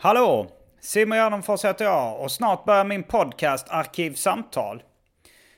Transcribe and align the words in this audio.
Hallå! 0.00 0.46
Simon 0.80 1.18
Gärdenfors 1.18 1.64
heter 1.64 1.84
jag 1.84 2.20
och 2.20 2.32
snart 2.32 2.64
börjar 2.64 2.84
min 2.84 3.02
podcast 3.02 3.66
Arkivsamtal. 3.70 4.82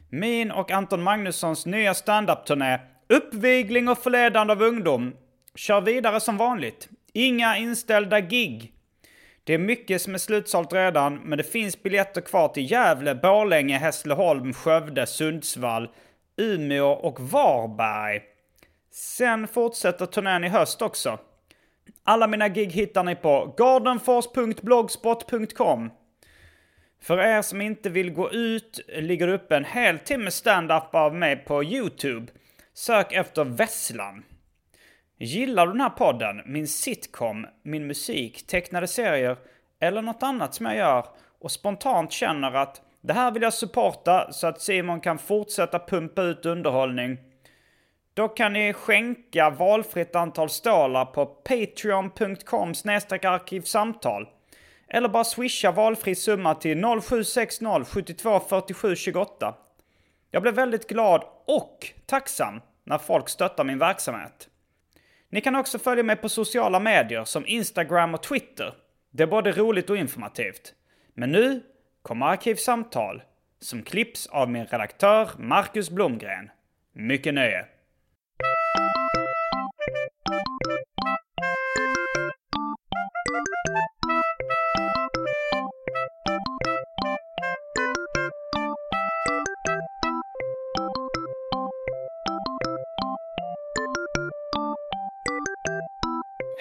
Min 0.09 0.51
och 0.51 0.71
Anton 0.71 1.03
Magnussons 1.03 1.67
nya 1.67 1.95
standup-turné 1.95 2.81
Uppvigling 3.09 3.89
och 3.89 3.99
förledande 3.99 4.53
av 4.53 4.63
ungdom 4.63 5.17
kör 5.55 5.81
vidare 5.81 6.21
som 6.21 6.37
vanligt. 6.37 6.89
Inga 7.13 7.57
inställda 7.57 8.21
gig. 8.21 8.73
Det 9.45 9.55
är 9.55 9.59
mycket 9.59 10.03
som 10.03 10.15
är 10.15 10.19
slutsålt 10.19 10.73
redan, 10.73 11.15
men 11.15 11.39
det 11.39 11.45
finns 11.45 11.83
biljetter 11.83 12.21
kvar 12.21 12.49
till 12.49 12.71
Gävle, 12.71 13.15
Borlänge, 13.15 13.79
Hässleholm, 13.79 14.53
Skövde, 14.53 15.07
Sundsvall, 15.07 15.89
Umeå 16.37 16.91
och 16.91 17.21
Varberg. 17.21 18.23
Sen 18.93 19.49
fortsätter 19.49 20.07
turnén 20.07 20.45
i 20.45 20.49
höst 20.49 20.83
också. 20.83 21.19
Alla 22.05 22.27
mina 22.27 22.49
gig 22.49 22.73
hittar 22.73 23.05
ni 23.05 23.15
på 23.15 23.55
gardenfors.blogspot.com. 23.59 25.91
För 27.03 27.19
er 27.19 27.43
som 27.43 27.61
inte 27.61 27.91
vill 27.91 28.11
gå 28.11 28.31
ut 28.31 28.81
ligger 28.89 29.27
det 29.27 29.35
uppe 29.35 29.57
en 29.57 29.65
hel 29.65 29.99
timme 29.99 30.31
stand-up 30.31 30.95
av 30.95 31.15
mig 31.15 31.37
på 31.37 31.65
YouTube. 31.65 32.33
Sök 32.75 33.13
efter 33.13 33.45
Vesslan. 33.45 34.25
Gillar 35.19 35.67
du 35.67 35.73
den 35.73 35.81
här 35.81 35.91
podden, 35.91 36.43
min 36.47 36.69
sitcom, 36.69 37.47
min 37.63 37.87
musik, 37.87 38.47
tecknade 38.47 38.87
serier 38.87 39.37
eller 39.81 40.03
något 40.03 40.23
annat 40.23 40.55
som 40.55 40.67
jag 40.67 40.77
gör 40.77 41.07
och 41.41 41.51
spontant 41.51 42.13
känner 42.13 42.53
att 42.53 42.83
det 43.01 43.13
här 43.13 43.31
vill 43.31 43.43
jag 43.43 43.55
supporta 43.55 44.33
så 44.33 44.47
att 44.47 44.61
Simon 44.61 45.01
kan 45.01 45.19
fortsätta 45.19 45.79
pumpa 45.79 46.23
ut 46.23 46.47
underhållning. 46.47 47.19
Då 48.21 48.29
kan 48.29 48.53
ni 48.53 48.73
skänka 48.73 49.51
valfritt 49.51 50.17
antal 50.17 50.51
stålar 50.51 51.05
på 51.05 51.27
patreon.com 51.27 52.69
arkivsamtal. 53.23 54.29
Eller 54.89 55.09
bara 55.09 55.25
swisha 55.25 55.73
valfri 55.73 56.15
summa 56.15 56.55
till 56.55 56.83
0760 57.03 57.85
72 57.85 58.41
47 58.41 58.97
28. 58.97 59.55
Jag 60.31 60.43
blev 60.43 60.55
väldigt 60.55 60.89
glad 60.89 61.25
och 61.47 61.87
tacksam 62.07 62.61
när 62.85 62.99
folk 62.99 63.29
stöttar 63.29 63.65
min 63.65 63.79
verksamhet. 63.79 64.49
Ni 65.29 65.41
kan 65.41 65.57
också 65.57 65.79
följa 65.79 66.05
mig 66.05 66.17
på 66.17 66.29
sociala 66.29 66.81
medier 66.81 67.25
som 67.25 67.47
Instagram 67.47 68.15
och 68.15 68.23
Twitter. 68.23 68.75
Det 69.11 69.23
är 69.23 69.27
både 69.27 69.53
roligt 69.53 69.91
och 69.91 69.97
informativt. 69.97 70.75
Men 71.15 71.33
nu 71.33 71.63
kommer 72.03 72.27
Arkivsamtal 72.27 73.23
som 73.61 73.83
klipps 73.83 74.27
av 74.27 74.51
min 74.51 74.67
redaktör 74.67 75.31
Marcus 75.39 75.91
Blomgren. 75.91 76.51
Mycket 76.93 77.35
nöje! 77.35 77.67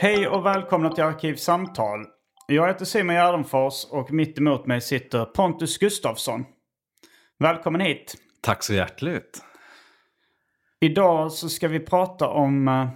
Hej 0.01 0.27
och 0.27 0.45
välkomna 0.45 0.89
till 0.89 1.03
Arkivsamtal. 1.03 2.05
Jag 2.47 2.67
heter 2.67 2.85
Simon 2.85 3.15
Gärdenfors 3.15 3.85
och 3.91 4.11
mitt 4.11 4.37
emot 4.37 4.67
mig 4.67 4.81
sitter 4.81 5.25
Pontus 5.25 5.77
Gustafsson. 5.77 6.45
Välkommen 7.39 7.81
hit. 7.81 8.15
Tack 8.41 8.63
så 8.63 8.73
hjärtligt. 8.73 9.39
Idag 10.79 11.31
så 11.31 11.49
ska 11.49 11.67
vi 11.67 11.79
prata 11.79 12.27
om 12.27 12.67
uh, 12.67 12.89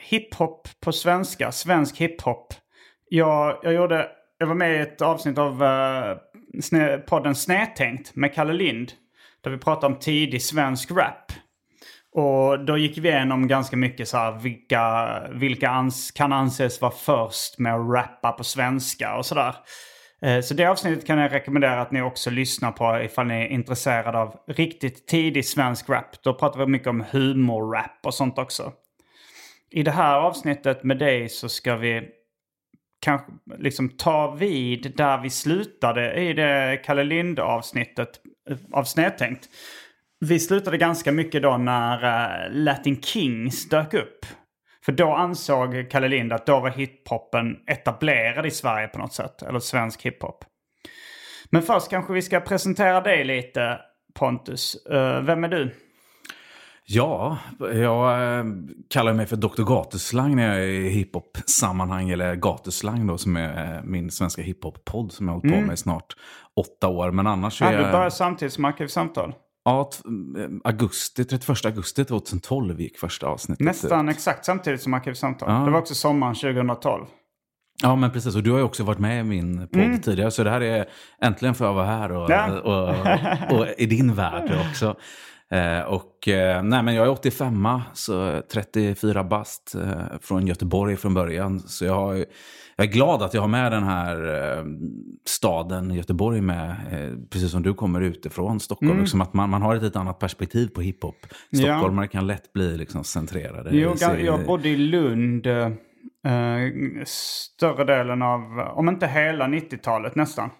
hiphop 0.00 0.68
på 0.80 0.92
svenska, 0.92 1.52
svensk 1.52 1.96
hiphop. 1.96 2.54
Jag, 3.08 3.60
jag, 3.62 3.72
gjorde, 3.72 4.08
jag 4.38 4.46
var 4.46 4.54
med 4.54 4.76
i 4.76 4.78
ett 4.78 5.02
avsnitt 5.02 5.38
av 5.38 5.62
uh, 5.62 6.18
sne, 6.60 6.98
podden 6.98 7.34
Snedtänkt 7.34 8.16
med 8.16 8.34
Kalle 8.34 8.52
Lind. 8.52 8.92
Där 9.40 9.50
vi 9.50 9.58
pratade 9.58 9.94
om 9.94 9.98
tidig 9.98 10.42
svensk 10.42 10.90
rap. 10.90 11.32
Och 12.16 12.64
då 12.64 12.78
gick 12.78 12.98
vi 12.98 13.08
igenom 13.08 13.48
ganska 13.48 13.76
mycket 13.76 14.08
så 14.08 14.16
här 14.16 14.32
vilka, 14.32 15.22
vilka 15.30 15.70
ans, 15.70 16.10
kan 16.10 16.32
anses 16.32 16.80
vara 16.80 16.92
först 16.92 17.58
med 17.58 17.74
att 17.74 17.90
rappa 17.94 18.32
på 18.32 18.44
svenska 18.44 19.16
och 19.16 19.26
sådär. 19.26 19.54
Eh, 20.22 20.40
så 20.40 20.54
det 20.54 20.66
avsnittet 20.66 21.06
kan 21.06 21.18
jag 21.18 21.32
rekommendera 21.32 21.80
att 21.80 21.92
ni 21.92 22.02
också 22.02 22.30
lyssnar 22.30 22.72
på 22.72 23.00
ifall 23.02 23.26
ni 23.26 23.34
är 23.34 23.48
intresserade 23.48 24.18
av 24.18 24.34
riktigt 24.48 25.06
tidig 25.06 25.46
svensk 25.46 25.88
rap. 25.88 26.22
Då 26.22 26.34
pratar 26.34 26.60
vi 26.60 26.66
mycket 26.66 26.88
om 26.88 27.04
humorrap 27.10 28.00
och 28.06 28.14
sånt 28.14 28.38
också. 28.38 28.72
I 29.70 29.82
det 29.82 29.90
här 29.90 30.14
avsnittet 30.14 30.84
med 30.84 30.98
dig 30.98 31.28
så 31.28 31.48
ska 31.48 31.76
vi 31.76 32.08
kanske 33.00 33.32
liksom 33.58 33.88
ta 33.88 34.30
vid 34.30 34.92
där 34.96 35.18
vi 35.22 35.30
slutade 35.30 36.14
i 36.14 36.32
det 36.32 36.80
Kalle 36.84 37.04
Lind 37.04 37.38
eh, 37.38 37.44
avsnittet 37.44 38.20
av 38.72 38.84
Snedtänkt. 38.84 39.48
Vi 40.20 40.40
slutade 40.40 40.78
ganska 40.78 41.12
mycket 41.12 41.42
då 41.42 41.56
när 41.56 42.04
uh, 42.04 42.54
Latin 42.54 43.02
Kings 43.02 43.68
dök 43.68 43.94
upp. 43.94 44.26
För 44.84 44.92
då 44.92 45.12
ansåg 45.12 45.90
Kalle 45.90 46.08
Lind 46.08 46.32
att 46.32 46.46
då 46.46 46.60
var 46.60 46.70
hiphopen 46.70 47.56
etablerad 47.66 48.46
i 48.46 48.50
Sverige 48.50 48.88
på 48.88 48.98
något 48.98 49.12
sätt. 49.12 49.42
Eller 49.42 49.58
svensk 49.58 50.02
hiphop. 50.02 50.44
Men 51.50 51.62
först 51.62 51.90
kanske 51.90 52.12
vi 52.12 52.22
ska 52.22 52.40
presentera 52.40 53.00
dig 53.00 53.24
lite 53.24 53.78
Pontus. 54.14 54.76
Uh, 54.92 55.20
vem 55.20 55.44
är 55.44 55.48
du? 55.48 55.74
Ja, 56.88 57.38
jag 57.58 58.38
äh, 58.38 58.44
kallar 58.90 59.12
mig 59.12 59.26
för 59.26 59.36
Dr. 59.36 59.62
Gatuslang 59.62 60.36
när 60.36 60.46
jag 60.48 60.56
är 60.56 60.68
i 60.68 60.88
hiphop-sammanhang. 60.88 62.10
Eller 62.10 62.34
Gatuslang 62.34 63.06
då 63.06 63.18
som 63.18 63.36
är 63.36 63.82
min 63.82 64.10
svenska 64.10 64.42
hiphop-podd 64.42 65.12
som 65.12 65.28
jag 65.28 65.34
har 65.34 65.40
hållit 65.40 65.54
på 65.54 65.60
med 65.60 65.74
i 65.74 65.76
snart 65.76 66.16
åtta 66.56 66.88
år. 66.88 67.10
Men 67.10 67.26
annars 67.26 67.60
ja, 67.60 67.66
är 67.66 67.72
jag... 67.72 67.86
Du 67.86 67.92
började 67.92 68.10
samtidigt 68.10 68.52
som 68.52 68.64
Arkivsamtal? 68.64 69.34
Ja, 69.66 69.90
augusti, 70.64 71.24
31 71.24 71.64
augusti 71.66 72.04
2012 72.04 72.80
gick 72.80 72.98
första 72.98 73.26
avsnittet 73.26 73.64
Nästan 73.64 74.08
ut. 74.08 74.14
exakt 74.14 74.44
samtidigt 74.44 74.82
som 74.82 74.94
Arkivsamtal. 74.94 75.52
Ja. 75.52 75.58
Det 75.58 75.70
var 75.70 75.78
också 75.78 75.94
sommaren 75.94 76.34
2012. 76.34 77.06
Ja, 77.82 77.96
men 77.96 78.10
precis. 78.10 78.36
Och 78.36 78.42
du 78.42 78.50
har 78.50 78.58
ju 78.58 78.64
också 78.64 78.84
varit 78.84 78.98
med 78.98 79.20
i 79.20 79.22
min 79.22 79.68
podd 79.68 79.82
mm. 79.82 80.00
tidigare. 80.00 80.30
Så 80.30 80.44
det 80.44 80.50
här 80.50 80.60
är 80.60 80.86
äntligen 81.22 81.54
får 81.54 81.66
jag 81.66 81.74
vara 81.74 81.86
här 81.86 82.12
och, 82.12 82.30
ja. 82.30 82.60
och, 82.60 82.88
och, 83.52 83.60
och 83.60 83.66
i 83.78 83.86
din 83.86 84.14
värld 84.14 84.52
också. 84.70 84.96
Eh, 85.50 85.80
och 85.80 86.28
eh, 86.28 86.62
nej, 86.62 86.82
men 86.82 86.94
jag 86.94 87.06
är 87.06 87.10
85, 87.10 87.68
så 87.92 88.42
34 88.52 89.24
bast 89.24 89.74
eh, 89.74 90.18
från 90.20 90.46
Göteborg 90.46 90.96
från 90.96 91.14
början. 91.14 91.60
Så 91.60 91.84
jag, 91.84 91.94
har, 91.94 92.14
jag 92.76 92.86
är 92.86 92.92
glad 92.92 93.22
att 93.22 93.34
jag 93.34 93.40
har 93.40 93.48
med 93.48 93.72
den 93.72 93.82
här 93.82 94.64
staden 95.26 95.90
Göteborg 95.94 96.40
med, 96.40 96.76
precis 97.30 97.50
som 97.50 97.62
du 97.62 97.74
kommer 97.74 98.00
utifrån 98.00 98.60
Stockholm. 98.60 98.90
Mm. 98.90 99.02
Liksom 99.02 99.20
att 99.20 99.34
man, 99.34 99.50
man 99.50 99.62
har 99.62 99.76
ett 99.76 99.82
lite 99.82 99.98
annat 99.98 100.18
perspektiv 100.18 100.68
på 100.68 100.80
hiphop. 100.80 101.26
Stockholmare 101.52 102.06
ja. 102.06 102.10
kan 102.10 102.26
lätt 102.26 102.52
bli 102.52 102.76
liksom 102.76 103.04
centrerade. 103.04 103.70
Jo, 103.72 103.94
jag, 104.00 104.20
jag 104.20 104.46
bodde 104.46 104.68
i 104.68 104.76
Lund 104.76 105.46
större 107.04 107.84
delen 107.84 108.22
av, 108.22 108.40
om 108.74 108.88
inte 108.88 109.06
hela 109.06 109.46
90-talet 109.46 110.14
nästan. 110.14 110.50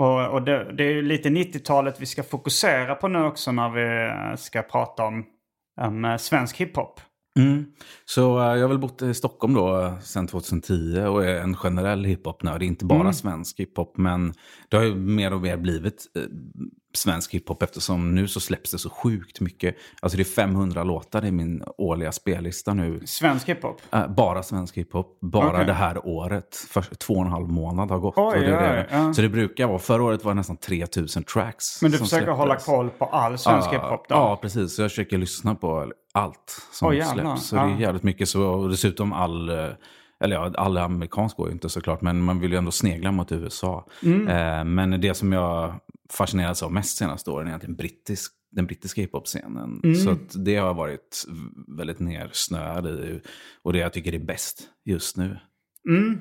Och, 0.00 0.28
och 0.28 0.42
det, 0.42 0.72
det, 0.72 0.84
är 0.84 1.02
lite 1.02 1.28
90-talet 1.28 2.00
vi 2.00 2.06
ska 2.06 2.22
fokusera 2.22 2.94
på 2.94 3.08
nu 3.08 3.22
också 3.22 3.52
när 3.52 3.70
vi 3.70 4.36
ska 4.36 4.62
prata 4.62 5.04
om 5.04 5.24
um, 5.80 6.18
svensk 6.18 6.56
hiphop. 6.56 7.00
Mm. 7.38 7.64
Så 8.04 8.38
uh, 8.38 8.44
jag 8.44 8.60
har 8.60 8.68
väl 8.68 8.78
bott 8.78 9.02
i 9.02 9.14
Stockholm 9.14 9.54
då 9.54 9.98
sedan 10.02 10.26
2010 10.26 11.00
och 11.00 11.24
är 11.24 11.40
en 11.40 11.56
generell 11.56 12.04
hiphop-nörd. 12.04 12.62
Inte 12.62 12.84
bara 12.84 13.00
mm. 13.00 13.12
svensk 13.12 13.60
hiphop, 13.60 13.96
men 13.96 14.34
det 14.68 14.76
har 14.76 14.84
ju 14.84 14.94
mer 14.94 15.32
och 15.32 15.40
mer 15.40 15.56
blivit 15.56 16.06
svensk 16.92 17.34
hiphop 17.34 17.62
eftersom 17.62 18.14
nu 18.14 18.28
så 18.28 18.40
släpps 18.40 18.70
det 18.70 18.78
så 18.78 18.90
sjukt 18.90 19.40
mycket. 19.40 19.76
Alltså 20.00 20.16
det 20.16 20.22
är 20.22 20.24
500 20.24 20.84
låtar 20.84 21.24
i 21.24 21.30
min 21.30 21.62
årliga 21.78 22.12
spellista 22.12 22.74
nu. 22.74 23.00
Svensk 23.04 23.48
hiphop? 23.48 23.82
Äh, 23.92 24.08
bara 24.08 24.42
svensk 24.42 24.76
hiphop. 24.76 25.18
Bara 25.20 25.50
okay. 25.50 25.64
det 25.64 25.72
här 25.72 26.06
året. 26.06 26.56
För 26.70 26.82
två 26.82 27.14
och 27.14 27.24
en 27.24 27.30
halv 27.30 27.48
månad 27.48 27.90
har 27.90 27.98
gått. 27.98 28.14
Oj, 28.16 28.40
det 28.40 28.46
det. 28.46 28.86
Ja. 28.90 29.14
Så 29.14 29.22
det 29.22 29.28
brukar 29.28 29.66
vara, 29.66 29.78
förra 29.78 30.02
året 30.02 30.24
var 30.24 30.32
det 30.32 30.36
nästan 30.36 30.56
3000 30.56 31.22
tracks. 31.22 31.82
Men 31.82 31.90
du 31.90 31.98
försöker 31.98 32.24
släpptes. 32.24 32.38
hålla 32.38 32.56
koll 32.56 32.90
på 32.90 33.04
all 33.04 33.38
svensk 33.38 33.68
ja, 33.72 33.72
hiphop 33.72 34.08
då? 34.08 34.14
Ja, 34.14 34.38
precis. 34.42 34.74
Så 34.74 34.82
jag 34.82 34.90
försöker 34.90 35.18
lyssna 35.18 35.54
på 35.54 35.92
allt 36.12 36.66
som 36.72 36.88
oh, 36.88 37.12
släpps. 37.12 37.46
Så 37.46 37.56
ja. 37.56 37.64
det 37.64 37.72
är 37.72 37.76
jävligt 37.76 38.02
mycket. 38.02 38.28
Så, 38.28 38.42
och 38.42 38.68
dessutom 38.68 39.12
all 39.12 39.48
eh, 39.48 39.68
eller 40.20 40.36
ja, 40.36 40.52
alla 40.56 40.82
amerikansk 40.82 41.36
går 41.36 41.46
ju 41.48 41.52
inte 41.52 41.68
såklart, 41.68 42.00
men 42.00 42.20
man 42.20 42.40
vill 42.40 42.52
ju 42.52 42.58
ändå 42.58 42.70
snegla 42.70 43.12
mot 43.12 43.32
USA. 43.32 43.86
Mm. 44.02 44.28
Eh, 44.28 44.64
men 44.64 45.00
det 45.00 45.14
som 45.14 45.32
jag 45.32 45.74
fascinerats 46.10 46.62
av 46.62 46.72
mest 46.72 46.96
senaste 46.96 47.30
åren 47.30 47.46
är 47.46 47.50
egentligen 47.50 47.76
brittisk, 47.76 48.32
den 48.50 48.66
brittiska 48.66 49.00
hiphop-scenen. 49.00 49.80
Mm. 49.84 49.94
Så 49.96 50.16
det 50.38 50.56
har 50.56 50.74
varit 50.74 51.24
väldigt 51.76 51.98
nersnöad 51.98 52.86
i 52.86 53.20
och 53.62 53.72
det 53.72 53.78
jag 53.78 53.92
tycker 53.92 54.14
är 54.14 54.18
bäst 54.18 54.62
just 54.84 55.16
nu. 55.16 55.38
Mm. 55.88 56.20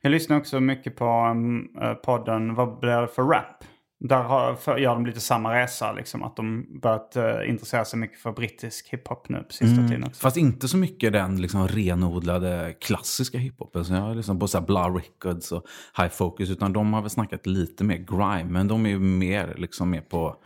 Jag 0.00 0.10
lyssnar 0.10 0.36
också 0.36 0.60
mycket 0.60 0.96
på 0.96 1.04
um, 1.04 1.68
podden 2.04 2.54
Vad 2.54 2.78
blir 2.78 3.00
det 3.00 3.08
för 3.08 3.22
rap? 3.22 3.64
Där 4.02 4.22
har, 4.22 4.54
för, 4.54 4.76
gör 4.76 4.94
de 4.94 5.06
lite 5.06 5.20
samma 5.20 5.54
resa, 5.54 5.92
liksom, 5.92 6.22
att 6.22 6.36
de 6.36 6.66
börjat 6.82 7.16
uh, 7.16 7.50
intressera 7.50 7.84
sig 7.84 7.98
mycket 7.98 8.18
för 8.18 8.32
brittisk 8.32 8.88
hiphop 8.88 9.28
nu 9.28 9.38
på 9.38 9.52
sista 9.52 9.76
mm. 9.76 9.88
tiden 9.88 10.04
också. 10.04 10.20
Fast 10.20 10.36
inte 10.36 10.68
så 10.68 10.76
mycket 10.76 11.12
den 11.12 11.42
liksom, 11.42 11.68
renodlade 11.68 12.74
klassiska 12.80 13.38
hiphopen. 13.38 13.84
Så 13.84 13.92
jag 13.92 14.00
har 14.00 14.14
liksom 14.14 14.38
på 14.38 14.48
så 14.48 14.58
här 14.58 14.66
Blah 14.66 14.94
Records 14.94 15.52
och 15.52 15.66
High 15.96 16.08
Focus, 16.08 16.50
utan 16.50 16.72
de 16.72 16.92
har 16.92 17.00
väl 17.00 17.10
snackat 17.10 17.46
lite 17.46 17.84
mer 17.84 17.96
grime. 17.96 18.50
Men 18.50 18.68
de 18.68 18.86
är 18.86 18.90
ju 18.90 18.98
mer, 18.98 19.54
liksom, 19.58 19.90
mer 19.90 20.00
på 20.00 20.36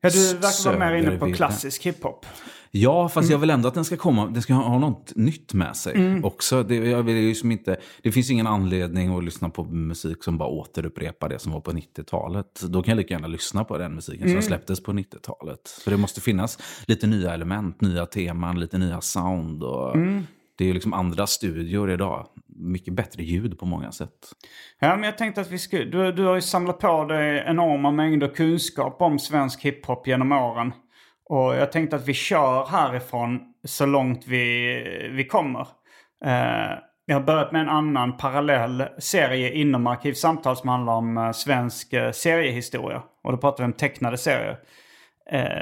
Ja, 0.00 0.10
du 0.10 0.34
verkar 0.34 0.64
vara 0.64 0.90
mer 0.90 0.96
inne 0.96 1.18
på 1.18 1.32
klassisk 1.32 1.86
hiphop. 1.86 2.26
Ja, 2.70 3.08
fast 3.08 3.24
mm. 3.24 3.32
jag 3.32 3.38
vill 3.38 3.50
ändå 3.50 3.68
att 3.68 3.74
den 3.74 3.84
ska 3.84 3.96
komma, 3.96 4.26
den 4.26 4.42
ska 4.42 4.54
ha 4.54 4.78
något 4.78 5.12
nytt 5.16 5.54
med 5.54 5.76
sig 5.76 5.94
mm. 5.94 6.24
också. 6.24 6.62
Det, 6.62 6.74
jag 6.74 7.02
vill 7.02 7.16
liksom 7.16 7.52
inte, 7.52 7.76
det 8.02 8.12
finns 8.12 8.30
ingen 8.30 8.46
anledning 8.46 9.16
att 9.16 9.24
lyssna 9.24 9.50
på 9.50 9.64
musik 9.64 10.24
som 10.24 10.38
bara 10.38 10.48
återupprepar 10.48 11.28
det 11.28 11.38
som 11.38 11.52
var 11.52 11.60
på 11.60 11.72
90-talet. 11.72 12.60
Då 12.62 12.82
kan 12.82 12.92
jag 12.92 12.96
lika 12.96 13.14
gärna 13.14 13.26
lyssna 13.26 13.64
på 13.64 13.78
den 13.78 13.94
musiken 13.94 14.26
mm. 14.26 14.42
som 14.42 14.48
släpptes 14.48 14.82
på 14.82 14.92
90-talet. 14.92 15.60
Så 15.84 15.90
det 15.90 15.96
måste 15.96 16.20
finnas 16.20 16.58
lite 16.86 17.06
nya 17.06 17.34
element, 17.34 17.80
nya 17.80 18.06
teman, 18.06 18.60
lite 18.60 18.78
nya 18.78 19.00
sound. 19.00 19.62
Och 19.62 19.96
mm. 19.96 20.26
Det 20.58 20.64
är 20.64 20.68
ju 20.68 20.74
liksom 20.74 20.92
andra 20.92 21.26
studior 21.26 21.90
idag. 21.90 22.26
Mycket 22.60 22.94
bättre 22.94 23.22
ljud 23.22 23.58
på 23.58 23.66
många 23.66 23.92
sätt. 23.92 24.32
Ja, 24.78 24.96
men 24.96 25.04
jag 25.04 25.18
tänkte 25.18 25.40
att 25.40 25.50
vi 25.50 25.58
skulle... 25.58 25.84
Du, 25.84 26.12
du 26.12 26.24
har 26.24 26.34
ju 26.34 26.40
samlat 26.40 26.78
på 26.78 27.04
dig 27.04 27.44
enorma 27.46 27.90
mängder 27.90 28.34
kunskap 28.34 29.02
om 29.02 29.18
svensk 29.18 29.64
hiphop 29.64 30.06
genom 30.06 30.32
åren. 30.32 30.72
Och 31.28 31.54
jag 31.54 31.72
tänkte 31.72 31.96
att 31.96 32.08
vi 32.08 32.14
kör 32.14 32.66
härifrån 32.66 33.40
så 33.64 33.86
långt 33.86 34.26
vi, 34.26 35.10
vi 35.12 35.24
kommer. 35.24 35.60
Eh, 36.24 36.78
jag 37.06 37.16
har 37.16 37.24
börjat 37.24 37.52
med 37.52 37.60
en 37.60 37.68
annan 37.68 38.16
parallell 38.16 38.84
serie 38.98 39.52
inom 39.52 39.86
Arkivsamtal 39.86 40.56
som 40.56 40.68
handlar 40.68 40.92
om 40.92 41.18
eh, 41.18 41.32
svensk 41.32 41.92
eh, 41.92 42.10
seriehistoria. 42.10 43.02
Och 43.24 43.32
då 43.32 43.38
pratar 43.38 43.64
vi 43.64 43.64
om 43.64 43.72
tecknade 43.72 44.18
serier 44.18 44.58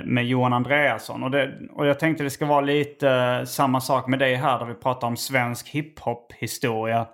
med 0.04 0.26
Johan 0.26 0.52
Andreasson. 0.52 1.22
Och, 1.22 1.30
det, 1.30 1.52
och 1.72 1.86
jag 1.86 1.98
tänkte 1.98 2.24
det 2.24 2.30
ska 2.30 2.46
vara 2.46 2.60
lite 2.60 3.42
samma 3.46 3.80
sak 3.80 4.08
med 4.08 4.18
dig 4.18 4.34
här 4.34 4.58
där 4.58 4.66
vi 4.66 4.74
pratar 4.74 5.06
om 5.06 5.16
svensk 5.16 5.68
hiphop-historia. 5.68 7.06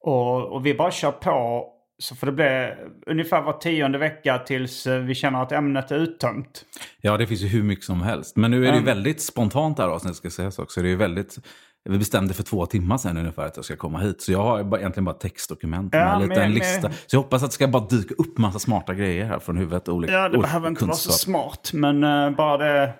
Och, 0.00 0.52
och 0.52 0.66
vi 0.66 0.74
bara 0.74 0.90
kör 0.90 1.12
på 1.12 1.68
så 1.98 2.16
får 2.16 2.26
det 2.26 2.32
bli 2.32 2.72
ungefär 3.06 3.42
var 3.42 3.52
tionde 3.52 3.98
vecka 3.98 4.38
tills 4.38 4.86
eh, 4.86 5.00
vi 5.00 5.14
känner 5.14 5.42
att 5.42 5.52
ämnet 5.52 5.90
är 5.90 5.96
uttömt. 5.96 6.64
Ja, 7.00 7.16
det 7.16 7.26
finns 7.26 7.40
ju 7.40 7.46
hur 7.46 7.62
mycket 7.62 7.84
som 7.84 8.02
helst. 8.02 8.36
Men 8.36 8.50
nu 8.50 8.66
är 8.66 8.72
det 8.72 8.78
ju 8.78 8.84
väldigt 8.84 9.22
spontant 9.22 9.76
det 9.76 9.82
här 9.82 9.90
avsnittet 9.90 10.16
ska 10.16 10.30
sägas 10.30 10.58
också. 10.58 10.82
Det 10.82 10.92
är 10.92 10.96
väldigt... 10.96 11.38
Vi 11.84 11.98
bestämde 11.98 12.34
för 12.34 12.42
två 12.42 12.66
timmar 12.66 12.98
sedan 12.98 13.16
ungefär 13.16 13.46
att 13.46 13.56
jag 13.56 13.64
ska 13.64 13.76
komma 13.76 13.98
hit. 13.98 14.22
Så 14.22 14.32
jag 14.32 14.42
har 14.42 14.78
egentligen 14.78 15.04
bara 15.04 15.14
textdokument 15.14 15.92
med 15.92 16.02
ja, 16.02 16.22
en 16.22 16.28
liten 16.28 16.54
lista. 16.54 16.90
Så 16.90 17.16
jag 17.16 17.20
hoppas 17.20 17.42
att 17.42 17.50
det 17.50 17.54
ska 17.54 17.68
bara 17.68 17.86
dyka 17.86 18.14
upp 18.18 18.38
massa 18.38 18.58
smarta 18.58 18.94
grejer 18.94 19.24
här 19.24 19.38
från 19.38 19.56
huvudet. 19.56 19.88
Olika, 19.88 20.12
ja, 20.12 20.28
det 20.28 20.38
behöver 20.38 20.68
inte 20.68 20.78
kunskap. 20.78 21.06
vara 21.06 21.12
så 21.12 21.12
smart. 21.12 21.70
Men 21.72 22.04
uh, 22.04 22.36
bara 22.36 22.56
det... 22.56 22.92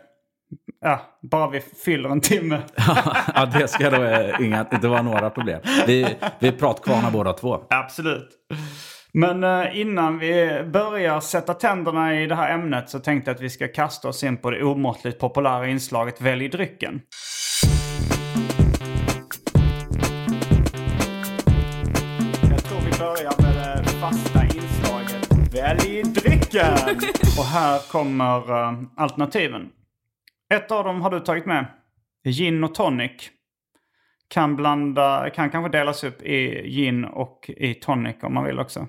Ja, 0.81 1.01
bara 1.31 1.51
vi 1.51 1.61
fyller 1.61 2.09
en 2.09 2.21
timme. 2.21 2.61
ja, 3.35 3.47
det 3.47 3.69
ska 3.69 3.91
då 3.91 4.03
uh, 4.03 4.47
inga, 4.47 4.67
inte 4.73 4.89
vara 4.89 5.03
några 5.03 5.31
problem. 5.31 5.61
Vi, 5.87 6.17
vi 6.39 6.49
är 6.49 6.53
pratkvarnar 6.53 7.11
båda 7.11 7.33
två. 7.33 7.65
Absolut. 7.71 8.29
Men 9.13 9.45
uh, 9.45 9.81
innan 9.81 10.19
vi 10.19 10.63
börjar 10.73 11.21
sätta 11.21 11.55
tänderna 11.55 12.21
i 12.21 12.27
det 12.27 12.35
här 12.35 12.55
ämnet 12.55 12.91
så 12.91 12.99
tänkte 12.99 13.31
jag 13.31 13.35
att 13.35 13.43
vi 13.43 13.51
ska 13.51 13.69
kasta 13.69 14.09
oss 14.09 14.25
in 14.25 14.37
på 14.37 14.51
det 14.51 14.65
omåttligt 14.65 15.19
populära 15.19 15.67
inslaget 15.67 16.21
Välj 16.21 16.49
drycken. 16.49 17.01
Inslaget 25.71 27.39
Och 27.39 27.45
här 27.45 27.93
kommer 27.93 28.51
uh, 28.51 28.83
alternativen. 28.97 29.71
Ett 30.55 30.71
av 30.71 30.85
dem 30.85 31.01
har 31.01 31.11
du 31.11 31.21
tagit 31.21 31.47
med. 31.47 31.67
Gin 32.25 32.65
och 32.65 32.75
tonic. 32.75 33.31
Kan, 34.29 34.57
blanda, 34.57 35.31
kan 35.31 35.51
kanske 35.51 35.79
delas 35.79 36.05
upp 36.05 36.23
i 36.23 36.71
gin 36.71 37.05
och 37.05 37.51
i 37.57 37.75
tonic 37.75 38.17
om 38.23 38.35
man 38.35 38.45
vill 38.45 38.61
också. 38.61 38.87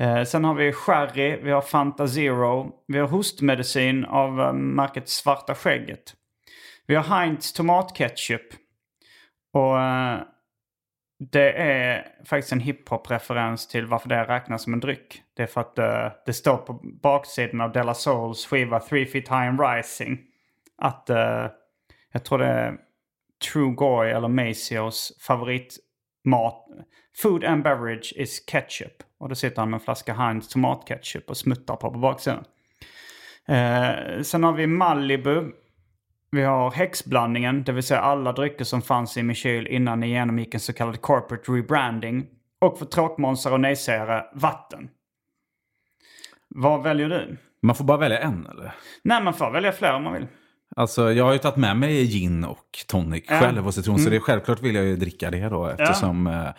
Uh, 0.00 0.24
sen 0.24 0.44
har 0.44 0.54
vi 0.54 0.72
sherry, 0.72 1.40
vi 1.42 1.50
har 1.50 1.62
Fanta 1.62 2.08
Zero, 2.08 2.70
vi 2.88 2.98
har 2.98 3.08
hostmedicin 3.08 4.04
av 4.04 4.40
uh, 4.40 4.52
märket 4.52 5.08
Svarta 5.08 5.54
Skägget. 5.54 6.14
Vi 6.86 6.94
har 6.94 7.02
Heinz 7.02 7.52
tomatketchup. 7.52 8.46
Och 9.52 9.76
det 11.18 11.52
är 11.52 12.06
faktiskt 12.24 12.52
en 12.52 12.60
hiphop-referens 12.60 13.68
till 13.68 13.86
varför 13.86 14.08
det 14.08 14.24
räknas 14.24 14.62
som 14.62 14.72
en 14.72 14.80
dryck. 14.80 15.22
Det 15.34 15.42
är 15.42 15.46
för 15.46 15.60
att 15.60 15.78
uh, 15.78 16.18
det 16.26 16.32
står 16.32 16.56
på 16.56 16.72
baksidan 17.02 17.60
av 17.60 17.72
Della 17.72 17.94
Souls 17.94 18.46
skiva 18.46 18.80
Three 18.80 19.06
Feet 19.06 19.28
High 19.28 19.48
and 19.48 19.60
Rising. 19.60 20.18
Att 20.78 21.10
uh, 21.10 21.46
jag 22.12 22.24
tror 22.24 22.38
det 22.38 22.46
är 22.46 22.76
True 23.52 23.74
Goy 23.74 24.08
eller 24.08 24.28
Macios 24.28 25.18
favoritmat. 25.20 26.64
Food 27.22 27.44
and 27.44 27.62
beverage 27.62 28.12
is 28.16 28.46
ketchup. 28.46 29.02
Och 29.18 29.28
då 29.28 29.34
sitter 29.34 29.62
han 29.62 29.70
med 29.70 29.78
en 29.78 29.84
flaska 29.84 30.14
Heinz 30.14 30.48
tomatketchup 30.48 31.30
och 31.30 31.36
smuttar 31.36 31.76
på 31.76 31.90
på 31.92 31.98
baksidan. 31.98 32.44
Uh, 33.48 34.22
sen 34.22 34.44
har 34.44 34.52
vi 34.52 34.66
Malibu. 34.66 35.52
Vi 36.30 36.42
har 36.42 36.70
häxblandningen, 36.70 37.64
det 37.64 37.72
vill 37.72 37.82
säga 37.82 38.00
alla 38.00 38.32
drycker 38.32 38.64
som 38.64 38.82
fanns 38.82 39.16
i 39.16 39.22
min 39.22 39.36
kyl 39.36 39.66
innan 39.66 40.00
ni 40.00 40.08
genomgick 40.08 40.54
en 40.54 40.60
så 40.60 40.72
kallad 40.72 41.00
corporate 41.00 41.52
rebranding. 41.52 42.26
Och 42.60 42.78
för 42.78 42.86
tråkmånsar 42.86 43.52
och 43.52 43.60
nejsägare, 43.60 44.22
vatten. 44.34 44.88
Vad 46.48 46.82
väljer 46.82 47.08
du? 47.08 47.36
Man 47.62 47.74
får 47.74 47.84
bara 47.84 47.98
välja 47.98 48.18
en 48.18 48.46
eller? 48.46 48.74
Nej, 49.02 49.22
man 49.22 49.34
får 49.34 49.50
välja 49.50 49.72
fler 49.72 49.94
om 49.94 50.02
man 50.02 50.12
vill. 50.12 50.26
Alltså 50.76 51.12
jag 51.12 51.24
har 51.24 51.32
ju 51.32 51.38
tagit 51.38 51.56
med 51.56 51.76
mig 51.76 52.04
gin 52.04 52.44
och 52.44 52.78
tonic 52.86 53.24
ja. 53.28 53.40
själv 53.40 53.66
och 53.66 53.74
citron. 53.74 53.94
Mm. 53.94 54.04
Så 54.04 54.10
det, 54.10 54.20
självklart 54.20 54.62
vill 54.62 54.74
jag 54.74 54.84
ju 54.84 54.96
dricka 54.96 55.30
det 55.30 55.48
då 55.48 55.66
eftersom 55.66 56.26
ja. 56.26 56.54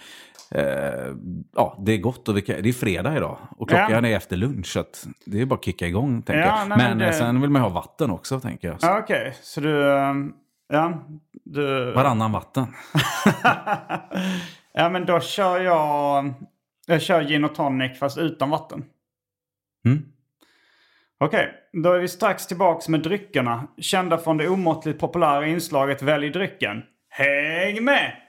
Eh, 0.51 1.15
ja, 1.55 1.77
det 1.79 1.91
är 1.91 1.97
gott 1.97 2.29
och 2.29 2.37
vi, 2.37 2.41
det 2.41 2.69
är 2.69 2.73
fredag 2.73 3.17
idag 3.17 3.37
och 3.57 3.69
klockan 3.69 4.03
ja. 4.03 4.09
är 4.09 4.15
efter 4.15 4.35
lunch. 4.35 4.67
Så 4.67 4.83
det 5.25 5.41
är 5.41 5.45
bara 5.45 5.55
att 5.55 5.65
kicka 5.65 5.87
igång. 5.87 6.21
Tänker 6.21 6.47
ja, 6.47 6.65
nej, 6.65 6.77
men 6.77 6.97
det... 6.97 7.13
sen 7.13 7.41
vill 7.41 7.49
man 7.49 7.61
ha 7.61 7.69
vatten 7.69 8.11
också 8.11 8.39
tänker 8.39 8.67
jag. 8.67 8.77
Ja, 8.81 8.99
Okej, 8.99 9.21
okay. 9.21 9.33
så 9.41 9.61
du... 9.61 9.93
Ehm, 9.93 10.33
ja, 10.67 11.03
du... 11.45 11.91
Varannan 11.91 12.31
vatten. 12.31 12.65
ja, 14.73 14.89
men 14.89 15.05
då 15.05 15.19
kör 15.19 15.59
jag... 15.59 16.33
Jag 16.85 17.01
kör 17.01 17.23
gin 17.23 17.43
och 17.43 17.55
tonic 17.55 17.99
fast 17.99 18.17
utan 18.17 18.49
vatten. 18.49 18.85
Mm. 19.85 20.05
Okej, 21.19 21.39
okay. 21.39 21.81
då 21.83 21.93
är 21.93 21.99
vi 21.99 22.07
strax 22.07 22.47
tillbaka 22.47 22.91
med 22.91 22.99
dryckerna. 22.99 23.67
Kända 23.77 24.17
från 24.17 24.37
det 24.37 24.49
omåttligt 24.49 24.99
populära 24.99 25.47
inslaget 25.47 26.01
Välj 26.01 26.29
drycken. 26.29 26.83
Häng 27.09 27.83
med! 27.83 28.26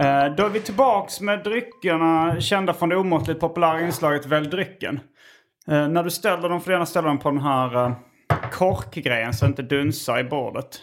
Eh, 0.00 0.34
då 0.36 0.46
är 0.46 0.48
vi 0.52 0.60
tillbaks 0.60 1.20
med 1.20 1.44
dryckerna 1.44 2.40
kända 2.40 2.74
från 2.74 2.88
det 2.88 2.96
omåttligt 2.96 3.40
populära 3.40 3.80
inslaget 3.80 4.26
Välj 4.26 4.48
drycken. 4.48 5.00
Eh, 5.68 5.88
när 5.88 6.02
du 6.02 6.10
ställer 6.10 6.48
dem 6.48 6.60
får 6.60 6.66
du 6.66 6.72
gärna 6.72 6.86
ställa 6.86 7.08
dem 7.08 7.18
på 7.18 7.30
den 7.30 7.40
här 7.40 7.86
uh, 7.86 7.92
korkgrejen 8.52 9.34
så 9.34 9.44
det 9.44 9.48
inte 9.48 9.62
dunsar 9.62 10.18
i 10.18 10.24
bordet. 10.24 10.80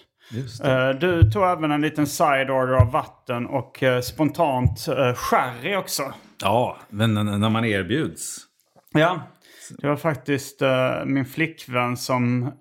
Eh, 0.63 0.89
du 0.89 1.31
tog 1.31 1.43
även 1.43 1.71
en 1.71 1.81
liten 1.81 2.07
side 2.07 2.49
order 2.49 2.73
av 2.73 2.91
vatten 2.91 3.45
och 3.47 3.83
eh, 3.83 4.01
spontant 4.01 4.79
sherry 5.15 5.75
också. 5.75 6.13
Ja, 6.41 6.77
men 6.89 7.13
när 7.13 7.49
man 7.49 7.65
erbjuds. 7.65 8.37
Ja, 8.93 9.21
det 9.77 9.87
var 9.87 9.95
faktiskt 9.95 10.61
eh, 10.61 11.05
min 11.05 11.25
flickvän 11.25 11.97
som 11.97 12.51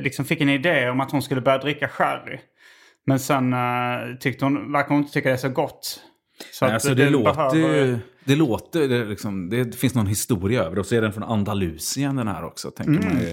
liksom 0.00 0.24
fick 0.24 0.40
en 0.40 0.48
idé 0.48 0.90
om 0.90 1.00
att 1.00 1.10
hon 1.12 1.22
skulle 1.22 1.40
börja 1.40 1.58
dricka 1.58 1.88
sherry. 1.88 2.38
Men 3.06 3.18
sen 3.20 3.52
uh, 3.54 4.16
tyckte 4.20 4.44
hon, 4.44 4.72
verkar 4.72 4.88
hon 4.88 4.98
inte 4.98 5.12
tycka 5.12 5.28
det 5.28 5.34
är 5.34 5.36
så 5.36 5.48
gott. 5.48 6.00
Så 6.52 6.64
Nej, 6.64 6.74
alltså, 6.74 6.94
det, 6.94 7.10
låter 7.10 7.34
behöver- 7.34 7.84
ju... 7.86 7.98
Det 8.24 8.36
låter, 8.36 8.88
det, 8.88 9.04
liksom, 9.04 9.50
det 9.50 9.76
finns 9.76 9.94
någon 9.94 10.06
historia 10.06 10.62
över 10.62 10.74
det. 10.74 10.80
Och 10.80 10.86
så 10.86 10.94
är 10.94 11.00
den 11.00 11.12
från 11.12 11.22
Andalusien 11.22 12.16
den 12.16 12.28
här 12.28 12.44
också. 12.44 12.70
Tänker 12.70 13.08
man 13.08 13.20
ju. 13.20 13.32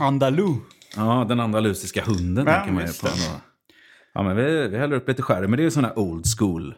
Andalou. 0.00 0.56
Ja, 0.96 1.26
den 1.28 1.40
andalusiska 1.40 2.02
hunden 2.02 2.46
Ja, 2.46 2.54
tänker 2.54 2.72
man 2.72 2.86
ju 2.86 2.92
på. 2.92 3.06
det. 3.06 3.40
Ja, 4.14 4.22
men 4.22 4.36
vi, 4.36 4.68
vi 4.68 4.78
häller 4.78 4.96
upp 4.96 5.08
lite 5.08 5.22
sherry. 5.22 5.46
Men 5.48 5.56
det 5.56 5.62
är 5.62 5.64
ju 5.64 5.70
sån 5.70 5.84
här 5.84 5.98
old 5.98 6.24
school. 6.38 6.74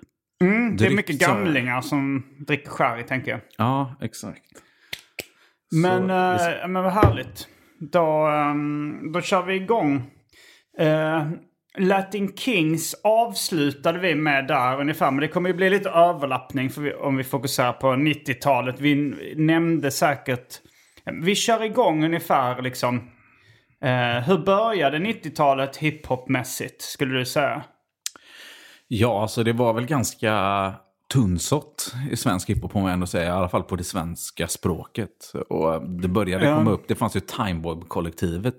Det 0.78 0.86
är 0.86 0.90
mycket 0.90 1.18
gamlingar 1.18 1.80
som 1.80 2.26
dricker 2.46 2.70
sherry 2.70 3.06
tänker 3.06 3.30
jag. 3.30 3.40
Ja, 3.58 3.96
exakt. 4.00 4.42
Men, 5.70 6.08
Så, 6.38 6.50
eh, 6.50 6.68
men 6.68 6.82
vad 6.82 6.92
härligt. 6.92 7.48
Då, 7.92 8.26
ehm, 8.26 9.12
då 9.12 9.20
kör 9.20 9.42
vi 9.42 9.54
igång. 9.54 10.10
Eh, 10.78 11.26
Latin 11.78 12.36
Kings 12.36 12.94
avslutade 13.04 13.98
vi 13.98 14.14
med 14.14 14.46
där 14.46 14.80
ungefär. 14.80 15.10
Men 15.10 15.20
det 15.20 15.28
kommer 15.28 15.48
ju 15.48 15.54
bli 15.54 15.70
lite 15.70 15.90
överlappning 15.90 16.70
för 16.70 16.80
vi, 16.80 16.94
om 16.94 17.16
vi 17.16 17.24
fokuserar 17.24 17.72
på 17.72 17.86
90-talet. 17.86 18.80
Vi 18.80 18.94
nämnde 19.36 19.90
säkert... 19.90 20.60
Vi 21.22 21.34
kör 21.34 21.62
igång 21.64 22.04
ungefär 22.04 22.62
liksom... 22.62 23.10
Eh, 23.84 24.22
hur 24.22 24.38
började 24.38 24.98
90-talet 24.98 25.76
hiphopmässigt 25.76 26.82
skulle 26.82 27.18
du 27.18 27.24
säga? 27.24 27.62
Ja, 28.88 29.22
alltså 29.22 29.42
det 29.42 29.52
var 29.52 29.72
väl 29.72 29.86
ganska 29.86 30.32
tunnsått 31.12 31.94
i 32.10 32.16
svensk 32.16 32.50
hiphop, 32.50 32.72
får 32.72 32.80
man 32.80 32.90
ändå 32.92 33.06
säga. 33.06 33.24
I 33.26 33.30
alla 33.30 33.48
fall 33.48 33.62
på 33.62 33.76
det 33.76 33.84
svenska 33.84 34.48
språket. 34.48 35.32
Och 35.48 35.88
det 35.90 36.08
började 36.08 36.46
Ja. 36.46 36.56
komma 36.56 36.70
upp, 36.70 36.88
det 36.88 36.94
fanns 36.94 37.16
ju 37.16 37.20
Timeboy-kollektivet. 37.20 38.54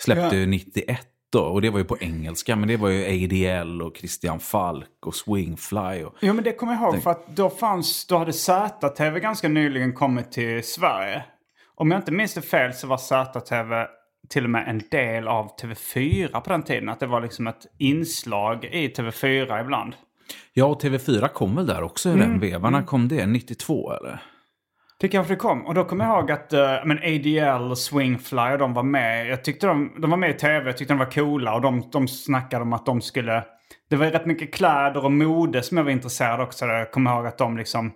Släppte 0.00 0.22
Ja. 0.22 0.34
ju 0.34 0.46
91 0.46 1.08
då, 1.32 1.40
och 1.42 1.62
det 1.62 1.70
var 1.70 1.78
ju 1.78 1.84
på 1.84 1.98
engelska. 2.00 2.56
Men 2.56 2.68
det 2.68 2.76
var 2.76 2.88
ju 2.88 3.04
ADL 3.24 3.82
och 3.82 3.96
Christian 3.96 4.40
Falk 4.40 5.06
och 5.06 5.14
Swingfly. 5.14 6.02
Och... 6.04 6.14
Jo 6.20 6.32
men 6.34 6.44
det 6.44 6.52
kommer 6.52 6.72
jag 6.72 6.82
ihåg 6.82 7.02
för 7.02 7.10
att 7.10 7.36
då 7.36 7.50
fanns, 7.50 8.06
då 8.06 8.18
hade 8.18 8.32
ZTV 8.32 9.20
ganska 9.20 9.48
nyligen 9.48 9.92
kommit 9.92 10.32
till 10.32 10.64
Sverige. 10.64 11.24
Om 11.74 11.90
jag 11.90 12.00
inte 12.00 12.12
minns 12.12 12.34
det 12.34 12.42
fel 12.42 12.74
så 12.74 12.86
var 12.86 12.96
ZTV 12.96 13.86
till 14.28 14.44
och 14.44 14.50
med 14.50 14.68
en 14.68 14.82
del 14.90 15.28
av 15.28 15.56
TV4 15.62 16.40
på 16.40 16.50
den 16.50 16.62
tiden. 16.62 16.88
Att 16.88 17.00
det 17.00 17.06
var 17.06 17.20
liksom 17.20 17.46
ett 17.46 17.66
inslag 17.78 18.64
i 18.64 18.88
TV4 18.88 19.60
ibland. 19.60 19.94
Ja, 20.52 20.64
och 20.64 20.82
TV4 20.82 21.28
kom 21.28 21.56
väl 21.56 21.66
där 21.66 21.82
också 21.82 22.08
i 22.08 22.12
Mm. 22.12 22.28
den 22.30 22.40
vevan. 22.40 22.72
När 22.72 22.82
kom 22.82 23.08
det? 23.08 23.26
92 23.26 23.92
eller? 23.92 24.22
Det 25.00 25.08
kanske 25.08 25.32
det 25.32 25.36
kom. 25.38 25.66
Och 25.66 25.74
då 25.74 25.84
kommer 25.84 26.04
jag 26.04 26.18
ihåg 26.18 26.30
att 26.30 26.52
uh, 26.52 26.60
men 26.84 26.98
ADL 26.98 27.70
och 27.70 27.78
Swingfly 27.78 28.52
och 28.52 28.58
de 28.58 28.74
var 28.74 28.82
med. 28.82 29.26
Jag 29.26 29.44
tyckte 29.44 29.66
de, 29.66 29.92
de 29.98 30.10
var 30.10 30.16
med 30.16 30.30
i 30.30 30.34
tv, 30.34 30.66
jag 30.66 30.76
tyckte 30.76 30.94
de 30.94 30.98
var 30.98 31.10
coola. 31.10 31.54
Och 31.54 31.60
de, 31.60 31.88
de 31.92 32.08
snackade 32.08 32.62
om 32.62 32.72
att 32.72 32.86
de 32.86 33.00
skulle... 33.00 33.44
Det 33.90 33.96
var 33.96 34.06
rätt 34.06 34.26
mycket 34.26 34.54
kläder 34.54 35.04
och 35.04 35.12
mode 35.12 35.62
som 35.62 35.76
jag 35.76 35.84
var 35.84 35.90
intresserad 35.90 36.40
av 36.40 36.46
också. 36.46 36.66
Jag 36.66 36.90
kommer 36.90 37.14
ihåg 37.16 37.26
att 37.26 37.38
de 37.38 37.56
liksom... 37.56 37.92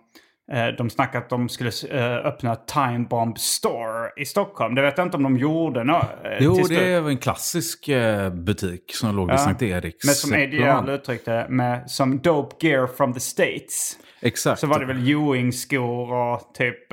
eh, 0.52 0.66
De 0.78 0.90
snackade 0.90 1.24
att 1.24 1.30
de 1.30 1.48
skulle 1.48 1.70
eh, 1.90 2.26
öppna 2.26 2.56
Time 2.56 3.06
Bomb 3.10 3.38
Store 3.38 4.10
i 4.16 4.24
Stockholm. 4.24 4.74
Det 4.74 4.82
vet 4.82 4.98
jag 4.98 5.06
inte 5.06 5.16
om 5.16 5.22
de 5.22 5.36
gjorde 5.36 5.84
nå, 5.84 5.96
eh, 5.96 6.36
Jo, 6.40 6.54
det 6.68 7.00
var 7.00 7.10
en 7.10 7.18
klassisk 7.18 7.88
butik 8.32 8.94
som 8.94 9.16
låg 9.16 9.26
vid 9.26 9.34
Ja. 9.34 9.38
Sankt 9.38 9.62
Eriks 9.62 10.04
Men 10.06 10.14
som. 10.14 10.32
ADL 10.32 10.90
uttryckte 10.90 11.46
med 11.48 11.90
som 11.90 12.18
Dope 12.18 12.66
Gear 12.66 12.86
from 12.86 13.14
the 13.14 13.20
States. 13.20 13.98
Exakt. 14.20 14.60
Så 14.60 14.66
var 14.66 14.78
det 14.78 14.86
väl 14.86 15.08
Ewing-skor 15.08 16.12
och 16.12 16.54
typ... 16.54 16.92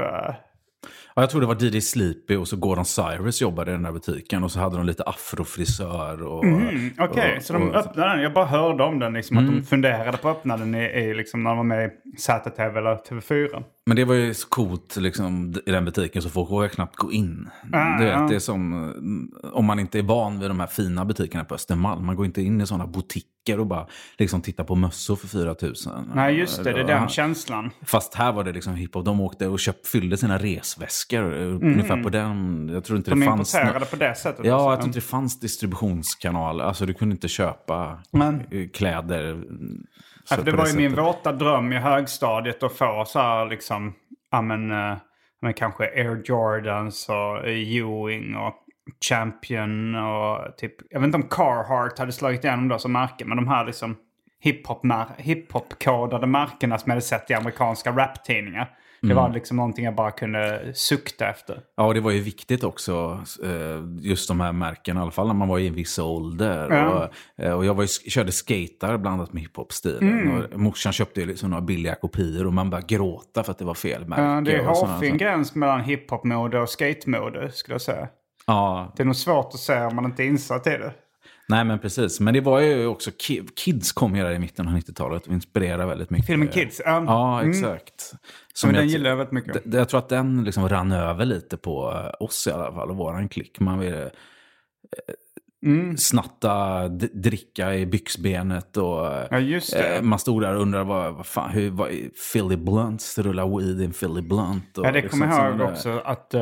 Ja, 1.15 1.21
jag 1.21 1.29
tror 1.29 1.41
det 1.41 1.47
var 1.47 1.63
DJ 1.63 1.81
Sleepy 1.81 2.35
och 2.35 2.47
så 2.47 2.55
Gordon 2.57 2.85
Cyrus 2.85 3.41
jobbade 3.41 3.71
i 3.71 3.73
den 3.73 3.85
här 3.85 3.91
butiken. 3.91 4.43
Och 4.43 4.51
så 4.51 4.59
hade 4.59 4.77
de 4.77 4.85
lite 4.85 5.03
afrofrisör. 5.03 6.23
Och, 6.23 6.43
Okej, 6.99 7.37
och, 7.37 7.43
så 7.43 7.53
de 7.53 7.71
öppnade 7.71 8.09
den. 8.13 8.21
Jag 8.21 8.33
bara 8.33 8.45
hörde 8.45 8.83
om 8.83 8.99
den, 8.99 9.13
liksom, 9.13 9.37
att 9.37 9.43
Mm. 9.43 9.55
de 9.55 9.63
funderade 9.63 10.17
på 10.17 10.29
att 10.29 10.37
öppna 10.37 10.57
den 10.57 10.75
i, 10.75 10.83
i 10.83 11.13
liksom, 11.13 11.43
när 11.43 11.49
de 11.49 11.57
var 11.57 11.63
med 11.63 11.85
i 11.85 12.17
ZTV 12.17 12.77
eller 12.79 12.95
TV4. 12.95 13.63
Men 13.85 13.95
det 13.97 14.05
var 14.05 14.15
ju 14.15 14.33
så 14.33 14.47
coolt 14.47 14.95
liksom, 14.97 15.53
i 15.65 15.71
den 15.71 15.85
butiken 15.85 16.21
så 16.21 16.29
folk 16.29 16.49
vågar 16.51 16.67
knappt 16.67 16.95
gå 16.95 17.11
in. 17.11 17.49
Ah, 17.73 17.97
du 17.97 18.05
vet, 18.05 18.29
det 18.29 18.35
är 18.35 18.39
som 18.39 18.73
eh, 19.43 19.49
om 19.49 19.65
man 19.65 19.79
inte 19.79 19.99
är 19.99 20.03
van 20.03 20.39
vid 20.39 20.49
de 20.49 20.59
här 20.59 20.67
fina 20.67 21.05
butikerna 21.05 21.43
på 21.45 21.55
Östermalm. 21.55 22.05
Man 22.05 22.15
går 22.15 22.25
inte 22.25 22.41
in 22.41 22.61
i 22.61 22.67
sådana 22.67 22.87
butiker 22.87 23.59
och 23.59 23.67
bara 23.67 23.87
liksom 24.17 24.41
tittar 24.41 24.63
på 24.63 24.75
mössor 24.75 25.15
för 25.15 25.27
4 25.27 25.55
000. 25.61 25.73
Nej, 26.15 26.35
just 26.35 26.63
det. 26.63 26.73
Det 26.73 26.79
är 26.79 26.83
den 26.87 27.09
känslan. 27.09 27.69
Fast 27.85 28.13
här 28.15 28.31
var 28.31 28.43
det 28.43 28.51
liksom 28.51 28.75
hiphop. 28.75 29.05
De 29.05 29.21
åkte 29.21 29.47
och 29.47 29.59
köpt, 29.59 29.87
fyllde 29.87 30.17
sina 30.17 30.37
resväskor. 30.37 31.41
eh, 31.41 31.47
Ungefär 31.47 32.03
på 32.03 32.09
den. 32.09 32.69
Jag 32.73 32.83
tror 32.83 32.97
inte 32.97 33.11
Mm. 33.11 33.19
De 33.19 33.25
det 33.25 33.37
fanns... 33.37 33.53
importerade 33.55 33.85
på 33.85 33.95
det 33.95 34.15
sättet. 34.15 34.45
Ja, 34.45 34.69
jag 34.71 34.79
tror 34.79 34.87
inte 34.87 34.97
det 34.97 35.01
fanns 35.05 35.39
distributionskanaler. 35.39 36.63
Alltså 36.63 36.85
du 36.85 36.93
kunde 36.93 37.13
inte 37.15 37.27
köpa 37.27 37.99
Men- 38.11 38.41
eh, 38.51 38.67
kläder. 38.73 39.43
Ja, 40.29 40.35
så 40.35 40.35
för 40.35 40.51
det 40.51 40.57
var 40.57 40.67
ju 40.67 40.77
min 40.77 40.95
våta 40.95 41.31
dröm 41.31 41.73
i 41.73 41.77
högstadiet 41.77 42.63
att 42.63 42.77
få 42.77 43.05
så 43.07 43.19
här 43.19 43.45
liksom, 43.45 43.93
ja 44.31 44.41
men, 44.41 44.71
eh, 44.71 44.97
men 45.41 45.53
kanske 45.53 45.83
Air 45.83 46.21
Jordans 46.25 47.09
och 47.09 47.47
Ewing 47.47 48.35
och 48.35 48.55
Champion 49.09 49.95
och 49.95 50.57
typ, 50.57 50.73
jag 50.89 50.99
vet 50.99 51.05
inte 51.05 51.17
om 51.17 51.27
Carhartt 51.29 51.99
hade 51.99 52.11
slagit 52.11 52.43
igenom 52.43 52.67
då 52.67 52.79
som 52.79 52.91
märke, 52.91 53.25
men 53.25 53.37
de 53.37 53.47
här 53.47 53.65
liksom 53.65 53.95
hiphop-kodade 55.17 56.27
märkena 56.27 56.77
som 56.77 56.89
jag 56.89 56.93
hade 56.93 57.01
sett 57.01 57.31
i 57.31 57.33
amerikanska 57.33 57.91
raptidningar. 57.91 58.69
Det 59.07 59.13
var 59.13 59.29
liksom 59.29 59.57
någonting 59.57 59.85
jag 59.85 59.95
bara 59.95 60.11
kunde 60.11 60.71
sukta 60.75 61.29
efter. 61.29 61.59
Ja, 61.77 61.83
och 61.85 61.93
det 61.93 61.99
var 61.99 62.11
ju 62.11 62.19
viktigt 62.21 62.63
också, 62.63 63.21
eh, 63.43 63.49
just 64.01 64.27
de 64.27 64.39
här 64.39 64.51
märkena, 64.51 64.99
i 64.99 65.01
alla 65.03 65.11
fall 65.11 65.27
när 65.27 65.33
man 65.33 65.47
var 65.47 65.59
i 65.59 65.67
en 65.67 65.73
viss 65.73 65.99
ålder. 65.99 66.67
Ja. 66.71 66.89
Och, 67.37 67.43
eh, 67.45 67.53
och 67.53 67.65
jag 67.65 67.73
var 67.73 67.83
ju, 67.83 67.87
körde 67.87 68.31
skater 68.31 68.97
blandat 68.97 69.33
med 69.33 69.41
hiphop-stilen. 69.43 70.19
Mm. 70.21 70.41
Och 70.53 70.59
morsan 70.59 70.93
köpte 70.93 71.19
ju 71.19 71.25
liksom 71.27 71.49
några 71.49 71.61
billiga 71.61 71.95
kopior 71.95 72.45
och 72.47 72.53
man 72.53 72.69
började 72.69 72.95
gråta 72.95 73.43
för 73.43 73.51
att 73.51 73.57
det 73.59 73.65
var 73.65 73.73
fel 73.73 74.07
märke. 74.07 74.21
Ja, 74.21 74.41
det 74.41 74.51
är 74.55 74.63
hårfin 74.63 75.17
gräns 75.17 75.55
mellan 75.55 75.81
hiphop-mode 75.81 76.59
och 76.59 76.69
skate-mode 76.69 77.51
skulle 77.51 77.73
jag 77.73 77.81
säga. 77.81 78.07
Ja, 78.47 78.93
Det 78.97 79.03
är 79.03 79.05
nog 79.05 79.15
svårt 79.15 79.49
att 79.53 79.59
säga 79.59 79.87
om 79.87 79.95
man 79.95 80.05
inte 80.05 80.23
är 80.23 80.27
insatt 80.27 80.67
i 80.67 80.69
det. 80.69 80.93
nej 81.49 81.63
men 81.65 81.79
precis. 81.79 82.19
Men 82.19 82.33
det 82.33 82.41
var 82.41 82.59
ju 82.59 82.87
också, 82.87 83.09
ki- 83.11 83.47
Kids 83.55 83.91
kom 83.91 84.15
ju 84.15 84.23
där 84.23 84.31
i 84.31 84.39
mitten 84.39 84.67
av 84.67 84.73
90-talet 84.73 85.27
och 85.27 85.33
inspirerade 85.33 85.85
väldigt 85.85 86.09
mycket. 86.09 86.27
Filmen 86.27 86.47
Kids. 86.47 86.81
ja. 86.85 87.03
Ja, 87.07 87.43
exakt. 87.43 88.11
Men 88.65 88.73
den 88.73 88.83
jag- 88.83 88.91
gillar 88.91 89.09
jag 89.09 89.17
väldigt 89.17 89.33
mycket. 89.33 89.53
D- 89.53 89.77
Jag 89.77 89.89
tror 89.89 89.97
att 89.99 90.09
den 90.09 90.43
liksom 90.43 90.69
rann 90.69 90.91
över 90.91 91.25
lite 91.25 91.57
på 91.57 91.91
eh, 91.91 92.23
oss 92.25 92.47
i 92.47 92.51
alla 92.51 92.71
fall 92.73 92.89
och 92.89 92.95
våran 92.97 93.29
klick. 93.29 93.59
Man 93.59 93.79
ville 93.79 94.03
eh, 94.03 95.95
snatta, 95.97 96.87
d- 96.87 97.07
dricka 97.13 97.75
i 97.75 97.85
byxbenet 97.85 98.77
och 98.77 99.05
Ja, 99.31 99.39
just 99.39 99.73
det. 99.73 99.95
eh, 99.95 100.01
man 100.01 100.19
stod 100.19 100.41
där 100.41 100.55
och 100.55 100.61
undrade 100.61 100.85
vad, 100.85 101.13
vad 101.13 101.25
fan, 101.25 101.49
hur, 101.49 101.69
vad 101.69 101.89
Philly 102.33 102.55
Blunts, 102.55 103.17
rulla 103.17 103.47
weed 103.57 103.81
i 103.81 103.85
en 103.85 103.91
Philly 103.93 104.21
Blunt. 104.21 104.77
Och 104.77 104.85
Ja, 104.85 104.91
det 104.91 105.01
liksom 105.01 105.19
kommer 105.19 105.33
jag 105.39 105.49
ihåg 105.49 105.59
där- 105.59 105.71
också. 105.71 106.01
Att, 106.05 106.33
eh, 106.33 106.41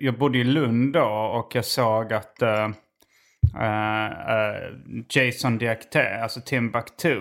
jag 0.00 0.18
bodde 0.18 0.38
i 0.38 0.44
Lund 0.44 0.92
då 0.92 1.04
och 1.38 1.54
jag 1.54 1.64
såg 1.64 2.12
att 2.12 2.42
eh, 2.42 2.64
eh, 3.60 4.56
Jason 5.08 5.58
Diakité, 5.58 6.20
alltså 6.22 6.40
Timbuktu, 6.40 7.20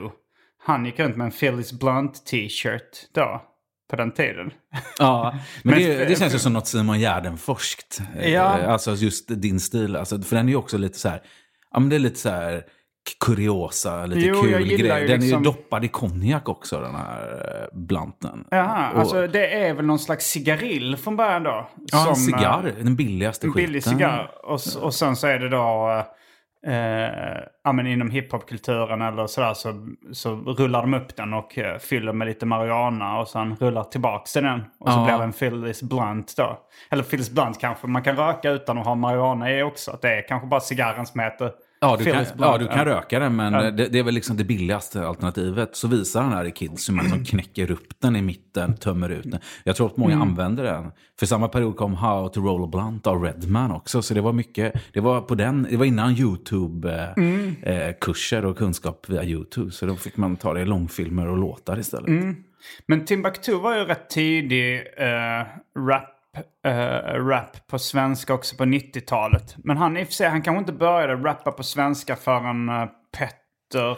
han 0.66 0.86
gick 0.86 1.00
runt 1.00 1.16
med 1.18 1.26
en 1.26 1.32
Phyllis 1.32 1.80
Blunt 1.80 2.26
t-shirt 2.26 3.10
då. 3.14 3.42
På 3.90 3.96
den 3.96 4.12
tiden. 4.12 4.52
Ja, 5.00 5.32
men, 5.64 5.74
Men- 5.76 5.84
det, 5.84 6.06
det 6.06 6.20
känns 6.20 6.34
ju 6.36 6.40
som 6.40 6.54
något 6.54 6.68
Simon 6.68 7.00
Gärdenforskt. 7.00 8.02
Eh, 8.20 8.30
Ja. 8.34 8.42
Alltså 8.44 8.92
just 8.96 9.42
din 9.42 9.60
stil. 9.60 9.96
Alltså, 9.96 10.22
för 10.22 10.36
den 10.36 10.46
är 10.46 10.50
ju 10.50 10.56
också 10.56 10.78
lite 10.78 11.00
så 11.00 11.10
här, 11.10 11.22
ja 11.72 11.80
men 11.80 11.90
det 11.90 11.96
är 11.96 12.00
lite 12.00 12.20
så 12.20 12.30
här 12.30 12.64
kuriosa, 13.26 14.06
lite 14.06 14.28
Jo, 14.28 14.42
kul 14.42 14.68
grej. 14.68 14.78
Den 14.78 14.92
är 14.92 15.08
liksom- 15.18 15.44
ju 15.44 15.44
doppad 15.46 15.86
i 15.86 15.88
konjak 15.88 16.50
också, 16.50 16.82
den 16.82 16.96
här 16.96 17.22
eh, 17.72 17.80
blanten. 17.80 18.44
Jaha, 18.52 18.92
Och- 18.92 19.00
alltså 19.00 19.28
det 19.28 19.54
är 19.68 19.74
väl 19.74 19.86
någon 19.86 20.00
slags 20.00 20.26
cigarill 20.26 20.98
från 20.98 21.16
början 21.16 21.44
då? 21.44 21.70
Ja, 21.92 22.00
en 22.10 22.16
Som, 22.16 22.16
cigarr. 22.16 22.74
eh, 22.78 22.84
den 22.84 22.96
billigaste 22.96 23.48
En 23.48 23.54
billig 23.54 23.84
skiten. 23.84 23.98
cigarr. 23.98 24.32
Och, 24.44 24.60
och 24.82 24.94
sen 24.94 25.16
så 25.16 25.28
är 25.28 25.40
det 25.40 25.50
då... 25.50 26.04
Eh, 26.68 27.40
ja, 27.64 27.72
men 27.72 27.88
inom 27.88 28.10
hiphopkulturen 28.10 29.02
eller 29.02 29.28
sådär 29.28 29.54
så, 29.54 29.88
så 30.12 30.36
rullar 30.36 30.82
de 30.82 30.94
upp 30.94 31.16
den 31.16 31.34
och 31.34 31.58
eh, 31.58 31.78
fyller 31.78 32.14
med 32.14 32.28
lite 32.28 32.46
marijuana 32.46 33.20
och 33.20 33.28
sen 33.28 33.56
rullar 33.56 33.84
tillbaks 33.84 34.34
till 34.34 34.44
den. 34.44 34.62
Och 34.80 34.92
så 34.92 35.00
Ja. 35.00 35.06
blir 35.06 35.18
det 35.18 35.24
en 35.24 35.34
Phyllis 35.34 35.84
Blunt 35.84 36.34
då. 36.38 36.60
Eller 36.92 37.04
Phyllis 37.04 37.30
Blunt 37.32 37.60
kanske 37.60 37.88
man 37.88 38.04
kan 38.04 38.16
röka 38.16 38.50
utan 38.52 38.78
att 38.78 38.86
ha 38.86 38.96
marijuana 38.96 39.52
i 39.52 39.64
också. 39.64 39.92
Att 39.92 40.02
det 40.02 40.10
är 40.18 40.28
kanske 40.28 40.48
bara 40.48 40.60
cigarren 40.60 41.06
som 41.06 41.20
heter 41.20 41.52
Ja, 41.82 41.96
du 42.00 42.06
kan, 42.06 42.26
ja, 42.40 42.58
du 42.58 42.68
kan 42.68 42.86
röka 42.86 43.20
den, 43.20 43.36
men 43.36 43.54
det, 43.76 43.88
det 43.88 44.00
är 44.00 44.04
väl 44.04 44.14
liksom 44.14 44.38
det 44.38 44.44
billigaste 44.44 45.08
alternativet. 45.08 45.76
Så 45.76 45.88
visar 45.88 46.22
han 46.22 46.32
här 46.34 46.46
i 46.46 46.52
Kids 46.52 46.90
hur 46.90 46.94
man 46.94 47.06
liksom 47.06 47.26
knäcker 47.26 47.72
upp 47.72 47.88
den 48.02 48.16
i 48.16 48.22
mitten, 48.22 48.78
tömmer 48.78 49.10
ut 49.10 49.32
den. 49.32 49.40
Jag 49.64 49.76
tror 49.76 49.88
att 49.88 49.98
många 49.98 50.14
Mm. 50.16 50.28
använder 50.30 50.64
den. 50.64 50.92
För 51.20 51.26
samma 51.26 51.48
period 51.48 51.76
kom 51.78 51.96
How 51.96 52.28
to 52.30 52.42
Roll 52.42 52.64
a 52.64 52.68
Blunt 52.68 53.08
av 53.08 53.24
Redman 53.24 53.72
också. 53.72 54.02
Så 54.02 54.14
det 54.14 54.22
var 54.22 54.34
mycket, 54.34 54.74
det 54.94 55.00
var 55.00 55.22
på 55.22 55.36
den, 55.36 55.68
det 55.70 55.78
var 55.78 55.86
innan 55.86 56.12
YouTube-kurser 56.16 58.38
Mm. 58.38 58.50
och 58.52 58.58
kunskap 58.58 59.06
via 59.10 59.24
YouTube. 59.24 59.72
Så 59.72 59.86
då 59.86 59.96
fick 59.96 60.18
man 60.18 60.36
ta 60.36 60.54
det 60.54 60.62
i 60.62 60.66
långfilmer 60.66 61.28
och 61.28 61.38
låtar 61.38 61.80
istället. 61.80 62.08
Mm. 62.08 62.36
Men 62.86 63.06
Timbuktu 63.06 63.56
var 63.60 63.76
ju 63.78 63.84
rätt 63.86 64.10
tidig 64.10 64.76
eh, 64.98 65.46
rap, 65.88 66.04
eh, 66.66 67.26
rap 67.26 67.68
på 67.68 67.80
svenska 67.80 68.34
också 68.34 68.56
på 68.56 68.64
90-talet. 68.64 69.56
Men 69.58 69.78
han 69.78 69.98
i 69.98 70.04
och 70.04 70.08
för 70.08 70.14
sig, 70.14 70.30
han 70.30 70.42
kanske 70.42 70.60
inte 70.60 70.74
började 70.74 71.16
rappa 71.16 71.52
på 71.52 71.64
svenska 71.64 72.16
förrän 72.16 72.70
uh, 72.70 72.86
Petter 73.18 73.98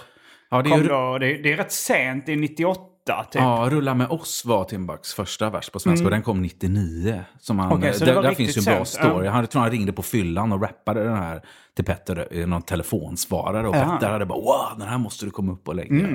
Ja, 0.50 0.62
det 0.62 0.70
är 0.70 0.72
kom 0.72 0.82
ju- 0.82 0.88
då. 0.88 1.18
Det, 1.18 1.38
det 1.38 1.54
är 1.54 1.58
rätt 1.58 1.72
sent, 1.72 2.26
det 2.26 2.32
är 2.32 2.38
98 2.38 3.24
typ. 3.32 3.42
Ja, 3.42 3.68
Rulla 3.72 3.94
med 3.94 4.08
oss 4.10 4.46
var 4.46 4.64
Timbaks 4.64 5.14
första 5.14 5.50
vers 5.50 5.70
på 5.70 5.80
svenska 5.80 6.06
och 6.06 6.12
den 6.12 6.22
kom 6.22 6.42
99. 6.42 7.24
Som 7.40 7.60
han, 7.60 7.72
Mm. 7.72 7.82
Det 8.00 8.06
där 8.06 8.22
där 8.22 8.34
finns 8.34 8.58
ju 8.58 8.72
en 8.72 8.76
bra 8.78 8.86
story. 8.86 9.28
Han 9.28 9.48
tror 9.48 9.62
han 9.62 9.72
ringde 9.72 9.94
på 9.94 10.02
fyllan 10.02 10.52
och 10.52 10.62
rappade 10.62 11.04
den 11.04 11.18
här 11.18 11.42
till 11.76 11.86
Petter 11.86 12.34
i 12.34 12.46
någon 12.46 12.62
telefonsvarare. 12.62 13.68
Och. 13.68 13.76
Mm. 13.76 13.90
Petter 13.90 14.10
hade 14.10 14.26
bara 14.26 14.40
wow, 14.40 14.80
den 14.80 14.88
här 14.88 14.98
måste 14.98 15.26
du 15.26 15.32
komma 15.32 15.52
upp 15.52 15.68
och 15.68 15.76
lägga. 15.76 16.08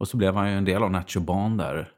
Och 0.00 0.08
så 0.08 0.16
blev 0.16 0.34
han 0.34 0.50
ju 0.50 0.56
en 0.56 0.64
del 0.64 0.82
av 0.82 0.90
Nacho 0.90 1.20
Ban 1.20 1.56
där. 1.56 1.88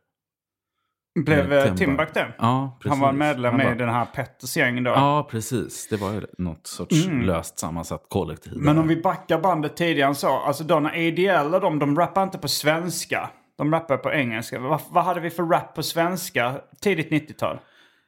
Blev 1.24 1.52
Eh, 1.52 1.74
Timbuk. 1.74 2.14
Det? 2.14 2.26
Ja, 2.38 2.78
precis. 2.82 2.90
Han 2.90 3.00
var 3.00 3.12
medlem 3.12 3.52
Han 3.52 3.60
i 3.60 3.64
var- 3.64 3.74
den 3.74 3.88
här 3.88 4.04
Petters 4.04 4.56
gäng 4.56 4.82
då. 4.84 4.90
Ja, 4.90 5.28
precis. 5.30 5.88
Det 5.88 5.96
var 5.96 6.12
ju 6.12 6.22
något 6.38 6.66
sorts 6.66 7.06
löst 7.22 7.58
sammansatt 7.58 8.06
kollektiv. 8.08 8.52
Mm. 8.52 8.64
Men 8.64 8.74
där. 8.76 8.82
om 8.82 8.88
vi 8.88 8.96
backar 9.02 9.40
bandet 9.40 9.76
tidigare 9.76 10.14
så, 10.14 10.28
alltså 10.28 10.80
när 10.80 11.08
ADL 11.08 11.54
och 11.54 11.60
de, 11.60 11.78
de 11.78 11.96
rappar 11.96 12.22
inte 12.22 12.38
på 12.38 12.48
svenska. 12.48 13.30
De 13.58 13.72
rappar 13.72 13.96
på 13.96 14.12
engelska. 14.12 14.60
Vad, 14.60 14.80
vad 14.90 15.04
hade 15.04 15.20
vi 15.20 15.30
för 15.30 15.42
rap 15.42 15.74
på 15.74 15.82
svenska 15.82 16.54
tidigt 16.82 17.10
90-tal? 17.10 17.58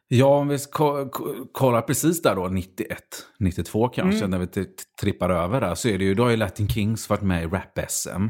Ja, 0.09 0.27
om 0.27 0.49
vi 0.49 0.59
ko- 0.73 1.09
ko- 1.09 1.35
kollar 1.53 1.83
precis 1.83 2.23
där 2.23 2.35
då, 2.35 2.49
91, 2.49 2.99
92 3.39 3.89
kanske, 3.89 4.19
Mm. 4.25 4.31
när 4.31 4.39
vi 4.39 4.47
trippar 5.01 5.31
över 5.31 5.61
där, 5.61 5.75
så 5.75 5.89
är 5.89 5.99
det 5.99 6.05
ju, 6.05 6.15
då 6.15 6.23
har 6.23 6.31
ju 6.31 6.37
Latin 6.37 6.69
Kings 6.69 7.09
varit 7.11 7.23
med 7.23 7.43
i 7.43 7.47
Rap-SM. 7.47 8.29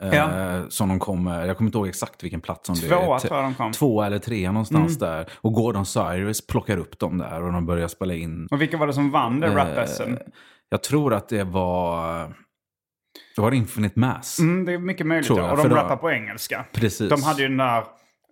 Ja. 0.00 0.08
Eh, 0.12 0.68
som 0.68 0.88
de 0.88 0.98
kom, 0.98 1.26
eh, 1.26 1.46
jag 1.46 1.56
kommer 1.56 1.68
inte 1.68 1.78
ihåg 1.78 1.88
exakt 1.88 2.24
vilken 2.24 2.40
plats 2.40 2.66
som 2.66 2.74
det 2.74 2.88
Tvåa 2.88 3.16
är. 3.16 3.18
tror 3.20 3.36
jag 3.36 3.44
de 3.44 3.54
kom. 3.54 3.72
Två 3.72 4.02
eller 4.02 4.18
tre 4.18 4.46
någonstans 4.50 4.98
där. 4.98 5.26
Och 5.40 5.52
Gordon 5.52 5.86
Cyrus 5.86 6.46
plockar 6.46 6.76
upp 6.78 6.98
dem 6.98 7.18
där 7.18 7.42
och 7.42 7.52
de 7.52 7.66
börjar 7.66 7.88
spela 7.88 8.14
in. 8.14 8.48
Och 8.50 8.60
vilka 8.62 8.76
var 8.76 8.86
det 8.86 8.92
som 8.92 9.10
vann 9.10 9.40
det? 9.40 9.46
Eh, 9.46 10.14
jag 10.68 10.82
tror 10.82 11.14
att 11.14 11.28
det 11.28 11.44
var, 11.44 12.22
det 13.36 13.42
var 13.42 13.52
Infinite 13.52 13.98
Mass. 14.00 14.38
Mm, 14.38 14.64
det 14.64 14.72
är 14.72 14.78
mycket 14.78 15.06
möjligt. 15.06 15.28
Jag, 15.30 15.50
Och 15.50 15.56
de 15.56 15.68
då- 15.68 15.76
rappar 15.76 15.96
på 15.96 16.10
engelska. 16.10 16.64
Precis. 16.72 17.08
De 17.10 17.22
hade 17.22 17.42
ju 17.42 17.48
den 17.48 17.56
där 17.56 17.84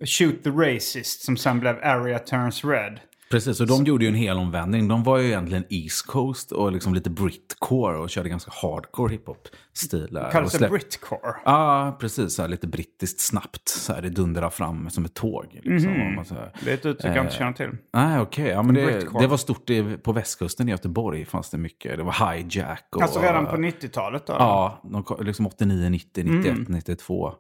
Shoot 0.05 0.45
the 0.45 0.51
Racist 0.51 1.25
som 1.25 1.37
sen 1.37 1.61
blev 1.61 1.77
Area 1.83 2.19
Turns 2.19 2.65
Red. 2.65 3.01
Precis, 3.33 3.61
och 3.61 3.67
de 3.67 3.85
gjorde 3.85 4.05
ju 4.05 4.09
en 4.09 4.15
hel 4.15 4.37
omvändning. 4.37 4.89
De 4.89 5.03
var 5.03 5.19
ju 5.19 5.27
egentligen 5.27 5.65
East 5.69 6.07
Coast 6.07 6.53
och 6.53 6.73
liksom 6.73 6.95
lite 6.95 7.11
Britcore 7.11 7.97
och 7.99 8.11
körde 8.11 8.29
ganska 8.29 8.51
hardcore 8.63 9.13
hiphop-stilar. 9.13 10.31
Kallas 10.33 10.53
det 10.53 10.59
släpp- 10.59 10.71
Britcore. 10.71 11.35
Ja, 11.45 11.97
precis. 12.01 12.35
Så 12.35 12.43
här, 12.43 12.49
lite 12.49 12.67
brittiskt 12.67 13.21
snabbt. 13.21 13.69
Så 13.69 13.93
här, 13.93 14.03
det 14.03 14.09
dundrar 14.11 14.51
fram 14.51 14.91
som 14.91 15.05
ett 15.05 15.15
tåg. 15.15 15.61
Liksom, 15.63 15.93
om 16.03 16.15
man 16.15 16.25
så 16.25 16.35
här. 16.35 16.53
Det 16.65 16.71
är 16.71 16.75
ett 16.75 16.87
uttryck 16.87 17.17
jag 17.17 17.25
inte 17.25 17.37
känner 17.37 17.53
till. 17.53 17.71
Nej, 17.95 18.21
okej. 18.21 18.47
Ja, 18.49 18.63
men 18.63 18.75
det, 18.75 19.07
det 19.21 19.27
var 19.27 19.37
stort 19.37 19.71
i, 19.71 19.97
på 20.03 20.13
västkusten 20.13 20.69
i 20.69 20.71
Göteborg. 20.71 21.25
fanns 21.25 21.51
det 21.51 21.59
mycket. 21.59 21.97
Det 21.97 22.03
var 22.03 22.33
hijack. 22.35 22.87
Och, 22.97 23.03
Alltså 23.03 23.21
redan 23.21 23.47
på 23.47 23.57
90-talet 23.57 24.27
då? 24.27 24.33
Ja, 24.33 24.83
kom- 25.07 25.25
liksom 25.27 25.47
89, 25.47 25.89
90, 25.89 26.25
91, 26.25 26.69
92. 26.69 27.33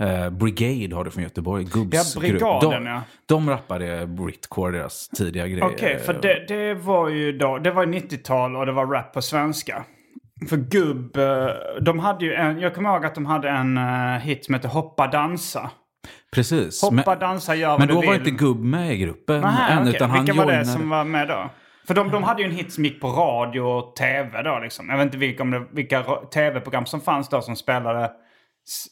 Eh, 0.00 0.30
Brigade 0.30 0.96
har 0.96 1.04
du 1.04 1.10
från 1.10 1.22
Göteborg. 1.22 1.64
Gubbs 1.64 2.14
Ja, 2.14 2.20
Brigaden, 2.20 2.70
de, 2.84 2.86
ja. 2.86 3.02
De 3.26 3.50
rappade 3.50 4.06
Britcore, 4.06 4.78
deras 4.78 5.08
tidiga 5.08 5.46
grejer. 5.46 5.64
Okej, 5.64 5.98
för 5.98 6.12
det, 6.22 6.44
det 6.48 6.74
var 6.74 7.08
ju 7.08 7.38
då, 7.38 7.58
det 7.58 7.70
var 7.70 7.86
90-tal 7.86 8.56
och 8.56 8.66
det 8.66 8.72
var 8.72 8.86
rap 8.86 9.12
på 9.12 9.22
svenska. 9.22 9.84
För 10.48 10.56
gubb, 10.56 11.16
eh, 11.16 11.46
de 11.82 11.98
hade 11.98 12.24
ju 12.24 12.34
en, 12.34 12.60
jag 12.60 12.74
kommer 12.74 12.90
ihåg 12.94 13.04
att 13.06 13.14
de 13.14 13.26
hade 13.26 13.48
en 13.50 13.76
eh, 13.78 14.18
hit 14.20 14.44
som 14.44 14.54
heter 14.54 14.68
Hoppa 14.68 15.06
dansa. 15.06 15.70
Precis. 16.34 16.82
Hoppa 16.82 16.94
men, 17.06 17.18
dansa, 17.18 17.54
gör 17.54 17.68
vad 17.68 17.78
men 17.78 17.88
du 17.88 17.94
då 17.94 18.00
vill. 18.00 18.08
var 18.08 18.16
inte 18.16 18.30
Gubb 18.30 18.64
med 18.64 18.94
i 18.94 18.98
gruppen 18.98 19.40
Nähä, 19.40 19.72
än, 19.72 19.78
okej. 19.82 19.94
utan 19.96 20.10
han 20.10 20.24
Vilka 20.24 20.38
var 20.40 20.46
det 20.46 20.52
joinade- 20.52 20.72
som 20.78 20.88
var 20.90 21.04
med 21.04 21.28
då? 21.28 21.50
För 21.86 21.94
de, 21.94 22.10
de 22.10 22.22
hade 22.22 22.42
ju 22.42 22.48
en 22.48 22.54
hit 22.54 22.72
som 22.72 22.84
gick 22.84 23.00
på 23.00 23.08
radio 23.08 23.60
och 23.60 23.96
tv 23.96 24.42
då 24.42 24.58
liksom. 24.62 24.88
Jag 24.88 24.96
vet 24.96 25.04
inte 25.04 25.18
vilka, 25.18 25.44
vilka 25.72 26.02
ra- 26.02 26.28
tv-program 26.28 26.86
som 26.86 27.00
fanns 27.00 27.28
då 27.28 27.40
som 27.42 27.56
spelade 27.56 28.10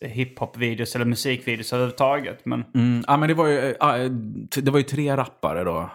hiphop-videos 0.00 0.94
eller 0.96 1.04
musikvideos 1.04 1.72
överhuvudtaget. 1.72 2.46
Men 2.46 2.64
Mm, 2.74 3.04
ja, 3.06 3.16
men 3.16 3.28
det 3.28 3.34
var 3.34 3.46
ju, 3.46 3.58
eh, 3.70 4.10
t- 4.54 4.60
det 4.60 4.70
var 4.70 4.78
ju 4.78 4.84
tre 4.84 5.16
rappare 5.16 5.64
då. 5.64 5.90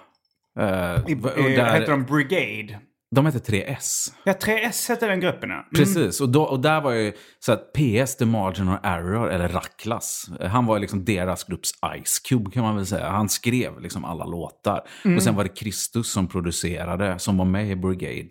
Eh, 0.59 0.65
där- 0.65 1.63
hette 1.65 1.91
de 1.91 2.03
Brigade? 2.05 2.79
de 3.15 3.25
hette 3.25 3.39
3S. 3.39 4.13
Ja, 4.23 4.33
3S 4.33 4.89
hette 4.89 5.07
den 5.07 5.19
gruppen 5.19 5.49
ja. 5.49 5.55
Mm. 5.55 5.65
Precis, 5.75 6.21
och, 6.21 6.29
då, 6.29 6.43
och 6.43 6.59
där 6.59 6.81
var 6.81 6.91
ju 6.91 7.13
så 7.39 7.51
att 7.51 7.73
PS, 7.73 8.15
The 8.17 8.25
Marginal 8.25 8.77
Error, 8.83 9.31
eller 9.31 9.47
Racklas, 9.47 10.29
eh, 10.39 10.47
han 10.49 10.65
var 10.65 10.79
liksom 10.79 11.05
deras 11.05 11.43
grupps 11.43 11.71
Ice 12.05 12.19
Cube 12.19 12.51
kan 12.51 12.63
man 12.63 12.75
väl 12.75 12.85
säga. 12.85 13.09
Han 13.09 13.29
skrev 13.29 13.79
liksom 13.81 14.05
alla 14.05 14.25
låtar. 14.25 14.81
Mm. 15.05 15.17
Och 15.17 15.23
sen 15.23 15.35
var 15.35 15.43
det 15.43 15.49
Kristus 15.49 16.11
som 16.11 16.27
producerade, 16.27 17.19
som 17.19 17.37
var 17.37 17.45
med 17.45 17.69
i 17.71 17.75
Brigade. 17.75 18.29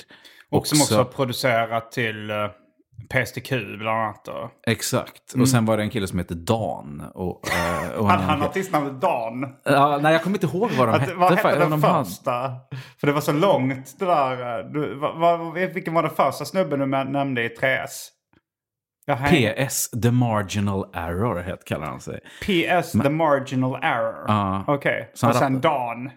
Och 0.51 0.67
som 0.67 0.81
också 0.81 0.97
har 0.97 1.05
producerat 1.05 1.93
till 1.93 2.31
PSTQ 3.09 3.51
bland 3.79 3.99
annat. 4.03 4.29
Och... 4.29 4.51
Exakt. 4.67 5.35
Mm. 5.35 5.43
Och 5.43 5.49
sen 5.49 5.65
var 5.65 5.77
det 5.77 5.83
en 5.83 5.91
kille 5.91 6.07
som 6.07 6.19
hette 6.19 6.35
Dan. 6.35 7.03
Och, 7.15 7.41
eh, 7.49 7.91
och 7.99 8.11
Han, 8.11 8.21
han 8.21 8.43
artistnamnet 8.43 9.01
Dan. 9.01 9.55
Ja, 9.65 9.99
nej, 10.03 10.13
jag 10.13 10.23
kommer 10.23 10.37
inte 10.37 10.47
ihåg 10.57 10.71
vad 10.79 10.89
de 10.89 10.95
Att, 10.95 11.01
hette. 11.01 11.15
vad 11.15 11.33
hette 11.33 11.59
den 11.59 11.71
De 11.71 11.83
hade- 11.83 12.05
första? 12.05 12.51
För 13.01 13.07
det 13.07 13.13
var 13.13 13.21
så 13.21 13.33
långt 13.33 13.99
det 13.99 14.05
där. 14.05 14.59
eh, 14.61 14.65
Du, 14.73 14.95
vad, 14.95 15.17
vad, 15.19 15.53
vilken 15.55 15.95
var 15.95 16.03
den 16.03 16.11
första 16.15 16.45
snubben 16.45 16.79
du 16.79 16.87
nämnde 16.87 17.43
i 17.45 17.49
3S? 17.49 17.91
Jag 19.07 19.17
häng- 19.17 19.67
PS, 19.69 19.91
The 20.03 20.11
Marginal 20.11 20.85
Error, 20.95 21.41
het, 21.41 21.65
kallar 21.65 21.87
han 21.87 22.01
sig. 22.01 22.21
PS, 22.41 22.93
the 22.93 23.11
marginal 23.11 23.79
error. 23.83 24.25
Ja. 24.29 24.65
Okej, 24.67 25.13
han 25.23 25.31
och 25.31 25.37
sen 25.37 25.61
Dan. 25.61 26.11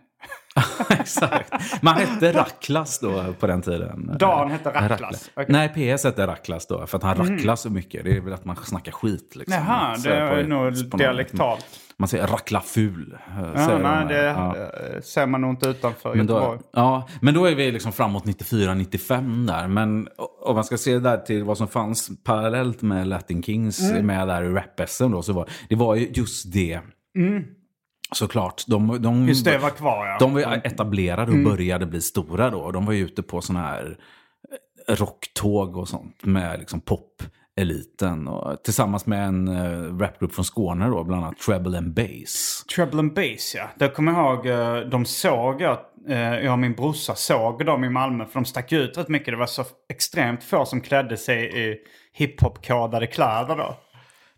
Exakt. 0.89 1.53
Man 1.81 1.95
hette 1.97 2.31
Racklas 2.33 2.99
då 2.99 3.23
på 3.39 3.47
den 3.47 3.61
tiden. 3.61 4.15
Dan 4.19 4.51
hette 4.51 4.69
Racklas. 4.69 5.29
Okej. 5.35 5.45
Mm. 5.49 5.71
Nej, 5.75 5.95
PS 5.97 6.03
hette 6.03 6.27
Racklas 6.27 6.67
då. 6.67 6.87
För 6.87 6.97
att 6.97 7.03
han 7.03 7.15
racklar 7.15 7.55
så 7.55 7.69
mycket. 7.69 8.03
Det 8.03 8.17
är 8.17 8.21
väl 8.21 8.33
att 8.33 8.45
man 8.45 8.55
snackar 8.55 8.91
skit. 8.91 9.35
Liksom. 9.35 9.53
Jaha, 9.67 9.97
det 10.03 10.15
är 10.15 10.43
nog 10.43 10.73
dialektalt. 10.97 11.65
Man 11.97 12.07
säger 12.07 12.27
rackla 12.27 12.61
ful. 12.61 13.17
eh, 13.37 13.43
Ja, 13.55 13.65
säger 13.67 13.79
nej, 13.79 14.05
de 14.07 14.13
det. 14.13 14.23
Ja. 14.23 14.55
eh, 14.57 15.01
ser 15.01 15.25
man 15.25 15.41
nog 15.41 15.49
inte 15.51 15.69
utanför 15.69 16.15
Men 16.15 16.27
då, 16.27 16.57
ja, 16.73 17.07
men 17.21 17.33
då 17.33 17.45
är 17.45 17.55
vi 17.55 17.71
liksom 17.71 17.91
framåt 17.91 18.25
94-95 18.25 19.47
där. 19.47 19.67
Men 19.67 20.07
om 20.45 20.55
man 20.55 20.63
ska 20.63 20.77
se 20.77 20.99
där 20.99 21.17
till 21.17 21.43
vad 21.43 21.57
som 21.57 21.67
fanns 21.67 22.09
parallellt 22.23 22.81
med 22.81 23.07
Latin 23.07 23.43
Kings 23.43 23.91
Mm. 23.91 24.05
med 24.05 24.27
där 24.27 24.43
i 24.43 24.49
rap-SM 24.49 25.11
då, 25.11 25.21
så 25.21 25.33
var 25.33 25.49
det 25.69 25.75
var 25.75 25.95
ju 25.95 26.07
just 26.13 26.53
det. 26.53 26.79
Såklart. 28.15 28.63
De, 28.67 29.01
de, 29.01 29.13
Mm. 29.15 29.27
Just 29.27 29.45
det 29.45 29.57
var 29.57 29.69
kvar 29.69 30.05
ja. 30.07 30.17
de 30.19 30.33
var 30.33 30.39
ju 30.39 30.45
etablerade 30.63 31.31
och 31.31 31.37
Mm. 31.37 31.43
började 31.51 31.85
bli 31.85 32.01
stora 32.01 32.49
då. 32.49 32.71
De 32.71 32.85
var 32.85 32.93
ju 32.93 33.03
ute 33.05 33.23
på 33.23 33.41
sådana 33.41 33.65
här 33.67 33.97
eh, 34.87 34.95
rocktåg 34.95 35.77
och 35.77 35.87
sånt 35.89 36.25
med 36.25 36.59
liksom 36.59 36.81
pop-eliten. 36.81 38.27
Och, 38.27 38.63
tillsammans 38.63 39.05
med 39.05 39.27
en 39.27 39.47
uh, 39.47 39.97
rapgrupp 39.97 40.33
från 40.35 40.45
Skåne 40.45 40.87
då, 40.87 41.03
bland 41.03 41.23
annat 41.25 41.37
Treble 41.39 41.77
and 41.77 41.93
Bass. 41.93 42.65
Treble 42.75 42.99
and 42.99 43.13
Bass 43.13 43.55
ja. 43.55 43.63
Det 43.79 43.89
kommer 43.89 44.11
jag 44.13 44.35
ihåg, 44.35 44.45
eh, 44.47 44.89
de 44.89 45.05
såg 45.05 45.61
jag, 45.61 45.77
jag 46.43 46.51
och 46.53 46.59
min 46.59 46.73
brorsa 46.73 47.15
såg 47.15 47.65
dem 47.65 47.83
i 47.83 47.89
Malmö 47.89 48.25
för 48.25 48.33
de 48.33 48.45
stack 48.45 48.71
ut 48.71 48.97
rätt 48.97 49.09
mycket. 49.09 49.33
Det 49.33 49.37
var 49.37 49.45
så 49.45 49.63
extremt 49.89 50.43
få 50.43 50.65
som 50.65 50.81
klädde 50.81 51.17
sig 51.17 51.69
i 51.69 51.77
hiphop-kodade 52.17 53.07
kläder 53.07 53.55
då. 53.55 53.75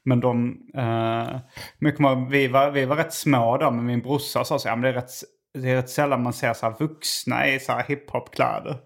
Men 0.05 0.19
de, 0.19 0.57
eh, 0.75 1.39
men 1.79 1.91
kommer 1.95 2.29
vi, 2.29 2.47
var, 2.47 2.71
vi 2.71 2.85
var 2.85 2.95
rätt 2.95 3.13
små 3.13 3.57
då, 3.57 3.71
men 3.71 3.85
min 3.85 4.01
brorsa 4.01 4.43
sa 4.43 4.59
så 4.59 4.69
här, 4.69 4.75
men 4.75 4.81
det 4.83 4.89
är 4.89 4.93
rätt, 4.93 5.11
det 5.53 5.69
är 5.69 5.75
rätt 5.75 5.89
sällan 5.89 6.23
man 6.23 6.33
ser 6.33 6.53
så 6.53 6.65
här 6.65 6.75
vuxna 6.79 7.47
i 7.47 7.59
så 7.59 7.71
här 7.71 7.83
hiphop-kläder. 7.83 8.77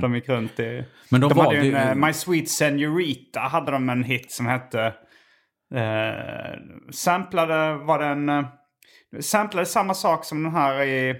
De 0.00 0.14
gick 0.14 0.28
runt 0.28 0.60
i... 0.60 0.68
Mm. 0.68 0.84
Men 1.10 1.20
de 1.20 1.28
de 1.28 1.38
hade 1.38 1.56
ju 1.64 1.74
en, 1.74 1.88
eh, 1.88 2.06
My 2.06 2.12
Sweet 2.12 2.48
Senorita 2.48 3.40
hade 3.40 3.72
de 3.72 3.88
en 3.90 4.04
hit 4.04 4.32
som 4.32 4.46
hette... 4.46 4.94
Eh, 5.74 6.58
samplade 6.92 7.74
var 7.74 7.98
den... 7.98 8.28
Eh, 8.28 8.44
samplade 9.20 9.66
samma 9.66 9.94
sak 9.94 10.24
som 10.24 10.42
den 10.42 10.52
här 10.52 10.82
i 10.82 11.14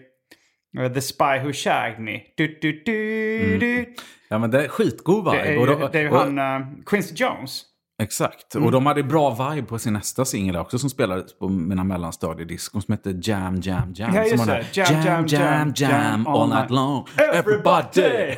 eh, 0.79 0.93
The 0.93 1.01
Spy 1.01 1.39
Who 1.45 1.53
Shagged 1.53 2.01
Me. 2.01 2.21
Du, 2.37 2.59
du, 2.63 2.83
du, 2.87 3.59
du. 3.59 3.95
Ja 4.29 4.39
men 4.39 4.51
det 4.51 4.65
är 4.65 4.69
skitgod 4.69 5.25
vibe. 5.25 5.43
Det 5.45 5.49
är, 5.55 5.59
och 5.59 5.67
ju- 5.69 5.75
då- 5.75 5.89
det 5.89 5.99
är 5.99 6.03
ju 6.03 6.11
och- 6.11 6.19
han 6.19 6.39
uh, 6.39 6.67
Quincy 6.87 7.15
Jones. 7.15 7.63
Exakt. 8.03 8.55
Och 8.55 8.73
de 8.73 8.87
hade 8.87 9.03
bra 9.03 9.51
vibe 9.51 9.67
på 9.67 9.79
sin 9.79 9.93
nästa 9.93 10.25
singel 10.25 10.57
också 10.57 10.79
som 10.79 10.91
spelades 10.91 11.39
på 11.39 11.49
mina 11.49 11.85
mellanstadiediskon 11.85 12.83
som 12.83 12.93
hette 12.93 13.11
Jam 13.23 13.61
Jam 13.61 13.93
Jam. 13.95 14.15
Ja, 14.15 14.37
som 14.37 14.47
det. 14.47 14.53
här, 14.53 14.67
Jam, 14.73 15.05
jam, 15.05 15.27
jam, 15.27 15.73
jam, 15.77 16.27
all 16.27 16.49
night 16.49 16.71
long. 16.71 17.07
Everybody! 17.35 18.37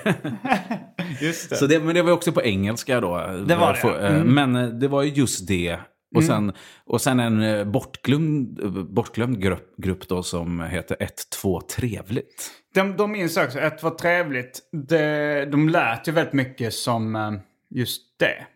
Just 1.20 1.50
det. 1.50 1.56
Så 1.56 1.66
det, 1.66 1.80
men 1.80 1.94
det 1.94 2.02
var 2.02 2.12
också 2.12 2.32
på 2.32 2.42
engelska 2.42 3.00
då. 3.00 3.16
Det 3.46 3.56
var 3.56 3.78
det, 3.82 4.06
eh, 4.06 4.14
Mm. 4.14 4.34
Men 4.34 4.56
eh, 4.56 4.68
det 4.68 4.88
var 4.88 5.02
ju 5.02 5.10
just 5.10 5.48
det. 5.48 5.78
Och 6.16 6.24
sen, 6.24 6.52
och 6.86 7.00
sen 7.00 7.20
en 7.20 7.42
eh, 7.42 7.64
bortglömd, 7.64 8.60
bortglömd 8.94 9.42
grupp, 9.42 9.76
grupp 9.76 10.08
då 10.08 10.22
som 10.22 10.60
heter 10.60 10.96
1, 11.00 11.12
2, 11.42 11.60
trevligt. 11.60 12.50
De, 12.74 12.96
de 12.96 13.12
minns 13.12 13.36
också, 13.36 13.58
ett 13.58 13.82
var 13.82 13.90
trevligt. 13.90 14.60
Det, 14.88 15.44
de 15.52 15.68
lät 15.68 16.08
ju 16.08 16.12
väldigt 16.12 16.32
mycket 16.34 16.74
som 16.74 17.38
just 17.70 18.02
det. 18.18 18.46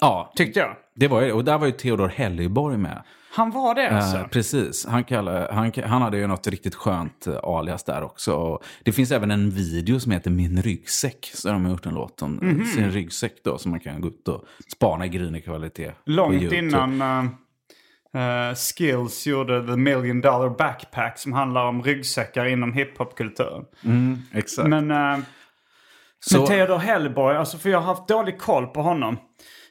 Ja, 0.00 0.32
Tyckte 0.36 0.60
jag. 0.60 0.76
det 0.94 1.08
var 1.08 1.22
ju 1.22 1.32
Och 1.32 1.44
där 1.44 1.58
var 1.58 1.66
ju 1.66 1.72
Theodor 1.72 2.08
Helligborg 2.08 2.76
med. 2.76 3.02
Han 3.36 3.50
var 3.50 3.74
det 3.74 3.88
alltså. 3.90 4.16
Eh, 4.16 4.26
precis. 4.26 4.86
Han, 4.86 5.04
kallar, 5.04 5.48
han, 5.52 5.72
han 5.84 6.02
hade 6.02 6.18
ju 6.18 6.26
något 6.26 6.46
riktigt 6.46 6.74
skönt 6.74 7.26
eh, 7.26 7.36
alias 7.42 7.84
där 7.84 8.02
också. 8.02 8.32
Och 8.34 8.64
det 8.84 8.92
finns 8.92 9.10
även 9.12 9.30
en 9.30 9.50
video 9.50 10.00
som 10.00 10.12
heter 10.12 10.30
Min 10.30 10.62
ryggsäck. 10.62 11.30
Så 11.34 11.48
de 11.48 11.64
har 11.64 11.72
gjort 11.72 11.86
en 11.86 11.94
låt 11.94 12.22
om 12.22 12.32
Mhm. 12.42 12.64
sin 12.66 12.90
ryggsäck 12.90 13.32
då. 13.44 13.58
Som 13.58 13.70
man 13.70 13.80
kan 13.80 14.00
gå 14.00 14.08
ut 14.08 14.28
och 14.28 14.44
spana 14.76 15.06
i 15.06 15.08
grynig 15.08 15.44
kvalitet. 15.44 15.92
Långt 16.04 16.52
innan 16.52 17.00
eh, 17.00 18.48
eh, 18.48 18.54
Skills 18.54 19.26
gjorde 19.26 19.66
The 19.66 19.76
Million 19.76 20.20
Dollar 20.20 20.50
Backpack 20.58 21.18
som 21.18 21.32
handlar 21.32 21.64
om 21.66 21.82
ryggsäckar 21.82 22.44
inom 22.46 22.72
hiphopkulturen. 22.72 23.64
Mm, 23.84 24.18
exakt. 24.32 24.68
Men, 24.68 24.90
eh, 24.90 25.18
Så- 26.20 26.38
men 26.38 26.46
Theodor 26.46 26.78
Hellborg, 26.78 27.36
alltså 27.36 27.58
för 27.58 27.70
jag 27.70 27.78
har 27.80 27.86
haft 27.94 28.08
dålig 28.08 28.38
koll 28.38 28.66
på 28.66 28.82
honom. 28.82 29.16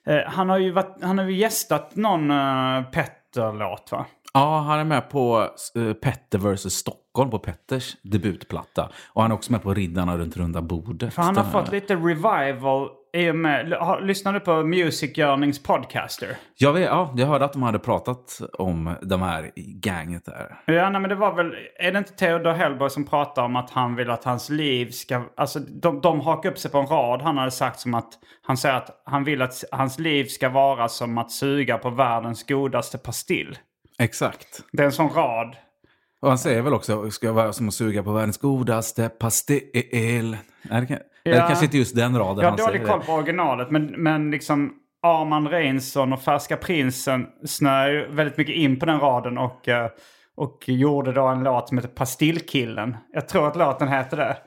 Eh, 0.05 0.21
han, 0.25 0.49
har 0.49 0.57
ju 0.57 0.71
varit, 0.71 0.97
han 1.01 1.17
har 1.17 1.25
ju 1.25 1.35
gästat 1.35 1.95
någon 1.95 2.31
uh, 2.31 2.83
Petter-låt 2.83 3.91
va? 3.91 4.05
Ja, 4.33 4.59
han 4.59 4.79
är 4.79 4.83
med 4.83 5.09
på 5.09 5.49
uh, 5.77 5.93
Petter 5.93 6.37
vs 6.37 6.73
Stockholm 6.73 7.29
på 7.29 7.39
Petters 7.39 7.95
debutplatta. 8.01 8.89
Och 9.07 9.21
han 9.21 9.31
är 9.31 9.35
också 9.35 9.51
med 9.51 9.63
på 9.63 9.73
Riddarna 9.73 10.17
runt 10.17 10.37
runda 10.37 10.61
bordet. 10.61 11.13
För 11.13 11.21
han 11.21 11.37
har 11.37 11.43
fått 11.43 11.71
lite 11.71 11.95
revival 11.95 12.89
i 13.13 13.31
och 13.31 13.35
med... 13.35 13.73
Har, 13.73 14.01
lyssnar 14.01 14.33
du 14.33 14.39
på 14.39 14.63
Music 14.63 15.17
Yearnings 15.17 15.63
podcaster? 15.63 16.37
Jag, 16.57 16.73
vet, 16.73 16.83
ja, 16.83 17.13
jag 17.17 17.27
hörde 17.27 17.45
att 17.45 17.53
de 17.53 17.63
hade 17.63 17.79
pratat 17.79 18.41
om 18.53 18.95
de 19.01 19.21
här 19.21 19.51
gänget 19.85 20.25
där. 20.25 20.61
Ja, 20.65 20.89
nej, 20.89 21.01
men 21.01 21.09
det 21.09 21.15
var 21.15 21.35
väl... 21.35 21.55
Är 21.79 21.91
det 21.91 21.97
inte 21.97 22.13
Theodor 22.13 22.51
Hellborg 22.51 22.89
som 22.89 23.05
pratar 23.05 23.43
om 23.43 23.55
att 23.55 23.69
han 23.69 23.95
vill 23.95 24.09
att 24.09 24.23
hans 24.23 24.49
liv 24.49 24.91
ska... 24.91 25.23
Alltså 25.37 25.59
de, 25.59 26.01
de 26.01 26.21
hakar 26.21 26.49
upp 26.49 26.57
sig 26.57 26.71
på 26.71 26.77
en 26.77 26.87
rad 26.87 27.21
han 27.21 27.37
hade 27.37 27.51
sagt 27.51 27.79
som 27.79 27.93
att... 27.93 28.09
Han 28.41 28.57
säger 28.57 28.75
att 28.75 29.01
han 29.05 29.23
vill 29.23 29.41
att 29.41 29.63
hans 29.71 29.99
liv 29.99 30.25
ska 30.25 30.49
vara 30.49 30.89
som 30.89 31.17
att 31.17 31.31
suga 31.31 31.77
på 31.77 31.89
världens 31.89 32.47
godaste 32.47 32.97
pastill. 32.97 33.57
Exakt. 33.99 34.61
Det 34.71 34.81
är 34.81 34.85
en 34.85 34.91
sån 34.91 35.09
rad. 35.09 35.55
Och 36.21 36.29
han 36.29 36.37
säger 36.37 36.61
väl 36.61 36.73
också, 36.73 37.11
ska 37.11 37.31
vara 37.31 37.53
som 37.53 37.67
att 37.67 37.73
suga 37.73 38.03
på 38.03 38.11
världens 38.11 38.37
godaste 38.37 39.09
pastill. 39.09 40.37
Nej, 40.61 40.81
det, 40.81 40.87
kan, 40.87 40.97
Ja. 41.23 41.31
det 41.31 41.37
kanske 41.47 41.65
inte 41.65 41.77
just 41.77 41.95
den 41.95 42.17
raden 42.17 42.43
Jag 42.43 42.49
han 42.51 42.59
har 42.59 42.67
dålig 42.67 42.81
säger. 42.81 42.93
koll 42.93 43.01
på 43.05 43.11
originalet 43.13 43.71
men, 43.71 43.85
men 43.85 44.31
liksom 44.31 44.73
Arman 45.05 45.47
Reinsson 45.47 46.13
och 46.13 46.21
Färska 46.21 46.57
Prinsen 46.57 47.27
snöade 47.45 47.91
ju 47.93 48.07
väldigt 48.09 48.37
mycket 48.37 48.55
in 48.55 48.79
på 48.79 48.85
den 48.85 48.99
raden 48.99 49.37
och, 49.37 49.67
eh, 49.67 49.89
och 50.37 50.63
gjorde 50.67 51.11
då 51.11 51.27
en 51.27 51.43
låt 51.43 51.67
som 51.69 51.77
heter 51.77 51.89
Pastillkillen. 51.89 52.97
Jag 53.13 53.27
tror 53.27 53.47
att 53.47 53.55
låten 53.55 53.87
heter 53.87 54.17
det. 54.17 54.37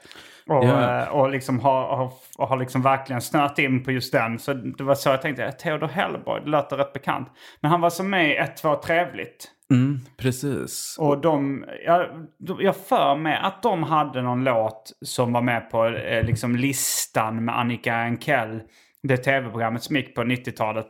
Och, 0.48 0.64
Ja. 0.64 1.00
eh, 1.02 1.08
och 1.08 1.30
liksom 1.30 1.60
har, 1.60 1.96
har, 1.96 2.12
har 2.46 2.56
liksom 2.56 2.82
verkligen 2.82 3.20
snöat 3.22 3.58
in 3.58 3.84
på 3.84 3.92
just 3.92 4.12
den. 4.12 4.38
Så 4.38 4.52
det 4.54 4.84
var 4.84 4.94
så 4.94 5.08
jag 5.08 5.22
tänkte, 5.22 5.52
Theodor 5.52 5.88
Hellborg, 5.88 6.42
det 6.44 6.50
låter 6.50 6.76
rätt 6.76 6.92
bekant. 6.92 7.28
Men 7.60 7.70
han 7.70 7.80
var 7.80 7.90
som 7.90 8.10
med 8.10 8.30
i 8.30 8.36
Ett 8.36 8.64
var 8.64 8.76
trevligt. 8.76 9.50
Mm, 9.70 10.00
precis. 10.16 10.96
Och 10.98 11.20
de, 11.20 11.64
jag, 11.84 12.26
jag 12.58 12.76
för 12.76 13.16
mig 13.16 13.38
att 13.42 13.62
de 13.62 13.82
hade 13.82 14.22
någon 14.22 14.44
låt 14.44 14.92
som 15.00 15.32
var 15.32 15.42
med 15.42 15.70
på 15.70 15.86
eh, 15.86 16.24
liksom 16.24 16.56
listan 16.56 17.44
med 17.44 17.58
Annika 17.58 17.94
Enkell. 17.94 18.62
Det 19.02 19.16
tv-programmet 19.16 19.82
som 19.82 19.96
gick 19.96 20.14
på 20.14 20.22
90-talet 20.22 20.86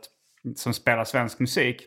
som 0.55 0.73
spelar 0.73 1.03
svensk 1.03 1.39
musik. 1.39 1.81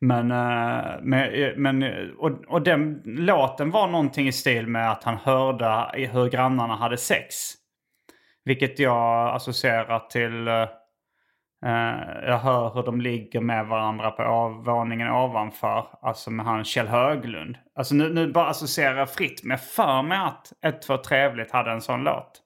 Men, 0.00 0.30
eh, 0.30 1.00
men, 1.02 1.52
men 1.62 1.84
och, 2.18 2.44
och 2.48 2.62
den 2.62 3.02
låten 3.04 3.70
var 3.70 3.88
någonting 3.88 4.28
i 4.28 4.32
stil 4.32 4.66
med 4.66 4.90
att 4.90 5.04
han 5.04 5.16
hörde 5.16 5.90
hur 6.12 6.30
grannarna 6.30 6.76
hade 6.76 6.96
sex. 6.96 7.34
Vilket 8.44 8.78
jag 8.78 9.34
associerar 9.34 9.98
till... 9.98 10.48
eh, 11.64 12.28
jag 12.28 12.38
hör 12.38 12.74
hur 12.74 12.82
de 12.82 13.00
ligger 13.00 13.40
med 13.40 13.66
varandra 13.66 14.10
på 14.10 14.48
våningen 14.66 15.08
ovanför. 15.08 15.86
Alltså 16.02 16.30
med 16.30 16.46
han 16.46 16.64
Kjell 16.64 16.86
Höglund. 16.88 17.56
Alltså 17.78 17.94
nu, 17.94 18.14
nu 18.14 18.32
bara 18.32 18.46
associerar 18.48 18.98
jag 18.98 19.10
fritt. 19.10 19.40
Men 19.44 19.50
jag 19.50 19.64
för 19.64 20.02
mig 20.02 20.18
att 20.18 20.52
Ett 20.66 20.84
för 20.84 20.96
trevligt 20.96 21.50
hade 21.52 21.70
en 21.72 21.80
sån 21.80 22.02
låt. 22.04 22.38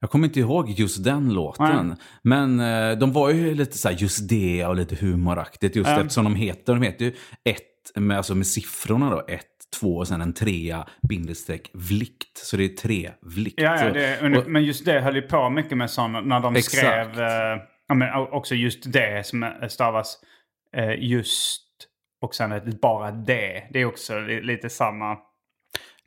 Jag 0.00 0.10
kommer 0.10 0.26
inte 0.26 0.40
ihåg 0.40 0.70
just 0.70 1.04
den 1.04 1.34
låten. 1.34 1.96
Men 2.22 2.60
eh, 2.60 2.98
de 2.98 3.12
var 3.12 3.30
ju 3.30 3.54
lite 3.54 3.78
så 3.78 3.88
här 3.88 3.96
just 3.96 4.28
det 4.28 4.66
och 4.66 4.76
lite 4.76 4.94
humoraktigt. 5.06 5.76
Just 5.76 5.90
Ja. 5.90 6.00
eftersom 6.00 6.24
de 6.24 6.34
heter, 6.34 6.72
de 6.74 6.82
heter 6.82 7.04
ju 7.04 7.10
ett, 7.44 7.62
med, 7.96 8.16
alltså 8.16 8.34
med 8.34 8.46
siffrorna 8.46 9.10
då. 9.10 9.24
Ett, 9.28 9.44
två 9.80 9.96
och 9.96 10.08
sen 10.08 10.20
en 10.20 10.32
trea, 10.32 10.86
bindestreck, 11.08 11.70
vlikt. 11.74 12.38
Så 12.38 12.56
det 12.56 12.64
är 12.64 12.68
tre, 12.68 13.10
vlikt. 13.22 13.60
Ja, 13.60 13.84
ja 13.84 13.90
det, 13.92 14.38
och- 14.38 14.46
men 14.50 14.64
just 14.64 14.84
det 14.84 15.00
höll 15.00 15.16
ju 15.16 15.22
på 15.22 15.50
mycket 15.50 15.78
med 15.78 15.90
sådana 15.90 16.20
när 16.20 16.40
de 16.40 16.56
Exakt. 16.56 16.76
skrev... 16.76 17.20
Eh, 17.20 17.58
ja, 17.88 17.94
men 17.94 18.14
också 18.14 18.54
just 18.54 18.92
det 18.92 19.26
som 19.26 19.52
stavas 19.68 20.18
just 20.98 21.68
och 22.20 22.34
sen 22.34 22.52
ett 22.52 22.80
bara 22.80 23.10
det. 23.10 23.68
Det 23.70 23.80
är 23.80 23.84
också 23.84 24.18
li, 24.18 24.42
lite 24.42 24.70
samma... 24.70 25.18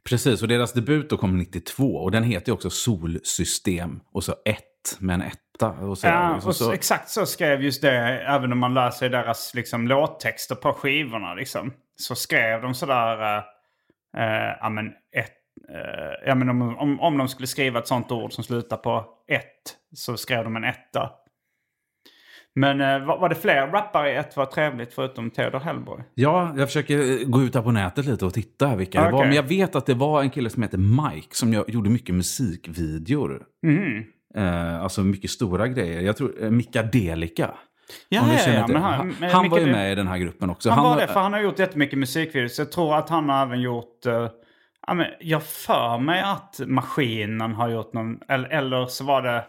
Precis, 0.04 0.41
och 0.41 0.48
deras 0.48 0.74
debut 0.74 1.10
då 1.10 1.17
kom 1.17 1.38
92 1.38 1.84
och 1.84 2.12
den 2.12 2.24
heter 2.24 2.48
ju 2.48 2.54
också 2.54 2.70
Solsystem 2.70 4.00
och 4.12 4.24
så 4.24 4.32
ett 4.46 4.98
med 5.00 5.13
en 5.13 5.22
etta. 5.22 5.70
Och 5.70 5.98
så, 5.98 6.08
Ja, 6.08 6.30
och 6.30 6.36
och 6.36 6.44
så, 6.44 6.54
så, 6.54 6.72
exakt 6.72 7.10
så 7.10 7.26
skrev 7.26 7.62
just 7.62 7.82
det, 7.82 7.91
även 8.22 8.52
om 8.52 8.60
man 8.60 8.74
läser 8.74 9.10
deras 9.10 9.54
liksom, 9.54 9.88
låttexter 9.88 10.56
på 10.56 10.74
skivorna. 10.74 11.34
Liksom, 11.34 11.74
så 11.96 12.15
skrev 12.15 12.62
de 12.62 12.74
sådär, 12.74 13.38
eh, 14.17 14.56
ja 14.60 14.70
men 14.70 14.88
ett, 15.15 15.38
eh, 15.70 16.28
ja 16.28 16.36
men 16.36 16.50
om, 16.50 16.78
om, 16.78 17.00
om 17.00 17.17
de 17.17 17.28
skulle 17.28 17.48
skriva 17.48 17.80
ett 17.80 17.88
sånt 17.88 18.12
ord 18.12 18.34
som 18.34 18.44
slutar 18.44 18.78
på 18.78 19.06
ett, 19.28 19.78
så 19.96 20.17
skrev 20.17 20.44
de 20.44 20.56
en 20.56 20.63
etta. 20.63 21.12
Men 22.56 22.82
eh, 22.82 23.06
var, 23.06 23.30
det 23.30 23.36
fler 23.36 23.68
rappare 23.68 24.12
i 24.12 24.16
ett 24.16 24.38
var 24.38 24.46
trevligt 24.46 24.94
förutom 24.94 25.30
Theodor 25.30 25.60
Hellborg? 25.60 26.04
Ja, 26.14 26.54
jag 26.58 26.68
försöker 26.68 27.26
gå 27.26 27.42
ut 27.42 27.56
här 27.56 27.62
på 27.62 27.72
nätet 27.72 28.06
lite 28.06 28.26
och 28.26 28.34
titta 28.34 28.76
vilka 28.76 29.04
det 29.06 29.12
var. 29.12 29.26
Men 29.26 29.36
jag 29.36 29.44
vet 29.44 29.76
att 29.76 29.86
det 29.86 29.94
var 29.94 30.22
en 30.22 30.30
kille 30.30 30.50
som 30.50 30.64
heter 30.64 30.78
Mike 30.78 31.36
som 31.36 31.54
jag, 31.54 31.70
gjorde 31.70 31.90
mycket 31.90 32.16
musikvideor. 32.16 33.44
Mhm. 33.64 34.04
Eh, 34.36 34.82
alltså 34.84 35.02
mycket 35.02 35.30
stora 35.32 35.68
grejer. 35.68 36.02
Jag 36.02 36.18
tror 36.18 36.44
eh, 36.44 36.50
Mika 36.50 36.84
Delica. 36.84 37.50
Ja, 38.10 38.24
ja, 38.48 38.68
men 38.68 38.82
han- 38.82 39.14
han, 39.20 39.30
han 39.32 39.50
var 39.50 39.60
ju 39.60 39.66
med 39.66 39.92
i 39.92 39.96
den 39.96 40.08
här 40.08 40.18
gruppen 40.18 40.50
också. 40.50 40.70
Han, 40.70 40.84
var 40.84 40.98
det, 40.98 41.08
för 41.08 41.20
han 41.20 41.34
har 41.34 41.42
gjort 41.42 41.60
jättemycket 41.60 42.00
musikvideos. 42.00 42.60
Jag 42.60 42.72
tror 42.72 42.96
att 42.96 43.10
han 43.10 43.30
har 43.30 43.42
även 43.46 43.62
gjort... 43.62 44.06
Uh, 44.08 44.28
ja, 44.88 44.94
men 44.94 45.06
jag 45.20 45.44
för 45.44 45.98
mig 45.98 46.22
att 46.22 46.60
Maskinen 46.68 47.54
har 47.54 47.70
gjort 47.70 47.94
någon... 47.94 48.20
Eller, 48.30 48.50
eller 48.50 48.86
så 48.86 49.04
var 49.06 49.22
det... 49.22 49.46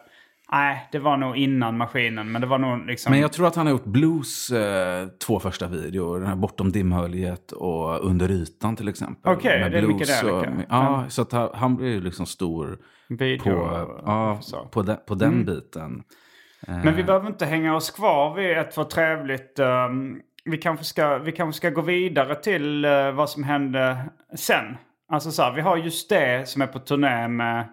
Nej, 0.52 0.88
det 0.92 0.98
var 0.98 1.16
nog 1.16 1.36
innan 1.36 1.76
Maskinen. 1.76 2.32
Men 2.32 2.40
det 2.40 2.46
var 2.46 2.58
nog 2.58 2.86
liksom... 2.86 3.10
Men 3.10 3.20
jag 3.20 3.32
tror 3.32 3.46
att 3.46 3.56
han 3.56 3.66
har 3.66 3.70
gjort 3.72 3.84
Blues 3.84 4.50
eh, 4.50 5.06
två 5.26 5.40
första 5.40 5.68
videor. 5.68 6.18
Den 6.18 6.28
här 6.28 6.36
Bortom 6.36 6.72
dimhöljet 6.72 7.52
och 7.52 8.04
Under 8.06 8.30
ytan 8.30 8.76
till 8.76 8.88
exempel. 8.88 9.32
Okej, 9.32 9.60
Med 9.60 9.72
det 9.72 9.78
är 9.78 9.82
Micke 9.82 10.06
Delica. 10.06 10.32
och- 10.34 10.46
Ja, 10.68 11.04
så 11.08 11.22
att 11.22 11.32
han, 11.32 11.48
han 11.54 11.76
blev 11.76 11.90
ju 11.90 12.00
liksom 12.00 12.26
stor 12.26 12.78
Video, 13.08 13.42
på, 13.44 13.50
ja, 14.06 14.38
så. 14.40 14.56
Mm. 14.56 14.68
på, 14.70 14.82
den, 14.82 14.96
på 15.08 15.14
den 15.14 15.44
biten. 15.44 16.02
Men 16.66 16.96
vi 16.96 17.04
behöver 17.04 17.26
inte 17.26 17.46
hänga 17.46 17.76
oss 17.76 17.90
kvar 17.90 18.34
vid 18.34 18.58
ett 18.58 18.74
för 18.74 18.84
trevligt. 18.84 19.58
ehm, 19.58 20.20
vi, 20.44 20.56
kanske 20.58 20.84
ska, 20.84 21.18
vi 21.18 21.32
kanske 21.32 21.56
ska 21.56 21.70
gå 21.70 21.80
vidare 21.82 22.34
till 22.34 22.84
eh, 22.84 23.12
vad 23.12 23.30
som 23.30 23.44
hände 23.44 23.96
sen. 24.36 24.64
Alltså 25.12 25.30
så 25.30 25.42
här, 25.42 25.52
vi 25.52 25.60
har 25.60 25.76
just 25.76 26.08
det 26.08 26.48
som 26.48 26.62
är 26.62 26.66
på 26.66 26.78
turné 26.78 27.28
med 27.28 27.68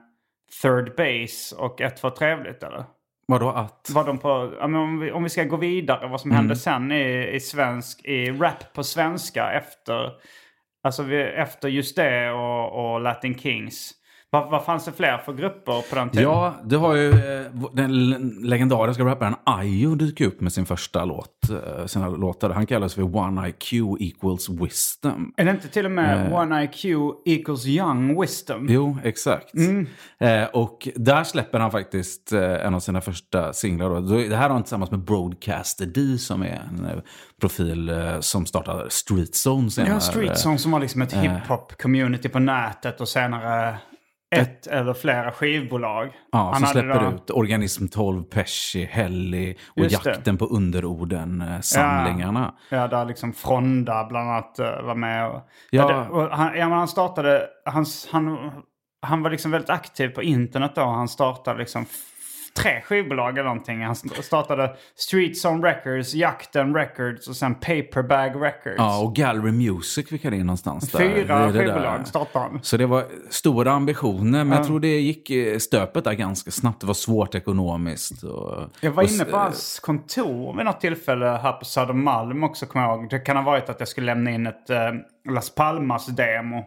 Third 0.62 0.96
Base 0.96 1.56
och 1.56 1.82
ett 1.82 2.00
för 2.00 2.10
trevligt 2.10 2.64
eller? 2.64 2.84
Vadå 3.28 3.50
att? 3.50 3.90
Var 3.94 4.04
de 4.04 4.18
på, 4.18 4.54
ja, 4.60 4.68
men 4.68 4.82
om, 4.82 5.00
vi, 5.00 5.12
om 5.12 5.24
vi 5.24 5.30
ska 5.30 5.44
gå 5.44 5.58
vidare, 5.58 6.08
vad 6.08 6.22
som 6.22 6.32
hände 6.32 6.56
sen 6.56 6.92
i, 6.92 7.30
i 7.34 7.40
svensk, 7.40 8.06
i 8.06 8.32
rap 8.32 8.74
på 8.74 8.84
svenska 8.84 9.52
efter, 9.52 10.12
alltså 10.84 11.04
vi, 11.04 11.22
efter 11.22 11.70
just 11.70 11.96
det 11.96 12.32
och, 12.32 12.94
och 12.94 13.02
Latin 13.02 13.40
Kings. 13.40 13.92
Vad, 14.32 14.50
vad 14.52 14.65
fanns 14.65 14.86
det 14.86 14.92
fler 14.92 15.18
för 15.18 15.34
grupper 15.34 15.89
på 15.89 15.96
den 15.96 16.10
tiden? 16.10 16.24
Ja, 16.24 16.56
du 16.63 16.78
har 16.78 16.96
ju 16.96 17.10
eh, 17.10 17.52
den 17.74 18.10
legendariska 18.44 19.04
rapparen 19.06 19.36
Ayo 19.44 19.96
dyker 19.96 20.26
upp 20.26 20.42
med 20.42 20.54
sin 20.54 20.65
första 20.65 21.06
låt. 21.06 21.50
eh, 21.50 21.86
Sina 21.86 22.10
låtar. 22.10 22.50
Han 22.50 22.65
kallas 22.65 22.94
för 22.94 23.15
One 23.15 23.50
IQ 23.50 23.74
equals 24.00 24.50
wisdom. 24.50 25.34
Är 25.38 25.46
det 25.46 25.52
inte 25.52 25.68
till 25.68 25.86
och 25.86 25.92
med 25.92 26.34
One 26.34 26.63
IQ 26.63 26.86
equals 27.26 27.65
young 27.65 28.22
wisdom? 28.22 28.68
Jo, 28.70 28.98
exakt. 29.04 29.54
Eh, 30.20 30.44
och 30.44 30.88
där 30.96 31.24
släpper 31.24 31.60
han 31.60 31.72
faktiskt 31.72 32.32
eh, 32.34 32.65
en 32.65 32.74
av 32.76 32.80
sina 32.80 33.02
första 33.02 33.54
singlar. 33.54 33.89
Då. 33.89 34.00
Det 34.00 34.36
här 34.36 34.44
har 34.44 34.50
han 34.50 34.63
tillsammans 34.63 34.92
med 34.92 35.00
Broadcaster 35.00 35.86
D 35.86 36.18
som 36.18 36.42
är 36.42 36.62
en 36.70 36.86
eh, 36.86 36.92
profil 37.42 37.89
eh, 37.89 38.20
som 38.20 38.46
startade 38.46 38.89
Street 38.89 39.48
Zone 39.48 39.70
senare. 39.72 39.94
Ja, 39.94 40.00
Street 40.00 40.38
Song 40.39 40.58
som 40.60 40.72
var 40.72 40.80
liksom 40.80 41.02
ett 41.02 41.13
hiphop-community 41.13 42.30
på 42.30 42.39
nätet 42.39 43.02
och 43.02 43.08
senare 43.08 43.78
ett 44.36 44.68
eller 44.68 44.94
flera 44.94 45.32
skivbolag. 45.32 46.10
Ja, 46.32 46.54
som 46.54 46.63
hade 46.63 46.82
släpper 46.82 47.00
då- 47.04 47.10
ut 47.15 47.30
Organism 47.30 47.88
12, 47.88 48.24
Pesci, 48.24 48.86
Helly 48.86 49.56
och 49.68 49.78
Just 49.84 50.04
det. 50.04 50.10
Jakten 50.10 50.38
på 50.38 50.46
underorden-samlingarna. 50.46 52.54
Ja, 52.70 52.88
där 52.88 53.06
liksom 53.06 53.34
Fronda 53.34 54.04
bland 54.06 54.30
annat 54.30 54.60
eh, 54.60 54.82
var 54.82 54.96
med. 54.96 55.30
Och, 55.30 55.42
Ja. 55.72 55.88
det, 55.88 55.96
och 56.10 56.38
han, 56.38 56.58
ja, 56.58 56.65
han 56.65 56.88
startade, 56.88 57.48
hans, 57.65 58.10
han, 58.12 58.52
han 59.02 59.24
var 59.24 59.30
liksom 59.30 59.52
väldigt 59.52 59.70
aktiv 59.70 60.10
på 60.10 60.24
internet 60.24 60.72
då. 60.76 60.82
Han 60.82 61.08
startade 61.08 61.60
liksom 61.60 61.86
tre 62.63 62.82
skivbolag 62.82 63.32
eller 63.38 63.43
någonting. 63.43 63.84
Han 63.84 63.95
startade 63.95 64.76
Street 64.95 65.45
Zone 65.45 65.67
Records, 65.67 66.13
Jakten 66.13 66.76
Records 66.76 67.28
och 67.28 67.36
sen 67.36 67.56
Paperbag 67.56 68.43
Records. 68.43 68.76
Ja, 68.78 69.00
och 69.04 69.15
Gallery 69.15 69.52
Music 69.52 70.10
fick 70.10 70.24
han 70.24 70.34
in 70.34 70.45
någonstans 70.45 70.91
där. 70.91 71.00
Fyra 71.00 71.39
Det 71.39 71.52
det 71.52 71.60
skivbolag 71.60 72.08
startade 72.08 72.45
han. 72.45 72.60
Så 72.63 72.78
det 72.78 72.86
var 72.86 73.06
stora 73.30 73.72
ambitioner, 73.72 74.43
men 74.43 74.58
jag 74.58 74.67
tror 74.67 74.80
det 74.80 75.00
gick 75.00 75.30
eh, 75.30 75.58
stöpet 75.58 76.04
där 76.04 76.13
ganska 76.13 76.52
snabbt. 76.52 76.82
Det 76.82 76.88
var 76.88 76.93
svårt 76.93 77.36
ekonomiskt. 77.36 78.24
Och, 78.24 78.69
Jag 78.82 78.91
var 78.91 79.04
och 79.04 79.10
inne 79.10 79.26
på 79.26 79.38
hans 79.38 79.80
kontor 79.80 80.56
vid 80.58 80.65
något 80.65 80.82
tillfälle 80.82 81.26
här 81.26 81.52
på 81.54 81.65
Södermalm 81.65 82.43
också, 82.43 82.65
kommer 82.65 82.86
jag 82.86 83.00
ihåg. 83.00 83.10
Det 83.10 83.19
kan 83.19 83.38
ha 83.38 83.43
varit 83.43 83.69
att 83.69 83.80
jag 83.80 83.88
skulle 83.88 84.06
lämna 84.06 84.32
in 84.32 84.48
ett 84.48 84.69
eh, 84.69 84.78
Las 85.30 85.56
Palmas-demo. 85.56 86.65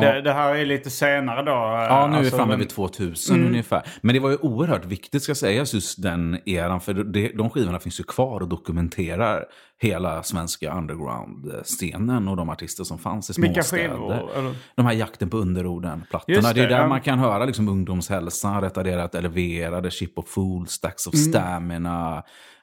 Det, 0.00 0.20
det 0.20 0.32
här 0.32 0.54
är 0.54 0.66
lite 0.66 0.90
senare 0.90 1.42
då. 1.42 1.50
eh, 1.50 1.56
Ja, 1.56 2.06
nu 2.06 2.16
är 2.16 2.20
vi 2.20 2.26
alltså, 2.26 2.36
framme 2.36 2.56
vid 2.56 2.68
2000 2.70 3.46
ungefär. 3.46 3.82
Men 4.00 4.14
det 4.14 4.20
var 4.20 4.30
ju 4.30 4.36
oerhört 4.36 4.84
viktigt 4.84 5.22
ska 5.22 5.34
sägas 5.34 5.74
just 5.74 6.02
den 6.02 6.38
eran. 6.46 6.80
För 6.80 6.94
det, 6.94 7.28
de 7.28 7.50
skivorna 7.50 7.78
finns 7.78 8.00
ju 8.00 8.04
kvar 8.04 8.40
och 8.40 8.48
dokumenterar 8.48 9.44
hela 9.80 10.22
svenska 10.22 10.72
underground-scenen 10.78 12.28
och 12.28 12.36
de 12.36 12.48
artister 12.50 12.84
som 12.84 12.98
fanns 12.98 13.30
i 13.38 13.42
Vilka 13.42 13.62
småstäder. 13.62 13.88
skivor, 13.94 14.30
eller? 14.38 14.54
De 14.74 14.86
här 14.86 14.92
Jakten 14.92 15.30
på 15.30 15.36
underorden-plattorna. 15.36 16.34
Just 16.36 16.54
Det, 16.54 16.60
är 16.60 16.68
det, 16.68 16.74
där 16.74 16.80
ja. 16.82 16.88
man 16.88 17.00
kan 17.00 17.18
höra 17.18 17.44
liksom 17.44 17.68
ungdomshälsan, 17.68 18.60
Retarderat 18.62 19.14
Eleverade, 19.14 19.90
Chip 19.90 20.18
of 20.18 20.28
Fool, 20.28 20.66
Stacks 20.66 21.06
Mm. 21.06 21.12
of 21.14 21.20
Stamina. 21.20 22.22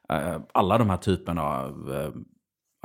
eh, 0.10 0.38
alla 0.54 0.78
de 0.78 0.90
här 0.90 0.98
typerna 0.98 1.44
av 1.44 1.92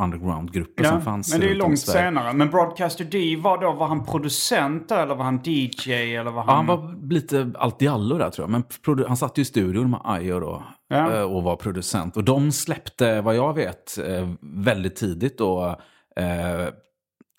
underground-grupper 0.03 0.85
som 0.85 1.03
fanns. 1.03 1.33
men 1.33 1.41
det 1.41 1.51
är 1.51 1.55
långt 1.55 1.79
senare. 1.79 2.33
Men 2.33 2.51
Broadcaster 2.51 3.05
D, 3.05 3.37
var 3.43 3.59
då, 3.61 3.73
var 3.73 3.87
han 3.87 4.05
producent 4.05 4.91
eller 4.91 5.15
var 5.15 5.25
han 5.25 5.41
DJ? 5.45 5.93
Eller 5.93 6.31
var 6.31 6.45
Ja, 6.47 6.53
han... 6.53 6.57
han 6.57 6.67
var 6.67 7.09
lite 7.11 7.53
allt 7.59 7.83
i 7.83 7.89
allo 7.89 8.19
där 8.19 8.31
tror 8.31 8.51
jag. 8.51 8.51
Men 8.87 9.07
han 9.07 9.17
satt 9.17 9.39
ju 9.39 9.43
i 9.43 9.45
studion 9.45 9.91
med 9.91 10.01
Ayo 10.05 10.41
då. 10.41 10.63
Ja. 10.89 11.13
eh, 11.17 11.23
Och 11.23 11.43
var 11.43 11.57
producent. 11.57 12.17
Och 12.17 12.25
de 12.25 12.53
släppte, 12.53 13.21
vad 13.21 13.37
jag 13.37 13.55
vet, 13.55 13.99
eh, 13.99 14.29
väldigt 14.43 14.97
tidigt 14.97 15.39
då. 15.39 15.77
eh, 16.17 16.67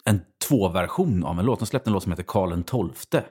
En 0.06 0.22
tvåversion 0.48 1.24
av 1.24 1.40
en 1.40 1.46
låt. 1.46 1.60
De 1.60 1.66
släppte 1.66 1.90
en 1.90 1.94
låt 1.94 2.04
som 2.04 2.12
heter 2.12 2.24
Karl 2.28 2.64
XII. 2.64 3.22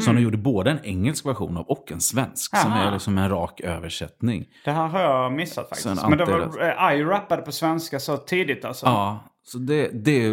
Som 0.00 0.14
de 0.16 0.22
gjorde 0.22 0.36
både 0.36 0.70
en 0.70 0.84
engelsk 0.84 1.26
version 1.26 1.56
av 1.56 1.66
och 1.66 1.92
en 1.92 2.00
svensk. 2.00 2.56
Som 2.56 2.72
Aha. 2.72 2.88
är 2.88 2.92
liksom 2.92 3.18
en 3.18 3.28
rak 3.28 3.60
översättning. 3.60 4.44
Det 4.64 4.70
här 4.70 4.88
har 4.88 5.00
jag 5.00 5.32
missat 5.32 5.68
faktiskt. 5.68 5.82
Så 5.82 6.04
en 6.04 6.10
Men 6.10 6.18
det 6.18 6.24
var, 6.24 6.90
eh, 6.92 6.98
I 6.98 7.04
rappade 7.04 7.42
på 7.42 7.52
svenska 7.52 8.00
så 8.00 8.16
tidigt 8.16 8.64
alltså. 8.64 8.86
Ja, 8.86 9.24
så 9.44 9.58
det... 9.58 9.88
det 10.04 10.30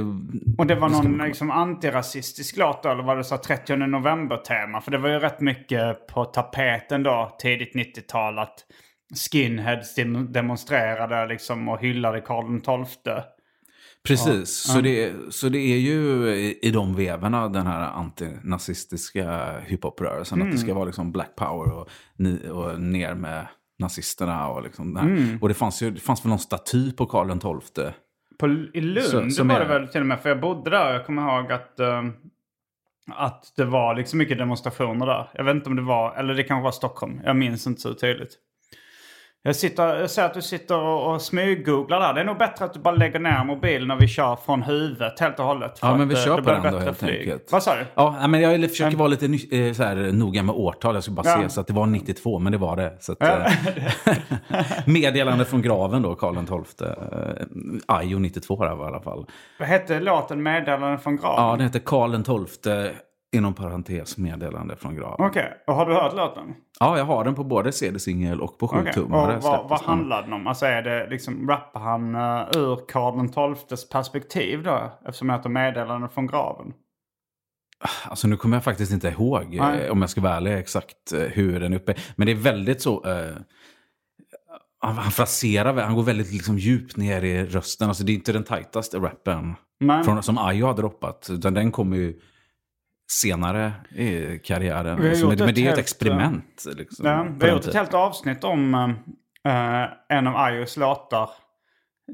Och 0.57 0.67
det 0.67 0.75
var 0.75 0.89
någon 0.89 1.17
man- 1.17 1.27
liksom, 1.27 1.51
antirasistisk 1.51 2.57
låt 2.57 2.83
då, 2.83 2.89
eller 2.89 3.03
var 3.03 3.15
det 3.15 3.23
så 3.23 3.35
här 3.35 3.41
30 3.41 3.75
november-tema? 3.75 4.81
För 4.81 4.91
det 4.91 4.97
var 4.97 5.09
ju 5.09 5.19
rätt 5.19 5.41
mycket 5.41 6.07
på 6.07 6.25
tapeten 6.25 7.03
då, 7.03 7.35
tidigt 7.39 7.75
90-tal, 7.75 8.39
att 8.39 8.55
skinheads 9.31 9.95
dem- 9.95 10.31
demonstrerade 10.31 11.25
liksom 11.27 11.67
och 11.69 11.79
hyllade 11.81 12.21
Karl 12.21 12.85
XII. 12.85 13.13
Precis, 14.07 14.49
så, 14.55 14.81
det, 14.81 15.13
så 15.33 15.49
det 15.49 15.59
är 15.59 15.77
ju 15.77 16.27
i, 16.61 16.71
de 16.71 16.95
veverna 16.95 17.49
den 17.49 17.67
här 17.67 17.81
antinazistiska 17.81 19.59
hiphoprörelsen. 19.59 20.41
Att 20.41 20.51
det 20.51 20.57
ska 20.57 20.73
vara 20.73 20.85
liksom 20.85 21.11
black 21.11 21.35
power 21.35 21.71
och, 21.71 21.89
och 22.51 22.81
ner 22.81 23.13
med 23.13 23.47
nazisterna. 23.79 24.47
Och, 24.47 24.63
liksom 24.63 24.93
det 24.93 24.99
här. 24.99 25.37
och 25.41 25.47
det 25.47 25.53
fanns 25.53 25.81
ju 25.81 25.91
det 25.91 25.99
fanns 25.99 26.25
väl 26.25 26.29
någon 26.29 26.39
staty 26.39 26.91
på 26.91 27.05
Karl 27.05 27.39
XII. 27.61 27.85
På, 28.39 28.47
I 28.73 28.81
Lund 28.81 29.05
Så- 29.05 29.29
som 29.29 29.47
var 29.47 29.59
det 29.59 29.65
väl 29.65 29.87
till 29.87 30.01
och 30.01 30.07
med, 30.07 30.19
för 30.19 30.29
jag 30.29 30.39
bodde 30.41 30.69
där. 30.69 30.93
Jag 30.93 31.05
kommer 31.05 31.21
ihåg 31.39 31.51
att, 31.51 31.79
eh, 31.79 32.03
att 33.11 33.53
det 33.55 33.65
var 33.65 33.95
liksom 33.95 34.17
mycket 34.19 34.37
demonstrationer 34.37 35.05
där. 35.05 35.29
Jag 35.33 35.43
vet 35.43 35.55
inte 35.55 35.69
om 35.69 35.75
det 35.75 35.81
var, 35.81 36.15
eller 36.15 36.33
det 36.33 36.43
kanske 36.43 36.63
var 36.63 36.71
Stockholm. 36.71 37.21
Jag 37.25 37.35
minns 37.35 37.67
inte 37.67 37.81
så 37.81 37.93
tydligt. 37.93 38.31
Jag, 39.43 39.55
sitter, 39.55 39.99
jag 39.99 40.09
ser 40.09 40.23
att 40.25 40.33
du 40.33 40.41
sitter 40.41 40.77
och, 40.79 41.13
och 41.13 41.21
smyggooglar 41.21 41.99
där. 41.99 42.13
Det 42.13 42.21
är 42.21 42.25
nog 42.25 42.37
bättre 42.37 42.65
att 42.65 42.73
du 42.73 42.79
bara 42.79 42.95
lägger 42.95 43.19
ner 43.19 43.43
mobilen 43.43 43.87
när 43.87 43.95
vi 43.95 44.07
kör 44.07 44.35
från 44.35 44.61
huvudet 44.63 45.19
helt 45.19 45.39
och 45.39 45.45
hållet. 45.45 45.79
Ja, 45.81 45.97
men 45.97 46.07
vi 46.07 46.13
eh, 46.15 46.21
kör 46.25 46.41
på 46.41 46.51
den 46.51 46.73
då 46.73 46.79
helt 46.79 46.97
flyg. 46.97 47.19
enkelt. 47.19 47.51
Vad 47.51 47.63
sa 47.63 47.75
du? 47.75 47.85
Ja, 47.95 48.27
men 48.27 48.41
jag 48.41 48.69
försöker 48.69 48.97
vara 48.97 49.07
lite 49.07 49.25
eh, 49.25 49.73
så 49.73 49.83
här, 49.83 49.95
noga 49.95 50.43
med 50.43 50.55
årtal. 50.55 50.93
Jag 50.95 51.03
skulle 51.03 51.15
bara 51.15 51.27
Ja. 51.29 51.41
se 51.41 51.49
så 51.49 51.61
att 51.61 51.67
det 51.67 51.73
var 51.73 51.85
92, 51.85 52.39
men 52.39 52.51
det 52.51 52.57
var 52.57 52.75
det. 52.75 52.97
Så 52.99 53.11
att, 53.11 53.17
Ja. 53.19 53.27
eh, 54.05 54.17
meddelande 54.85 55.45
från 55.45 55.61
graven 55.61 56.01
då, 56.01 56.15
Karl 56.15 56.63
XII. 56.65 56.87
Eh, 56.87 57.95
Ajo 57.97 58.19
92 58.19 58.63
där 58.65 58.75
var 58.75 58.85
i 58.85 58.87
alla 58.87 59.01
fall. 59.01 59.25
Vad 59.59 59.67
hette 59.67 59.99
låten 59.99 60.43
Meddelande 60.43 60.97
från 60.97 61.17
graven? 61.17 61.45
Ja, 61.45 61.51
den 61.51 61.61
heter 61.65 61.79
Karl 61.79 62.23
XII, 62.23 62.89
inom 63.31 63.53
parentes, 63.53 64.17
meddelande 64.17 64.75
från 64.75 64.95
graven. 64.95 65.25
Okej, 65.25 65.63
och 65.67 65.75
har 65.75 65.85
du 65.85 65.93
hört 65.93 66.15
låten? 66.15 66.55
Ja, 66.79 66.97
jag 66.97 67.05
har 67.05 67.23
den 67.23 67.35
på 67.35 67.43
både 67.43 67.71
CD-singel 67.71 68.41
och 68.41 68.57
på 68.57 68.65
Okej, 68.65 68.91
7-tummare. 68.95 69.37
Och 69.37 69.43
vad, 69.43 69.69
vad 69.69 69.81
handlar 69.81 70.21
den 70.21 70.33
om? 70.33 70.47
Alltså 70.47 70.65
är 70.65 70.81
det 70.81 71.09
liksom, 71.09 71.49
rappar 71.49 71.79
han 71.79 72.15
uh, 72.15 72.47
ur 72.55 72.87
Karl 72.87 73.55
XIIs 73.55 73.89
perspektiv 73.89 74.63
då? 74.63 74.91
Eftersom 75.05 75.27
det 75.27 75.33
heter 75.33 75.49
Meddelande 75.49 76.09
från 76.09 76.27
graven. 76.27 76.73
Alltså 78.03 78.27
nu 78.27 78.37
kommer 78.37 78.55
jag 78.55 78.63
faktiskt 78.63 78.91
inte 78.91 79.07
ihåg, 79.07 79.55
eh, 79.55 79.91
om 79.91 80.01
jag 80.01 80.09
ska 80.09 80.21
vara 80.21 80.35
ärlig, 80.35 80.57
exakt 80.57 81.13
eh, 81.13 81.19
hur 81.19 81.59
den 81.59 81.73
är 81.73 81.77
uppe. 81.77 81.95
Men 82.15 82.25
det 82.25 82.31
är 82.31 82.35
väldigt 82.35 82.81
så... 82.81 83.05
Eh, 83.05 83.35
han, 84.81 84.97
han 84.97 85.11
fraserar, 85.11 85.73
han 85.73 85.95
går 85.95 86.03
väldigt 86.03 86.33
liksom, 86.33 86.57
djupt 86.57 86.97
ner 86.97 87.21
i 87.21 87.45
rösten. 87.45 87.87
Alltså 87.87 88.03
det 88.03 88.11
är 88.11 88.13
inte 88.13 88.33
den 88.33 88.43
tajtaste 88.43 88.97
rappen 88.97 89.55
från, 90.05 90.23
som 90.23 90.37
Ayo 90.37 90.65
har 90.65 90.73
droppat. 90.73 91.27
Utan 91.31 91.53
den 91.53 91.71
kommer 91.71 91.97
ju 91.97 92.19
senare 93.11 93.73
i 93.89 94.39
karriären. 94.39 95.01
Vi 95.01 95.07
har 95.07 95.15
Så, 95.15 95.21
gjort 95.21 95.39
men, 95.39 95.53
det 95.53 95.61
är 95.61 95.63
ju 95.63 95.69
ett 95.69 95.77
experiment. 95.77 96.65
Liksom, 96.75 97.05
ja, 97.05 97.27
vi 97.39 97.47
har 97.47 97.55
gjort 97.55 97.67
ett 97.67 97.73
helt 97.73 97.93
avsnitt 97.93 98.43
om 98.43 98.73
eh, 99.45 100.17
en 100.17 100.27
av 100.27 100.35
Ayos 100.35 100.77
låtar. 100.77 101.29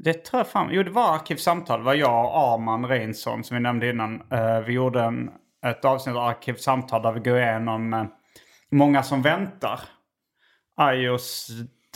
Det 0.04 0.24
tror 0.24 0.40
jag 0.40 0.48
fan, 0.48 0.68
jo 0.72 0.82
det 0.82 0.90
var 0.90 1.14
Arkivsamtal. 1.14 1.78
Det 1.78 1.84
var 1.84 1.94
jag 1.94 2.24
och 2.24 2.38
Arman 2.38 2.86
Reinsson 2.86 3.44
som 3.44 3.56
vi 3.56 3.60
nämnde 3.60 3.90
innan. 3.90 4.14
Eh, 4.32 4.60
vi 4.66 4.72
gjorde 4.72 5.02
en, 5.02 5.30
ett 5.66 5.84
avsnitt 5.84 6.16
av 6.16 6.22
Arkivsamtal 6.22 7.02
där 7.02 7.12
vi 7.12 7.20
går 7.20 7.38
igenom 7.38 7.94
uh, 7.94 8.04
Många 8.70 9.02
som 9.02 9.22
väntar. 9.22 9.80
Ayos 10.76 11.50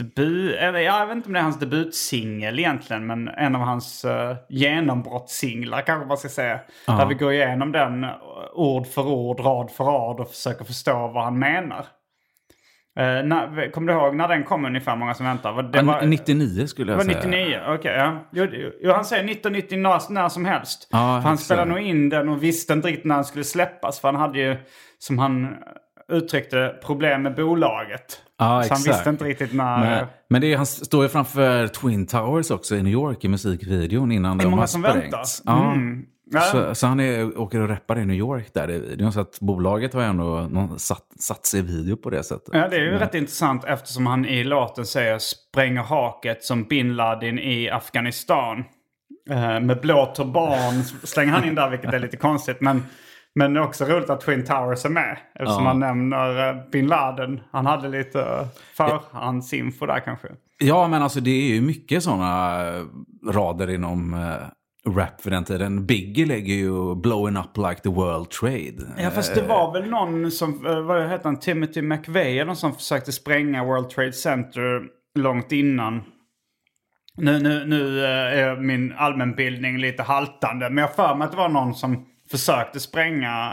debut, 0.04 0.56
eller 0.56 0.78
jag 0.78 1.06
vet 1.06 1.16
inte 1.16 1.26
om 1.26 1.32
det 1.32 1.38
är 1.38 1.42
hans 1.42 1.58
debutsingel 1.58 2.58
egentligen, 2.58 3.06
men 3.06 3.28
en 3.28 3.56
av 3.56 3.62
hans 3.62 4.04
uh, 4.04 4.36
genombrottssinglar 4.48 5.80
kanske 5.82 6.06
man 6.08 6.16
ska 6.18 6.28
säga. 6.28 6.60
Där 6.86 7.06
vi 7.06 7.14
går 7.14 7.32
igenom 7.32 7.72
den 7.72 8.04
eh, 8.04 8.10
ord 8.52 8.86
för 8.86 9.06
ord, 9.06 9.40
rad 9.40 9.70
för 9.70 9.84
rad 9.84 10.20
och 10.20 10.28
försöker 10.30 10.64
förstå 10.64 10.92
vad 11.14 11.24
han 11.24 11.38
menar. 11.38 11.86
Uh, 13.00 13.04
när, 13.26 13.70
kommer 13.72 13.92
du 13.92 13.98
ihåg 13.98 14.14
när 14.16 14.28
den 14.28 14.44
kom 14.44 14.64
ungefär, 14.64 14.96
Många 14.96 15.14
som 15.14 15.26
väntar? 15.26 15.52
Var- 15.52 15.62
Det 15.62 15.78
Ja, 15.78 15.84
var, 15.84 16.02
99 16.06 16.66
skulle 16.66 16.92
jag 16.92 16.96
var 16.96 17.04
säga. 17.04 17.16
99, 17.18 17.60
okej. 17.68 17.92
ja. 17.96 18.18
Jo, 18.32 18.46
jo, 18.80 18.92
han 18.92 19.04
säger 19.04 19.24
1990 19.24 19.78
när, 19.78 20.12
när 20.12 20.28
som 20.28 20.44
helst. 20.44 20.88
Ja, 20.90 20.98
han 20.98 21.38
spelade 21.38 21.70
nog 21.70 21.80
in 21.80 22.08
den 22.08 22.28
och 22.28 22.42
visste 22.42 22.72
inte 22.72 22.88
riktigt 22.88 23.04
när 23.04 23.14
han 23.14 23.24
skulle 23.24 23.44
släppas. 23.44 24.00
För 24.00 24.08
han 24.08 24.16
hade 24.20 24.38
ju, 24.38 24.56
som 24.98 25.18
han 25.18 25.56
uttryckte, 26.10 26.74
problem 26.84 27.22
med 27.22 27.34
bolaget. 27.34 28.20
Ja, 28.38 28.44
så 28.44 28.52
han 28.52 28.60
exakt. 28.62 28.86
visste 28.88 29.10
inte 29.10 29.24
riktigt 29.24 29.52
när... 29.52 29.78
Men, 29.80 30.06
men 30.28 30.40
det 30.40 30.52
är, 30.52 30.56
han 30.56 30.66
står 30.66 31.02
ju 31.02 31.08
framför 31.08 31.66
Twin 31.66 32.06
Towers 32.06 32.50
också 32.50 32.76
i 32.76 32.82
New 32.82 32.92
York 32.92 33.24
i 33.24 33.28
musikvideon 33.28 34.12
innan 34.12 34.38
Det 34.38 34.42
är 34.42 34.44
de 34.44 34.50
många 34.50 34.62
har 34.62 34.66
som 34.66 34.82
sprängts. 34.82 35.04
väntar. 35.04 35.24
Ja. 35.44 35.72
Mm. 35.72 36.04
Ja. 36.32 36.40
Så, 36.40 36.74
så 36.74 36.86
han 36.86 37.00
är, 37.00 37.38
åker 37.38 37.60
och 37.60 37.68
rappar 37.68 37.98
i 37.98 38.04
New 38.04 38.16
York 38.16 38.54
där 38.54 38.70
i 38.70 38.78
videon. 38.78 39.12
Så 39.12 39.20
att 39.20 39.40
bolaget 39.40 39.94
har 39.94 40.02
ändå 40.02 40.46
någon, 40.50 40.78
satt, 40.78 41.06
satt 41.18 41.46
sig 41.46 41.60
i 41.60 41.62
video 41.62 41.96
på 41.96 42.10
det 42.10 42.22
sättet. 42.22 42.48
Ja, 42.52 42.68
det 42.68 42.76
är 42.76 42.80
ju 42.80 42.98
rätt 42.98 43.14
intressant 43.14 43.64
eftersom 43.64 44.06
han 44.06 44.26
i 44.26 44.44
låten 44.44 44.86
säger 44.86 45.18
spränger 45.18 45.82
haket 45.82 46.44
som 46.44 46.64
bin 46.64 46.96
Laden 46.96 47.38
i 47.38 47.70
Afghanistan. 47.70 48.64
Eh, 49.30 49.60
med 49.60 49.80
blå 49.80 50.12
turban 50.16 50.84
slänger 50.84 51.32
han 51.32 51.44
in 51.44 51.54
där, 51.54 51.70
vilket 51.70 51.92
är 51.92 51.98
lite 51.98 52.16
konstigt. 52.16 52.60
Men 52.60 52.82
Men 53.34 53.54
det 53.54 53.60
är 53.60 53.64
också 53.64 53.84
roligt 53.84 54.10
att 54.10 54.20
Twin 54.20 54.44
Towers 54.44 54.84
är 54.84 54.88
med. 54.88 55.16
Eftersom 55.34 55.64
Ja. 55.64 55.74
man 55.74 55.78
nämner 55.80 56.48
eh, 56.48 56.56
bin 56.72 56.86
Laden. 56.86 57.40
Han 57.52 57.66
hade 57.66 57.88
lite 57.88 58.48
förhandsinfo 58.76 59.86
där 59.86 60.00
kanske. 60.00 60.28
Ja, 60.58 60.88
men 60.88 61.02
alltså 61.02 61.20
det 61.20 61.30
är 61.30 61.54
ju 61.54 61.60
mycket 61.60 62.02
sådana 62.02 62.58
rader 63.26 63.70
inom 63.70 64.14
eh, 64.14 64.90
rap 64.96 65.20
för 65.20 65.30
den 65.30 65.44
tiden. 65.44 65.86
Biggie 65.86 66.26
lägger 66.26 66.54
ju 66.54 66.94
blowing 66.94 67.36
up 67.36 67.56
like 67.56 67.80
the 67.82 67.88
world 67.88 68.30
trade. 68.30 68.92
Ja 68.98 69.10
fast 69.10 69.34
det 69.34 69.42
var 69.42 69.72
väl 69.72 69.90
någon 69.90 70.30
som, 70.30 70.66
eh, 70.66 70.80
vad 70.80 71.08
heter 71.10 71.24
han, 71.24 71.38
Timothy 71.38 71.82
McVeigh 71.82 72.30
eller 72.32 72.44
någon 72.44 72.56
som 72.56 72.72
försökte 72.74 73.12
spränga 73.12 73.64
World 73.64 73.90
Trade 73.90 74.12
Center 74.12 74.82
långt 75.18 75.52
innan. 75.52 76.02
Nu, 77.16 77.38
nu, 77.40 77.64
nu 77.66 78.04
eh, 78.04 78.38
är 78.44 78.56
min 78.56 78.92
allmänbildning 78.92 79.78
lite 79.78 80.02
haltande. 80.02 80.70
Men 80.70 80.78
jag 80.82 80.94
för 80.94 81.14
mig 81.14 81.24
att 81.24 81.30
det 81.30 81.36
var 81.38 81.48
någon 81.48 81.74
som 81.74 82.06
försökte 82.30 82.80
spränga, 82.80 83.52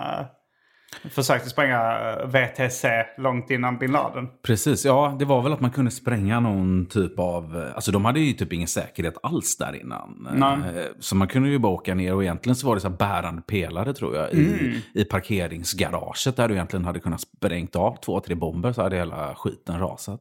eh, 1.04 1.10
försökte 1.10 1.50
spränga 1.50 2.00
eh, 2.00 2.28
VTC 2.28 2.88
långt 3.18 3.50
innan 3.52 3.78
bin 3.78 3.92
Laden. 3.92 4.28
Precis, 4.44 4.86
ja 4.86 5.16
det 5.20 5.26
var 5.26 5.42
väl 5.42 5.54
att 5.54 5.60
man 5.62 5.72
kunde 5.72 5.92
spränga 5.92 6.40
någon 6.40 6.86
typ 6.86 7.20
av... 7.20 7.72
Alltså 7.76 7.92
de 7.92 8.06
hade 8.06 8.20
ju 8.20 8.34
typ 8.34 8.54
ingen 8.54 8.68
säkerhet 8.68 9.18
alls 9.24 9.58
där 9.58 9.76
innan. 9.82 10.28
Nej. 10.36 10.58
Eh, 10.82 10.86
Så 11.00 11.16
man 11.16 11.28
kunde 11.28 11.50
ju 11.50 11.60
bara 11.60 11.74
åka 11.74 11.96
ner 11.96 12.14
och 12.16 12.24
egentligen 12.24 12.56
så 12.56 12.68
var 12.68 12.76
det 12.76 12.82
så 12.82 12.90
bärande 12.90 13.42
pelare 13.42 13.94
tror 13.94 14.16
jag 14.16 14.32
i, 14.34 14.82
i 14.94 15.04
parkeringsgaraget 15.06 16.36
där 16.36 16.48
du 16.48 16.54
egentligen 16.54 16.86
hade 16.86 17.00
kunnat 17.00 17.22
sprängt 17.22 17.76
av 17.76 17.98
två, 18.06 18.20
tre 18.20 18.36
bomber 18.36 18.72
så 18.74 18.82
hade 18.82 18.96
hela 18.96 19.36
skiten 19.36 19.80
rasat. 19.80 20.20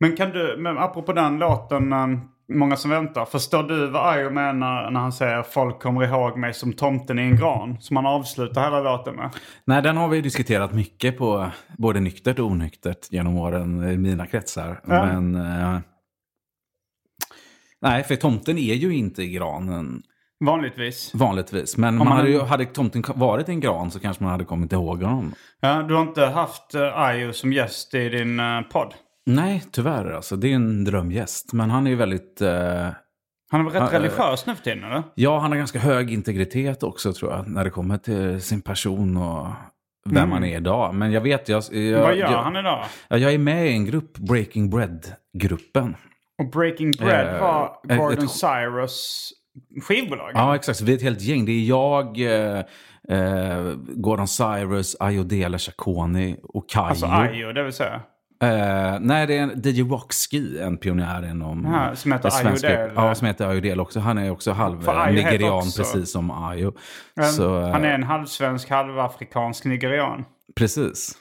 Men 0.00 0.16
kan 0.16 0.30
du, 0.30 0.56
men 0.58 0.78
apropå 0.78 1.12
den 1.12 1.38
låten, 1.38 1.92
eh, 1.92 2.06
Många 2.52 2.76
som 2.76 2.90
väntar. 2.90 3.24
Förstår 3.24 3.62
du 3.62 3.86
vad 3.86 4.14
Ayo 4.14 4.30
menar 4.30 4.90
när 4.90 5.00
han 5.00 5.12
säger 5.12 5.42
folk 5.42 5.82
kommer 5.82 6.04
ihåg 6.04 6.38
mig 6.38 6.54
som 6.54 6.72
tomten 6.72 7.18
i 7.18 7.22
en 7.22 7.36
gran? 7.36 7.80
Som 7.80 7.96
han 7.96 8.06
avslutar 8.06 8.64
hela 8.64 8.80
låten 8.80 9.14
med. 9.16 9.30
Nej, 9.64 9.82
den 9.82 9.96
har 9.96 10.08
vi 10.08 10.20
diskuterat 10.20 10.72
mycket 10.72 11.18
på 11.18 11.50
både 11.78 12.00
nyktert 12.00 12.38
och 12.38 12.46
onyktert 12.46 13.12
genom 13.12 13.36
åren 13.36 13.90
i 13.90 13.96
mina 13.98 14.26
kretsar. 14.26 14.80
Ja. 14.86 15.06
Men... 15.06 15.34
Eh, 15.34 15.78
nej, 17.82 18.04
för 18.04 18.16
tomten 18.16 18.58
är 18.58 18.74
ju 18.74 18.94
inte 18.94 19.22
i 19.22 19.30
granen 19.32 20.02
Vanligtvis. 20.44 21.14
vanligtvis. 21.14 21.76
Men 21.76 21.96
man 21.96 22.08
man 22.08 22.16
hade, 22.16 22.30
ju, 22.30 22.40
hade- 22.40 22.64
tomten 22.64 23.04
varit 23.14 23.48
en 23.48 23.60
gran 23.60 23.90
så 23.90 24.00
kanske 24.00 24.22
man 24.22 24.32
hade 24.32 24.44
kommit 24.44 24.72
ihåg 24.72 25.02
honom. 25.02 25.34
Ja, 25.60 25.82
du 25.82 25.94
har 25.94 26.02
inte 26.02 26.26
haft 26.26 26.74
uh, 26.74 26.98
Ayo 26.98 27.32
som 27.32 27.52
gäst 27.52 27.94
i 27.94 28.08
din 28.08 28.40
uh, 28.40 28.62
podd? 28.62 28.94
Nej, 29.28 29.64
tyvärr. 29.72 30.10
Alltså, 30.12 30.36
det 30.36 30.48
är 30.48 30.54
en 30.54 30.84
drömgäst. 30.84 31.52
Men 31.52 31.70
han 31.70 31.86
är 31.86 31.90
ju 31.90 31.96
väldigt... 31.96 32.40
Eh, 32.40 32.88
Han 33.50 33.60
är 33.60 33.64
väl 33.64 33.72
rätt 33.72 33.82
eh, 33.92 33.98
religiös 34.00 34.46
nu 34.46 34.54
för 34.54 34.64
tiden 34.64 34.84
eller? 34.84 35.02
ja, 35.14 35.38
han 35.38 35.50
har 35.50 35.58
ganska 35.58 35.78
hög 35.78 36.12
integritet 36.12 36.82
också 36.82 37.12
tror 37.12 37.32
jag. 37.32 37.48
När 37.48 37.64
det 37.64 37.70
kommer 37.70 37.98
till 37.98 38.42
sin 38.42 38.62
person 38.62 39.16
och 39.16 39.46
vem 40.10 40.32
han 40.32 40.44
är 40.44 40.56
idag. 40.56 40.94
Men 40.94 41.12
jag 41.12 41.20
vet... 41.20 41.48
Jag, 41.48 41.62
jag, 41.70 41.76
Mm. 41.88 42.00
Vad 42.02 42.16
gör 42.16 42.30
jag, 42.32 42.42
han 42.42 42.56
idag? 42.56 42.84
Ja, 43.08 43.16
jag 43.18 43.32
är 43.34 43.38
med 43.38 43.66
i 43.66 43.72
en 43.72 43.84
grupp, 43.86 44.18
Breaking 44.18 44.70
Bread-gruppen. 44.70 45.96
Och 46.42 46.50
Breaking 46.50 46.90
Bread 46.90 47.34
Eh, 47.36 47.40
var 47.40 47.76
Gordon 47.96 48.24
ett- 48.24 48.30
Cyrus 48.30 49.28
skivbolag? 49.82 50.30
Ja, 50.34 50.54
exakt. 50.56 50.80
Vi 50.80 50.92
är 50.92 50.96
ett 50.96 51.02
helt 51.02 51.20
gäng. 51.22 51.44
Det 51.44 51.52
är 51.52 51.64
jag, 51.64 52.20
eh, 52.20 52.58
eh, 53.18 53.74
Gordon 53.96 54.28
Cyrus, 54.28 54.96
Ayodele 55.00 55.58
Chaconi 55.58 56.36
och 56.42 56.68
Kayo. 56.68 56.84
Alltså 56.84 57.06
Ayo, 57.06 57.52
det 57.52 57.62
vill 57.62 57.72
säga. 57.72 58.00
Eh, 58.42 58.98
nej, 59.00 59.26
det 59.26 59.38
är 59.38 59.42
en 59.42 59.62
DJ 59.64 59.82
Rockski, 59.82 60.58
en 60.60 60.76
pionjär 60.76 61.30
inom... 61.30 61.66
Aha, 61.66 61.94
som 61.96 62.12
heter 62.12 62.24
det 62.24 62.30
svenska- 62.34 62.68
Ayodele. 62.68 62.92
Ja, 62.96 63.14
som 63.14 63.26
heter 63.26 63.48
Ayodele 63.48 63.82
också. 63.82 64.00
Han 64.00 64.18
är 64.18 64.30
också 64.30 64.52
halv 64.52 64.88
Ayo 64.90 65.16
heter 65.16 65.30
nigerian, 65.30 65.52
också- 65.58 65.82
precis 65.82 66.12
som 66.12 66.30
Ayo. 66.30 66.72
Men 67.16 67.32
Så, 67.32 67.60
eh, 67.60 67.68
han 67.68 67.84
är 67.84 67.94
en 67.94 68.02
halvsvensk, 68.02 68.70
halvafrikansk 68.70 69.64
nigerian. 69.64 70.24
Precis. 70.56 71.12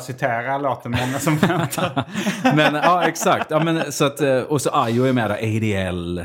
Citerar 0.00 0.42
jag 0.42 0.62
låten 0.62 0.90
Många 0.90 1.18
som 1.18 1.36
väntar. 1.36 2.04
Men 2.56 2.74
ja, 2.74 3.02
exakt. 3.08 3.50
Ja, 3.50 3.64
men, 3.64 3.92
så 3.92 4.04
att, 4.04 4.20
eh, 4.20 4.38
och 4.38 4.60
så 4.62 4.70
Ayo 4.70 5.04
är 5.04 5.12
med 5.12 5.30
där, 5.30 5.36
ADL. 5.36 6.20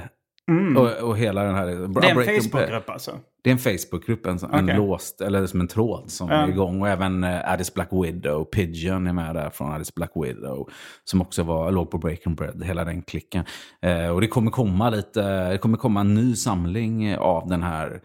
Och, 0.78 1.10
och 1.10 1.18
hela 1.18 1.44
den 1.44 1.56
här... 1.56 1.68
Mm. 1.68 1.94
Det 1.94 2.08
är 2.08 2.36
en 2.36 2.42
Facebookgrupp 2.42 2.90
alltså? 2.90 3.12
Det 3.44 3.50
är 3.50 3.52
en 3.52 3.58
Facebookgrupp, 3.60 4.26
en, 4.26 4.40
en 4.54 4.66
Okej. 4.66 4.78
låst, 4.78 5.22
eller 5.22 5.46
som 5.46 5.62
en 5.62 5.68
tråd 5.68 6.12
som 6.12 6.30
Ja. 6.30 6.36
är 6.36 6.48
igång. 6.50 6.82
Och 6.82 6.88
även 6.90 7.24
eh, 7.24 7.52
Addis 7.52 7.74
Black 7.74 7.90
Widow, 7.92 8.44
Pigeon 8.44 9.08
är 9.08 9.14
med 9.14 9.36
där 9.36 9.50
från 9.50 9.72
Addis 9.74 9.96
Black 9.96 10.12
Widow. 10.16 10.70
Som 11.04 11.22
också 11.22 11.44
var, 11.44 11.72
låg 11.72 11.92
på 11.92 11.98
Breaking 11.98 12.36
Bread, 12.36 12.64
hela 12.64 12.86
den 12.86 13.02
klicken. 13.02 13.46
Eh, 13.82 14.08
och 14.08 14.22
det 14.22 14.28
kommer 14.28 14.52
komma 14.52 14.90
lite, 14.90 15.50
det 15.50 15.58
kommer 15.58 15.78
komma 15.78 16.00
en 16.02 16.14
ny 16.14 16.36
samling 16.36 17.18
av 17.18 17.48
den 17.48 17.64
här 17.64 18.02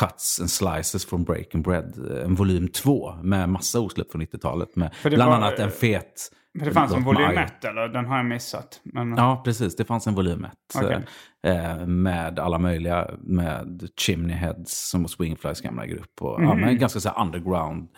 Cuts 0.00 0.40
and 0.40 0.50
Slices 0.50 1.06
från 1.06 1.24
Breaking 1.24 1.62
Bread. 1.62 2.16
eh, 2.18 2.24
En 2.24 2.34
volym 2.34 2.68
2 2.68 3.14
med 3.22 3.48
massa 3.48 3.80
osläpp 3.80 4.12
från 4.12 4.22
90-talet. 4.22 4.76
Med 4.76 4.90
bland 5.04 5.30
var- 5.30 5.36
annat 5.36 5.58
en 5.58 5.70
fet... 5.70 6.30
För 6.58 6.66
det 6.66 6.72
fanns 6.72 6.92
en 6.94 7.04
volym 7.04 7.26
Ayo. 7.28 7.38
1 7.38 7.64
eller? 7.64 7.88
Den 7.88 8.06
har 8.06 8.16
jag 8.16 8.26
missat. 8.26 8.80
Men... 8.84 9.14
Ja, 9.16 9.42
precis. 9.44 9.76
Det 9.76 9.84
fanns 9.84 10.06
en 10.06 10.14
volym 10.14 10.44
1. 10.44 10.52
Okej. 10.76 11.04
Eh, 11.46 11.86
med 11.86 12.38
alla 12.38 12.58
möjliga, 12.58 13.10
med 13.20 13.88
Chimney 14.00 14.36
Heads 14.36 14.88
som 14.90 15.02
var 15.02 15.08
Swingflies 15.08 15.60
gamla 15.60 15.86
grupp. 15.86 16.22
Och, 16.22 16.40
Mhm. 16.40 16.48
ja, 16.48 16.54
men 16.54 16.78
ganska 16.78 17.00
så 17.00 17.10
underground 17.10 17.88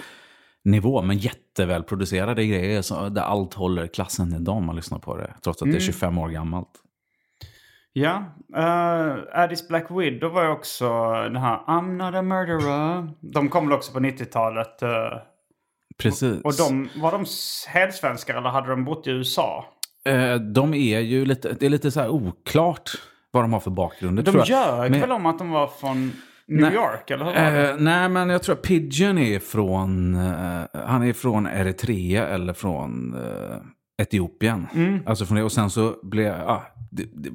nivå, 0.65 1.03
men 1.03 1.19
jättevälproducerade 1.19 2.47
grejer. 2.47 2.83
Så, 2.83 3.09
där 3.09 3.23
allt 3.23 3.55
håller 3.55 3.87
klassen 3.87 4.35
idag 4.35 4.57
om 4.57 4.65
man 4.65 4.77
lyssnar 4.77 4.99
på 4.99 5.17
det. 5.17 5.35
Trots 5.45 5.63
att 5.63 5.67
Mm. 5.67 5.73
det 5.73 5.79
är 5.79 5.87
25 5.87 6.19
år 6.19 6.29
gammalt. 6.29 6.69
Ja, 8.01 8.25
uh, 8.57 9.19
Addis 9.33 9.69
Black 9.69 9.87
Widow 9.91 10.33
var 10.33 10.43
ju 10.45 10.49
också 10.51 10.89
den 11.23 11.37
här 11.37 11.59
I'm 11.67 11.97
not 11.97 12.15
a 12.15 12.23
murderer. 12.23 13.09
De 13.21 13.49
kom 13.49 13.69
väl 13.69 13.77
också 13.77 13.93
på 13.93 13.99
90-talet. 14.01 14.83
eh, 14.83 14.89
Precis. 16.03 16.43
och 16.45 16.53
de, 16.59 16.89
var 17.03 17.13
de 17.13 17.25
helsvenskar 17.69 18.35
eller 18.35 18.49
hade 18.51 18.71
de 18.71 18.85
bott 18.85 19.07
i 19.07 19.11
USA? 19.11 19.65
eh, 20.09 20.35
de 20.35 20.75
är 20.75 21.01
ju 21.01 21.25
lite, 21.25 21.57
det 21.61 21.67
är 21.67 21.71
lite 21.71 21.91
så 21.91 22.01
här 22.01 22.09
oklart 22.09 22.91
vad 23.31 23.45
de 23.45 23.53
har 23.53 23.61
för 23.61 23.71
bakgrund. 23.71 24.25
De 24.25 24.43
ljög 24.47 24.93
väl 25.01 25.13
om 25.13 25.27
att 25.27 25.39
de 25.39 25.51
var 25.51 25.67
från 25.67 26.13
New. 26.47 26.75
York, 26.75 27.11
eller 27.11 27.25
hur? 27.25 27.37
Eh, 27.71 27.77
nej, 27.79 28.09
men 28.09 28.29
jag 28.31 28.43
tror 28.43 28.55
att 28.55 28.63
Pigeon 28.63 29.19
är 29.19 29.39
från, 29.39 30.15
han 30.87 31.03
är 31.03 31.13
från 31.13 31.47
Eritrea 31.47 32.29
eller 32.29 32.53
från 32.53 33.17
Etiopien. 34.03 34.67
Mm. 34.75 35.01
Alltså 35.07 35.27
från 35.27 35.37
det. 35.37 35.43
Och 35.45 35.53
sen 35.53 35.71
så 35.71 35.95
blev, 36.03 36.35
ah, 36.35 36.63
det, 36.91 37.03
det, 37.13 37.31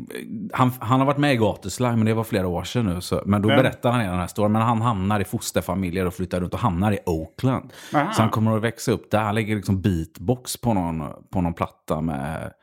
han, 0.54 0.72
han 0.80 1.00
har 1.00 1.08
varit 1.08 1.18
med 1.18 1.34
i 1.34 1.38
Gatuslime, 1.38 1.96
men 1.96 2.06
det 2.06 2.14
var 2.14 2.24
flera 2.24 2.48
år 2.48 2.64
sedan 2.64 2.86
nu. 2.86 3.02
Så, 3.02 3.22
men 3.26 3.42
då 3.42 3.50
Vem? 3.50 3.58
berättar 3.58 3.92
han 3.92 4.02
i 4.02 4.06
den 4.06 4.20
här 4.20 4.28
storyn. 4.28 4.52
Men 4.52 4.62
han 4.62 4.82
hamnar 4.82 5.20
i 5.20 5.24
fosterfamiljer 5.24 6.06
och 6.06 6.14
flyttar 6.14 6.42
runt 6.42 6.54
och 6.54 6.60
hamnar 6.60 6.92
i 6.92 7.00
Oakland. 7.06 7.74
Aha. 7.96 8.14
Så 8.14 8.22
han 8.22 8.32
kommer 8.32 8.58
att 8.58 8.64
växa 8.64 8.92
upp 8.92 9.12
där. 9.12 9.22
Han 9.24 9.36
lägger 9.36 9.56
liksom 9.56 9.82
beatbox 9.82 10.58
på 10.58 10.74
någon, 10.74 11.04
på 11.32 11.42
någon 11.42 11.54
platta 11.54 12.02
med 12.02 12.54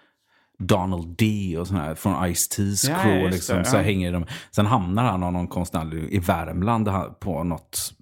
Donald 0.59 1.17
D 1.19 1.57
och 1.61 1.67
sån 1.67 1.77
här 1.77 1.95
från 1.95 2.15
Ice-T's 2.15 2.91
Ja, 2.91 2.97
crew. 3.03 3.31
liksom, 3.31 3.59
det, 3.59 3.65
så 3.65 3.77
ja. 3.77 3.81
hänger 3.83 4.13
de. 4.13 4.27
Sen 4.51 4.67
hamnar 4.67 5.05
han 5.05 5.23
av 5.23 5.33
någon 5.33 5.49
konstnär 5.49 5.95
i 6.15 6.19
Värmland 6.19 6.89
han- 6.89 7.15
på 7.21 7.45
något 7.45 7.93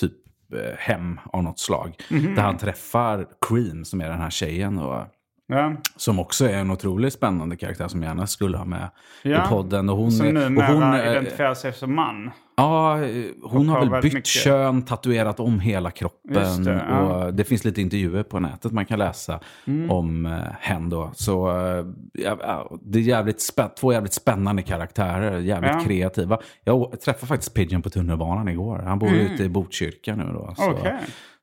typ 0.00 0.12
eh, 0.54 0.76
hem 0.78 1.20
av 1.32 1.42
något 1.42 1.58
slag. 1.58 1.96
Mhm. 2.10 2.34
Där 2.34 2.42
han 2.42 2.56
träffar 2.58 3.26
Cream 3.48 3.84
som 3.84 4.00
är 4.00 4.08
den 4.10 4.20
här 4.20 4.30
tjejen. 4.30 4.78
Och, 4.78 5.02
Ja. 5.50 5.72
som 5.96 6.18
också 6.18 6.48
är 6.48 6.54
en 6.58 6.70
otroligt 6.70 7.12
spännande 7.12 7.56
karaktär 7.56 7.88
som 7.88 8.02
jag 8.02 8.08
gärna 8.10 8.26
skulle 8.26 8.56
ha 8.56 8.64
med 8.64 8.90
Ja. 9.22 9.44
i 9.44 9.48
podden. 9.48 9.88
Och 9.88 9.96
hon, 9.96 10.12
Som 10.12 10.26
och 10.26 10.34
numera 10.34 10.66
hon, 10.66 10.94
identifierar 11.00 11.54
sig 11.54 11.72
som 11.72 11.94
man. 11.94 12.30
Ja, 12.56 12.98
hon 13.42 13.68
har 13.68 13.80
väl 13.86 14.02
bytt 14.02 14.12
mycket- 14.12 14.26
kön, 14.26 14.82
tatuerat 14.82 15.40
om 15.40 15.60
hela 15.60 15.90
kroppen. 15.90 16.64
Det, 16.64 16.84
ja. 16.88 16.98
och 17.00 17.34
det 17.34 17.44
finns 17.44 17.64
lite 17.64 17.80
intervjuer 17.80 18.22
på 18.22 18.40
nätet 18.40 18.72
man 18.72 18.84
kan 18.86 18.98
läsa 18.98 19.40
Mm. 19.66 19.90
om 19.90 20.26
eh, 20.26 20.32
henne. 20.60 20.88
Då. 20.90 21.10
Så 21.14 21.50
eh, 21.50 21.84
ja, 22.12 22.70
det 22.82 22.98
är 22.98 23.02
jävligt 23.02 23.38
spä- 23.38 23.70
två 23.80 23.92
jävligt 23.92 24.12
spännande 24.12 24.62
karaktärer, 24.62 25.38
jävligt 25.38 25.70
Ja. 25.74 25.80
kreativa. 25.80 26.38
Jag 26.64 27.00
träffade 27.00 27.26
faktiskt 27.26 27.54
Pigeon 27.54 27.82
på 27.82 27.90
tunnelbanan 27.90 28.48
igår. 28.48 28.78
Han 28.86 28.98
bor 28.98 29.12
ute 29.12 29.44
i 29.44 29.48
Botkyrka 29.48 30.16
nu. 30.16 30.24
Då, 30.32 30.54
så, 30.56 30.70
Mm. 30.70 30.96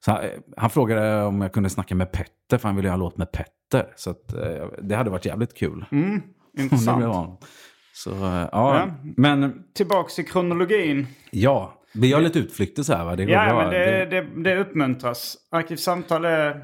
Okej. 0.07 0.33
så 0.41 0.41
han, 0.41 0.43
han 0.57 0.69
frågade 0.69 1.23
om 1.23 1.41
jag 1.41 1.53
kunde 1.53 1.69
snacka 1.69 1.95
med 1.95 2.11
Petter, 2.11 2.57
för 2.57 2.67
han 2.69 2.75
ville 2.75 2.87
göra 2.87 2.93
en 2.93 2.99
låt 2.99 3.17
med 3.17 3.31
Petter. 3.31 3.93
Så 3.95 4.09
att, 4.09 4.33
eh, 4.33 4.67
det 4.81 4.95
hade 4.95 5.09
varit 5.09 5.25
jävligt 5.25 5.53
kul. 5.57 5.85
Mm, 5.91 6.21
det 6.53 6.61
intressant. 6.63 7.45
Så, 7.93 8.11
eh, 8.11 8.49
ja. 8.51 8.87
Men 9.17 9.63
Tillbaks 9.73 10.15
till 10.15 10.25
kronologin. 10.27 11.07
ja, 11.31 11.81
vi 11.93 12.07
gör 12.07 12.21
lite 12.21 12.39
utflykter 12.39 12.83
så 12.83 12.93
här 12.93 13.05
va? 13.05 13.15
Det 13.15 13.25
går 13.25 13.33
Ja, 13.35 13.45
bra. 13.45 13.61
men 13.63 13.69
det, 13.71 14.05
det, 14.05 14.27
det 14.43 14.57
uppmuntras. 14.57 15.37
Arkivsamtal 15.51 16.25
är 16.25 16.61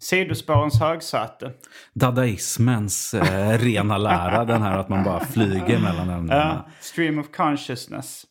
sidospårens 0.00 0.80
högsäte. 0.80 1.52
Dadaismens 1.94 3.14
eh, 3.14 3.58
rena 3.58 3.98
lära, 3.98 4.44
den 4.44 4.62
här 4.62 4.78
att 4.78 4.88
man 4.88 5.04
bara 5.04 5.20
flyger 5.20 5.80
mellan 5.80 6.10
ämnena. 6.10 6.34
Ja, 6.66 6.72
stream 6.80 7.18
of 7.18 7.26
consciousness. 7.36 8.24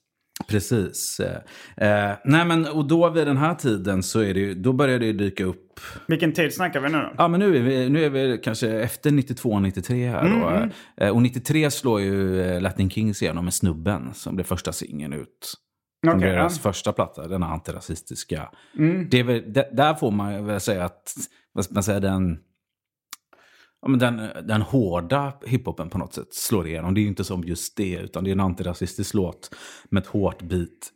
Precis. 0.47 1.19
Eh, 1.77 2.09
eh, 2.09 2.15
nej 2.25 2.45
men, 2.45 2.65
och 2.67 2.87
då 2.87 3.09
vid 3.09 3.27
den 3.27 3.37
här 3.37 3.55
tiden 3.55 4.03
så 4.03 4.19
är 4.19 4.33
det 4.33 4.53
då 4.53 4.73
börjar 4.73 4.99
det 4.99 5.13
dyka 5.13 5.43
upp 5.43 5.79
Vilken 6.07 6.33
tid 6.33 6.53
snackar 6.53 6.79
vi 6.81 6.89
nu 6.89 6.97
då? 6.97 7.13
Ja, 7.17 7.27
men 7.27 7.39
nu 7.39 7.57
är 7.57 7.61
vi, 7.61 7.89
nu 7.89 8.05
är 8.05 8.09
vi 8.09 8.37
kanske 8.43 8.69
efter 8.69 9.09
92-93 9.09 10.09
här. 10.11 10.29
då. 10.97 11.05
Eh, 11.05 11.11
Och 11.15 11.21
93 11.21 11.71
slår 11.71 12.01
ju 12.01 12.41
eh, 12.41 12.61
Latin 12.61 12.89
Kings 12.89 13.21
igenom 13.21 13.43
med 13.45 13.53
Snubben 13.53 14.13
som 14.13 14.35
blev 14.35 14.45
första 14.45 14.71
singeln 14.71 15.13
ut. 15.13 15.53
Från 16.05 16.17
Okej, 16.17 16.29
deras 16.29 16.55
ja. 16.55 16.61
första 16.71 16.93
platta, 16.93 17.27
den 17.27 17.43
antirasistiska. 17.43 18.49
Det 19.09 19.19
är 19.19 19.23
väl, 19.23 19.53
där 19.53 19.93
får 19.93 20.11
man 20.11 20.45
väl 20.45 20.59
säga 20.59 20.85
att, 20.85 21.13
vad 21.53 21.65
ska 21.65 21.73
man 21.73 21.83
säga, 21.83 21.99
den, 21.99 22.39
ja, 23.81 23.87
men 23.87 23.99
den, 23.99 24.21
den 24.43 24.61
hårda 24.61 25.33
hiphopen 25.45 25.89
på 25.89 25.97
något 25.97 26.13
sätt 26.13 26.33
slår 26.33 26.67
igenom. 26.67 26.93
Det 26.93 26.99
är 26.99 27.01
ju 27.03 27.07
inte 27.07 27.23
som 27.23 27.43
just 27.43 27.77
det, 27.77 27.93
utan 27.95 28.23
det 28.23 28.29
är 28.29 28.31
en 28.31 28.39
antirasistisk 28.39 29.13
låt 29.13 29.55
med 29.89 30.03
ett 30.03 30.09
hårt 30.09 30.41
beat. 30.41 30.93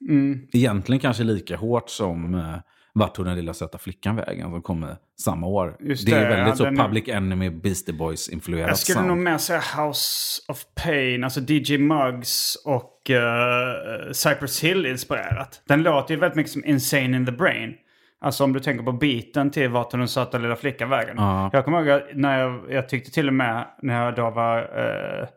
Egentligen 0.54 1.00
kanske 1.00 1.24
lika 1.24 1.56
hårt 1.58 1.90
som 1.90 2.34
uh, 2.36 2.56
Vart 2.94 3.16
tog 3.16 3.26
den 3.26 3.36
lilla 3.36 3.54
söta 3.54 3.78
flickan 3.78 4.16
vägen 4.16 4.52
som 4.52 4.62
kommer 4.62 4.96
samma 5.20 5.48
år. 5.48 5.78
Just 5.80 6.06
det 6.06 6.12
är 6.12 6.22
det, 6.22 6.28
väldigt 6.28 6.48
ja, 6.48 6.56
så 6.56 6.64
den 6.64 6.80
är- 6.80 6.84
Public 6.84 7.08
Enemy, 7.08 7.50
Beastie 7.50 7.94
Boys-influerat 7.94 8.68
Jag 8.68 8.78
skulle 8.78 8.96
sound. 8.96 9.08
nog 9.08 9.18
mer 9.18 9.38
säga 9.38 9.62
House 9.78 10.42
of 10.48 10.64
Pain, 10.84 11.24
alltså 11.24 11.40
DJ 11.48 11.78
Muggs 11.78 12.56
och 12.66 13.10
uh, 13.10 14.12
Cypress 14.12 14.64
Hill-inspirerat. 14.64 15.62
Den 15.68 15.84
låter 15.84 16.14
ju 16.14 16.20
väldigt 16.20 16.36
mycket 16.36 16.52
som 16.52 16.66
Insane 16.66 17.18
in 17.18 17.26
the 17.26 17.32
Brain. 17.32 17.74
Alltså 18.22 18.44
om 18.44 18.54
du 18.54 18.60
tänker 18.60 18.84
på 18.84 18.92
beaten 18.92 19.52
till 19.52 19.70
Vart 19.70 19.90
tog 19.90 20.00
den 20.00 20.08
söta 20.08 20.38
lilla 20.38 20.56
flickan 20.56 20.90
vägen. 20.90 21.16
Ja. 21.18 21.50
Jag 21.54 21.66
kommer 21.66 21.86
ihåg 21.86 22.02
när 22.14 22.40
jag, 22.40 22.62
jag 22.70 22.90
tyckte 22.90 23.12
till 23.12 23.28
och 23.28 23.34
med 23.34 23.68
när 23.82 24.06
jag 24.06 24.16
då 24.16 24.30
var, 24.30 24.58
eh, 24.60 25.28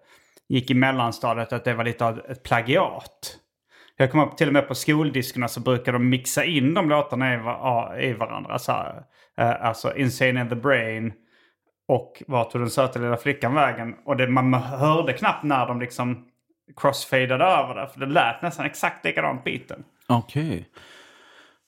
gick 0.49 0.71
i 0.71 0.75
mellanstadiet 0.75 1.53
att 1.53 1.65
det 1.65 1.75
var 1.75 1.85
lite 1.85 2.07
av 2.07 2.19
ett 2.19 2.43
plagiat. 2.43 3.37
Jag 3.97 4.11
kommer 4.11 4.27
till 4.27 4.47
och 4.47 4.53
med 4.53 4.69
på 4.69 4.75
skoldiskorna 4.75 5.49
så 5.49 5.61
brukar 5.61 5.93
de 5.93 6.09
mixa 6.09 6.45
in 6.45 6.75
de 6.75 6.89
låtarna 6.89 7.35
i, 7.35 7.39
i 8.09 8.13
varandra. 8.13 8.59
Så 8.59 8.73
här, 8.73 9.03
eh, 9.39 9.67
alltså 9.67 9.97
Insane 9.97 10.41
in 10.41 10.49
the 10.49 10.55
Brain 10.55 11.13
och 11.89 12.23
Vart 12.27 12.51
tog 12.51 12.61
den 12.61 12.71
söta 12.71 12.99
lilla 12.99 13.17
flickan 13.17 13.55
vägen? 13.55 13.95
Och 14.05 14.17
det, 14.17 14.29
man 14.29 14.55
hörde 14.55 15.13
knappt 15.13 15.45
när 15.45 15.67
de 15.67 15.81
liksom 15.81 16.29
crossfadade 16.77 17.45
över 17.45 17.75
det. 17.75 17.89
För 17.93 18.01
det 18.01 18.07
lät 18.07 18.43
nästan 18.43 18.67
exakt 18.67 19.05
likadant 19.05 19.45
beaten. 19.45 19.85
Okej. 20.07 20.69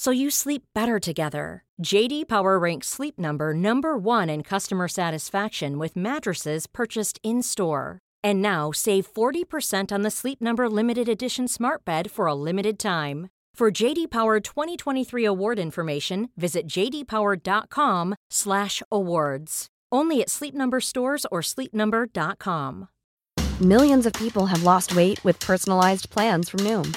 so 0.00 0.10
you 0.10 0.30
sleep 0.30 0.62
better 0.74 0.98
together. 0.98 1.62
JD 1.84 2.26
Power 2.26 2.58
ranks 2.58 2.88
Sleep 2.88 3.18
Number 3.18 3.52
number 3.52 3.98
1 3.98 4.30
in 4.30 4.42
customer 4.42 4.88
satisfaction 4.88 5.78
with 5.78 5.94
mattresses 5.94 6.66
purchased 6.66 7.20
in-store. 7.22 7.98
And 8.24 8.40
now 8.40 8.72
save 8.72 9.12
40% 9.12 9.92
on 9.92 10.00
the 10.00 10.10
Sleep 10.10 10.40
Number 10.40 10.70
limited 10.70 11.06
edition 11.06 11.46
Smart 11.46 11.84
Bed 11.84 12.10
for 12.10 12.24
a 12.26 12.34
limited 12.34 12.78
time. 12.78 13.28
For 13.54 13.70
JD 13.70 14.10
Power 14.10 14.40
2023 14.40 15.26
award 15.26 15.58
information, 15.58 16.30
visit 16.34 16.66
jdpower.com/awards. 16.66 19.66
Only 19.92 20.22
at 20.22 20.30
Sleep 20.30 20.54
Number 20.54 20.80
stores 20.80 21.26
or 21.30 21.42
sleepnumber.com. 21.42 22.88
Millions 23.60 24.06
of 24.06 24.14
people 24.14 24.46
have 24.46 24.62
lost 24.62 24.96
weight 24.96 25.22
with 25.22 25.38
personalized 25.40 26.08
plans 26.08 26.48
from 26.48 26.60
Noom, 26.60 26.96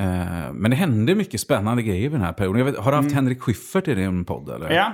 Eh, 0.00 0.52
men 0.52 0.70
det 0.70 0.76
hände 0.76 1.14
mycket 1.14 1.40
spännande 1.40 1.82
grejer 1.82 2.06
i 2.06 2.08
den 2.08 2.20
här 2.20 2.32
perioden. 2.32 2.64
Vet, 2.64 2.76
har 2.76 2.90
du 2.90 2.96
haft 2.96 3.12
Henrik 3.12 3.40
Schyffert 3.40 3.88
i 3.88 3.94
din 3.94 4.24
podd? 4.24 4.50
Eller? 4.50 4.70
Ja, 4.70 4.92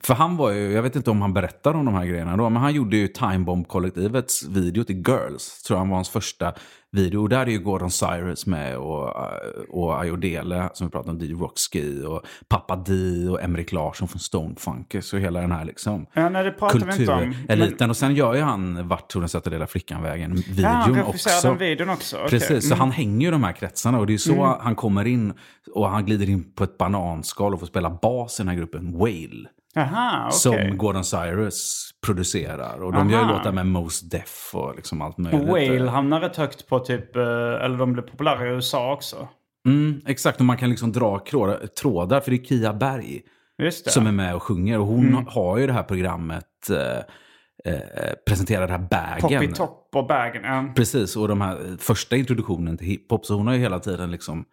För 0.00 0.14
han 0.14 0.36
var 0.36 0.50
ju, 0.50 0.72
jag 0.72 0.82
vet 0.82 0.96
inte 0.96 1.10
om 1.10 1.22
han 1.22 1.32
berättar 1.34 1.74
om 1.74 1.84
de 1.84 1.94
här 1.94 2.06
grejerna 2.06 2.36
då, 2.36 2.50
men 2.50 2.62
han 2.62 2.74
gjorde 2.74 2.96
ju 2.96 3.08
Time 3.08 3.38
Bomb-kollektivets 3.38 4.48
video 4.48 4.84
till 4.84 4.96
Girls. 4.96 5.62
Tror 5.62 5.78
han 5.78 5.88
var 5.88 5.96
hans 5.96 6.08
första 6.08 6.52
video. 6.92 7.22
Och 7.22 7.28
där 7.28 7.40
är 7.46 7.46
ju 7.50 7.58
Gordon 7.58 7.90
Cyrus 7.90 8.46
med 8.46 8.76
och, 8.78 9.12
och 9.68 10.00
Ayodele, 10.00 10.70
som 10.74 10.86
vi 10.86 10.90
pratade 10.90 11.10
om, 11.10 11.18
DJ 11.24 11.32
Rocksky 11.32 12.02
och 12.02 12.22
Pappa 12.48 12.76
D 12.76 12.92
och 13.28 13.42
Emrik 13.42 13.72
Larsson 13.72 14.08
från 14.08 14.20
Stone 14.20 14.54
Funkers 14.58 15.12
och 15.12 15.20
hela 15.20 15.40
den 15.40 15.52
här 15.52 15.64
liksom 15.64 16.06
Ja, 16.12 16.28
nej, 16.28 16.44
det 16.44 16.50
kultureliten. 16.68 17.90
Och 17.90 17.96
sen 17.96 18.14
gör 18.14 18.34
ju 18.34 18.40
han 18.40 18.88
Vart 18.88 19.08
tog 19.10 19.22
den 19.22 19.28
söta 19.28 19.50
lilla 19.50 19.66
flickan 19.66 20.02
vägen, 20.02 20.34
videon 20.34 20.62
ja 20.62 20.68
han 20.68 21.02
också. 21.02 21.28
den 21.42 21.58
videon 21.58 21.90
också. 21.90 22.16
Okej. 22.16 22.30
Precis, 22.30 22.68
så 22.68 22.74
Mm. 22.74 22.78
han 22.80 22.90
hänger 22.90 23.26
ju 23.26 23.30
de 23.30 23.44
här 23.44 23.52
kretsarna 23.52 23.98
och 23.98 24.06
det 24.06 24.14
är 24.14 24.18
så 24.18 24.58
han 24.60 24.74
kommer 24.74 25.04
in 25.04 25.32
och 25.74 25.88
han 25.88 26.04
glider 26.04 26.28
in 26.30 26.52
på 26.54 26.64
ett 26.64 26.78
bananskal 26.78 27.54
och 27.54 27.60
får 27.60 27.66
spela 27.66 27.90
bas 27.90 28.40
i 28.40 28.42
den 28.42 28.48
här 28.48 28.56
gruppen 28.56 28.98
Whale. 28.98 29.48
Jaha, 29.76 30.26
okej. 30.26 30.38
Som 30.38 30.78
Gordon 30.78 31.04
Cyrus 31.04 31.90
producerar. 32.06 32.82
Och 32.82 32.92
de 32.92 33.10
gör 33.10 33.18
ju 33.18 33.24
Aha. 33.24 33.36
låtar 33.36 33.52
med 33.52 33.66
Mos 33.66 34.00
Def 34.00 34.50
och 34.54 34.76
liksom 34.76 35.02
allt 35.02 35.18
möjligt. 35.18 35.42
Och 35.42 35.48
Whale 35.48 35.90
hamnar 35.90 36.20
rätt 36.20 36.36
högt 36.36 36.68
på 36.68 36.78
typ, 36.78 37.16
eh, 37.16 37.22
eller 37.22 37.78
de 37.78 37.92
blir 37.92 38.02
populära 38.02 38.46
i 38.46 38.50
USA 38.50 38.92
också. 38.92 39.28
Mm, 39.66 40.00
exakt, 40.06 40.40
och 40.40 40.46
man 40.46 40.56
kan 40.56 40.70
liksom 40.70 40.92
dra 40.92 41.24
trådar. 41.80 42.20
För 42.20 42.30
det 42.30 42.36
är 42.36 42.44
Kia 42.44 42.72
Berg 42.72 43.22
som 43.72 44.06
är 44.06 44.12
med 44.12 44.34
och 44.34 44.42
sjunger. 44.42 44.78
Och 44.78 44.86
hon 44.86 45.26
har 45.28 45.58
ju 45.58 45.66
det 45.66 45.72
här 45.72 45.82
programmet, 45.82 46.70
eh, 46.70 47.72
eh, 47.72 48.12
presenterar 48.26 48.66
det 48.66 48.72
här 48.72 48.86
Bagen. 48.90 49.40
Poppy 49.40 49.52
Top 49.52 49.90
och 49.94 50.06
Bagen. 50.06 50.42
Ja. 50.44 50.64
Precis, 50.76 51.16
och 51.16 51.28
de 51.28 51.40
här 51.40 51.70
eh, 51.70 51.76
första 51.76 52.16
introduktionen 52.16 52.78
till 52.78 52.86
hiphop. 52.86 53.26
Så 53.26 53.34
hon 53.34 53.46
har 53.46 53.54
ju 53.54 53.60
hela 53.60 53.78
tiden 53.78 54.10
liksom 54.10 54.44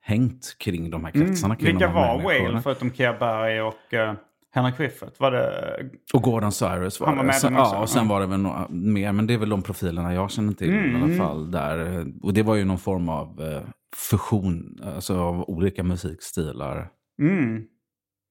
hängt 0.00 0.56
kring 0.58 0.90
de 0.90 1.04
här 1.04 1.12
kretsarna. 1.12 1.56
kring 1.56 1.68
Mm. 1.68 1.78
Vilka 1.78 1.92
var. 1.92 2.22
Whale 2.22 2.62
förutom 2.62 2.92
Kia 2.92 3.12
Berg 3.12 3.62
och 3.62 3.92
uh, 3.92 4.12
Henrik 4.54 4.74
Schyffert? 4.76 5.20
Var 5.20 5.30
det... 5.30 5.76
Och 6.14 6.22
Gordon 6.22 6.52
Cyrus 6.52 7.00
var 7.00 7.06
Han 7.06 7.16
var 7.16 7.22
det. 7.22 7.26
med 7.26 7.34
Sen, 7.34 7.52
den 7.52 7.62
också, 7.62 7.74
ja, 7.74 7.80
och 7.82 7.88
sen 7.88 8.08
var 8.08 8.20
det 8.20 8.26
väl 8.26 8.40
några 8.40 8.66
mer, 8.68 9.12
men 9.12 9.26
det 9.26 9.34
är 9.34 9.38
väl 9.38 9.48
de 9.48 9.62
profilerna 9.62 10.14
jag 10.14 10.30
känner 10.30 10.52
till 10.52 10.74
i 10.74 10.94
alla 11.02 11.14
fall. 11.16 11.50
Där, 11.50 12.06
och 12.22 12.34
det 12.34 12.42
var 12.42 12.54
ju 12.54 12.64
någon 12.64 12.78
form 12.78 13.08
av 13.08 13.42
eh, 13.42 13.62
fusion 14.10 14.80
alltså 14.96 15.18
av 15.20 15.50
olika 15.50 15.82
musikstilar. 15.82 16.88
Mm. 17.22 17.62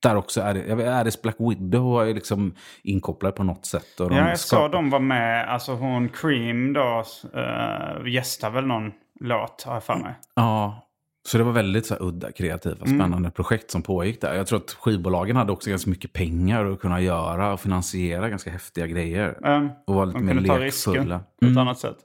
Där 0.03 0.15
också 0.15 0.41
är 0.41 0.53
det, 0.53 0.75
vet, 0.75 0.87
Addis 0.87 1.21
Black 1.21 1.35
Widow 1.39 2.01
är 2.01 2.05
ju 2.05 2.13
liksom 2.13 2.55
inkopplad 2.83 3.35
på 3.35 3.43
något 3.43 3.65
sätt. 3.65 3.99
Och 3.99 4.09
de 4.09 4.15
Ja, 4.15 4.29
jag 4.29 4.39
skapar- 4.39 4.63
såg 4.63 4.71
de 4.71 4.89
var 4.89 4.99
med. 4.99 5.49
Alltså 5.49 5.73
hon 5.73 6.09
Cream 6.09 6.73
då 6.73 7.03
uh, 7.35 8.09
gästar 8.13 8.49
väl 8.49 8.65
någon 8.65 8.91
låt 9.19 9.63
har 9.67 9.73
jag 9.73 9.83
för 9.83 9.95
mig. 9.95 10.13
Ja, 10.35 10.86
så 11.27 11.37
det 11.37 11.43
var 11.43 11.51
väldigt 11.51 11.85
så 11.85 11.95
udda, 11.99 12.31
kreativa, 12.31 12.85
Mm. 12.85 12.99
spännande 12.99 13.31
projekt 13.31 13.71
som 13.71 13.81
pågick 13.81 14.21
där. 14.21 14.33
Jag 14.33 14.47
tror 14.47 14.59
att 14.59 14.71
skivbolagen 14.71 15.35
hade 15.35 15.51
också 15.51 15.69
ganska 15.69 15.89
mycket 15.89 16.13
pengar 16.13 16.65
att 16.65 16.79
kunna 16.79 17.01
göra 17.01 17.53
och 17.53 17.59
finansiera 17.59 18.29
ganska 18.29 18.49
häftiga 18.51 18.87
grejer. 18.87 19.47
Um, 19.47 19.69
Och 19.87 19.95
var 19.95 20.05
lite 20.05 20.19
mer 20.19 20.33
lekfulla. 20.59 21.19
på 21.19 21.25
ett 21.45 21.49
Mm. 21.51 21.57
annat 21.57 21.79
sätt. 21.79 21.97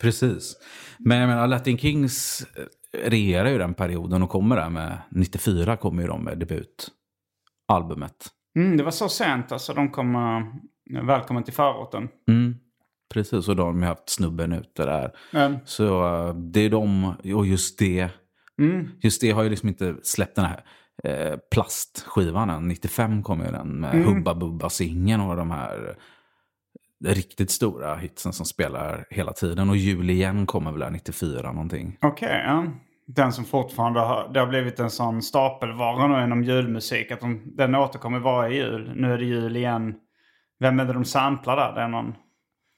Precis. 0.00 0.56
Men 0.98 1.18
jag 1.18 1.28
menar, 1.28 1.46
Latin 1.46 1.78
Kings 1.78 2.46
eh, 2.56 3.08
regerar 3.10 3.48
ju 3.50 3.58
den 3.58 3.74
perioden 3.74 4.22
och 4.22 4.30
kommer 4.30 4.56
där 4.56 4.70
med, 4.70 4.98
94 5.10 5.76
kommer 5.76 6.02
ju 6.02 6.08
de 6.08 6.24
med 6.24 6.38
debutalbumet. 7.68 8.26
Mm, 8.56 8.76
det 8.76 8.82
var 8.84 8.90
så 8.90 9.08
sent 9.08 9.52
alltså. 9.52 9.74
De 9.74 9.90
kom... 9.90 10.14
Uh, 10.16 11.04
välkommen 11.06 11.44
till 11.44 11.54
förorten. 11.54 12.08
Mm. 12.28 12.54
Precis, 13.14 13.48
och 13.48 13.56
har 13.56 13.64
de 13.66 13.80
ju 13.82 13.86
haft 13.88 14.08
snubben 14.10 14.52
ute 14.52 14.84
där. 14.86 15.12
Um, 15.46 15.56
Så 15.64 16.04
eh, 16.28 16.34
det 16.34 16.60
är 16.60 16.70
de, 16.70 17.14
och 17.34 17.46
just 17.46 17.78
det, 17.78 18.08
mm. 18.58 18.88
just 19.02 19.20
det 19.20 19.30
har 19.30 19.42
ju 19.42 19.48
liksom 19.50 19.68
inte 19.68 19.96
släppt 20.02 20.36
den 20.36 20.44
här 20.44 20.64
eh, 21.04 21.38
plastskivan 21.50 22.50
än. 22.50 22.68
95 22.68 23.22
kom 23.22 23.40
ju 23.40 23.50
den 23.50 23.80
med 23.80 23.94
Mm. 23.94 24.14
Hubba 24.14 24.34
Bubba 24.34 24.70
singeln 24.70 25.20
och 25.20 25.36
de 25.36 25.50
här 25.50 25.96
riktigt 27.04 27.50
stora 27.50 27.96
hitsen 27.96 28.32
som 28.32 28.46
spelar 28.46 29.06
hela 29.10 29.32
tiden. 29.32 29.70
Och 29.70 29.76
Jul 29.76 30.10
igen 30.10 30.46
kommer 30.46 30.70
väl 30.70 30.80
där 30.80 30.90
94 30.90 31.52
någonting. 31.52 31.98
Okej, 32.02 32.26
okay, 32.26 32.42
ja. 32.42 32.66
Den 33.06 33.32
som 33.32 33.44
fortfarande 33.44 34.00
har, 34.00 34.30
det 34.34 34.40
har 34.40 34.46
blivit 34.46 34.80
en 34.80 34.90
sån 34.90 35.22
stapelvara 35.22 36.06
nu 36.06 36.24
inom 36.24 36.44
julmusik. 36.44 37.10
Att 37.10 37.20
de, 37.20 37.42
den 37.56 37.74
återkommer 37.74 38.18
varje 38.18 38.56
jul. 38.56 38.92
Nu 38.96 39.12
är 39.12 39.18
det 39.18 39.24
jul 39.24 39.56
igen. 39.56 39.94
Vem 40.60 40.80
är 40.80 40.84
det 40.84 40.92
de 40.92 41.04
samplar 41.04 41.56
där? 41.56 41.72
Det 41.74 41.80
är 41.80 41.88
någon 41.88 42.14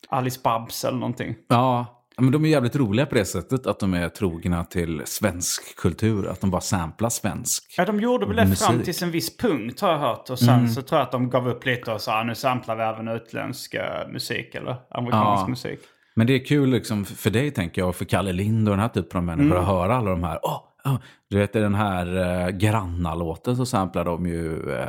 Alice 0.08 0.40
Babs 0.44 0.84
eller 0.84 0.98
någonting. 0.98 1.34
Ja, 1.48 1.95
men 2.22 2.32
de 2.32 2.44
är 2.44 2.48
jävligt 2.48 2.76
roliga 2.76 3.06
på 3.06 3.14
det 3.14 3.24
sättet 3.24 3.66
att 3.66 3.80
de 3.80 3.94
är 3.94 4.08
trogna 4.08 4.64
till 4.64 5.02
svensk 5.04 5.76
kultur. 5.76 6.28
Att 6.28 6.40
de 6.40 6.50
bara 6.50 6.60
samplar 6.60 7.08
svensk 7.08 7.74
Ja, 7.76 7.84
de 7.84 8.00
gjorde 8.00 8.26
väl 8.26 8.36
det 8.36 8.46
musik. 8.46 8.66
fram 8.66 8.82
till 8.82 9.04
en 9.04 9.10
viss 9.10 9.36
punkt 9.36 9.80
har 9.80 9.90
jag 9.92 9.98
hört. 9.98 10.30
Och 10.30 10.38
sen 10.38 10.68
så 10.70 10.82
tror 10.82 10.98
jag 10.98 11.06
att 11.06 11.12
de 11.12 11.30
gav 11.30 11.48
upp 11.48 11.66
lite 11.66 11.92
och 11.92 12.00
sa 12.00 12.22
nu 12.22 12.34
samplar 12.34 12.76
vi 12.76 12.82
även 12.82 13.08
utländsk 13.08 13.74
eh, 13.74 14.08
musik 14.12 14.54
eller 14.54 14.76
amerikansk 14.90 15.42
Ja. 15.44 15.48
musik. 15.48 15.80
Men 16.14 16.26
det 16.26 16.32
är 16.34 16.44
kul 16.44 16.70
liksom 16.70 17.04
för 17.04 17.30
dig 17.30 17.50
tänker 17.50 17.82
jag 17.82 17.88
och 17.88 17.96
för 17.96 18.04
Kalle 18.04 18.32
Lind 18.32 18.68
och 18.68 18.72
den 18.74 18.80
här 18.80 18.88
typen 18.88 19.18
av 19.18 19.24
människor 19.24 19.58
att 19.58 19.66
höra 19.66 19.96
alla 19.96 20.10
de 20.10 20.24
här. 20.24 20.38
Åh, 20.42 20.60
åh. 20.84 20.96
Du 21.30 21.38
vet 21.38 21.56
i 21.56 21.58
den 21.60 21.74
här 21.74 22.06
uh, 22.16 22.48
Granna-låten 22.56 23.56
så 23.56 23.66
samplar 23.66 24.04
de 24.04 24.26
ju 24.26 24.70
eh, 24.72 24.86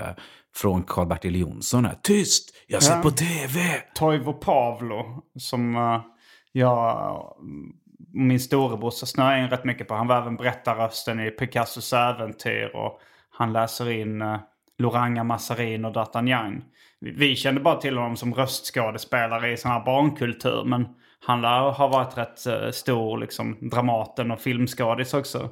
från 0.55 0.83
Karl-Bertil 0.83 1.35
Jonsson. 1.35 1.85
Här. 1.85 1.95
Tyst, 2.03 2.49
jag 2.67 2.83
ser 2.83 3.01
på 3.01 3.11
tv. 3.11 3.59
Toivo 3.95 4.33
Pavlo 4.33 5.23
som 5.39 5.75
uh, 5.75 6.01
jag 6.57 7.15
och 7.15 7.37
min 8.13 8.39
storebrorsa 8.39 9.05
snöade 9.05 9.39
in 9.39 9.49
rätt 9.49 9.65
mycket 9.65 9.87
på. 9.87 9.93
Han 9.93 10.07
var 10.07 10.17
även 10.17 10.35
berättarrösten 10.35 11.19
i 11.19 11.31
Picassos 11.31 11.93
äventyr 11.93 12.75
och 12.75 12.99
han 13.29 13.53
läser 13.53 13.89
in 13.89 14.21
uh, 14.21 14.37
Loranga 14.77 15.23
Massarin 15.23 15.85
och 15.85 15.93
D'Artagnan. 15.93 16.61
Vi, 16.99 17.11
vi 17.11 17.35
kände 17.35 17.61
bara 17.61 17.75
till 17.75 17.97
honom 17.97 18.15
som 18.15 18.33
röstskådespelare 18.33 19.51
i 19.51 19.57
sån 19.57 19.71
här 19.71 19.85
barnkultur 19.85 20.63
men 20.65 20.87
han 21.25 21.41
lär 21.41 21.71
ha 21.71 21.87
varit 21.87 22.17
rätt 22.17 22.47
uh, 22.47 22.71
stor 22.71 23.17
liksom 23.17 23.57
Dramaten 23.61 24.31
och 24.31 24.39
filmskådis 24.39 25.13
också. 25.13 25.49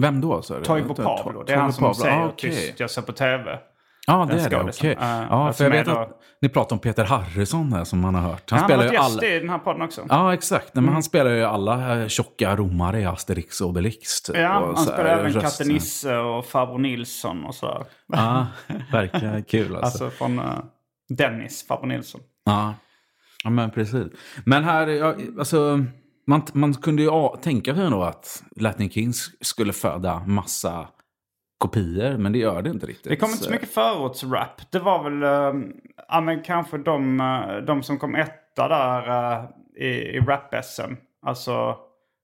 Vem 0.00 0.20
då? 0.20 0.42
Toivo 0.42 0.94
Pavlo, 0.94 1.42
det 1.42 1.52
är 1.52 1.56
han 1.56 1.72
som 1.72 1.94
säger 1.94 2.28
tyst, 2.28 2.80
jag 2.80 2.90
ser 2.90 3.02
på 3.02 3.12
tv. 3.12 3.58
Ja, 4.10 4.26
det 4.30 4.40
är 4.42 4.50
det. 4.50 4.60
Okej. 4.62 4.92
Eh, 5.00 5.26
ja, 5.30 5.46
för 5.46 5.52
som 5.52 5.64
jag 5.66 5.70
vet 5.72 5.86
då- 5.86 5.98
att 5.98 6.16
ni 6.42 6.48
pratar 6.48 6.76
om 6.76 6.80
Peter 6.80 7.04
Harrison 7.04 7.72
här 7.72 7.84
som 7.84 8.00
man 8.00 8.14
har 8.14 8.22
hört. 8.22 8.50
Han, 8.50 8.58
Han 8.60 8.62
har 8.62 8.68
spelar 8.68 8.84
varit 8.84 8.92
ju 8.92 8.96
gäst 8.96 9.18
alla... 9.18 9.36
i 9.36 9.38
den 9.40 9.48
här 9.50 9.58
podden 9.58 9.82
också. 9.82 10.06
Ja, 10.08 10.34
exakt. 10.34 10.74
Nej, 10.74 10.84
Men 10.84 10.92
han 10.94 11.02
spelar 11.02 11.30
ju 11.30 11.44
alla 11.44 12.02
eh, 12.02 12.08
tjocka 12.08 12.56
romare 12.56 13.00
i 13.00 13.04
Asterix 13.04 13.60
och 13.60 13.68
Obelix. 13.68 14.22
typ. 14.22 14.36
Ja, 14.36 14.48
han 14.48 14.76
så 14.76 14.90
här, 14.90 14.98
spelar 14.98 15.18
även. 15.18 15.40
Katte 15.40 15.64
Nisse 15.64 16.16
och 16.16 16.46
Farbror 16.46 16.78
Nilsson 16.78 17.44
och 17.44 17.54
sådär. 17.54 17.84
Ja, 18.12 18.46
verkligen 18.92 19.44
kul 19.44 19.76
alltså. 19.76 20.04
Alltså 20.04 20.10
från 20.18 20.38
eh, 20.38 20.44
Dennis, 21.08 21.66
Farbror 21.66 21.86
Nilsson. 21.86 22.20
Ja. 22.44 22.74
ja, 23.44 23.50
men 23.50 23.70
precis. 23.70 24.06
Men 24.44 24.64
här, 24.64 24.86
ja, 24.86 25.14
alltså, 25.38 25.84
man, 26.26 26.42
man 26.52 26.74
kunde 26.74 27.02
ju 27.02 27.10
tänka 27.42 27.74
sig 27.74 27.84
ändå 27.84 28.02
att 28.02 28.42
Latin 28.56 28.90
Kings 28.90 29.30
skulle 29.40 29.72
föda 29.72 30.18
massa 30.26 30.88
kopior, 31.60 32.16
men 32.16 32.32
det 32.32 32.38
gör 32.38 32.62
det 32.62 32.70
inte 32.70 32.86
riktigt. 32.86 33.08
Det 33.08 33.16
kom 33.16 33.30
inte 33.30 33.44
så 33.44 33.50
mycket 33.50 33.74
förortsrap. 33.74 34.70
Det 34.70 34.78
var 34.78 35.10
väl, 35.10 35.22
eh, 35.22 35.62
ja 36.08 36.20
men 36.20 36.42
kanske 36.42 36.78
de, 36.78 37.20
eh, 37.20 37.56
de 37.56 37.82
som 37.82 37.98
kom 37.98 38.14
etta 38.14 38.68
där 38.68 39.08
eh, 39.08 39.44
i, 39.76 39.88
i 39.88 40.20
rap-SM. 40.20 40.96
Alltså, 41.22 41.76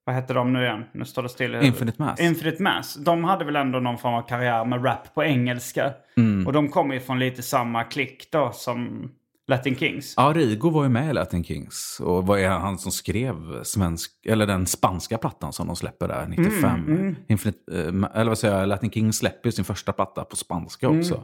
vad 0.04 0.14
hette 0.14 0.34
de 0.34 0.52
nu 0.52 0.62
igen? 0.62 0.84
Nu 0.92 1.04
står 1.04 1.22
det 1.22 1.28
still 1.28 1.54
i. 1.54 1.66
Infinite 1.66 2.02
Mass. 2.02 2.20
Infinite 2.20 2.62
Mass. 2.62 2.94
De 2.94 3.24
hade 3.24 3.44
väl 3.44 3.56
ändå 3.56 3.78
någon 3.78 3.98
form 3.98 4.14
av 4.14 4.22
karriär 4.22 4.64
med 4.64 4.84
rap 4.84 5.14
på 5.14 5.24
engelska. 5.24 5.92
Mm. 6.16 6.46
Och 6.46 6.52
de 6.52 6.68
kom 6.68 6.92
ju 6.92 7.00
från 7.00 7.18
lite 7.18 7.42
samma 7.42 7.84
klick 7.84 8.30
då 8.32 8.50
som 8.52 9.10
Latin 9.48 9.76
Kings. 9.76 10.14
Ja, 10.16 10.32
Rigo 10.36 10.70
var 10.70 10.82
ju 10.82 10.88
med 10.88 11.10
i 11.10 11.12
Latin 11.12 11.44
Kings. 11.44 12.00
Och 12.04 12.26
vad 12.26 12.40
är 12.40 12.48
han 12.48 12.78
som 12.78 12.92
skrev 12.92 13.62
svensk, 13.62 14.26
eller 14.26 14.46
den 14.46 14.66
spanska 14.66 15.18
plattan 15.18 15.52
som 15.52 15.66
de 15.66 15.76
släpper 15.76 16.08
där 16.08 16.26
95? 16.28 17.16
Infinite, 17.28 17.58
eh, 17.72 18.20
eller 18.20 18.28
vad 18.28 18.38
säger 18.38 18.58
jag, 18.58 18.68
Latin 18.68 18.90
Kings 18.90 19.18
släpper 19.18 19.50
sin 19.50 19.64
första 19.64 19.92
platta 19.92 20.24
på 20.24 20.36
spanska 20.36 20.88
också. 20.88 21.22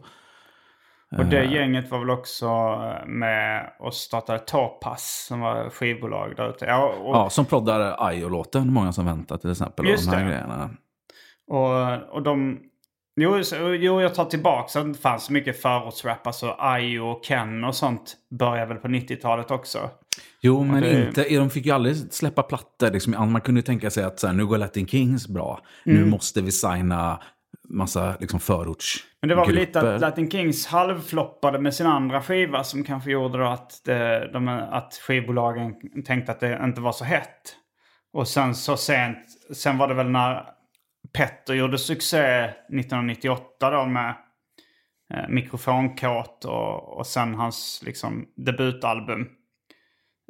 Och 1.18 1.24
det 1.24 1.44
gänget 1.44 1.90
var 1.90 1.98
väl 1.98 2.10
också 2.10 2.46
eh, 2.46 3.06
med 3.06 3.72
och 3.78 3.94
startade 3.94 4.38
Topaz 4.38 5.24
som 5.28 5.40
var 5.40 5.70
skivbolag 5.70 6.36
där 6.36 6.50
ute. 6.50 6.64
Ja, 6.64 6.88
och, 6.88 7.16
Ja, 7.16 7.30
som 7.30 7.44
proddar 7.44 7.96
Ayo-låten, 7.98 8.72
Många 8.72 8.92
som 8.92 9.06
väntar 9.06 9.36
till 9.36 9.50
exempel. 9.50 9.86
Just 9.88 10.06
och 10.06 10.12
de 10.12 10.16
här 10.16 10.24
det. 10.24 10.30
grejerna. 10.30 10.70
och, 11.48 12.14
och 12.14 12.22
de... 12.22 12.60
Jo, 13.16 13.44
så- 13.44 13.56
jo, 13.74 14.00
jag 14.00 14.14
tar 14.14 14.24
tillbaka 14.24 14.82
det 14.82 14.94
fanns 14.94 15.30
mycket 15.30 15.62
förortsrap. 15.62 16.26
Alltså 16.26 16.56
Ayo 16.58 17.00
och 17.00 17.24
Ken 17.24 17.64
och 17.64 17.74
sånt 17.74 18.16
började 18.38 18.66
väl 18.66 18.76
på 18.76 18.88
90-talet 18.88 19.50
också. 19.50 19.90
Jo, 20.40 20.64
men 20.64 20.82
det- 20.82 21.06
inte, 21.06 21.22
de 21.36 21.50
fick 21.50 21.66
ju 21.66 21.72
aldrig 21.72 21.96
släppa 21.96 22.42
plattor. 22.42 22.90
Liksom, 22.90 23.32
man 23.32 23.40
kunde 23.40 23.58
ju 23.58 23.62
tänka 23.62 23.90
sig 23.90 24.04
att 24.04 24.20
så 24.20 24.26
här, 24.26 24.34
nu 24.34 24.46
går 24.46 24.58
Latin 24.58 24.86
Kings 24.86 25.28
bra. 25.28 25.60
Mm. 25.86 25.98
Nu 25.98 26.10
måste 26.10 26.40
vi 26.42 26.52
signa 26.52 27.20
massa 27.68 28.14
liksom, 28.20 28.40
förortsgrupper. 28.40 29.08
Men 29.20 29.28
det 29.28 29.34
var 29.34 29.46
väl 29.46 29.54
lite 29.54 29.94
att 29.94 30.00
Latin 30.00 30.30
Kings 30.30 30.66
halvfloppade 30.66 31.58
med 31.58 31.74
sin 31.74 31.86
andra 31.86 32.22
skiva 32.22 32.64
som 32.64 32.84
kanske 32.84 33.10
gjorde 33.10 33.52
att, 33.52 33.82
det, 33.84 34.30
de, 34.32 34.48
att 34.48 34.94
skivbolagen 35.06 35.74
tänkte 36.04 36.32
att 36.32 36.40
det 36.40 36.60
inte 36.64 36.80
var 36.80 36.92
så 36.92 37.04
hett. 37.04 37.56
Och 38.12 38.28
sen 38.28 38.54
så 38.54 38.76
sent, 38.76 39.18
sen 39.54 39.78
var 39.78 39.88
det 39.88 39.94
väl 39.94 40.08
när 40.10 40.44
Petter 41.12 41.54
gjorde 41.54 41.78
succé 41.78 42.44
1998 42.44 43.70
då 43.70 43.86
med 43.86 44.14
eh, 45.14 45.28
Mikrofonkåt 45.28 46.44
och, 46.44 46.98
och 46.98 47.06
sen 47.06 47.34
hans 47.34 47.82
liksom 47.86 48.26
debutalbum. 48.36 49.28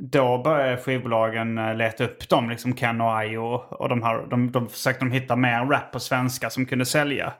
Då 0.02 0.42
började 0.42 0.82
skivbolagen 0.82 1.58
eh, 1.58 1.74
leta 1.74 2.04
upp 2.04 2.28
dem, 2.28 2.50
liksom 2.50 2.76
Ken 2.76 3.00
och 3.00 3.16
Ayo 3.16 3.42
och 3.54 3.88
de 3.88 4.02
här. 4.02 4.26
De, 4.26 4.52
de 4.52 4.68
försökte 4.68 5.04
de 5.04 5.12
hitta 5.12 5.36
mer 5.36 5.64
rap 5.64 5.92
på 5.92 6.00
svenska 6.00 6.50
som 6.50 6.66
kunde 6.66 6.86
sälja. 6.86 7.32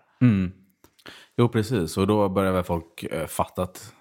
Jo, 1.36 1.48
precis. 1.48 1.96
Och 1.96 2.06
då 2.06 2.28
började 2.28 2.54
väl 2.54 2.64
folk 2.64 3.02
eh, 3.02 3.26
fatta 3.26 3.62
att 3.62 3.94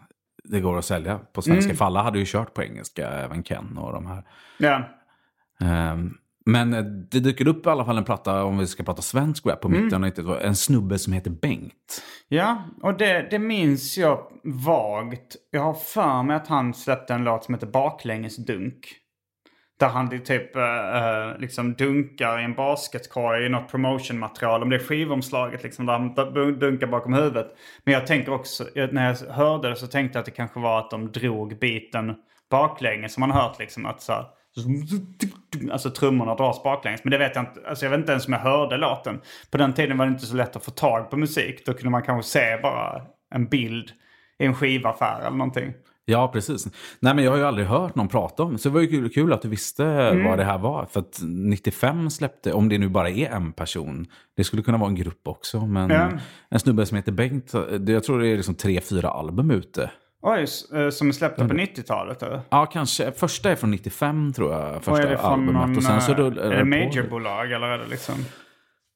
det 0.43 0.59
går 0.59 0.77
att 0.77 0.85
sälja 0.85 1.17
på 1.17 1.41
svenska. 1.41 1.65
Mm. 1.65 1.77
För 1.77 1.85
alla 1.85 2.03
hade 2.03 2.19
ju 2.19 2.25
kört 2.27 2.53
på 2.53 2.63
engelska, 2.63 3.09
även 3.09 3.43
Ken 3.43 3.77
och 3.77 3.93
de 3.93 4.05
här. 4.05 4.23
Ja. 4.57 4.83
Ehm, 5.59 6.17
men 6.45 6.73
eh, 6.73 6.83
det 6.83 7.19
dyker 7.19 7.47
upp 7.47 7.65
i 7.65 7.69
alla 7.69 7.85
fall 7.85 7.97
en 7.97 8.03
platta, 8.03 8.43
om 8.43 8.57
vi 8.57 8.67
ska 8.67 8.83
prata 8.83 9.01
svensk 9.01 9.45
rap 9.45 9.61
på 9.61 9.67
Mm. 9.67 9.83
mitten 9.83 10.03
av 10.03 10.09
90-talet. 10.09 10.43
En 10.43 10.55
snubbe 10.55 10.99
som 10.99 11.13
heter 11.13 11.31
Bengt. 11.31 12.01
Ja, 12.27 12.63
och 12.81 12.97
det, 12.97 13.27
det 13.31 13.39
minns 13.39 13.97
jag 13.97 14.19
vagt. 14.43 15.35
Jag 15.51 15.61
har 15.61 15.73
för 15.73 16.23
mig 16.23 16.35
att 16.35 16.47
han 16.47 16.73
släppte 16.73 17.13
en 17.13 17.23
låt 17.23 17.43
som 17.43 17.53
heter 17.53 17.67
Baklängesdunk. 17.67 18.75
Där 19.79 19.87
han 19.89 20.09
typ 20.09 20.55
eh, 20.55 21.39
liksom 21.39 21.73
dunkar 21.73 22.39
i 22.39 22.43
en 22.43 22.53
basketkorg 22.53 23.45
i 23.45 23.49
något 23.49 23.71
promotionmaterial. 23.71 24.63
Om 24.63 24.69
det 24.69 24.75
är 24.75 24.79
skivomslaget 24.79 25.63
liksom 25.63 25.85
där 25.85 25.93
han 25.93 26.13
dunkar 26.59 26.87
bakom 26.87 27.13
huvudet. 27.13 27.47
Men 27.83 27.93
jag 27.93 28.07
tänker 28.07 28.33
också, 28.33 28.65
när 28.91 29.07
jag 29.07 29.33
hörde 29.33 29.69
det 29.69 29.75
så 29.75 29.87
tänkte 29.87 30.17
jag 30.17 30.19
att 30.21 30.25
det 30.25 30.31
kanske 30.31 30.59
var 30.59 30.79
att 30.79 30.89
de 30.91 31.11
drog 31.11 31.59
biten 31.59 32.15
baklänges. 32.51 33.13
Som 33.13 33.21
man 33.21 33.31
hört 33.31 33.59
liksom 33.59 33.85
att 33.85 34.01
så 34.01 34.13
här, 34.13 34.25
Alltså 35.71 35.89
trummorna 35.89 36.35
dras 36.35 36.63
baklänges. 36.63 37.03
Men 37.03 37.11
det 37.11 37.17
vet 37.17 37.35
jag 37.35 37.41
inte. 37.45 37.61
Alltså 37.69 37.85
jag 37.85 37.89
vet 37.89 37.99
inte 37.99 38.11
ens 38.11 38.27
om 38.27 38.33
jag 38.33 38.39
hörde 38.39 38.77
låten. 38.77 39.21
På 39.51 39.57
den 39.57 39.73
tiden 39.73 39.97
var 39.97 40.05
det 40.05 40.11
inte 40.11 40.25
så 40.25 40.35
lätt 40.35 40.55
att 40.55 40.65
få 40.65 40.71
tag 40.71 41.09
på 41.09 41.17
musik. 41.17 41.65
Då 41.65 41.73
kunde 41.73 41.89
man 41.89 42.01
kanske 42.03 42.29
se 42.31 42.57
bara 42.63 43.01
en 43.35 43.45
bild 43.47 43.89
i 44.39 44.45
en 44.45 44.55
skivaffär 44.55 45.19
eller 45.19 45.37
någonting. 45.37 45.73
Ja, 46.05 46.27
precis. 46.27 46.67
Nej, 46.99 47.15
men 47.15 47.23
jag 47.23 47.31
har 47.31 47.37
ju 47.37 47.43
aldrig 47.45 47.67
hört 47.67 47.95
någon 47.95 48.07
prata 48.07 48.43
om 48.43 48.51
det. 48.53 48.57
Så 48.57 48.69
det 48.69 48.73
var 48.73 48.81
ju 48.81 49.09
kul, 49.09 49.33
att 49.33 49.41
du 49.41 49.49
visste 49.49 49.85
Mm. 49.85 50.25
vad 50.25 50.37
det 50.37 50.43
här 50.43 50.57
var. 50.57 50.85
För 50.85 50.99
att 50.99 51.19
95 51.23 52.09
släppte, 52.09 52.53
om 52.53 52.69
det 52.69 52.77
nu 52.77 52.89
bara 52.89 53.09
är 53.09 53.29
en 53.29 53.51
person, 53.53 54.05
det 54.37 54.43
skulle 54.43 54.61
kunna 54.63 54.77
vara 54.77 54.89
en 54.89 54.95
grupp 54.95 55.27
också. 55.27 55.65
Men 55.65 55.89
Ja. 55.89 56.09
en 56.49 56.59
snubbe 56.59 56.85
som 56.85 56.97
heter 56.97 57.11
Bengt, 57.11 57.51
det- 57.79 57.91
jag 57.91 58.03
tror 58.03 58.19
det 58.19 58.27
är 58.27 58.35
liksom 58.35 58.55
tre, 58.55 58.81
fyra 58.81 59.09
album 59.09 59.51
ute. 59.51 59.91
Oj, 60.21 60.45
eh, 60.73 60.89
som 60.89 61.07
är 61.07 61.11
släppta 61.11 61.47
på 61.47 61.53
90-talet 61.53 62.23
eller? 62.23 62.41
Ja, 62.49 62.65
kanske. 62.65 63.11
Första 63.11 63.51
är 63.51 63.55
från 63.55 63.71
95 63.71 64.33
tror 64.33 64.53
jag. 64.53 64.75
Och 64.75 64.83
Första 64.83 65.03
är 65.03 65.09
det 65.09 65.17
från 65.17 65.31
albumet. 65.31 65.53
någon, 65.53 65.77
och 65.77 65.83
sen 65.83 66.01
så 66.01 66.11
eh, 66.11 66.17
är 66.17 66.57
det 66.57 66.65
majorbolag 66.65 67.51
eller 67.51 67.67
är 67.67 67.77
det 67.77 67.87
liksom? 67.87 68.15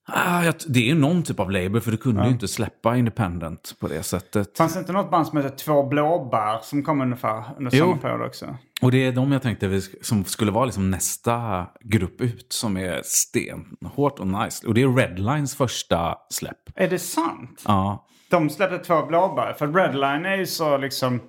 Ah, 0.07 0.51
det 0.67 0.79
är 0.79 0.83
ju 0.83 0.95
någon 0.95 1.23
typ 1.23 1.39
av 1.39 1.51
label, 1.51 1.81
för 1.81 1.91
du 1.91 1.97
kunde 1.97 2.25
ju 2.25 2.29
inte 2.31 2.47
släppa 2.47 2.97
independent 2.97 3.75
på 3.79 3.87
det 3.87 4.03
sättet. 4.03 4.57
Fanns 4.57 4.73
det 4.73 4.79
inte 4.79 4.91
något 4.91 5.11
band 5.11 5.27
som 5.27 5.37
heter 5.37 5.49
Två 5.57 5.83
blåbär 5.87 6.59
som 6.61 6.83
kom 6.83 7.01
ungefär 7.01 7.43
under 7.57 7.71
Jo. 7.75 7.85
samma 7.85 7.97
period 7.97 8.21
också? 8.21 8.57
Och 8.81 8.91
det 8.91 8.97
är 9.07 9.11
de 9.11 9.31
jag 9.31 9.41
tänkte 9.41 9.81
som 10.01 10.25
skulle 10.25 10.51
vara 10.51 10.65
liksom 10.65 10.91
nästa 10.91 11.65
grupp 11.83 12.21
ut 12.21 12.53
som 12.53 12.77
är 12.77 13.01
stenhårt 13.03 14.19
och 14.19 14.27
nice. 14.27 14.67
Och 14.67 14.73
det 14.73 14.81
är 14.81 14.87
Redlines 14.87 15.55
första 15.55 16.15
släpp. 16.29 16.57
Är 16.75 16.87
det 16.89 16.99
sant? 16.99 17.63
Ja, 17.67 18.07
De 18.35 18.49
släppte 18.49 18.77
två 18.77 19.05
blåbär. 19.05 19.53
För 19.53 19.67
Redline 19.67 20.25
är 20.25 20.35
ju 20.35 20.45
så 20.45 20.77
liksom... 20.77 21.21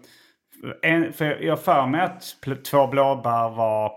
En, 0.83 1.13
för 1.13 1.43
jag 1.43 1.61
för 1.61 1.87
mig 1.87 2.01
att 2.01 2.23
två 2.71 2.87
blåbär 2.87 3.57
var 3.57 3.93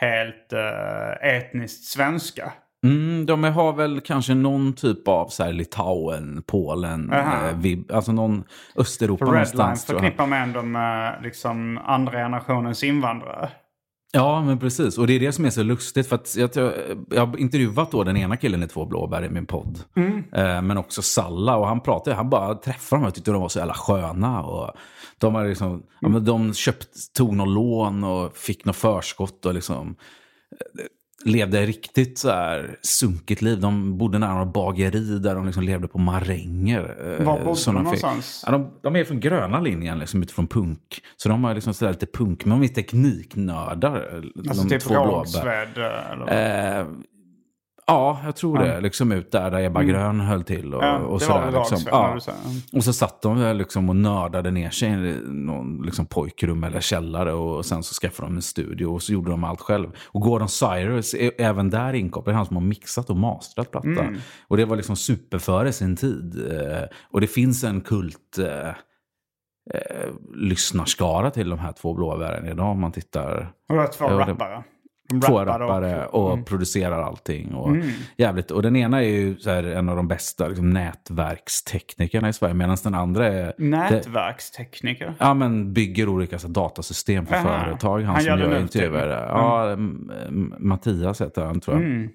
helt 0.00 0.52
eh, 0.52 1.36
etniskt 1.36 1.84
svenska. 1.84 2.52
Mm, 2.84 3.26
de 3.26 3.44
har 3.44 3.72
väl 3.72 4.00
kanske 4.00 4.34
någon 4.34 4.72
typ 4.72 5.08
av 5.08 5.28
så 5.28 5.44
här, 5.44 5.52
Litauen, 5.52 6.42
Polen, 6.46 7.12
eh, 7.12 7.56
vib, 7.56 7.92
alltså 7.92 8.12
någon 8.12 8.44
Östeuropa 8.76 9.26
För 9.26 9.32
Redline 9.32 9.56
någonstans. 9.56 9.88
jag. 9.88 10.00
förknippar 10.00 10.26
man 10.26 10.38
ändå 10.42 10.62
med 10.62 11.20
liksom 11.22 11.78
andra 11.84 12.12
generationens 12.12 12.84
invandrare. 12.84 13.50
Ja, 14.12 14.42
men 14.42 14.58
precis. 14.58 14.98
Och 14.98 15.06
det 15.06 15.12
är 15.12 15.20
det 15.20 15.32
som 15.32 15.44
är 15.44 15.50
så 15.50 15.62
lustigt. 15.62 16.06
För 16.08 16.16
att 16.16 16.36
jag, 16.36 16.50
jag, 17.10 17.26
har 17.26 17.36
intervjuat 17.36 17.90
då 17.90 18.04
den 18.04 18.16
ena 18.16 18.36
killen 18.36 18.62
i 18.62 18.68
Två 18.68 18.86
blåbär 18.86 19.24
i 19.24 19.28
min 19.28 19.46
podd. 19.46 19.78
Eh, 20.32 20.62
men 20.62 20.78
också 20.78 21.02
Salla. 21.02 21.56
Och 21.56 21.66
han 21.66 21.80
pratade, 21.80 22.16
han 22.16 22.30
bara 22.30 22.54
träffade 22.54 23.02
dem 23.02 23.08
och 23.08 23.14
tyckte 23.14 23.30
de 23.30 23.40
var 23.40 23.48
så 23.48 23.58
jävla 23.58 23.74
sköna. 23.74 24.42
Och 24.42 24.70
de, 25.18 25.34
har 25.34 25.48
liksom, 25.48 25.82
ja, 26.00 26.08
men 26.08 26.24
de 26.24 26.54
köpt, 26.54 27.12
tog 27.12 27.36
något 27.36 27.48
lån 27.48 28.04
och 28.04 28.36
fick 28.36 28.64
något 28.64 28.76
förskott. 28.76 29.46
Och 29.46 29.54
liksom, 29.54 29.96
levde 31.24 31.66
riktigt 31.66 32.18
så 32.18 32.30
här 32.30 32.76
sunkigt 32.82 33.42
liv. 33.42 33.60
De 33.60 33.98
bodde 33.98 34.18
nära 34.18 34.46
bageri 34.46 35.18
där 35.18 35.34
de 35.34 35.46
liksom 35.46 35.62
levde 35.62 35.88
på 35.88 35.98
maränger. 35.98 37.16
eh, 37.20 37.26
Var 37.26 37.44
bodde 37.44 37.60
de 37.66 37.74
någonstans? 37.74 38.42
Ja, 38.46 38.52
de, 38.52 38.70
de 38.82 38.96
är 38.96 39.04
från 39.04 39.20
gröna 39.20 39.60
linjen, 39.60 39.98
liksom, 39.98 40.22
utifrån 40.22 40.46
punk. 40.46 41.00
Så 41.16 41.28
de 41.28 41.44
har 41.44 41.54
liksom 41.54 41.74
sådär 41.74 41.92
lite 41.92 42.06
punk, 42.06 42.44
men 42.44 42.60
de 42.60 42.64
är 42.64 42.68
tekniknördar. 42.74 44.22
Alltså 44.48 44.62
de 44.62 44.68
typ? 44.68 46.32
Eh, 46.80 46.86
ja, 47.90 48.20
jag 48.24 48.36
tror 48.36 48.58
det. 48.58 48.80
Liksom 48.80 49.12
ut 49.12 49.32
där, 49.32 49.50
där 49.50 49.60
Ebba 49.60 49.82
Grön 49.82 50.20
höll 50.20 50.44
till. 50.44 50.74
Och, 50.74 50.82
Mm. 50.84 51.02
Ja, 51.02 51.08
och 51.08 51.22
sådär, 51.22 51.52
liksom. 51.52 51.78
Ja. 51.86 52.18
Och 52.72 52.84
så 52.84 52.92
satt 52.92 53.22
de 53.22 53.38
där 53.38 53.54
liksom 53.54 53.88
och 53.88 53.96
nördade 53.96 54.50
ner 54.50 54.70
sig 54.70 54.88
i 54.90 55.16
någon 55.26 55.82
liksom 55.82 56.06
pojkrum 56.06 56.64
eller 56.64 56.80
källare. 56.80 57.32
Och 57.32 57.66
sen 57.66 57.82
så 57.82 57.94
skaffade 57.94 58.28
de 58.28 58.36
en 58.36 58.42
studio 58.42 58.86
och 58.86 59.02
så 59.02 59.12
gjorde 59.12 59.30
de 59.30 59.44
allt 59.44 59.60
själv. 59.60 59.88
Och 60.06 60.20
Gordon 60.20 60.48
Cyrus 60.48 61.14
är 61.14 61.30
även 61.38 61.70
där 61.70 61.92
inkopplad. 61.92 62.36
Han 62.36 62.46
som 62.46 62.56
har 62.56 62.62
mixat 62.62 63.10
och 63.10 63.16
mastrat 63.16 63.70
platta. 63.70 63.88
Mm. 63.88 64.16
Och 64.48 64.56
det 64.56 64.64
var 64.64 64.76
liksom 64.76 64.96
superföre 64.96 65.72
sin 65.72 65.96
tid. 65.96 66.52
Eh, 66.52 66.82
och 67.10 67.20
det 67.20 67.26
finns 67.26 67.64
en 67.64 67.80
kult... 67.80 68.38
Eh, 68.38 68.68
eh, 69.74 70.08
lyssnarskara 70.34 71.30
till 71.30 71.50
de 71.50 71.58
här 71.58 71.72
två 71.72 71.94
blåbären 71.94 72.46
idag 72.46 72.70
om 72.70 72.80
man 72.80 72.92
tittar. 72.92 73.52
Och 73.68 73.74
det 73.74 73.80
var 73.80 73.86
två 73.86 74.04
Ja, 74.04 74.18
rappare. 74.28 74.62
Två 75.26 75.44
rappare 75.44 76.06
och- 76.06 76.24
och 76.26 76.32
Mm. 76.32 76.44
producerar 76.44 77.02
allting. 77.02 77.54
Och, 77.54 77.76
jävligt. 78.16 78.50
och 78.50 78.62
den 78.62 78.76
ena 78.76 78.98
är 79.02 79.08
ju 79.08 79.36
här, 79.46 79.62
en 79.62 79.88
av 79.88 79.96
de 79.96 80.08
bästa 80.08 80.48
liksom, 80.48 80.70
nätverksteknikerna 80.70 82.28
i 82.28 82.32
Sverige. 82.32 82.54
Medan 82.54 82.76
den 82.84 82.94
andra 82.94 83.26
är... 83.26 83.44
Det, 83.46 83.54
Nätverkstekniker. 83.58 85.14
ja, 85.18 85.34
men 85.34 85.72
bygger 85.72 86.08
olika 86.08 86.38
så, 86.38 86.48
datasystem 86.48 87.26
för 87.26 87.34
Aha. 87.34 87.64
företag. 87.64 87.98
Han, 87.98 88.06
Han 88.14 88.22
som 88.24 88.38
gör 88.38 88.50
det 88.50 88.60
intervjuer. 88.60 89.08
Ja, 89.28 89.76
Mattias 90.58 91.20
heter 91.20 91.44
han 91.44 91.60
tror 91.60 91.76
jag. 91.76 91.86
Mm. 91.90 92.10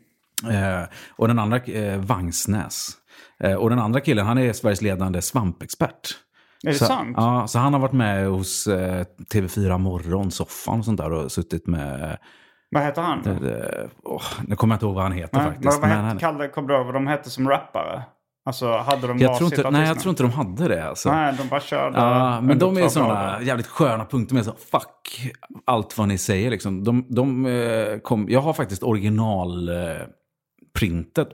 Eh, 0.49 0.87
och 1.09 1.27
den 1.27 1.39
andra, 1.39 1.57
eh, 1.57 1.99
Vangsnäs. 1.99 2.89
Eh, 3.39 3.53
och 3.53 3.69
den 3.69 3.79
andra 3.79 3.99
killen, 3.99 4.25
han 4.25 4.37
är 4.37 4.53
Sveriges 4.53 4.81
ledande 4.81 5.21
svampexpert. 5.21 6.09
Är 6.63 6.67
det 6.67 6.73
så, 6.73 6.85
sant? 6.85 7.13
Ja, 7.17 7.47
så 7.47 7.59
han 7.59 7.73
har 7.73 7.79
varit 7.79 7.93
med 7.93 8.27
hos 8.27 8.67
eh, 8.67 9.05
TV4 9.33 9.77
Morgon, 9.77 10.31
soffan 10.31 10.79
och 10.79 10.85
sånt 10.85 10.97
där 10.97 11.11
och 11.11 11.31
suttit 11.31 11.67
med... 11.67 12.17
Vad 12.75 12.83
heter 12.83 13.01
han? 13.01 13.21
då? 13.23 13.47
Eh, 13.47 13.89
åh, 14.03 14.21
nu 14.47 14.55
kommer 14.55 14.73
jag 14.73 14.77
inte 14.77 14.85
ihåg 14.85 14.95
vad 14.95 15.03
han 15.03 15.11
heter 15.11 15.37
Nej, 15.37 15.45
faktiskt. 15.47 15.81
Vad, 15.81 15.89
vad 15.89 15.99
hette, 15.99 16.19
kallade, 16.19 16.47
kommer 16.47 16.67
du 16.67 16.75
ihåg 16.75 16.85
vad 16.85 16.95
de 16.95 17.07
hette 17.07 17.29
som 17.29 17.49
rappare? 17.49 18.03
Alltså 18.45 18.77
hade 18.77 19.07
de 19.07 19.17
jag 19.17 19.37
tror 19.37 19.53
inte, 19.53 19.71
nej, 19.71 19.87
jag 19.87 19.99
tror 19.99 20.09
inte 20.09 20.23
de 20.23 20.31
hade 20.31 20.67
det. 20.67 20.87
Alltså. 20.89 21.11
Nej, 21.11 21.33
de 21.37 21.47
bara 21.47 21.59
körde. 21.59 21.97
Ja, 21.99 22.41
men 22.41 22.59
de 22.59 22.77
är 22.77 22.87
sådana 22.87 23.41
jävligt 23.41 23.67
sköna 23.67 24.05
punkter. 24.05 24.35
Med 24.35 24.45
så, 24.45 24.51
fuck 24.71 25.31
allt 25.65 25.97
vad 25.97 26.07
ni 26.07 26.17
säger. 26.17 26.51
Liksom. 26.51 26.83
De, 26.83 27.05
de, 27.09 27.45
eh, 27.45 27.97
kom, 27.97 28.25
jag 28.29 28.41
har 28.41 28.53
faktiskt 28.53 28.83
original 28.83 29.69
eh, 29.69 29.75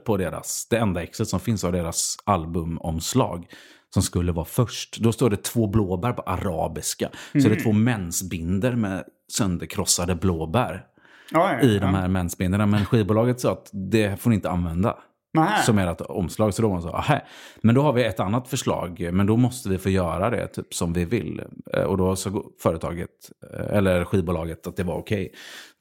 på 0.06 0.16
deras, 0.16 0.66
det 0.70 0.76
enda 0.76 1.02
exet 1.02 1.28
som 1.28 1.40
finns 1.40 1.64
av 1.64 1.72
deras 1.72 2.16
albumomslag. 2.24 3.46
Som 3.94 4.02
skulle 4.02 4.32
vara 4.32 4.44
först. 4.44 4.96
Då 4.96 5.12
står 5.12 5.30
det 5.30 5.36
två 5.36 5.66
blåbär 5.66 6.12
på 6.12 6.22
arabiska. 6.22 7.08
Så 7.32 7.38
Mm. 7.38 7.50
det 7.52 7.58
är 7.58 7.62
två 7.62 7.72
mensbinder 7.72 8.72
med 8.72 9.04
sönderkrossade 9.32 10.14
blåbär. 10.14 10.86
Ja, 11.32 11.52
ja, 11.52 11.60
I 11.60 11.78
de 11.78 11.94
här 11.94 12.08
mensbinderna. 12.08 12.66
Men 12.66 12.84
skivbolaget 12.86 13.40
sa 13.40 13.52
att 13.52 13.70
det 13.72 14.20
får 14.20 14.30
ni 14.30 14.36
inte 14.36 14.50
använda. 14.50 14.96
Nähä. 15.34 15.62
Som 15.62 15.78
ert 15.78 16.00
omslag. 16.00 16.54
Så 16.54 16.62
då 16.62 16.68
var 16.68 16.74
man 16.74 16.82
så, 16.82 16.88
aha. 16.90 17.18
Men 17.62 17.74
då 17.74 17.82
har 17.82 17.92
vi 17.92 18.04
ett 18.04 18.20
annat 18.20 18.48
förslag. 18.48 19.08
Men 19.12 19.26
då 19.26 19.36
måste 19.36 19.68
vi 19.68 19.78
få 19.78 19.88
göra 19.90 20.30
det 20.30 20.46
typ, 20.46 20.74
som 20.74 20.92
vi 20.92 21.04
vill. 21.04 21.42
Eh, 21.74 21.82
Och 21.84 21.96
då 21.98 22.16
sa 22.16 22.30
företaget, 22.62 23.08
eh, 23.52 23.76
eller 23.76 24.04
skivbolaget, 24.04 24.66
att 24.66 24.76
det 24.76 24.82
var 24.84 24.94
okej. 24.96 25.32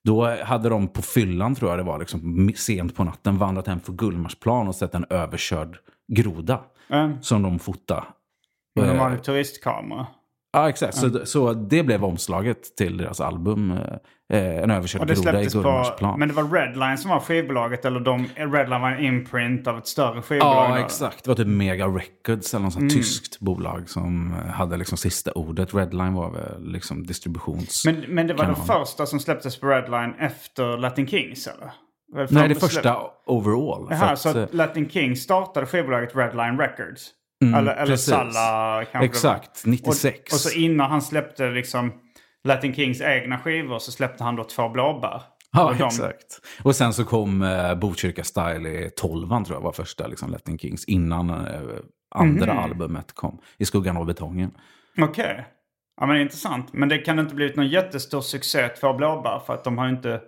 Då 0.03 0.25
hade 0.43 0.69
de 0.69 0.87
på 0.87 1.01
fyllan, 1.01 1.55
tror 1.55 1.71
jag 1.71 1.79
det 1.79 1.83
var, 1.83 1.99
liksom, 1.99 2.51
sent 2.55 2.95
på 2.95 3.03
natten 3.03 3.37
vandrat 3.37 3.67
hem 3.67 3.79
för 3.79 3.93
Gullmarsplan 3.93 4.67
och 4.67 4.75
sett 4.75 4.95
en 4.95 5.05
överkörd 5.09 5.77
groda. 6.13 6.59
Mm. 6.89 7.21
Som 7.21 7.41
de 7.41 7.59
fotade. 7.59 8.03
Men 8.75 8.87
de 8.87 8.91
Eh, 8.95 9.01
har 9.03 9.09
en 9.11 9.21
turistkamera. 9.21 10.07
Ja, 10.53 10.69
exakt. 10.69 10.97
Så, 10.97 11.25
så 11.25 11.53
det 11.53 11.83
blev 11.83 12.03
omslaget 12.05 12.75
till 12.75 12.97
deras 12.97 13.21
album. 13.21 13.71
Eh, 14.33 14.57
en 14.63 14.71
överkörd 14.71 15.07
groda 15.15 15.41
i. 15.41 15.45
Gullmarsplan. 15.45 16.19
Men 16.19 16.27
det 16.27 16.33
var 16.33 16.43
Redline 16.43 16.97
som 16.97 17.11
var 17.11 17.19
skivbolaget 17.19 17.85
eller 17.85 17.99
de, 17.99 18.27
Redline 18.35 18.81
var 18.81 18.91
en 18.91 19.03
imprint 19.05 19.67
av 19.67 19.77
ett 19.77 19.87
större 19.87 20.21
skivbolag? 20.21 20.69
Ja, 20.69 20.79
exakt. 20.79 21.23
Det 21.23 21.29
var 21.29 21.35
typ 21.35 21.47
Mega 21.47 21.87
Records 21.87 22.53
eller 22.53 22.63
något 22.65 22.75
Mm. 22.75 22.89
tyskt 22.89 23.39
bolag 23.39 23.89
som 23.89 24.33
hade 24.53 24.77
liksom 24.77 24.97
sista 24.97 25.31
ordet. 25.31 25.73
Redline 25.73 26.13
var 26.13 26.31
väl 26.31 26.71
liksom 26.71 27.05
distributions... 27.05 27.85
Men, 27.85 27.95
men 28.07 28.27
det 28.27 28.33
var 28.33 28.45
det 28.45 28.53
kanon. 28.53 28.67
första 28.85 29.05
som 29.05 29.19
släpptes 29.19 29.59
på 29.59 29.67
Redline 29.67 30.13
efter 30.19 30.77
Latin 30.77 31.07
Kings 31.07 31.47
eller? 31.47 31.71
Var 32.13 32.27
Nej, 32.31 32.47
det 32.47 32.55
första 32.55 32.97
overall. 33.25 33.87
för 33.87 33.95
Jaha, 33.95 34.09
att, 34.11 34.19
så 34.19 34.37
eh, 34.37 34.43
att 34.43 34.53
Latin 34.53 34.89
Kings 34.89 35.19
startade 35.23 35.65
skivbolaget 35.65 36.15
Redline 36.15 36.57
Records? 36.59 37.09
Mm, 37.41 37.53
eller 37.53 37.71
eller 37.73 37.85
precis. 37.85 38.09
Salla 38.09 38.85
kanske. 38.91 39.05
Exakt, 39.05 39.65
96. 39.65 40.19
Och, 40.19 40.33
och 40.35 40.39
så 40.39 40.59
innan 40.59 40.91
han 40.91 41.01
släppte 41.01 41.49
liksom 41.49 41.93
Latin 42.43 42.73
Kings 42.73 43.01
egna 43.01 43.39
skivor 43.39 43.79
så 43.79 43.91
släppte 43.91 44.23
han 44.23 44.35
då 44.35 44.43
två 44.43 44.69
blåbär. 44.69 45.21
Ja, 45.51 45.65
Och 45.69 45.75
de- 45.75 45.83
exakt. 45.83 46.39
Och 46.63 46.75
sen 46.75 46.93
så 46.93 47.03
kom 47.05 47.41
eh, 47.41 47.75
Botkyrka 47.75 48.23
Style 48.23 48.69
i 48.69 48.89
12 48.97 49.27
tror 49.29 49.47
jag 49.57 49.61
var 49.61 49.71
första 49.71 50.07
liksom, 50.07 50.31
Latin 50.31 50.57
Kings. 50.57 50.85
Innan 50.85 51.29
eh, 51.29 51.35
andra 52.15 52.53
Mhm. 52.53 52.63
albumet 52.63 53.15
kom. 53.15 53.39
I 53.57 53.65
skuggan 53.65 53.97
av 53.97 54.05
betongen. 54.05 54.51
Okej. 55.01 55.45
Ja 56.01 56.05
men 56.07 56.21
intressant. 56.21 56.73
Men 56.73 56.89
det 56.89 56.97
kan 56.97 57.19
inte 57.19 57.35
blivit 57.35 57.55
någon 57.55 57.67
jättestor 57.67 58.21
succé, 58.21 58.67
två 58.69 58.93
blåbär, 58.93 59.41
för 59.45 59.53
att 59.53 59.63
de 59.63 59.77
har 59.77 59.85
ju 59.85 59.91
inte 59.91 60.21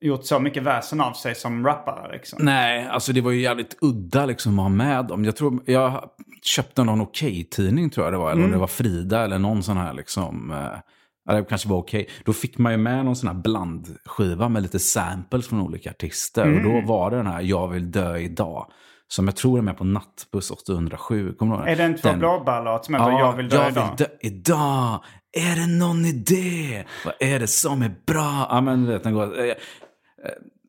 gjort 0.00 0.24
så 0.24 0.38
mycket 0.40 0.62
väsen 0.62 1.00
av 1.00 1.12
sig 1.12 1.34
som 1.34 1.66
rappare 1.66 2.12
liksom. 2.12 2.38
Nej, 2.42 2.86
alltså 2.86 3.12
det 3.12 3.20
var 3.20 3.30
ju 3.30 3.40
jävligt 3.40 3.76
udda 3.80 4.26
liksom 4.26 4.58
att 4.58 4.62
ha 4.62 4.68
med 4.68 5.04
dem. 5.04 5.24
Jag 5.24 5.36
tror, 5.36 5.62
jag 5.66 6.10
köpte 6.44 6.84
någon 6.84 7.00
Okej-tidning 7.00 7.90
tror 7.90 8.06
jag 8.06 8.12
det 8.14 8.18
var. 8.18 8.26
Eller 8.30 8.34
om 8.40 8.44
Mm. 8.44 8.52
det 8.52 8.58
var 8.58 8.66
Frida 8.66 9.24
eller 9.24 9.38
någon 9.38 9.62
sån 9.62 9.76
här 9.76 9.92
liksom. 9.92 10.50
Eh, 10.50 11.34
det 11.36 11.44
kanske 11.44 11.68
var 11.68 11.76
Okej. 11.78 12.08
Då 12.24 12.32
fick 12.32 12.58
man 12.58 12.72
ju 12.72 12.78
med 12.78 13.04
någon 13.04 13.16
sån 13.16 13.28
här 13.28 13.34
blandskiva 13.42 14.48
med 14.48 14.62
lite 14.62 14.78
samples 14.78 15.48
från 15.48 15.60
olika 15.60 15.90
artister. 15.90 16.42
Och 16.42 16.48
Mm. 16.48 16.64
då 16.64 16.86
var 16.92 17.10
det 17.10 17.16
den 17.16 17.26
här 17.26 17.40
Jag 17.40 17.68
vill 17.68 17.90
dö 17.90 18.16
idag. 18.18 18.66
Som 19.08 19.26
jag 19.26 19.36
tror 19.36 19.58
är 19.58 19.62
med 19.62 19.76
på 19.78 19.84
Nattbuss 19.84 20.50
807. 20.50 21.32
Kommer 21.34 21.52
du 21.52 21.56
ihåg 21.58 21.66
den? 21.66 21.72
Är 21.72 21.76
det 21.76 21.84
en 21.84 21.96
två 21.98 22.08
Den- 22.08 22.18
blåbär-låt 22.18 22.84
som 22.84 22.94
heter 22.94 23.10
Ja, 23.10 23.18
Jag 23.20 23.36
vill 23.36 23.48
dö 23.48 23.56
jag 23.56 23.70
idag? 23.72 23.88
vill 23.88 24.06
dö 24.06 24.12
idag. 24.20 25.04
Är 25.36 25.56
det 25.56 25.66
någon 25.78 26.04
idé? 26.04 26.84
Vad 27.04 27.14
är 27.20 27.40
det 27.40 27.46
som 27.46 27.82
är 27.82 27.94
bra? 28.06 28.46
Ja, 28.50 28.60
men 28.60 28.86
vet, 28.86 29.02
den 29.02 29.14
går... 29.14 29.34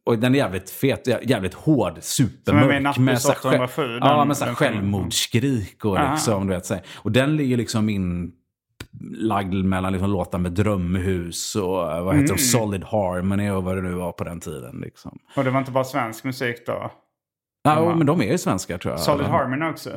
Och 0.06 0.20
den 0.20 0.34
är 0.36 0.38
jävligt 0.39 0.70
fet, 0.70 1.08
jä- 1.08 1.20
jävligt 1.24 1.54
hård, 1.54 1.93
Som 2.01 2.26
är 2.26 2.30
med 2.99 3.22
supermörk. 3.22 3.22
Så 3.22 3.28
här 3.32 3.38
807, 3.38 3.82
själv- 3.84 3.99
den- 3.99 4.10
Ja, 4.10 4.26
med 4.26 4.38
så 4.38 4.43
här 4.43 4.49
den- 4.49 4.56
självmordsskrik 4.56 5.86
och 5.86 5.97
liksom, 6.12 6.47
du 6.47 6.54
vet, 6.54 6.66
så. 6.66 6.78
Och 6.95 7.12
den 7.12 7.36
ligger 7.38 7.58
liksom 7.58 7.89
in 7.89 8.32
lagd 9.18 9.54
mellan 9.54 9.91
liksom 9.93 10.10
låtar 10.12 10.39
med 10.39 10.51
Drömhus 10.51 11.56
och 11.56 11.66
vad 11.72 12.06
heter 12.06 12.12
Mm. 12.14 12.26
de, 12.26 12.38
Solid 12.38 12.84
Harmony 12.84 13.49
och 13.49 13.64
vad 13.64 13.76
det 13.76 13.82
nu 13.82 13.93
var 13.93 14.12
på 14.12 14.24
den 14.24 14.39
tiden. 14.39 14.80
Liksom. 14.84 15.20
Och 15.36 15.43
det 15.43 15.49
var 15.49 15.60
inte 15.60 15.72
bara 15.72 15.84
svensk 15.84 16.24
musik 16.24 16.56
då? 16.66 16.91
Ja, 17.66 17.95
men 17.95 18.08
de 18.08 18.22
är 18.22 18.26
ju 18.32 18.38
svenska 18.38 18.78
tror 18.78 18.91
jag. 18.93 18.99
Solid 18.99 19.28
Harmony 19.28 19.66
också? 19.66 19.89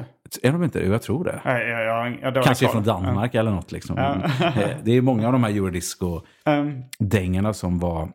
Är 0.42 0.52
de 0.52 0.64
inte 0.64 0.78
det? 0.80 0.86
Jag 0.86 1.02
tror 1.02 1.24
det. 1.24 1.40
Jag, 1.44 1.68
jag, 1.68 1.86
jag, 2.22 2.36
jag, 2.36 2.44
Kanske 2.44 2.68
från 2.68 2.82
Danmark 2.84 3.34
eller 3.34 3.50
något. 3.50 3.72
Liksom. 3.72 3.96
Ja. 3.96 4.14
Eh, 4.46 4.68
Det 4.84 4.92
är 4.92 5.00
många 5.00 5.26
av 5.26 5.32
de 5.32 5.44
här 5.44 5.50
eurodisco-dängorna 5.50 7.48
Um, 7.48 7.54
som 7.54 7.78
var, 7.78 8.08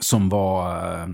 som 0.00 0.28
var 0.28 0.84
eh, 0.94 1.06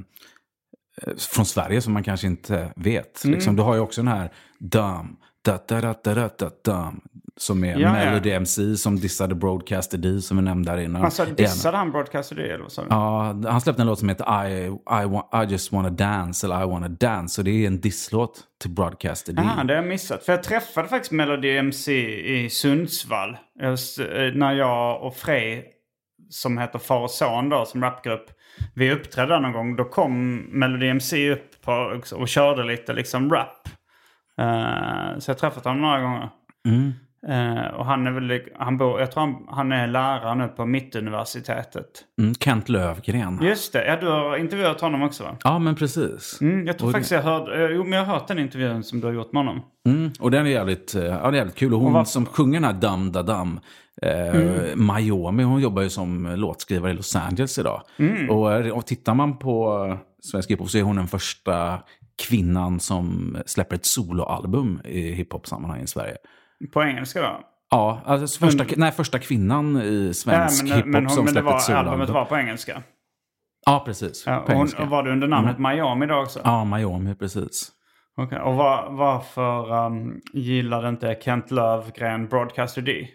från 1.34 1.46
Sverige 1.46 1.80
som 1.82 1.92
man 1.92 2.02
kanske 2.02 2.26
inte 2.26 2.72
vet. 2.76 3.24
Mm. 3.24 3.34
Liksom, 3.34 3.56
du 3.56 3.62
har 3.62 3.74
ju 3.74 3.80
också 3.80 4.02
den 4.02 4.12
här 4.12 4.30
Dum, 4.58 5.16
da, 5.44 5.58
da, 5.68 5.80
da, 5.80 5.94
da, 6.04 6.14
da, 6.14 6.30
da, 6.38 6.50
dum, 6.64 7.00
som 7.36 7.64
är 7.64 7.68
Ja, 7.72 7.78
ja. 7.80 7.92
Melody 7.92 8.30
MC 8.30 8.76
som 8.76 8.96
dissade 9.00 9.34
Broadcaster 9.34 9.98
D 9.98 10.20
som 10.20 10.36
vi 10.36 10.42
nämnde 10.42 10.72
där 10.72 10.78
innan. 10.78 11.04
alltså 11.04 11.24
dissade 11.24 11.76
han 11.76 11.90
Broadcaster 11.92 12.36
det 12.36 12.42
eller 12.52 12.62
vad 12.62 12.72
sa 12.72 12.82
du? 12.82 12.88
Ja, 12.90 13.22
han 13.50 13.60
släppte 13.60 13.82
en 13.82 13.86
låt 13.86 13.98
som 13.98 14.08
heter 14.08 14.46
I, 14.48 14.66
I, 14.66 14.70
wa- 14.88 15.44
I 15.44 15.52
just 15.52 15.72
wanna 15.72 15.90
dance 15.90 16.46
eller 16.46 16.62
I 16.62 16.66
wanna 16.66 16.88
dance. 16.88 17.40
Och 17.40 17.44
det 17.44 17.50
är 17.50 17.66
en 17.66 17.80
disslåt 17.80 18.40
till 18.60 18.70
Broadcaster 18.70 19.32
D. 19.32 19.42
Ah, 19.58 19.64
det 19.64 19.74
har 19.74 19.82
jag 19.82 19.88
missat. 19.88 20.22
För 20.24 20.32
jag 20.32 20.42
träffade 20.42 20.88
faktiskt 20.88 21.12
Melody 21.12 21.56
MC 21.56 21.92
i 22.44 22.50
Sundsvall. 22.50 23.30
Eh, 23.62 24.34
när 24.34 24.52
jag 24.52 25.02
och 25.02 25.16
Frej, 25.16 25.64
som 26.30 26.58
heter 26.58 26.78
Far 26.78 27.00
och 27.00 27.10
Son 27.10 27.48
då, 27.48 27.64
som 27.64 27.82
rapgrupp, 27.82 28.26
vi 28.74 28.92
uppträdde 28.92 29.32
där 29.32 29.40
någon 29.40 29.52
gång. 29.52 29.76
Då 29.76 29.84
kom 29.84 30.36
Melody 30.36 30.88
MC 30.88 31.30
upp 31.32 31.62
på, 31.64 32.00
och 32.14 32.28
körde 32.28 32.64
lite 32.64 32.92
liksom 32.92 33.30
rap. 33.32 33.68
Eh, 34.40 35.18
så 35.18 35.30
jag 35.30 35.34
har 35.34 35.38
träffat 35.38 35.64
honom 35.64 35.80
några 35.82 36.00
gånger. 36.00 36.28
Eh, 37.28 37.66
och 37.74 37.86
han 37.86 38.06
är 38.06 38.10
väl, 38.10 38.40
han 38.58 38.78
bor, 38.78 39.00
jag 39.00 39.12
tror 39.12 39.20
han, 39.20 39.36
han 39.48 39.72
är 39.72 39.86
lärare 39.86 40.34
nu 40.34 40.48
på 40.48 40.66
Mittuniversitetet. 40.66 41.86
Mm, 42.20 42.34
Kent 42.34 42.68
Lövgren. 42.68 43.38
Just 43.42 43.72
det, 43.72 43.86
ja 43.86 43.96
du 44.00 44.06
har 44.06 44.36
intervjuat 44.36 44.80
honom 44.80 45.02
också 45.02 45.24
va? 45.24 45.36
Ja, 45.44 45.58
men 45.58 45.74
precis. 45.74 46.38
Mm, 46.40 46.66
jag 46.66 46.78
tror 46.78 46.88
Och 46.88 46.92
faktiskt 46.92 47.12
jag 47.12 47.22
hörde, 47.22 47.64
eh, 47.64 47.70
jo 47.70 47.82
men 47.84 47.92
jag 47.92 48.04
har 48.04 48.14
hört 48.14 48.28
den 48.28 48.38
intervjun 48.38 48.82
som 48.84 49.00
du 49.00 49.06
har 49.06 49.14
gjort 49.14 49.32
med 49.32 49.40
honom. 49.46 49.62
Mm, 49.88 50.10
och 50.20 50.30
den 50.30 50.46
är 50.46 50.50
jävligt, 50.50 50.94
ja, 50.94 51.00
det 51.00 51.06
är 51.08 51.32
jävligt 51.32 51.56
kul. 51.56 51.74
Och 51.74 51.80
hon 51.80 51.92
vad- 51.92 52.08
som 52.08 52.26
sjunger 52.26 52.60
den 52.60 52.64
här 52.64 52.80
Dum 52.80 53.12
Da 53.12 53.22
Dum, 53.22 53.60
eh, 54.02 54.76
Mayomi, 54.76 55.42
hon 55.42 55.60
jobbar 55.60 55.82
ju 55.82 55.90
som 55.90 56.26
låtskrivare 56.36 56.90
i 56.90 56.94
Los 56.94 57.16
Angeles 57.16 57.58
idag. 57.58 57.82
Och, 58.30 58.52
eh, 58.52 58.68
och 58.76 58.86
tittar 58.86 59.14
man 59.14 59.38
på 59.38 59.96
Svensk 60.22 60.50
hiphop 60.50 60.70
så 60.70 60.78
är 60.78 60.82
hon 60.82 60.96
den 60.96 61.06
första 61.08 61.78
kvinnan 62.28 62.80
som 62.80 63.36
släpper 63.46 63.76
ett 63.76 63.84
soloalbum 63.86 64.80
i 64.84 65.00
hiphop-sammanhang 65.12 65.80
i 65.80 65.86
Sverige. 65.86 66.16
På 66.72 66.82
engelska 66.82 67.22
då? 67.22 67.40
Ja, 67.70 68.00
alltså 68.04 68.38
första, 68.46 68.64
nej, 68.76 68.92
första 68.92 69.18
kvinnan 69.18 69.76
i 69.82 70.14
svensk 70.14 70.62
men, 70.64 70.72
hiphop 70.72 70.86
men, 70.86 71.06
hon- 71.06 71.10
som 71.14 71.24
men 71.24 71.34
det 71.34 71.40
släpper 71.40 71.56
ett 71.56 71.68
var, 71.68 71.74
albumet 71.74 72.08
soloalbum. 72.08 72.14
var 72.14 72.24
på 72.24 72.36
engelska. 72.36 72.82
Ja, 73.66 73.82
precis. 73.86 74.24
Ja, 74.26 74.40
och 74.40 74.52
hon, 74.52 74.68
och 74.78 74.86
var 74.88 75.02
det 75.02 75.12
under 75.12 75.28
namnet 75.28 75.58
Miami 75.58 76.06
då 76.06 76.14
också? 76.22 76.40
Ja, 76.44 76.64
Mayomi, 76.64 77.14
precis. 77.14 77.72
Okej, 78.16 78.38
Och 78.40 78.54
var, 78.54 78.88
varför 78.90 79.72
um, 79.86 80.20
gillade 80.32 80.88
inte 80.88 81.18
Kent 81.24 81.50
Lövgren 81.50 82.26
Broadcaster 82.28 82.82
D? 82.82 83.08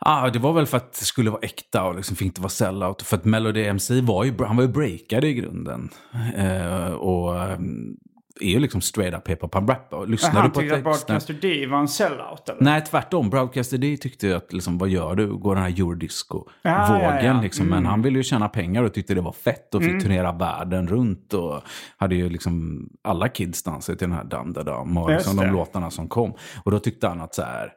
Ah, 0.00 0.30
det 0.30 0.38
var 0.38 0.52
väl 0.52 0.66
för 0.66 0.76
att 0.76 0.92
det 0.92 1.04
skulle 1.04 1.30
vara 1.30 1.40
äkta 1.42 1.84
och 1.84 1.96
liksom 1.96 2.16
fick 2.16 2.26
inte 2.26 2.40
vara 2.40 2.50
sellout. 2.50 3.02
För 3.02 3.16
att 3.16 3.24
Melody 3.24 3.64
MC 3.64 4.00
var 4.00 4.24
ju, 4.24 4.44
han 4.44 4.56
var 4.56 4.62
ju 4.62 4.68
breakad 4.68 5.24
i 5.24 5.34
grunden. 5.34 5.90
Eh, 6.36 6.92
och 6.92 7.42
ehm, 7.42 7.96
är 8.40 8.48
ju 8.48 8.58
liksom 8.58 8.80
straight 8.80 9.14
up 9.14 9.28
hiphop. 9.28 9.54
Han 9.54 9.68
rappar. 9.68 9.96
Och 9.96 10.08
Lyssnar 10.08 10.30
han 10.30 10.44
du 10.44 10.50
på 10.50 10.60
tyckte 10.60 10.76
att 10.76 10.84
texten? 10.84 11.06
Broadcaster 11.06 11.34
D 11.34 11.66
var 11.66 11.78
en 11.78 11.88
sellout 11.88 12.48
eller? 12.48 12.62
Nej, 12.62 12.84
tvärtom. 12.84 13.30
Broadcaster 13.30 13.78
D 13.78 13.96
tyckte 13.96 14.26
ju 14.26 14.34
att, 14.34 14.52
liksom, 14.52 14.78
vad 14.78 14.88
gör 14.88 15.14
du? 15.14 15.26
Går 15.26 15.54
den 15.54 15.64
här 15.64 15.70
eurodisco-vågen 15.70 16.54
ja, 16.62 17.22
ja. 17.22 17.40
liksom. 17.42 17.66
Men 17.66 17.86
han 17.86 18.02
ville 18.02 18.18
ju 18.18 18.22
tjäna 18.22 18.48
pengar 18.48 18.82
och 18.82 18.94
tyckte 18.94 19.14
det 19.14 19.20
var 19.20 19.32
fett 19.32 19.74
och 19.74 19.82
fick 19.82 20.02
turnera 20.02 20.32
världen 20.32 20.88
runt. 20.88 21.34
Och 21.34 21.62
hade 21.96 22.14
ju 22.14 22.28
liksom 22.28 22.84
alla 23.04 23.28
kids 23.28 23.62
dansat 23.62 23.98
till 23.98 24.08
den 24.08 24.16
här 24.16 24.24
Dum 24.24 24.52
Da 24.52 24.62
Dum 24.62 24.96
och 24.96 25.10
liksom 25.10 25.36
de 25.36 25.46
låtarna 25.46 25.90
som 25.90 26.08
kom. 26.08 26.34
Och 26.64 26.70
då 26.70 26.78
tyckte 26.78 27.08
han 27.08 27.20
att 27.20 27.34
så 27.34 27.42
här, 27.42 27.72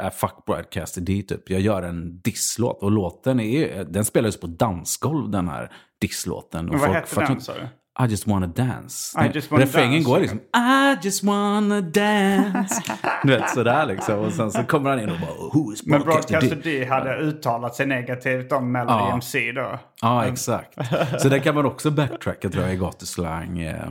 äh, 0.00 0.10
fuck 0.10 0.44
Broadcaster 0.46 1.00
D 1.00 1.22
typ. 1.28 1.50
Jag 1.50 1.60
gör 1.60 1.82
en 1.82 2.20
disslåt. 2.20 2.82
Och 2.82 2.90
låten 2.90 3.40
är, 3.40 3.84
den 3.84 4.04
spelades 4.04 4.40
på 4.40 4.46
dansgolv 4.46 5.30
den 5.30 5.48
här 5.48 5.72
disslåten. 6.00 6.66
Och 6.68 6.72
Men 6.74 6.80
vad 6.80 6.90
hette 6.90 7.20
den 7.20 7.40
sa 7.40 7.52
du? 7.54 7.68
I 8.04 8.06
just 8.06 8.26
wanna 8.26 8.46
dance. 8.46 9.24
I 9.24 9.30
just 9.34 9.50
wanna 9.50 9.64
Refrängen 9.64 9.92
dance, 9.92 10.10
går 10.10 10.20
liksom 10.20 10.38
I 10.38 10.96
just 11.02 11.24
wanna 11.24 11.80
dance. 11.80 12.82
du 13.22 13.28
vet 13.28 13.50
sådär 13.50 13.86
liksom. 13.86 14.18
Och 14.18 14.32
sen 14.32 14.50
så 14.50 14.62
kommer 14.62 14.90
han 14.90 15.00
in 15.00 15.08
och 15.10 15.20
bara 15.20 15.48
Who 15.52 15.72
is 15.72 15.86
Men 15.86 16.02
broadcaster 16.02 16.60
D? 16.64 16.84
Hade 16.84 17.16
uttalat 17.16 17.74
sig 17.74 17.86
negativt 17.86 18.52
om 18.52 18.72
Melody 18.72 18.92
Ja. 18.92 19.12
MC 19.12 19.52
då. 19.52 19.78
Ja, 20.02 20.24
exakt. 20.26 20.78
Så 21.20 21.28
det 21.28 21.40
kan 21.40 21.54
man 21.54 21.66
också 21.66 21.90
backtracka 21.90 22.48
tror 22.48 22.64
jag 22.64 22.74
i 22.74 22.76
gatuslang. 22.76 23.58
Eh, 23.60 23.90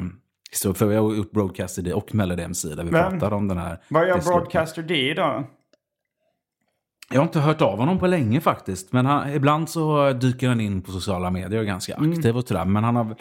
så 0.52 0.74
för 0.74 0.86
vi 0.86 0.96
har 0.96 1.16
gjort 1.16 1.32
Broadcaster 1.32 1.82
D 1.82 1.94
och 1.94 2.16
Melody 2.16 2.44
MC 2.44 2.68
där 2.76 2.84
vi 2.84 2.92
Men- 2.92 3.12
pratade 3.12 3.36
om 3.36 3.48
den 3.48 3.58
här. 3.58 3.78
Vad 3.90 4.08
gör. 4.08 4.22
Broadcaster 4.22 4.82
D 4.82 5.14
då? 5.18 5.44
Jag 7.10 7.20
har 7.20 7.24
inte 7.26 7.40
hört 7.40 7.62
av 7.62 7.78
honom 7.78 8.00
på 8.00 8.08
länge 8.08 8.42
faktiskt. 8.42 8.94
Men 8.94 9.06
han, 9.06 9.30
ibland 9.34 9.70
så 9.70 10.14
dyker 10.14 10.48
han 10.50 10.62
in 10.62 10.82
på 10.82 10.92
sociala 10.92 11.30
medier 11.32 11.58
och 11.58 11.64
är 11.64 11.68
ganska 11.68 11.96
aktiv 11.96 12.38
och 12.38 12.48
sådär. 12.48 12.66
Men 12.66 12.84
han 12.84 12.96
har... 12.96 13.16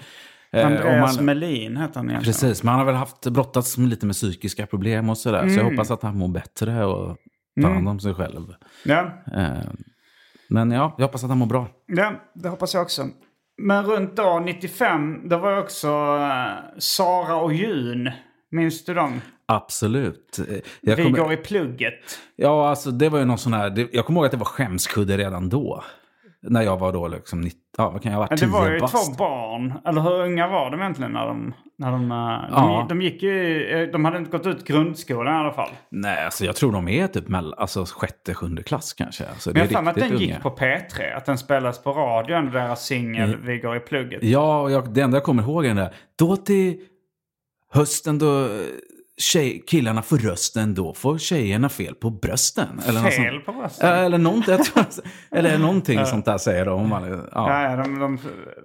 eh, 0.53 0.67
Andreas 0.67 1.17
man- 1.17 1.25
Melin 1.25 1.77
hette 1.77 1.99
han 1.99 2.11
egentligen. 2.11 2.33
Precis, 2.35 2.63
men 2.63 2.71
han 2.71 2.79
har 2.79 2.87
väl 2.87 2.95
haft 2.95 3.27
brottats 3.27 3.79
lite 3.79 4.07
med 4.07 4.15
psykiska 4.15 4.67
problem 4.67 5.11
och 5.11 5.19
sådär. 5.19 5.41
Så 5.41 5.47
jag 5.47 5.53
Mm. 5.61 5.65
hoppas 5.67 5.91
att 5.91 6.03
han 6.03 6.19
mår 6.19 6.29
bättre 6.29 6.85
och 6.85 7.17
tar 7.63 7.71
hand 7.71 7.89
om 7.89 8.01
sig 8.01 8.15
själv. 8.15 8.55
Ja, 8.85 9.11
Eh, 9.37 9.53
Men 10.49 10.71
ja, 10.71 10.95
jag 10.99 11.05
hoppas 11.07 11.25
att 11.25 11.29
han 11.31 11.39
mår 11.39 11.47
bra. 11.47 11.69
ja, 11.87 12.13
det 12.35 12.49
hoppas 12.49 12.75
jag 12.75 12.83
också. 12.83 13.03
Men 13.63 13.85
runt 13.85 14.19
år 14.19 14.41
95, 14.41 15.29
då 15.29 15.39
var 15.39 15.59
också 15.59 15.89
eh, 16.21 16.79
Sara 16.79 17.37
och 17.37 17.53
Jun. 17.55 18.11
Minns 18.51 18.85
du 18.85 18.95
dem? 18.95 19.21
Absolut. 19.47 20.39
Eh, 20.49 20.57
Jag 20.81 20.97
Vi 20.97 21.03
kommer, 21.05 21.19
går 21.19 21.33
i 21.33 21.37
plugget. 21.37 21.95
Ja, 22.37 22.69
alltså 22.69 22.91
det 22.91 23.09
var 23.09 23.19
ju 23.19 23.25
någon 23.25 23.39
sån 23.39 23.53
här... 23.53 23.89
Jag 23.93 24.07
kommer 24.07 24.21
ihåg 24.21 24.25
att 24.27 24.31
det 24.33 24.37
var 24.39 24.45
skämskudde 24.45 25.17
redan 25.17 25.49
då. 25.49 25.85
När 26.49 26.63
jag 26.63 26.77
var 26.77 26.93
då 26.93 27.09
liksom 27.09 27.41
90, 27.41 27.59
ja, 27.79 27.91
vad 27.91 28.03
kan 28.03 28.13
jag 28.13 28.19
ha 28.19 28.27
varit? 28.27 28.41
Det 28.41 28.47
var 28.47 28.65
10 28.67 28.75
ju 28.75 28.81
bast. 28.81 29.07
två 29.07 29.13
barn. 29.19 29.73
Eller 29.87 30.01
hur 30.01 30.21
unga 30.25 30.49
var 30.49 30.71
de 30.71 30.81
egentligen 30.81 31.13
när 31.13 31.27
de... 31.27 31.55
När 31.79 31.91
de, 31.93 32.11
eh, 32.13 32.17
Ja. 32.51 32.87
de, 32.89 32.99
de 32.99 33.03
gick 33.05 33.23
ju... 33.23 33.65
eh, 33.69 33.89
De 33.93 34.05
hade 34.05 34.19
inte 34.19 34.31
gått 34.39 34.47
ut 34.47 34.65
grundskolan 34.65 35.35
i 35.35 35.39
alla 35.39 35.53
fall. 35.53 35.71
Nej, 35.91 36.25
alltså 36.25 36.45
jag 36.45 36.57
tror 36.57 36.73
de 36.73 36.89
är 36.89 37.07
typ 37.07 37.29
mell, 37.29 37.55
alltså 37.55 37.85
sjätte, 37.85 38.35
sjunde 38.35 38.63
klass 38.63 38.93
kanske. 38.93 39.29
Alltså, 39.29 39.51
Men 39.55 39.69
jag 39.71 39.79
har 39.83 39.89
att 39.91 39.95
den 39.95 40.11
unga. 40.13 40.21
gick 40.21 40.41
på 40.41 40.51
P3. 40.51 41.17
Att 41.17 41.25
den 41.27 41.39
spelas 41.39 41.83
på 41.83 41.93
radion, 41.93 42.51
deras 42.51 42.87
singel 42.87 43.37
Vi 43.43 43.59
går 43.59 43.77
i 43.77 43.81
plugget. 43.81 44.23
Ja, 44.23 44.61
och 44.61 44.71
jag, 44.71 44.95
det 44.95 45.01
enda 45.01 45.17
jag 45.17 45.25
kommer 45.25 45.43
ihåg 45.43 45.65
är 45.65 45.69
den 45.69 45.77
där. 45.77 45.95
Då 46.19 46.37
till 46.37 46.81
hösten 47.73 48.19
då 48.19 48.49
tjej, 49.19 49.63
killarna 49.67 50.03
får 50.03 50.19
rösten, 50.19 50.75
då 50.75 50.95
får 50.95 51.19
tjejerna 51.19 51.69
fel 51.69 51.95
på 51.95 52.11
brösten. 52.11 52.81
Eller 52.89 53.01
något 53.01 53.15
Fel 53.15 53.33
sånt. 53.33 53.47
på 53.47 53.53
brösten? 53.53 53.89
Ja, 53.89 53.95
eller 53.97 54.19
tror, 54.57 54.85
eller 55.31 55.59
någonting 55.59 56.07
sånt 56.07 56.25
där 56.25 56.39
säger 56.39 56.65
de. 56.65 56.89
Man, 56.89 57.29
ja. 57.33 57.77
De, 57.77 57.99
de 57.99 58.19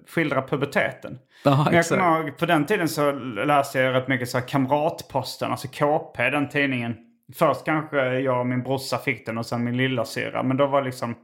skildrar 0.09 0.47
puberteten. 0.47 1.17
Ja, 1.43 1.63
Men 1.65 1.75
jag 1.75 1.87
kommer 1.87 2.21
ihåg, 2.21 2.37
på 2.37 2.45
den 2.45 2.65
tiden 2.65 2.87
så 2.87 3.11
läste 3.45 3.79
jag 3.79 3.93
rätt 3.95 4.07
mycket 4.07 4.29
så 4.29 4.37
här 4.37 4.47
Kamratposten, 4.47 5.51
alltså 5.51 5.67
KP, 5.67 6.29
den 6.29 6.49
tidningen. 6.49 6.95
Först 7.35 7.65
kanske 7.65 8.19
jag 8.19 8.39
och 8.39 8.47
min 8.47 8.63
brorsa 8.63 8.97
fick 8.97 9.25
den 9.25 9.37
och 9.37 9.45
sen 9.45 9.63
min 9.63 9.77
lillasyra. 9.77 10.43
Men 10.43 10.57
då 10.57 10.67
var 10.67 10.81
liksom 10.81 11.15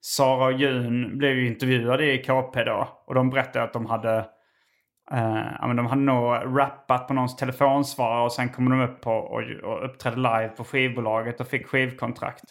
Sara 0.00 0.44
och 0.44 0.52
Jun 0.52 1.18
blev 1.18 1.32
ju 1.36 1.46
intervjuade 1.46 2.12
i 2.12 2.18
KP 2.18 2.64
då. 2.64 2.88
Och 3.06 3.14
de 3.14 3.30
berättade 3.30 3.64
att 3.64 3.72
de 3.72 3.86
hade, 3.86 4.24
Uh, 5.12 5.46
ja, 5.60 5.66
men 5.66 5.76
de 5.76 5.86
hade 5.86 6.02
nog 6.02 6.58
rappat 6.58 7.08
på 7.08 7.14
någons 7.14 7.36
telefonsvarare 7.36 8.24
och 8.24 8.32
sen 8.32 8.48
kom 8.48 8.70
de 8.70 8.80
upp 8.80 9.00
på 9.00 9.12
och, 9.12 9.42
och 9.42 9.84
uppträdde 9.84 10.16
live 10.16 10.48
på 10.48 10.64
skivbolaget 10.64 11.40
och 11.40 11.48
fick 11.48 11.66
skivkontrakt. 11.66 12.44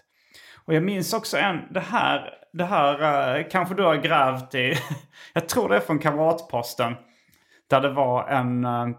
Och 0.66 0.74
jag 0.74 0.84
minns 0.84 1.14
också 1.14 1.38
en, 1.38 1.62
det 1.70 1.80
här, 1.80 2.34
det 2.54 2.66
här 2.66 3.38
uh, 3.40 3.46
kanske 3.52 3.76
du 3.76 3.84
har 3.84 3.96
grävt 3.96 4.56
i, 4.56 4.74
jag 5.34 5.50
tror 5.50 5.70
det 5.70 5.76
är 5.76 5.80
från 5.80 6.00
Kamratposten. 6.00 6.96
Där 7.70 7.82
det 7.82 7.90
var 7.90 8.28
en, 8.28 8.66
uh, 8.66 8.90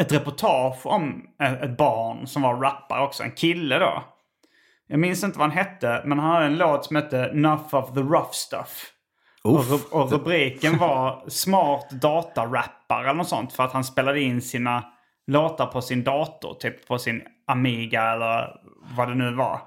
ett 0.00 0.12
reportage 0.12 0.86
om 0.86 1.26
ett, 1.42 1.62
ett 1.62 1.76
barn 1.76 2.26
som 2.26 2.42
var 2.42 2.56
rappare 2.56 3.02
också, 3.02 3.22
en 3.22 3.32
kille 3.32 3.78
då. 3.78 4.04
Jag 4.86 5.00
minns 5.00 5.24
inte 5.24 5.38
vad 5.38 5.48
han 5.48 5.58
hette, 5.58 6.02
men 6.04 6.18
han 6.18 6.30
hade 6.30 6.46
en 6.46 6.56
låt 6.56 6.84
som 6.84 6.96
hette 6.96 7.30
Nuff 7.34 7.74
of 7.74 7.94
the 7.94 8.00
rough 8.00 8.32
stuff. 8.32 8.92
Uff. 9.48 9.92
och 9.92 10.12
rubriken 10.12 10.78
var 10.78 11.24
Smart 11.28 11.90
datarappare 11.90 13.04
eller 13.04 13.14
något 13.14 13.28
sånt. 13.28 13.52
För 13.52 13.64
att 13.64 13.72
han 13.72 13.84
spelade 13.84 14.20
in 14.20 14.42
sina 14.42 14.84
låtar 15.26 15.66
på 15.66 15.82
sin 15.82 16.04
dator. 16.04 16.54
Typ 16.54 16.88
på 16.88 16.98
sin 16.98 17.22
Amiga 17.46 18.12
eller 18.12 18.48
vad 18.96 19.08
det 19.08 19.14
nu 19.14 19.34
var. 19.34 19.60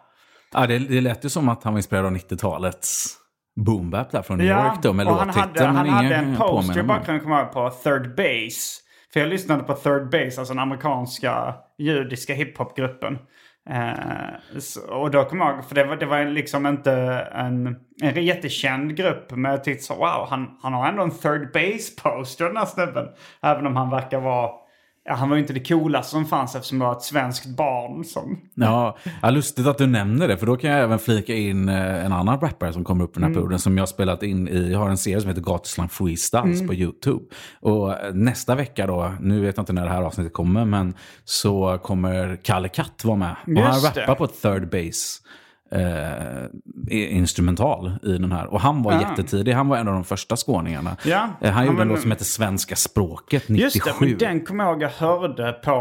Ja, 0.54 0.68
det, 0.68 0.80
det 0.80 1.02
lät 1.02 1.26
ju 1.26 1.30
som 1.30 1.50
att 1.50 1.64
han 1.64 1.74
var 1.74 1.80
inspirerad 1.80 2.06
av 2.06 2.12
90-talets 2.12 3.18
boombap 3.56 4.12
där 4.12 4.22
från 4.22 4.38
New 4.38 4.48
York 4.48 4.80
då 4.82 4.94
med 4.94 5.08
och 5.08 5.16
han 5.16 5.28
låttiteln. 5.28 5.76
hade, 5.76 5.90
han 5.90 6.04
hade 6.04 6.16
en 6.16 6.38
poster 6.38 6.80
i 6.80 6.84
bakgrunden 6.84 7.24
kommer 7.24 7.46
på 7.46 7.70
Third 7.70 8.16
Base. 8.16 8.82
För 9.14 9.20
jag 9.20 9.30
lyssnade 9.30 9.64
på 9.64 9.74
Third 9.74 10.10
Base, 10.10 10.42
alltså 10.42 10.54
den 10.54 10.60
amerikanska 10.60 11.56
judiska 11.78 12.34
hiphopgruppen. 12.34 13.18
Eh, 13.70 14.60
så- 14.60 14.88
och 14.94 15.12
då 15.12 15.24
kommer 15.26 15.46
jag 15.46 15.56
ihåg, 15.56 15.66
för 15.66 15.76
det 15.76 15.84
var, 15.84 15.96
det 15.96 16.06
var 16.06 16.26
liksom 16.26 16.66
inte 16.68 16.92
en, 17.34 17.76
en 18.02 18.26
jättekänd 18.26 18.96
grupp. 18.98 19.32
Men 19.32 19.52
jag 19.52 19.64
tyckte 19.64 19.84
så, 19.84 19.96
wow, 19.96 20.28
han, 20.30 20.58
han 20.62 20.74
har 20.74 20.88
ändå 20.88 21.04
en 21.04 21.12
Third 21.12 21.52
Base 21.54 22.02
poster 22.04 22.46
den 22.46 22.58
här 22.58 22.66
snubben. 22.66 23.08
Även 23.42 23.68
om 23.68 23.76
han 23.76 23.90
verkar 23.90 24.20
vara, 24.20 24.52
ja, 25.06 25.16
han 25.16 25.30
var 25.30 25.36
ju 25.36 25.42
inte 25.42 25.54
det 25.54 25.68
coolaste 25.68 26.12
som 26.12 26.26
fanns 26.26 26.56
eftersom 26.56 26.80
det 26.80 26.86
var 26.86 26.92
ett 26.92 27.02
svenskt 27.02 27.46
barn 27.46 28.04
som... 28.04 28.40
Ja, 28.56 28.98
ja, 29.22 29.30
lustigt 29.30 29.68
att 29.68 29.78
du 29.78 29.88
nämner 29.88 30.28
det, 30.28 30.38
för 30.38 30.46
då 30.46 30.58
kan 30.58 30.70
jag 30.70 30.80
även 30.80 31.00
flika 31.00 31.34
in 31.36 31.70
eh, 31.70 32.06
en 32.06 32.12
annan 32.12 32.40
rappare 32.40 32.74
som 32.74 32.84
kommer 32.84 33.04
upp 33.04 33.14
den 33.14 33.24
här 33.24 33.34
perioden 33.34 33.60
som 33.60 33.78
jag 33.78 33.82
har 33.82 33.88
spelat 33.88 34.24
in 34.24 34.48
i, 34.48 34.72
jag 34.72 34.80
har 34.80 34.90
en 34.90 34.98
serie 34.98 35.22
som 35.22 35.30
heter 35.30 35.42
Gatuslang 35.42 35.90
Freestyles 35.90 36.68
på 36.68 36.74
YouTube. 36.74 37.26
Och 37.60 37.94
eh, 37.94 38.14
nästa 38.14 38.56
vecka 38.56 38.88
då, 38.88 39.14
nu 39.20 39.42
vet 39.42 39.58
jag 39.58 39.62
inte 39.62 39.74
när 39.74 39.84
det 39.84 39.92
här 39.92 40.02
avsnittet 40.02 40.34
kommer, 40.34 40.66
men 40.66 40.94
så 41.24 41.80
kommer 41.84 42.40
Kalle 42.44 42.70
Katt 42.70 43.06
vara 43.06 43.18
med. 43.18 43.36
Och 43.48 43.64
han 43.64 43.74
Just 43.74 43.94
det. 43.94 44.02
rappar 44.02 44.16
på 44.16 44.28
third 44.28 44.70
base. 44.70 45.22
Eh, 45.72 46.46
instrumental 47.18 47.92
i 48.04 48.12
den 48.18 48.32
här. 48.32 48.54
Och 48.54 48.62
han 48.62 48.84
var 48.84 48.92
Ja. 48.94 49.02
jättetidig, 49.02 49.52
han 49.54 49.68
var 49.68 49.78
en 49.78 49.88
av 49.88 49.94
de 49.94 50.04
första 50.04 50.36
skåningarna. 50.38 50.98
Ja, 51.06 51.30
Eh, 51.42 51.52
han, 51.52 51.66
gjorde 51.66 51.76
var 51.78 51.82
en 51.82 51.88
låt 51.90 52.02
som 52.02 52.12
heter 52.12 52.26
Svenska 52.26 52.76
språket 52.76 53.44
97. 53.50 53.62
Just 53.64 53.86
det, 53.86 53.94
men 54.00 54.18
den 54.18 54.46
kommer 54.46 54.64
jag 54.64 54.74
ihåg 54.74 54.82
jag 54.84 54.90
hörde 54.90 55.52
på 55.54 55.72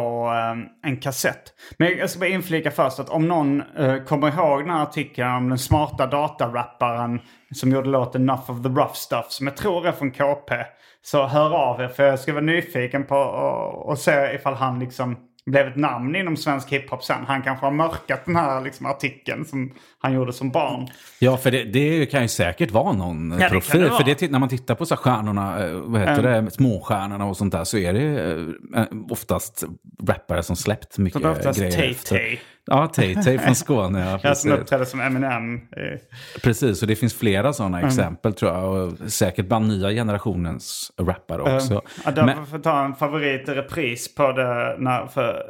eh, 0.84 0.90
en 0.90 0.96
kassett. 0.96 1.42
Men 1.78 1.98
jag 1.98 2.10
ska 2.10 2.20
bara 2.20 2.28
inflika 2.28 2.70
först 2.70 2.98
att 3.00 3.08
om 3.08 3.28
någon 3.28 3.62
eh, 3.78 3.96
kommer 3.96 4.28
ihåg 4.28 4.60
den 4.60 4.70
här 4.70 4.82
artikeln 4.82 5.30
om 5.30 5.48
den 5.48 5.58
smarta 5.58 6.06
datarapparen 6.06 7.20
som 7.54 7.70
gjorde 7.72 7.88
låten 7.88 8.22
Enough 8.22 8.50
of 8.50 8.62
the 8.62 8.68
Rough 8.68 8.92
Stuff 8.94 9.26
som 9.28 9.46
jag 9.46 9.56
tror 9.56 9.86
är 9.86 9.92
från 9.92 10.10
KP. 10.10 10.54
Så 11.02 11.26
hör 11.26 11.50
av 11.54 11.80
er 11.80 11.88
för 11.88 12.02
jag 12.02 12.18
ska 12.20 12.32
vara 12.32 12.44
nyfiken 12.44 13.04
på 13.06 13.16
och, 13.16 13.88
och 13.88 13.98
se 13.98 14.34
ifall 14.34 14.54
han 14.54 14.78
liksom 14.78 15.16
blev 15.46 15.66
ett 15.66 15.76
namn 15.76 16.16
inom 16.16 16.36
svensk 16.36 16.72
hiphop 16.72 17.04
sen. 17.04 17.24
Han 17.26 17.42
kanske 17.42 17.66
har 17.66 17.72
mörkat 17.72 18.24
den 18.24 18.36
här 18.36 18.60
liksom, 18.60 18.86
artikeln 18.86 19.44
som 19.44 19.72
han 19.98 20.12
gjorde 20.12 20.32
som 20.32 20.50
barn. 20.50 20.88
Ja, 21.18 21.36
för 21.36 21.50
det, 21.50 21.64
det 21.64 22.06
kan 22.06 22.22
ju 22.22 22.28
säkert 22.28 22.70
vara 22.70 22.92
någon 22.92 23.38
kan 23.38 23.50
profil. 23.50 23.80
det 23.80 23.90
för 23.90 24.04
det, 24.04 24.30
när 24.30 24.38
man 24.38 24.48
tittar 24.48 24.74
på 24.74 24.86
så 24.86 24.96
stjärnorna, 24.96 25.66
eh, 25.66 25.72
vad 25.72 26.00
heter 26.00 26.22
det, 26.22 26.50
småstjärnorna 26.50 27.24
och 27.24 27.36
sånt 27.36 27.52
där, 27.52 27.64
så 27.64 27.78
är 27.78 27.92
det 27.92 28.32
eh, 28.76 28.86
oftast 29.10 29.64
rappare 30.06 30.42
som 30.42 30.56
släppt 30.56 30.98
mycket 30.98 31.22
grejer. 31.22 31.70
Tay 31.70 31.90
efter. 31.90 32.40
Ja, 32.70 32.86
Tay-Tay 32.86 33.38
från 33.38 33.54
Skåne. 33.64 34.00
Ja, 34.10 34.18
Jag 34.22 34.36
som 34.36 34.52
uppträdde 34.52 34.86
som 34.86 35.00
Eminem. 35.00 35.54
eh, 35.54 35.98
precis, 36.42 36.82
och 36.82 36.88
det 36.88 36.96
finns 36.96 37.14
flera 37.14 37.52
sådana 37.52 37.78
Mm. 37.78 37.88
exempel 37.88 38.34
tror 38.34 38.52
jag. 38.52 38.72
Och 38.72 39.12
säkert 39.12 39.46
bland 39.46 39.68
nya 39.68 39.90
generationens 39.90 40.92
rappare 41.00 41.42
också. 41.56 41.74
Um, 41.74 41.80
ja, 42.04 42.10
där 42.10 42.24
Men- 42.24 42.46
får 42.46 42.58
ta 42.58 42.84
en 42.84 42.94
favorit 42.94 43.48
repris 43.48 44.14
på 44.14 44.32
det. 44.32 44.76
När, 44.78 45.06
för 45.06 45.42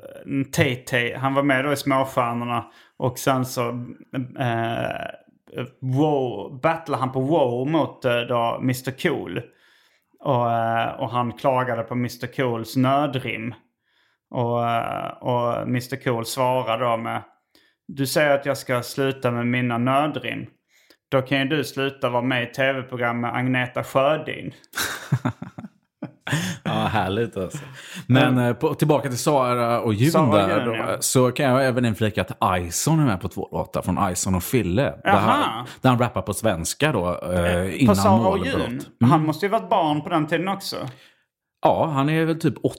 Tay-Tay, 0.52 1.14
han 1.16 1.34
var 1.34 1.42
med 1.42 1.64
då 1.64 1.72
i 1.72 1.76
Småstjärnorna. 1.76 2.64
Och 2.98 3.18
sen 3.18 3.44
så 3.44 3.68
eh, 4.38 5.66
wow, 5.80 6.60
battlade 6.62 7.00
han 7.02 7.12
på 7.12 7.20
wow 7.20 7.68
mot 7.68 8.04
eh, 8.04 8.20
då 8.20 8.58
Mr 8.62 9.02
Cool. 9.02 9.40
Och, 10.20 10.52
eh, 10.52 10.88
och 11.00 11.10
han 11.10 11.32
klagade 11.32 11.82
på 11.82 11.94
Mr 11.94 12.26
Cools 12.36 12.76
nödrim. 12.76 13.54
Och, 14.30 14.68
eh, 14.68 15.10
och 15.20 15.62
Mr 15.62 16.04
Cool 16.04 16.26
svarade 16.26 16.84
då 16.84 16.96
med 16.96 17.22
Du 17.88 18.06
säger 18.06 18.34
att 18.34 18.46
jag 18.46 18.58
ska 18.58 18.82
sluta 18.82 19.30
med 19.30 19.46
mina 19.46 19.78
nödrim. 19.78 20.46
Då 21.10 21.22
kan 21.22 21.38
ju 21.38 21.44
du 21.44 21.64
sluta 21.64 22.08
vara 22.08 22.22
med 22.22 22.42
i 22.42 22.46
tv-program 22.46 23.20
med 23.20 23.34
Agneta 23.34 23.84
Sjödin. 23.84 24.54
Ja, 26.64 26.70
härligt 26.70 27.36
alltså. 27.36 27.58
Men 28.06 28.38
eh, 28.38 28.52
på, 28.52 28.74
tillbaka 28.74 29.08
till 29.08 29.18
Sara 29.18 29.80
och 29.80 29.94
Jun 29.94 30.10
Sara 30.10 30.46
där. 30.46 30.56
Jun, 30.58 30.66
då, 30.66 30.74
ja. 30.74 30.96
Så 31.00 31.32
kan 31.32 31.46
jag 31.46 31.66
även 31.66 31.84
inflika 31.84 32.22
att 32.22 32.60
Ison 32.60 33.00
är 33.00 33.04
med 33.04 33.20
på 33.20 33.28
två 33.28 33.48
låtar 33.52 33.82
från 33.82 34.12
Ison 34.12 34.34
och 34.34 34.42
Fille. 34.42 34.94
Där 35.04 35.10
han, 35.10 35.66
där 35.80 35.90
han 35.90 35.98
rappar 35.98 36.22
på 36.22 36.34
svenska 36.34 36.92
då. 36.92 37.20
Eh, 37.32 37.82
innan 37.82 37.94
På 37.96 38.02
Sara 38.02 38.28
och. 38.28 38.46
Jun. 38.46 38.82
Han 39.04 39.26
måste 39.26 39.46
ju 39.46 39.50
varit 39.50 39.68
barn 39.68 40.02
på 40.02 40.08
den 40.08 40.26
tiden 40.26 40.48
också. 40.48 40.76
Ja, 41.62 41.90
han 41.94 42.08
är 42.08 42.24
väl 42.24 42.40
typ 42.40 42.54
80, 42.62 42.78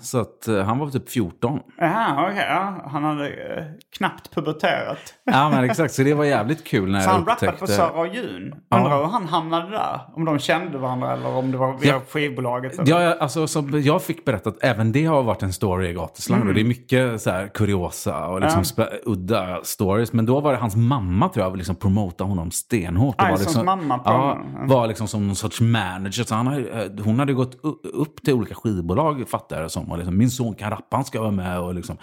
så 0.00 0.18
att, 0.20 0.48
eh, 0.48 0.62
han 0.62 0.78
var 0.78 0.90
typ 0.90 1.10
14. 1.10 1.60
Jaha, 1.78 2.28
okej. 2.30 2.46
ja. 2.48 2.88
Han 2.90 3.04
hade 3.04 3.28
eh, 3.28 3.64
knappt 3.98 4.34
puberterat. 4.34 4.98
Ja, 5.24 5.50
men 5.50 5.64
exakt. 5.64 5.94
Så 5.94 6.02
det 6.02 6.14
var 6.14 6.24
jävligt 6.24 6.64
kul 6.66 6.90
när 6.92 7.00
Så 7.00 7.10
han 7.10 7.20
jag 7.20 7.28
rappade 7.28 7.34
upptäckte... 7.52 7.60
på 7.60 7.66
Sara 7.66 7.90
och 8.00 8.06
Jun. 8.14 8.54
Undrar 8.74 8.96
hur 8.98 9.04
han 9.04 9.26
hamnade 9.28 9.70
där. 9.70 10.00
Om 10.16 10.24
de 10.24 10.38
kände 10.38 10.78
varandra 10.78 11.12
eller 11.12 11.28
om 11.36 11.50
det 11.50 11.58
var 11.58 11.78
via 11.78 11.92
Ja. 11.92 12.00
skivbolaget. 12.10 12.78
eller- 12.78 12.90
Ja, 12.90 13.02
ja, 13.02 13.16
alltså, 13.20 13.46
som 13.46 13.80
jag 13.82 14.02
fick 14.02 14.24
berättat, 14.24 14.56
även 14.62 14.92
det 14.92 15.04
har 15.04 15.22
varit 15.22 15.42
en 15.42 15.52
story 15.52 15.88
i 15.88 15.92
gatuslang. 15.92 16.48
Och 16.48 16.54
det 16.54 16.60
är 16.60 16.64
mycket 16.64 17.22
så 17.22 17.30
här 17.30 17.48
kuriosa 17.48 18.26
och 18.26 18.40
liksom 18.40 18.62
spä- 18.62 18.98
udda 19.04 19.60
stories. 19.64 20.12
Men 20.12 20.26
då 20.26 20.40
var 20.40 20.52
det 20.52 20.58
hans 20.58 20.76
mamma 20.76 21.28
tror 21.28 21.46
jag 21.46 21.56
liksom 21.56 21.76
promota 21.76 22.24
honom 22.24 22.50
stenhårt. 22.50 23.18
Det 23.18 23.24
var 23.24 23.30
Isons 23.30 23.46
liksom, 23.46 23.66
mamma 23.66 24.00
ja, 24.04 24.38
prom- 24.42 24.68
var 24.68 24.86
liksom 24.86 25.08
som 25.08 25.26
någon 25.26 25.36
sorts 25.36 25.60
manager. 25.60 26.24
Så 26.24 26.34
han, 26.34 26.46
eh, 26.46 27.04
hon 27.04 27.18
hade 27.18 27.32
gått 27.32 27.54
upp 27.94 28.22
till 28.22 28.34
olika 28.34 28.54
skivbolag, 28.54 29.28
fattar 29.28 29.49
det 29.56 29.68
som. 29.68 29.90
Och 29.90 29.96
liksom, 29.98 30.18
Min 30.18 30.30
son 30.30 30.54
kan 30.54 30.70
rappa, 30.70 30.96
han 30.96 31.04
ska 31.04 31.20
vara 31.20 31.30
med. 31.30 31.60
Och, 31.60 31.74
liksom, 31.74 31.96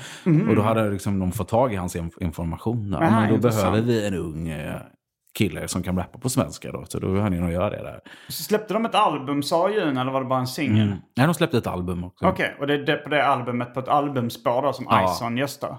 och 0.49 0.55
då 0.55 0.61
hade 0.61 0.89
liksom 0.89 1.19
de 1.19 1.31
fått 1.31 1.47
tag 1.47 1.73
i 1.73 1.75
hans 1.75 1.95
inf- 1.95 2.21
information. 2.23 2.91
Där. 2.91 3.01
Aha, 3.01 3.19
men 3.19 3.29
då 3.29 3.35
intressant. 3.35 3.63
behöver 3.71 3.81
vi 3.87 4.07
en 4.07 4.13
ung 4.13 4.47
eh, 4.49 4.75
kille 5.37 5.67
som 5.67 5.83
kan 5.83 5.97
rappa 5.97 6.19
på 6.19 6.29
svenska. 6.29 6.71
Då. 6.71 6.85
Så 6.87 6.99
då 6.99 7.19
hann 7.19 7.33
jag 7.33 7.41
nog 7.43 7.51
göra 7.51 7.69
det 7.69 7.77
där. 7.83 7.99
Så 8.29 8.43
släppte 8.43 8.73
de 8.73 8.85
ett 8.85 8.95
album, 8.95 9.39
och 9.53 9.71
Jun, 9.71 9.97
eller 9.97 10.11
var 10.11 10.21
det 10.21 10.27
bara 10.27 10.39
en 10.39 10.47
singel? 10.47 10.95
Ja, 11.13 11.25
de 11.25 11.33
släppte 11.33 11.57
ett 11.57 11.67
album 11.67 12.03
också. 12.03 12.25
Okej, 12.25 12.55
och 12.59 12.67
det 12.67 12.73
är 12.73 12.77
det 12.85 12.95
på 12.95 13.09
det 13.09 13.25
albumet 13.25 13.73
på 13.73 13.79
ett 13.79 13.87
albumspår 13.87 14.61
då 14.61 14.73
som 14.73 14.85
Ja. 14.89 15.11
Ison 15.13 15.37
gästar. 15.37 15.77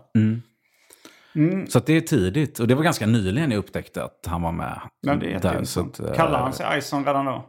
Så 1.69 1.79
att 1.79 1.87
det 1.87 1.93
är 1.97 2.01
tidigt. 2.01 2.59
Och 2.59 2.69
det 2.69 2.75
var 2.75 2.83
ganska 2.83 3.07
nyligen 3.07 3.51
jag 3.51 3.59
upptäckte 3.59 4.05
att 4.05 4.25
han 4.27 4.43
var 4.43 4.53
med. 4.53 4.81
Ja, 5.01 5.14
det 5.14 5.33
är 5.35 5.41
där, 5.41 5.64
så 5.64 5.81
att, 5.81 6.01
eh, 6.01 6.12
Kallar 6.12 6.39
han 6.41 6.53
sig 6.53 6.79
Ison 6.79 7.05
redan 7.05 7.25
då? 7.25 7.45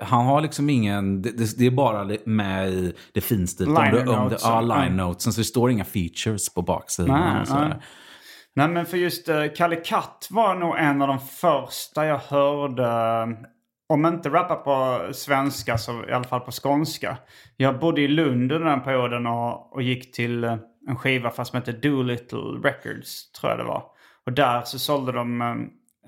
Han 0.00 0.26
har 0.26 0.40
liksom 0.40 0.70
ingen... 0.70 1.22
Det, 1.22 1.58
det, 1.58 1.66
är 1.66 1.70
bara 1.70 2.08
med 2.24 2.68
i 2.68 2.94
det 3.12 3.20
finstilta. 3.20 3.84
Liner 3.84 3.98
om 3.98 4.06
det- 4.06 4.22
notesen. 4.22 4.50
Ja, 4.50 4.60
line 4.60 4.96
notesen. 4.96 5.32
Så 5.32 5.40
det 5.40 5.44
står 5.44 5.70
inga 5.70 5.84
features 5.84 6.54
på 6.54 6.62
baksidan. 6.62 7.20
Nej, 7.20 7.68
nej. 7.68 7.78
Nej 8.56 8.68
men 8.68 8.86
för 8.86 8.96
just 8.96 9.28
uh, 9.28 9.44
Kalle 9.56 9.76
Katt 9.76 10.28
var 10.30 10.54
nog 10.54 10.78
en 10.78 11.02
av 11.02 11.08
de 11.08 11.18
första 11.20 12.06
jag 12.06 12.18
hörde. 12.18 12.88
Om 13.88 14.06
inte 14.06 14.28
rappa 14.28 14.54
på 14.54 15.00
svenska 15.12 15.78
så 15.78 16.04
i 16.08 16.12
alla 16.12 16.24
fall 16.24 16.40
på 16.40 16.50
skånska. 16.50 17.16
Jag 17.56 17.80
bodde 17.80 18.00
i 18.00 18.08
Lund 18.08 18.52
under 18.52 18.70
den 18.70 18.82
perioden 18.82 19.26
och, 19.26 19.72
och 19.74 19.82
gick 19.82 20.12
till 20.14 20.44
eh, 20.44 20.56
en 20.88 20.96
skiva 20.96 21.30
fast 21.30 21.50
som 21.50 21.56
hette 21.58 21.72
Doolittle 21.72 22.38
Records 22.38 23.32
tror 23.32 23.50
jag 23.50 23.58
det 23.58 23.64
var. 23.64 23.82
Och 24.26 24.32
där 24.32 24.62
så 24.62 24.78
sålde 24.78 25.12
de 25.12 25.40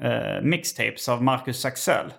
eh, 0.03 0.43
mixtapes 0.43 1.09
av 1.09 1.23
Marcus 1.23 1.65
Axel. 1.65 2.13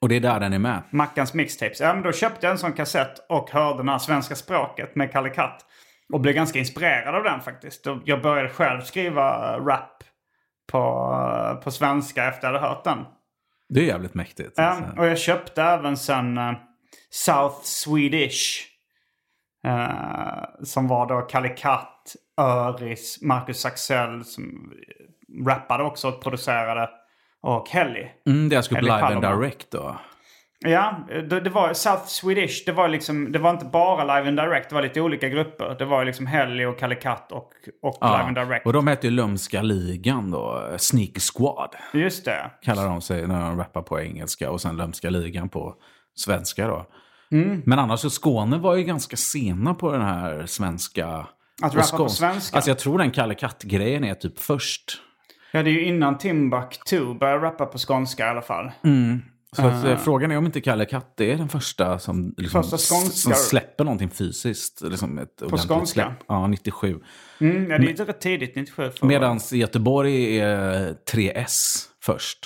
Och 0.00 0.08
det 0.08 0.16
är 0.16 0.20
där 0.20 0.40
den 0.40 0.52
är 0.52 0.58
med. 0.58 0.82
Mackans 0.90 1.34
mixtapes. 1.34 1.80
Ja, 1.80 1.94
men 1.94 2.02
då 2.02 2.12
köpte 2.12 2.46
jag 2.46 2.52
en 2.52 2.58
sån 2.58 2.72
kassett 2.72 3.26
och 3.28 3.50
hörde 3.50 3.82
det 3.82 3.90
här 3.90 3.98
svenska 3.98 4.34
språket 4.34 4.96
med 4.96 5.12
Kalle 5.12 5.30
Katt. 5.30 5.64
Och 6.12 6.20
blev 6.20 6.34
ganska 6.34 6.58
inspirerad 6.58 7.14
av 7.14 7.24
den 7.24 7.40
faktiskt. 7.40 7.86
Jag 8.04 8.22
började 8.22 8.48
själv 8.48 8.80
skriva 8.80 9.54
eh, 9.54 9.64
rap 9.64 10.04
på, 10.72 10.78
eh, 10.78 11.64
på 11.64 11.70
svenska 11.70 12.24
efter 12.24 12.46
jag 12.48 12.54
hade 12.54 12.68
hört 12.68 12.84
den. 12.84 12.98
Det 13.68 13.80
är 13.80 13.84
jävligt 13.84 14.14
mäktigt. 14.14 14.52
Ja, 14.56 14.64
alltså. 14.64 15.00
och 15.00 15.06
jag 15.06 15.18
köpte 15.18 15.62
även 15.62 15.96
sen 15.96 16.38
eh, 16.38 16.52
South 17.10 17.60
Swedish. 17.62 18.64
eh, 19.64 20.44
som 20.64 20.88
var 20.88 21.06
då 21.08 21.20
Kalle 21.20 21.48
Katt, 21.48 22.14
Öris, 22.40 23.18
Marcus 23.22 23.66
Axel 23.66 24.24
som 24.24 24.72
rappade 25.44 25.84
också 25.84 26.08
och 26.08 26.22
producerade. 26.22 26.90
Och 27.42 27.68
Helly. 27.68 28.06
Mm, 28.26 28.48
det 28.48 28.62
skulle 28.62 28.78
Eller 28.78 28.96
live 28.96 29.06
and 29.06 29.40
direct 29.40 29.70
då. 29.70 30.00
Ja, 30.60 31.06
det, 31.08 31.40
det 31.40 31.50
var 31.50 31.74
South 31.74 32.06
Swedish. 32.06 32.62
Det 32.66 32.72
var 32.72 32.88
liksom, 32.88 33.32
det 33.32 33.38
var 33.38 33.50
inte 33.50 33.64
bara 33.64 34.16
Live 34.16 34.28
and 34.28 34.36
Direct. 34.36 34.68
Det 34.68 34.74
var 34.74 34.82
lite 34.82 35.00
olika 35.00 35.28
grupper. 35.28 35.76
Det 35.78 35.84
var 35.84 36.04
liksom 36.04 36.26
Helly 36.26 36.64
och 36.64 36.78
Kalle 36.78 36.94
Katt 36.94 37.32
och, 37.32 37.52
och 37.82 37.98
Live 38.02 38.22
and 38.22 38.34
Direct. 38.36 38.66
Och 38.66 38.72
de 38.72 38.86
hette 38.86 39.06
ju 39.06 39.10
Lömska 39.10 39.62
ligan 39.62 40.30
då. 40.30 40.74
Sneaky 40.78 41.20
Squad 41.34 41.76
Just 41.92 42.24
det. 42.24 42.50
kallar 42.62 42.88
de 42.88 43.00
sig 43.00 43.26
när 43.26 43.40
de 43.40 43.58
rappar 43.58 43.82
på 43.82 44.00
engelska. 44.00 44.50
Och 44.50 44.60
sen 44.60 44.76
Lömska 44.76 45.10
ligan 45.10 45.48
på 45.48 45.74
svenska 46.14 46.66
då. 46.66 46.86
Mm. 47.32 47.62
Men 47.66 47.78
annars 47.78 48.00
så 48.00 48.10
Skåne 48.10 48.58
var 48.58 48.74
ju 48.76 48.82
ganska 48.84 49.16
sena 49.16 49.74
på 49.74 49.92
den 49.92 50.02
här 50.02 50.46
svenska... 50.46 51.26
Att 51.62 51.74
rappa 51.74 51.96
på 51.96 52.08
svenska? 52.08 52.56
Alltså 52.56 52.70
jag 52.70 52.78
tror 52.78 52.98
den 52.98 53.10
Kalle 53.10 53.34
Katt-grejen 53.34 54.04
är 54.04 54.14
typ 54.14 54.38
först. 54.38 55.02
Ja, 55.52 55.62
det 55.62 55.70
är 55.70 55.72
ju 55.72 55.84
innan 55.84 56.18
Timbuktu 56.18 57.14
började 57.14 57.46
rappa 57.46 57.66
på 57.66 57.78
skånska 57.78 58.26
i 58.26 58.28
alla 58.28 58.42
fall. 58.42 58.70
Så 59.56 59.66
att, 59.66 59.84
eh, 59.84 59.96
frågan 59.96 60.30
är 60.30 60.36
om 60.36 60.46
inte 60.46 60.60
Kalle 60.60 60.84
Katt 60.84 61.20
är 61.20 61.36
den 61.36 61.48
första 61.48 61.98
som, 61.98 62.34
liksom, 62.36 62.62
Första 62.62 62.78
som 62.78 63.32
släpper 63.34 63.84
någonting 63.84 64.10
fysiskt. 64.10 64.82
Liksom 64.82 65.18
ett 65.18 65.42
ordentligt 65.42 65.68
skånska? 65.68 66.04
Släpp. 66.04 66.24
Ja, 66.26 66.46
97. 66.46 67.00
Mm, 67.40 67.70
ja, 67.70 67.78
det 67.78 67.84
är 67.84 67.98
ju 67.98 68.04
rätt 68.04 68.20
tidigt, 68.20 68.56
97. 68.56 68.90
För... 68.90 69.06
Medan 69.06 69.40
Göteborg 69.52 70.38
är 70.38 70.94
3S 71.12 71.84
först. 72.02 72.38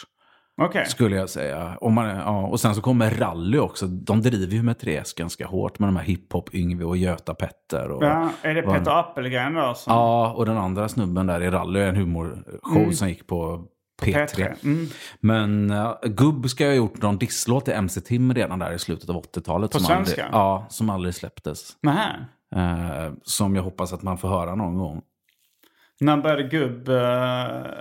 Okej. 0.63 0.87
Skulle 0.87 1.17
jag 1.17 1.31
säga. 1.31 1.77
Och, 1.81 1.93
man, 1.93 2.09
ja, 2.09 2.47
och 2.47 2.61
sen 2.61 2.75
så 2.75 2.81
kommer 2.81 3.11
rally 3.11 3.59
också. 3.59 3.87
De 3.87 4.21
driver 4.21 4.55
ju 4.55 4.63
med 4.63 4.77
3S 4.77 5.19
ganska 5.19 5.47
hårt 5.47 5.79
med 5.79 5.89
de 5.89 5.97
här 5.97 6.05
hiphop, 6.05 6.55
Yngve 6.55 6.85
och 6.85 6.97
Göta 6.97 7.35
Petter. 7.35 7.91
Och, 7.91 8.05
Ja, 8.05 8.31
är 8.43 8.55
det 8.55 8.63
Peter 8.63 8.91
Appelgren 8.91 9.55
då? 9.55 9.75
Som... 9.75 9.93
Ja, 9.93 10.33
och 10.33 10.47
den 10.47 10.57
andra 10.57 10.89
snubben 10.89 11.27
där 11.27 11.43
i 11.43 11.51
rally, 11.51 11.81
en 11.81 11.97
humorshow 11.97 12.93
som 12.93 13.09
gick 13.09 13.27
på 13.27 13.65
P3. 14.03 14.27
P3. 14.27 14.65
Mm. 14.65 14.87
Men 15.21 15.71
uh, 15.71 15.95
Gubb 16.03 16.49
ska 16.49 16.67
ha 16.67 16.73
gjort 16.73 17.03
någon 17.03 17.19
disslåt 17.19 17.65
till 17.65 17.75
MC 17.75 18.01
Tim 18.01 18.35
redan 18.35 18.59
där 18.59 18.73
i 18.73 18.79
slutet 18.79 19.11
av 19.11 19.23
80-talet. 19.23 19.71
På 19.73 19.79
som 19.79 19.87
svenska? 19.87 20.25
Aldrig, 20.25 20.41
ja, 20.41 20.67
som 20.69 20.91
aldrig 20.91 21.15
släpptes. 21.15 21.77
Nähä. 21.83 22.27
Eh, 22.57 23.13
som 23.23 23.57
jag 23.57 23.63
hoppas 23.63 23.93
att 23.93 24.03
man 24.03 24.19
får 24.19 24.29
höra 24.29 24.55
någon 24.55 24.79
gång. 24.79 25.03
När 26.03 26.17
började 26.17 26.43
Gubb... 26.43 26.89
eh, 26.89 27.73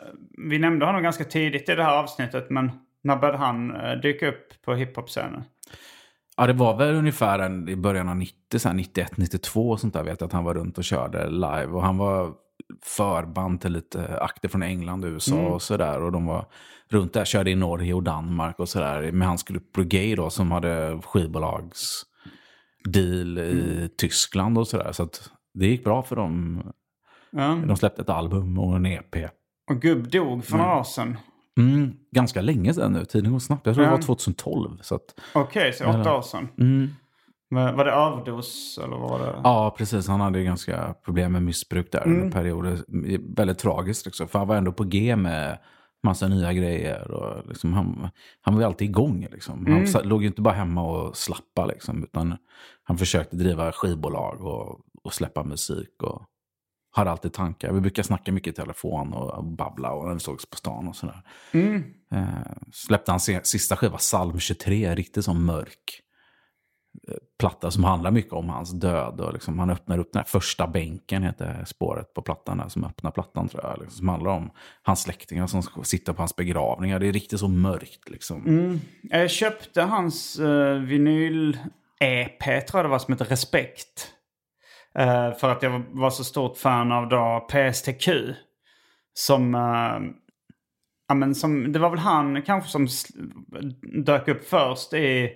vi 0.49 0.59
nämnde 0.59 0.85
honom 0.85 1.03
ganska 1.03 1.23
tidigt 1.23 1.69
i 1.69 1.75
det 1.75 1.83
här 1.83 1.97
avsnittet, 1.97 2.49
men 2.49 2.71
när 3.03 3.15
började 3.15 3.37
han 3.37 3.75
eh, 3.75 3.91
dyka 4.01 4.27
upp 4.29 4.61
på 4.65 4.73
hiphop-scenen? 4.73 5.43
Ja, 6.37 6.47
det 6.47 6.53
var 6.53 6.77
väl 6.77 6.95
ungefär 6.95 7.39
en, 7.39 7.69
i 7.69 7.75
början 7.75 8.09
av 8.09 8.15
90, 8.15 8.59
så 8.59 8.67
här 8.67 8.75
91, 8.75 9.17
92 9.17 9.69
och 9.69 9.79
sånt 9.79 9.93
där 9.93 10.03
vet 10.03 10.21
jag 10.21 10.27
att 10.27 10.33
han 10.33 10.43
var 10.43 10.53
runt 10.53 10.77
och 10.77 10.83
körde 10.83 11.29
live. 11.29 11.65
Och 11.65 11.83
han 11.83 11.97
var 11.97 12.33
förband 12.85 13.61
till 13.61 13.71
lite 13.73 14.17
akter 14.21 14.49
från 14.49 14.63
England 14.63 15.03
och 15.05 15.11
USA 15.11 15.35
Mm. 15.35 15.51
och 15.51 15.61
sådär. 15.61 16.01
Och 16.01 16.11
de 16.11 16.25
var 16.25 16.45
runt 16.89 17.13
där, 17.13 17.25
körde 17.25 17.51
i 17.51 17.55
Norge 17.55 17.93
och 17.93 18.03
Danmark 18.03 18.59
och 18.59 18.69
sådär. 18.69 19.11
Med 19.11 19.27
hans 19.27 19.43
grupp 19.43 19.71
Brigade 19.73 20.15
då 20.15 20.29
som 20.29 20.51
hade 20.51 20.99
skivbolags 21.05 22.03
deal 22.89 23.37
i 23.37 23.51
Mm. 23.77 23.89
Tyskland 23.97 24.57
och 24.57 24.67
sådär. 24.67 24.91
Så 24.91 25.03
att 25.03 25.29
det 25.53 25.67
gick 25.67 25.83
bra 25.83 26.03
för 26.03 26.15
dem. 26.15 26.61
Ja. 27.31 27.61
De 27.67 27.75
släppte 27.77 28.01
ett 28.01 28.09
album 28.09 28.59
och 28.59 28.75
en 28.75 28.85
EP. 28.85 29.15
Och 29.71 29.81
gubb 29.81 30.09
dog 30.11 30.45
för 30.45 30.57
några 30.57 30.79
år 30.79 30.83
sedan. 30.83 31.17
Mm, 31.59 31.93
ganska 32.11 32.41
länge 32.41 32.73
sedan 32.73 32.93
nu, 32.93 33.05
tiden 33.05 33.31
går 33.31 33.39
snabbt. 33.39 33.65
Jag 33.65 33.75
tror 33.75 33.85
Ja. 33.87 33.91
det 33.91 33.97
var 33.97 34.03
2012. 34.03 34.77
Så 34.81 34.95
att, 34.95 35.19
Okej, 35.33 35.73
så 35.73 35.85
åtta 35.89 36.17
år 36.17 36.21
sedan. 36.21 36.47
mm. 36.59 36.89
Men 37.53 37.75
Var 37.77 37.85
det 37.85 37.91
överdos 37.91 38.79
eller 38.83 38.97
var 38.97 39.19
det? 39.19 39.35
Ja, 39.43 39.75
precis. 39.77 40.07
Han 40.07 40.21
hade 40.21 40.43
ganska 40.43 40.95
problem 41.05 41.31
med 41.31 41.43
missbruk 41.43 41.91
där 41.91 42.01
Mm. 42.05 42.17
under 42.21 42.31
perioder. 42.31 42.79
Väldigt 43.35 43.57
tragiskt 43.57 44.05
liksom. 44.05 44.27
För 44.27 44.39
han 44.39 44.47
var 44.47 44.55
ändå 44.55 44.71
på 44.71 44.83
G 44.83 45.15
med 45.15 45.57
massa 46.03 46.27
nya 46.27 46.53
grejer. 46.53 47.11
Och 47.11 47.47
liksom 47.47 47.73
han, 47.73 48.09
han 48.41 48.55
var 48.55 48.63
alltid 48.63 48.89
igång. 48.89 49.27
Liksom. 49.31 49.65
Han 49.65 49.75
Mm. 49.85 50.09
låg 50.09 50.21
ju 50.21 50.27
inte 50.27 50.41
bara 50.41 50.53
hemma 50.53 50.83
och 50.83 51.17
slappa. 51.17 51.65
Liksom, 51.65 52.03
utan 52.03 52.37
han 52.83 52.97
försökte 52.97 53.35
driva 53.35 53.71
skivbolag 53.71 54.41
och, 54.41 54.79
och 55.03 55.13
släppa 55.13 55.43
musik. 55.43 56.03
Och 56.03 56.21
hade 56.91 57.11
alltid 57.11 57.33
tankar. 57.33 57.71
Vi 57.71 57.81
brukar 57.81 58.03
snacka 58.03 58.31
mycket 58.31 58.53
i 58.53 58.55
telefon 58.55 59.13
och 59.13 59.43
babbla 59.43 59.91
och 59.91 60.05
när 60.05 60.13
vi 60.13 60.19
sågs 60.19 60.49
på 60.49 60.57
stan 60.57 60.87
och 60.87 60.95
sådär. 60.95 61.21
Mm. 61.51 61.83
Eh, 62.11 62.27
släppte 62.73 63.11
han 63.11 63.19
sista 63.19 63.75
skiva, 63.75 63.97
Psalm 63.97 64.39
23, 64.39 64.95
riktigt 64.95 65.25
som 65.25 65.45
mörk 65.45 66.01
eh, 67.07 67.15
platta 67.39 67.71
som 67.71 67.83
handlar 67.83 68.11
mycket 68.11 68.33
om 68.33 68.49
hans 68.49 68.71
död. 68.71 69.21
Och 69.21 69.33
liksom, 69.33 69.59
han 69.59 69.69
öppnar 69.69 69.97
upp 69.97 70.09
den 70.13 70.19
här 70.19 70.27
första 70.27 70.67
bänken, 70.67 71.23
heter 71.23 71.65
spåret 71.65 72.13
på 72.13 72.21
plattan, 72.21 72.57
där, 72.57 72.69
som 72.69 72.83
öppnar 72.83 73.11
plattan 73.11 73.47
tror 73.47 73.63
jag. 73.63 73.79
Liksom, 73.79 73.97
som 73.97 74.09
handlar 74.09 74.31
om 74.31 74.51
hans 74.81 75.01
släktingar 75.01 75.47
som 75.47 75.63
sitter 75.83 76.13
på 76.13 76.21
hans 76.21 76.35
begravningar. 76.35 76.99
Det 76.99 77.07
är 77.07 77.13
riktigt 77.13 77.39
så 77.39 77.47
mörkt 77.47 78.09
liksom. 78.09 78.47
Mm. 78.47 78.79
Jag 79.01 79.31
köpte 79.31 79.81
hans 79.81 80.39
uh, 80.39 80.81
vinyl-EP, 80.81 82.67
tror 82.67 82.79
jag 82.79 82.85
det 82.85 82.89
var, 82.89 82.99
som 82.99 83.13
heter 83.13 83.25
Respekt. 83.25 84.13
Uh, 84.99 85.33
för 85.33 85.51
att 85.51 85.63
jag 85.63 85.83
var, 85.89 86.09
så 86.09 86.23
stort 86.23 86.57
fan 86.57 86.91
av 86.91 87.09
då 87.09 87.47
PSTQ. 87.49 88.09
Som, 89.13 89.55
uh, 89.55 90.11
ja, 91.07 91.15
men 91.15 91.35
som, 91.35 91.71
det 91.71 91.79
var 91.79 91.89
väl 91.89 91.99
han 91.99 92.41
kanske 92.41 92.69
som 92.69 92.87
dök 94.03 94.27
upp 94.27 94.49
först 94.49 94.93
i 94.93 95.31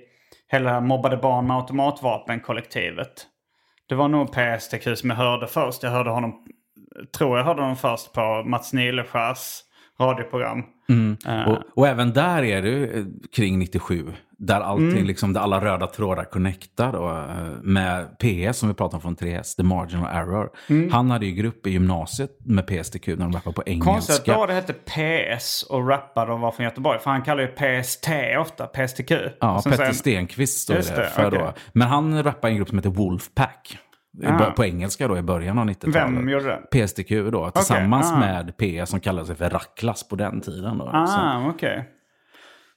hela 0.51 0.82
mobbade 0.82 1.18
barn 1.18 1.47
med 1.47 1.58
automatvapen-kollektivet. 1.58 3.28
Det 3.89 3.95
var 3.95 4.08
nog 4.08 4.32
PSTQ 4.32 4.97
som 4.97 5.10
jag 5.10 5.18
hörde 5.18 5.47
först. 5.47 5.84
Jag 5.84 5.91
hörde 5.91 6.10
honom, 6.10 6.45
tror 7.18 7.38
jag 7.38 7.45
hörde 7.45 7.62
honom 7.62 7.78
först 7.78 8.14
på 8.14 8.43
Mats 8.45 8.74
Nileskärs 8.74 9.62
radioprogram. 10.00 10.64
Eh, 11.28 11.48
Och, 11.52 11.58
och 11.76 11.88
även 11.88 12.14
där 12.14 12.43
är 12.43 12.62
det 12.62 12.98
eh, 12.98 13.04
kring 13.36 13.60
97. 13.60 14.06
Där 14.38 14.62
allting, 14.62 14.89
Mm. 14.91 15.06
liksom, 15.06 15.34
där 15.34 15.41
alla 15.41 15.62
röda 15.66 15.88
trådar 15.88 16.24
connectar 16.24 16.91
då, 16.91 17.10
eh, 17.10 17.62
med 17.64 18.06
PS 18.20 18.58
som 18.58 18.70
vi 18.70 18.76
pratade 18.76 18.96
om 18.96 19.02
från 19.02 19.16
3S, 19.16 19.56
The 19.56 19.64
Marginal 19.64 20.16
Error. 20.16 20.50
Mm. 20.70 20.91
Han 20.91 21.12
hade 21.12 21.26
ju 21.26 21.32
grupp 21.32 21.68
i 21.68 21.72
gymnasiet 21.72 22.32
med 22.46 22.68
PSTQ 22.68 23.08
när 23.08 23.16
de 23.16 23.32
rappade 23.34 23.54
på 23.56 23.64
engelska. 23.66 23.91
Konstigt 23.91 24.30
att 24.30 24.39
då 24.39 24.46
det 24.46 24.54
hette 24.54 24.74
PS 24.74 25.64
och 25.64 25.88
rappade 25.89 26.32
och 26.34 26.39
var 26.39 26.52
från 26.52 26.64
Göteborg. 26.64 27.00
För 27.00 27.12
han 27.12 27.22
kallar 27.22 27.41
ju 27.41 27.48
PST 27.84 28.10
ofta, 28.39 28.68
PSTQ. 28.68 29.12
Ja, 29.39 29.56
Och 29.56 29.64
sen 29.64 29.72
Petter 29.72 29.84
säger- 29.84 29.93
Stenqvist 29.98 30.60
står 30.60 30.74
det 30.74 30.80
det, 30.96 31.10
för 31.10 31.28
okej. 31.28 31.39
då. 31.39 31.54
Men 31.74 31.88
han 31.88 32.24
rappade 32.24 32.48
i 32.48 32.52
en 32.52 32.58
grupp 32.58 32.70
som 32.70 32.78
heter 32.78 32.89
Wolfpack. 32.89 33.78
Ah. 34.24 34.51
På 34.51 34.66
engelska 34.66 35.07
då 35.07 35.18
i 35.18 35.22
början 35.22 35.59
av 35.59 35.66
90-talet. 35.66 35.95
Vem 35.95 36.30
gjorde 36.30 36.45
det? 36.72 36.88
PSTQ 36.88 37.09
då, 37.32 37.49
tillsammans 37.49 38.11
ah. 38.11 38.20
med 38.20 38.57
PS 38.57 38.89
som 38.89 38.99
kallade 38.99 39.28
sig 39.28 39.36
för 39.36 39.49
Racklas 39.49 40.07
på 40.07 40.16
den 40.16 40.41
tiden. 40.41 40.78
Då. 40.78 40.89
Ah, 40.93 41.49
okej. 41.49 41.89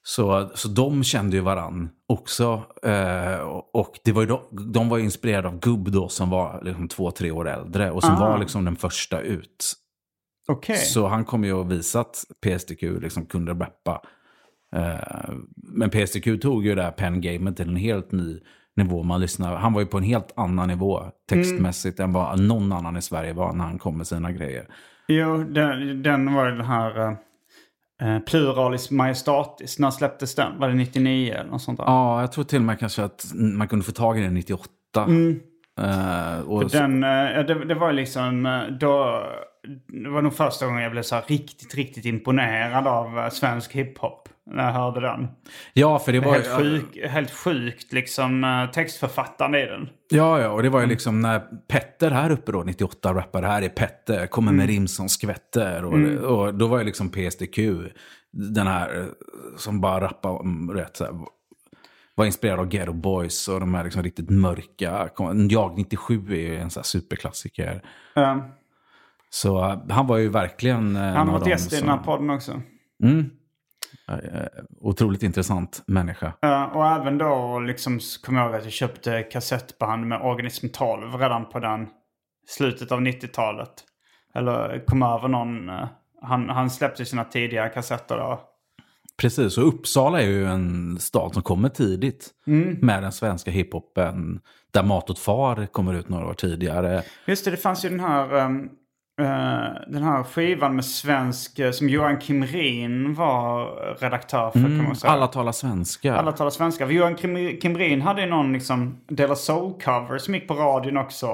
Så, 0.02 0.50
så 0.54 0.68
de 0.68 1.04
kände 1.04 1.36
ju 1.36 1.42
varann 1.42 1.90
också. 2.08 2.62
Eh, 2.82 3.38
och- 3.72 3.98
det 4.04 4.12
var 4.12 4.22
ju 4.22 4.28
de, 4.28 4.40
de 4.72 4.88
var 4.88 4.98
inspirerade 4.98 5.48
av 5.48 5.60
Gubb 5.60 5.92
då 5.92 6.08
som 6.08 6.30
var 6.30 6.60
liksom 6.64 6.88
två, 6.88 7.10
tre 7.10 7.30
år 7.30 7.48
äldre. 7.48 7.90
Och 7.90 8.02
som 8.02 8.14
Ah. 8.14 8.18
var 8.20 8.38
liksom 8.38 8.64
den 8.64 8.76
första 8.76 9.20
ut. 9.20 9.72
Okej. 10.48 10.76
Så 10.76 11.06
han 11.06 11.24
kom 11.24 11.44
ju 11.44 11.52
och 11.52 11.70
visat 11.72 12.06
att 12.06 12.24
PSTQ 12.40 12.82
liksom 12.82 13.26
kunde 13.26 13.52
rappa. 13.52 14.02
Eh, 14.76 15.34
men 15.56 15.90
PSTQ 15.90 16.40
tog 16.42 16.66
ju 16.66 16.74
det 16.74 16.82
här 16.82 16.90
pen-gamet 16.90 17.56
till 17.56 17.68
en 17.68 17.76
helt 17.76 18.12
ny 18.12 18.40
nivå. 18.78 19.02
Man 19.02 19.20
lyssnar, 19.20 19.56
han 19.56 19.72
var 19.72 19.80
ju 19.80 19.86
på 19.86 19.98
en 19.98 20.04
helt 20.04 20.32
annan 20.36 20.68
nivå 20.68 21.02
textmässigt 21.28 22.00
än 22.00 22.12
vad 22.12 22.40
någon 22.40 22.72
annan 22.72 22.96
i 22.96 23.02
Sverige 23.02 23.32
var 23.32 23.52
när 23.52 23.64
han 23.64 23.78
kom 23.78 23.96
med 23.98 24.06
sina 24.06 24.32
grejer. 24.32 24.66
Jo, 25.08 25.36
den, 25.44 26.02
den 26.02 26.34
var 26.34 26.46
ju 26.48 26.56
den 26.56 26.66
här 26.66 27.10
uh, 28.02 28.18
Pluralis 28.26 28.90
Majestatis. 28.90 29.78
När 29.78 29.90
släpptes 29.90 30.34
den? 30.34 30.58
Var 30.58 30.68
det 30.68 30.74
99 30.74 31.32
eller 31.32 31.50
något 31.50 31.62
sånt 31.62 31.78
där? 31.78 31.84
Ja, 31.84 32.20
jag 32.20 32.32
tror 32.32 32.44
till 32.44 32.58
och 32.58 32.64
med 32.64 32.78
kanske 32.78 33.04
att 33.04 33.24
man 33.34 33.68
kunde 33.68 33.84
få 33.84 33.92
tag 33.92 34.18
i 34.18 34.22
den 34.22 34.34
98. 34.34 34.68
Eh, 35.80 36.40
och 36.40 36.62
För 36.62 36.68
så- 36.68 36.78
den, 36.78 37.04
eh, 37.04 37.44
det, 37.46 37.64
det 37.64 37.74
var 37.74 37.92
liksom 37.92 38.46
eh, 38.46 38.62
då... 38.80 39.22
Det 40.02 40.08
var 40.08 40.22
nog 40.22 40.34
första 40.34 40.66
gången 40.66 40.82
jag 40.82 40.92
blev 40.92 41.02
så 41.02 41.20
riktigt, 41.26 41.74
riktigt 41.74 42.04
imponerad 42.04 42.86
av 42.86 43.18
eh, 43.18 43.28
svensk 43.30 43.72
hiphop. 43.72 44.27
När 44.50 44.64
jag 44.64 44.72
hörde 44.72 45.00
den. 45.00 45.28
ja, 45.72 45.98
för 45.98 46.12
det 46.12 46.20
var 46.20 46.32
Helt, 46.32 46.46
sjuk, 46.46 46.98
helt 47.08 47.30
sjukt 47.30 47.92
liksom 47.92 48.44
eh, 48.44 48.70
textförfattaren 48.70 49.54
i 49.54 49.66
den. 49.66 49.88
Ja, 50.10 50.40
ja, 50.40 50.48
och 50.48 50.62
det 50.62 50.68
var 50.68 50.80
ju 50.80 50.86
liksom 50.86 51.20
när 51.20 51.40
Petter 51.68 52.10
här 52.10 52.30
uppe 52.30 52.52
då, 52.52 52.62
98, 52.62 53.14
rappade 53.14 53.46
här 53.46 53.62
är 53.62 53.68
Petter, 53.68 54.26
kommer 54.26 54.52
med 54.52 54.66
rim 54.66 54.88
som 54.88 55.08
skvätter. 55.08 55.84
Och, 55.84 56.24
och 56.30 56.54
då 56.54 56.66
var 56.66 56.78
ju 56.78 56.84
liksom 56.84 57.08
PSDQ, 57.10 57.58
den 58.32 58.66
här 58.66 58.98
eh, 59.00 59.04
som 59.56 59.80
bara 59.80 60.00
rappade 60.04 60.34
om, 60.34 60.70
rätt 60.74 60.96
så 60.96 61.04
här, 61.04 61.12
var 62.14 62.24
inspirerad 62.24 62.58
av 62.60 62.68
Ghetto 62.68 62.92
Boys 62.92 63.48
och 63.48 63.60
de 63.60 63.74
här 63.74 63.84
liksom 63.84 64.02
riktigt 64.02 64.30
mörka. 64.30 65.08
Jag 65.50 65.78
97 65.78 66.26
är 66.30 66.34
ju 66.34 66.56
en 66.56 66.70
sån 66.70 66.80
här 66.80 66.84
superklassiker. 66.84 67.82
Eh, 68.16 68.36
Så 69.30 69.64
eh, 69.64 69.78
han 69.90 70.06
var 70.06 70.16
ju 70.16 70.28
verkligen 70.28 70.96
en 70.96 71.16
han 71.16 71.28
av 71.28 71.32
var 71.32 71.40
dem 71.40 71.48
gäst 71.48 71.72
i 71.72 71.76
den 71.80 71.88
här 71.88 71.98
podden 71.98 72.30
också. 72.30 72.60
Mm. 73.02 73.30
Eh, 74.08 74.18
Otroligt 74.80 75.22
intressant 75.22 75.82
människa. 75.86 76.32
Eh, 76.42 76.62
och 76.62 76.86
även 76.86 77.18
då 77.18 77.60
liksom 77.60 78.00
kommer 78.24 78.40
jag 78.40 78.46
ihåg 78.48 78.56
att 78.58 78.64
jag 78.64 78.72
köpte 78.72 79.22
kassettband 79.22 80.06
med 80.06 80.20
Organism 80.22 80.66
12 80.72 81.14
redan 81.14 81.48
på 81.48 81.58
den 81.58 81.86
slutet 82.46 82.92
av 82.92 83.00
90-talet. 83.00 83.70
Eller 84.34 84.84
kom 84.86 85.02
över 85.02 85.28
någon... 85.28 85.68
eh, 85.68 85.86
han, 86.22 86.48
han 86.48 86.70
släppte 86.70 87.04
sina 87.04 87.24
tidiga 87.24 87.68
kassetter 87.68 88.16
då. 88.16 88.40
Precis, 89.20 89.58
och 89.58 89.68
Uppsala 89.68 90.20
är 90.22 90.26
ju 90.26 90.46
en 90.46 90.98
stad 90.98 91.32
som 91.34 91.42
kommer 91.42 91.68
tidigt 91.68 92.30
med 92.80 93.02
den 93.02 93.12
svenska 93.12 93.50
hiphopen. 93.50 94.40
Där 94.72 94.82
Mat 94.82 95.10
åt 95.10 95.18
far 95.18 95.66
kommer 95.66 95.94
ut 95.94 96.08
några 96.08 96.26
år 96.26 96.34
tidigare. 96.34 97.02
Just 97.26 97.44
det, 97.44 97.50
det 97.50 97.56
fanns 97.56 97.84
ju 97.84 97.88
den 97.88 98.00
här, 98.00 98.36
eh, 98.38 98.48
den 99.86 100.02
här 100.02 100.22
skivan 100.22 100.74
med 100.76 100.84
svensk, 100.84 101.58
eh, 101.58 101.70
som 101.70 101.88
Johan 101.88 102.20
Kimrin 102.20 103.14
var 103.14 103.66
redaktör 104.00 104.50
för 104.50 104.60
kan 104.60 104.84
man 104.84 104.96
säga. 104.96 105.12
Alla 105.12 105.26
talar 105.26 105.52
svenska. 105.52 106.16
Alla 106.16 106.32
talar 106.32 106.50
svenska. 106.50 106.86
För 106.86 106.92
Johan 106.94 107.16
Kim- 107.16 107.60
Kimrin 107.60 108.00
hade 108.02 108.22
ju 108.22 108.28
någon 108.28 108.52
liksom 108.52 109.00
Dela 109.08 109.34
Soul-cover 109.34 110.18
som 110.18 110.34
gick 110.34 110.48
på 110.48 110.54
radion 110.54 110.96
också. 110.96 111.26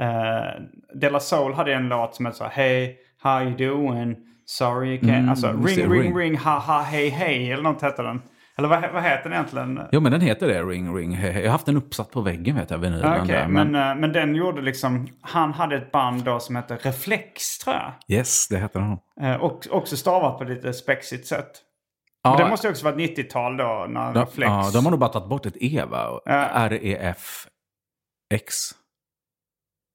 Uh, 0.00 0.62
Dela 1.00 1.20
Soul 1.20 1.54
hade 1.54 1.74
en 1.74 1.88
låt 1.88 2.14
som 2.14 2.26
hette 2.26 2.38
så 2.38 2.44
här, 2.44 2.50
Hey, 2.50 2.94
how 3.22 3.42
you 3.42 3.56
doing? 3.56 4.16
Sorry 4.46 4.88
you 4.88 4.98
can't... 4.98 5.30
alltså, 5.30 5.46
ring, 5.48 5.92
ring, 5.92 6.02
ring. 6.02 6.16
ring, 6.18 6.38
ha, 6.38 6.58
ha, 6.58 6.80
hej, 6.82 7.08
hej. 7.08 7.52
Eller 7.52 7.62
något 7.62 7.82
hette 7.82 8.02
den. 8.02 8.22
Eller 8.58 8.68
vad, 8.68 8.92
vad 8.92 9.02
heter 9.02 9.22
den 9.22 9.32
egentligen? 9.32 9.80
Jo, 9.92 10.00
men 10.00 10.12
den 10.12 10.20
heter 10.20 10.48
det, 10.48 10.62
Ring 10.62 10.96
Ring. 10.96 11.12
Jag 11.22 11.32
har 11.42 11.48
haft 11.48 11.66
den 11.66 11.76
uppsatt 11.76 12.10
på 12.10 12.20
väggen, 12.20 12.56
vet 12.56 12.70
jag, 12.70 12.78
vinylen 12.78 13.20
Okej, 13.22 13.34
där. 13.34 13.48
men, 13.48 13.74
eh, 13.74 13.94
men 13.94 14.12
den 14.12 14.34
gjorde 14.34 14.62
liksom... 14.62 15.08
Han 15.20 15.52
hade 15.52 15.76
ett 15.76 15.92
band 15.92 16.24
då 16.24 16.40
som 16.40 16.56
hette 16.56 16.76
Reflex, 16.76 17.58
tror 17.58 17.76
jag. 17.76 17.92
Yes, 18.18 18.48
det 18.48 18.58
heter 18.58 18.80
den. 18.80 18.98
Eh, 19.30 19.40
och 19.40 19.66
också 19.70 19.96
stavat 19.96 20.38
på 20.38 20.44
lite 20.44 20.72
spexigt 20.72 21.26
sätt. 21.26 21.50
Ja, 22.22 22.36
det 22.36 22.48
måste 22.48 22.66
ju 22.66 22.70
också 22.70 22.84
vara 22.84 22.94
90-tal 22.96 23.56
då, 23.56 23.86
när 23.88 24.14
ja, 24.14 24.20
Reflex... 24.22 24.50
ja, 24.50 24.70
de 24.74 24.84
har 24.84 24.90
nog 24.90 25.00
bara 25.00 25.10
tagit 25.10 25.28
bort 25.28 25.46
ett 25.46 25.56
E, 25.56 25.84
va? 25.90 26.20
Ja. 26.24 26.32
R-E-F-X. 26.52 28.54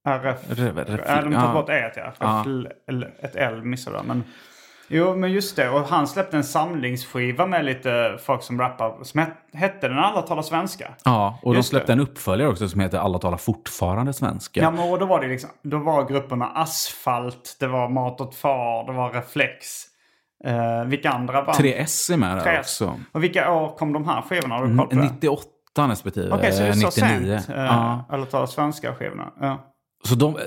RF... 0.07 0.49
Re- 0.49 1.01
Ja, 1.07 1.21
de 1.21 1.31
ja. 1.33 1.53
bort 1.53 1.69
E 1.69 1.91
ja. 2.19 2.45
Ett 3.21 3.35
L 3.35 3.63
missade 3.63 3.97
jag. 3.97 4.05
Men... 4.05 4.23
Jo, 4.91 5.15
men 5.15 5.31
just 5.31 5.55
det. 5.55 5.69
Och 5.69 5.79
han 5.81 6.07
släppte 6.07 6.37
en 6.37 6.43
samlingsskiva 6.43 7.45
med 7.45 7.65
lite 7.65 8.17
folk 8.25 8.43
som 8.43 8.59
rappar. 8.59 9.03
Som 9.03 9.19
het- 9.19 9.37
hette 9.53 9.87
den 9.87 9.99
Alla 9.99 10.21
talar 10.21 10.41
svenska. 10.41 10.91
Ja, 11.05 11.39
och 11.43 11.53
de 11.53 11.57
Just 11.57 11.69
släppte 11.69 11.87
det. 11.91 11.93
en 11.93 11.99
uppföljare 11.99 12.49
också 12.49 12.69
som 12.69 12.79
heter 12.79 12.97
Alla 12.97 13.19
talar 13.19 13.37
fortfarande 13.37 14.13
svenska. 14.13 14.61
Ja, 14.61 14.71
men 14.71 14.91
och 14.91 14.99
då 14.99 15.05
var 15.05 15.21
det 15.21 15.27
liksom... 15.27 15.49
Då 15.63 15.77
var 15.77 16.05
grupperna 16.09 16.45
Asfalt, 16.55 17.57
det 17.59 17.67
var 17.67 17.89
Mat 17.89 18.21
åt 18.21 18.35
far, 18.35 18.85
det 18.87 18.91
var 18.93 19.11
Reflex. 19.11 19.85
Eh, 20.45 20.83
vilka 20.85 21.09
andra 21.09 21.43
band? 21.43 21.57
3S 21.57 22.13
är 22.13 22.17
med 22.17 22.37
där 22.37 22.43
3S. 22.45 22.59
också. 22.59 22.95
Och 23.11 23.23
vilka 23.23 23.51
år 23.53 23.75
kom 23.77 23.93
de 23.93 24.05
här 24.07 24.21
skivorna? 24.21 24.55
Har 24.55 24.65
du 24.67 24.77
koll 24.77 24.87
på 24.87 24.95
det? 24.95 25.01
98 25.01 25.45
respektive 25.89 26.35
Okej, 26.35 26.51
så 26.51 26.61
det 26.61 26.67
är 26.67 26.73
så 26.73 26.85
99. 27.05 27.37
sent? 27.39 27.49
eh, 27.57 27.63
Ja. 27.65 28.05
Alla 28.09 28.25
talar 28.25 28.45
svenska 28.45 28.95
skivorna. 28.95 29.33
Ja. 29.41 29.65
Så 30.05 30.15
de, 30.15 30.37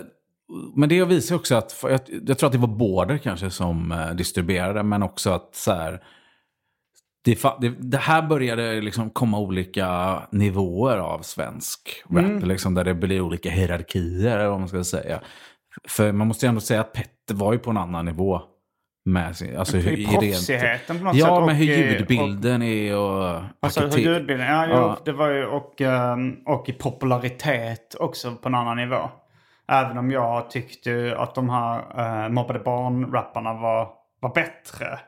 men 0.74 0.88
det 0.88 1.05
visar 1.05 1.36
också 1.36 1.55
att, 1.55 1.76
jag, 1.82 2.00
jag 2.26 2.38
tror 2.38 2.46
att 2.46 2.53
det 2.53 2.59
var 2.59 2.68
Border 2.68 3.18
kanske 3.18 3.50
som 3.50 3.92
eh, 3.92 4.11
distribuerade, 4.11 4.82
men 4.82 5.03
också 5.03 5.30
att 5.30 5.55
så 5.55 5.72
här, 5.72 6.03
det, 7.24 7.42
det, 7.61 7.74
det, 7.78 7.98
här 7.98 8.22
började 8.22 8.80
liksom 8.80 9.11
komma 9.11 9.38
olika 9.38 10.18
nivåer 10.30 10.98
av 10.98 11.22
svensk 11.22 12.03
rap, 12.11 12.24
mm. 12.24 12.48
liksom, 12.48 12.74
där 12.74 12.84
det 12.84 12.94
blir 12.94 13.20
olika 13.20 13.50
hierarkier, 13.50 14.38
eller 14.38 14.48
vad 14.48 14.59
man 14.59 14.68
ska 14.68 14.84
säga. 14.84 15.20
För 15.88 16.12
man 16.12 16.26
måste 16.26 16.46
ju 16.46 16.48
ändå 16.48 16.61
säga 16.61 16.80
att 16.80 16.92
Petter 16.92 17.34
var 17.34 17.53
ju 17.53 17.59
på 17.59 17.70
en 17.70 17.76
annan 17.76 18.05
nivå. 18.05 18.40
Med 19.05 19.36
sin, 19.36 19.57
alltså, 19.57 19.76
I 19.78 20.07
proffsigheten 20.07 20.98
på 20.98 21.05
något 21.05 21.16
ja, 21.16 21.26
sätt. 21.26 21.32
Ja, 21.34 21.46
men 21.46 21.57
hur 21.57 21.64
ljudbilden 21.64 22.62
och, 22.62 22.68
är 22.68 22.96
och... 22.96 23.42
Alltså 23.61 23.86
hur 23.86 23.98
ljudbilden, 23.98 24.46
ja, 24.46 24.66
ja. 24.66 24.98
det 25.05 25.12
var 25.12 25.30
ju 25.30 25.46
och, 25.46 25.80
ehm, 25.80 26.36
och 26.46 26.68
i 26.68 26.72
popularitet 26.72 27.94
också 28.00 28.36
på 28.36 28.48
en 28.48 28.55
annan 28.55 28.76
nivå. 28.76 29.11
Även 29.73 29.99
om 29.99 30.11
jag 30.11 30.51
tyckte 30.51 31.16
att 31.18 31.35
de 31.35 31.51
här 31.51 31.79
uh, 32.27 32.33
mobbade 32.33 32.59
barn-rapparna 32.59 33.55
var, 33.55 33.89
var 34.20 34.35
bättre 34.35 34.99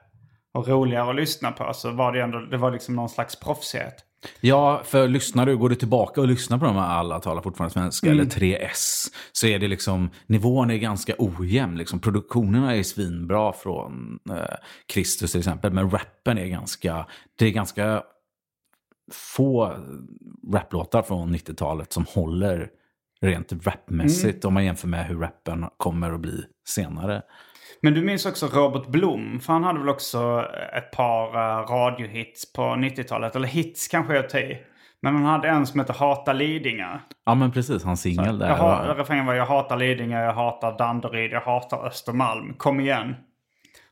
och 0.55 0.69
roligare 0.69 1.11
att 1.11 1.17
lyssna 1.17 1.53
på 1.53 1.73
så 1.73 1.91
var 1.91 2.13
det 2.13 2.23
ändå 2.23 2.39
det 2.39 2.57
var 2.57 2.71
liksom 2.71 2.97
någon 2.97 3.09
slags 3.09 3.41
proffsighet. 3.41 3.95
Ja, 4.41 4.81
för 4.85 5.09
lyssnar 5.09 5.47
du, 5.47 5.57
går 5.57 5.69
du 5.69 5.75
tillbaka 5.75 6.21
och 6.21 6.29
lyssnar 6.29 6.59
på 6.59 6.65
de 6.65 6.77
här 6.77 6.89
alla 6.89 7.21
talar 7.21 7.43
fortfarande 7.43 7.73
svenska, 7.73 8.07
mm. 8.07 8.21
eller 8.21 8.31
3S, 8.31 9.07
så 9.33 9.47
är 9.47 9.59
det 9.59 9.69
liksom, 9.69 10.11
nivån 10.27 10.71
är 10.71 10.77
ganska 10.77 11.15
ojämn. 11.19 11.79
Liksom. 11.79 12.01
Produktionerna 12.01 12.77
är 12.77 12.83
svinbra 12.83 13.53
från 13.53 14.19
eh, 14.31 14.57
Kristus 14.87 15.33
till 15.33 15.41
exempel, 15.41 15.73
men 15.73 15.91
rappen 15.91 16.39
är 16.39 16.47
ganska, 16.47 17.07
det 17.39 17.47
är 17.47 17.51
ganska 17.51 18.03
få 19.13 19.77
raplåtar 20.53 21.03
från 21.03 21.35
90-talet 21.35 21.93
som 21.93 22.07
håller 22.09 22.71
rent 23.25 23.67
rapmässigt 23.67 24.45
mm. 24.45 24.49
om 24.49 24.55
man 24.55 24.65
jämför 24.65 24.89
med 24.89 25.07
hur 25.07 25.19
rappen 25.19 25.67
kommer 25.77 26.13
att 26.13 26.21
bli 26.21 26.45
senare. 26.69 27.23
Men 27.85 27.95
du 27.95 28.03
minns 28.03 28.27
också 28.27 28.47
Robert 28.47 28.87
Blom, 28.87 29.41
för 29.41 29.53
han 29.53 29.65
hade 29.65 29.79
väl 29.79 29.89
också 29.89 30.45
ett 30.77 30.91
par 30.91 31.29
uh, 31.29 31.67
radiohits 31.67 32.53
på 32.53 32.63
90-talet. 32.63 33.37
Eller 33.37 33.49
hits 33.49 33.89
kanske 33.89 34.15
jag 34.15 34.29
tar 34.29 34.39
i. 34.39 34.59
Men 35.01 35.15
han 35.15 35.25
hade 35.25 35.49
en 35.49 35.67
som 35.67 35.81
heter 35.81 35.95
Hata 35.95 36.33
Lidingö. 36.33 36.99
Ja 37.27 37.35
men 37.35 37.53
precis, 37.53 37.85
hans 37.85 38.01
singel 38.01 38.39
där. 38.39 38.49
Jag 38.49 38.99
refrängen 38.99 39.27
var 39.27 39.35
Jag 39.35 39.47
hatar 39.47 39.77
Lidingö, 39.77 40.25
jag 40.25 40.33
hatar 40.33 40.79
Danderyd, 40.79 41.33
jag 41.33 41.41
hatar 41.41 41.87
Östermalm. 41.87 42.55
Kom 42.55 42.81
igen. 42.81 43.15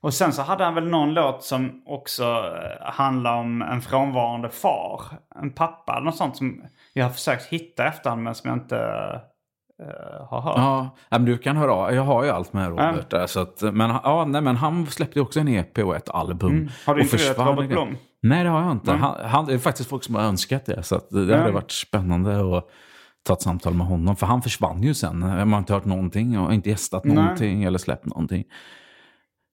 Och 0.01 0.14
sen 0.14 0.33
så 0.33 0.43
hade 0.43 0.64
han 0.64 0.74
väl 0.74 0.89
någon 0.89 1.14
låt 1.14 1.45
som 1.45 1.83
också 1.87 2.24
uh, 2.24 2.93
handlar 2.93 3.37
om 3.37 3.62
en 3.62 3.83
frånvarande 3.83 4.49
far. 4.49 5.03
En 5.41 5.51
pappa 5.51 5.93
eller 5.93 6.05
något 6.05 6.16
sånt 6.16 6.37
som 6.37 6.62
jag 6.93 7.05
har 7.05 7.11
försökt 7.11 7.47
hitta 7.47 7.86
efter 7.86 8.11
honom 8.11 8.24
men 8.24 8.34
som 8.34 8.51
jag 8.51 8.59
inte 8.59 8.76
uh, 8.76 10.26
har 10.28 10.40
hört. 10.40 10.57
Ja, 10.57 10.97
men 11.11 11.24
du 11.24 11.38
kan 11.38 11.57
höra 11.57 11.72
av. 11.72 11.95
Jag 11.95 12.03
har 12.03 12.24
ju 12.24 12.30
allt 12.30 12.53
med 12.53 12.68
Robert. 12.68 13.12
Mm. 13.12 13.28
så 13.28 13.40
att, 13.40 13.62
men, 13.62 13.90
ja, 13.90 14.24
nej, 14.24 14.43
men 14.43 14.57
han 14.57 14.86
släppte 14.86 15.20
också 15.20 15.40
en 15.40 15.49
EP 15.49 15.78
och 15.78 15.97
ett 15.97 16.09
album. 16.09 16.51
Mm. 16.51 16.68
Har 16.86 16.95
du 16.95 17.03
intervjuat 17.03 17.38
Robert 17.38 17.68
Blom? 17.68 17.97
Nej, 18.22 18.45
det 18.45 18.51
har 18.51 18.62
jag 18.62 18.72
inte. 18.72 18.90
Mm. 18.90 19.03
Han, 19.03 19.30
han, 19.30 19.47
det 19.47 19.55
är 19.55 19.59
faktiskt 19.59 19.88
folk 19.88 20.05
som 20.05 20.14
har 20.14 20.22
önskat 20.22 20.66
det. 20.66 20.82
Så 20.82 21.01
det 21.11 21.18
mm. 21.18 21.40
hade 21.40 21.53
varit 21.53 21.70
spännande 21.70 22.57
att 22.59 22.68
ta 23.24 23.32
ett 23.32 23.43
samtal 23.43 23.74
med 23.74 23.86
honom. 23.86 24.16
För 24.16 24.26
han 24.26 24.43
försvann 24.43 24.82
ju 24.82 24.95
sen. 24.95 25.18
Man 25.18 25.53
har 25.53 25.59
inte 25.59 25.72
hört 25.72 25.84
någonting 25.84 26.38
och 26.38 26.55
inte 26.55 26.70
gästat 26.70 27.05
någonting 27.05 27.64
eller 27.64 27.78
släppt 27.78 28.07
någonting. 28.07 28.45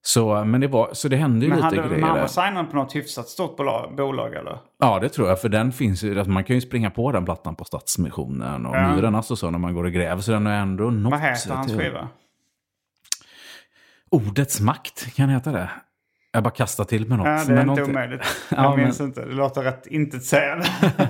Så, 0.02 0.44
men 0.44 0.60
det, 0.60 0.68
var, 0.68 0.90
så 0.92 1.08
det 1.08 1.16
hände 1.16 1.46
ju 1.46 1.48
men 1.48 1.58
lite 1.58 1.64
hade, 1.66 1.76
grejer. 1.76 2.00
Men 2.00 2.10
han 2.10 2.20
var 2.20 2.26
signad 2.26 2.70
på 2.70 2.76
något 2.76 2.96
hyfsat 2.96 3.28
stort 3.28 3.56
bolag, 3.56 3.96
bolag 3.96 4.34
eller? 4.34 4.58
Ja, 4.78 4.98
det 4.98 5.08
tror 5.08 5.28
jag. 5.28 5.40
För 5.40 5.48
den 5.48 5.72
finns 5.72 6.02
ju, 6.02 6.18
alltså 6.18 6.30
man 6.30 6.44
kan 6.44 6.56
ju 6.56 6.62
springa 6.62 6.90
på 6.90 7.12
den 7.12 7.24
plattan 7.24 7.56
på 7.56 7.64
Stadsmissionen 7.64 8.66
och 8.66 8.76
ja. 8.76 8.94
Myrornas 8.94 9.30
och 9.30 9.38
så 9.38 9.50
när 9.50 9.58
man 9.58 9.74
går 9.74 9.84
och 9.84 9.92
gräver. 9.92 10.22
Så 10.22 10.32
den 10.32 10.46
har 10.46 10.52
ändå 10.52 10.84
nått 10.84 11.10
Vad 11.10 11.20
heter 11.20 11.54
hans 11.54 11.72
skiva? 11.72 12.08
Ordets 14.10 14.60
makt, 14.60 15.14
kan 15.14 15.28
heta 15.28 15.52
det? 15.52 15.70
Jag 16.32 16.42
bara 16.42 16.50
kastar 16.50 16.84
till 16.84 17.08
med 17.08 17.18
något. 17.18 17.26
Ja, 17.26 17.44
det 17.54 17.60
är 17.60 17.70
inte 17.70 17.82
omöjligt. 17.82 18.20
Jag 18.50 18.64
ja, 18.64 18.76
minns 18.76 18.98
men... 18.98 19.08
inte. 19.08 19.24
Det 19.24 19.34
låter 19.34 19.62
rätt 19.62 19.86
intetsägande. 19.86 20.66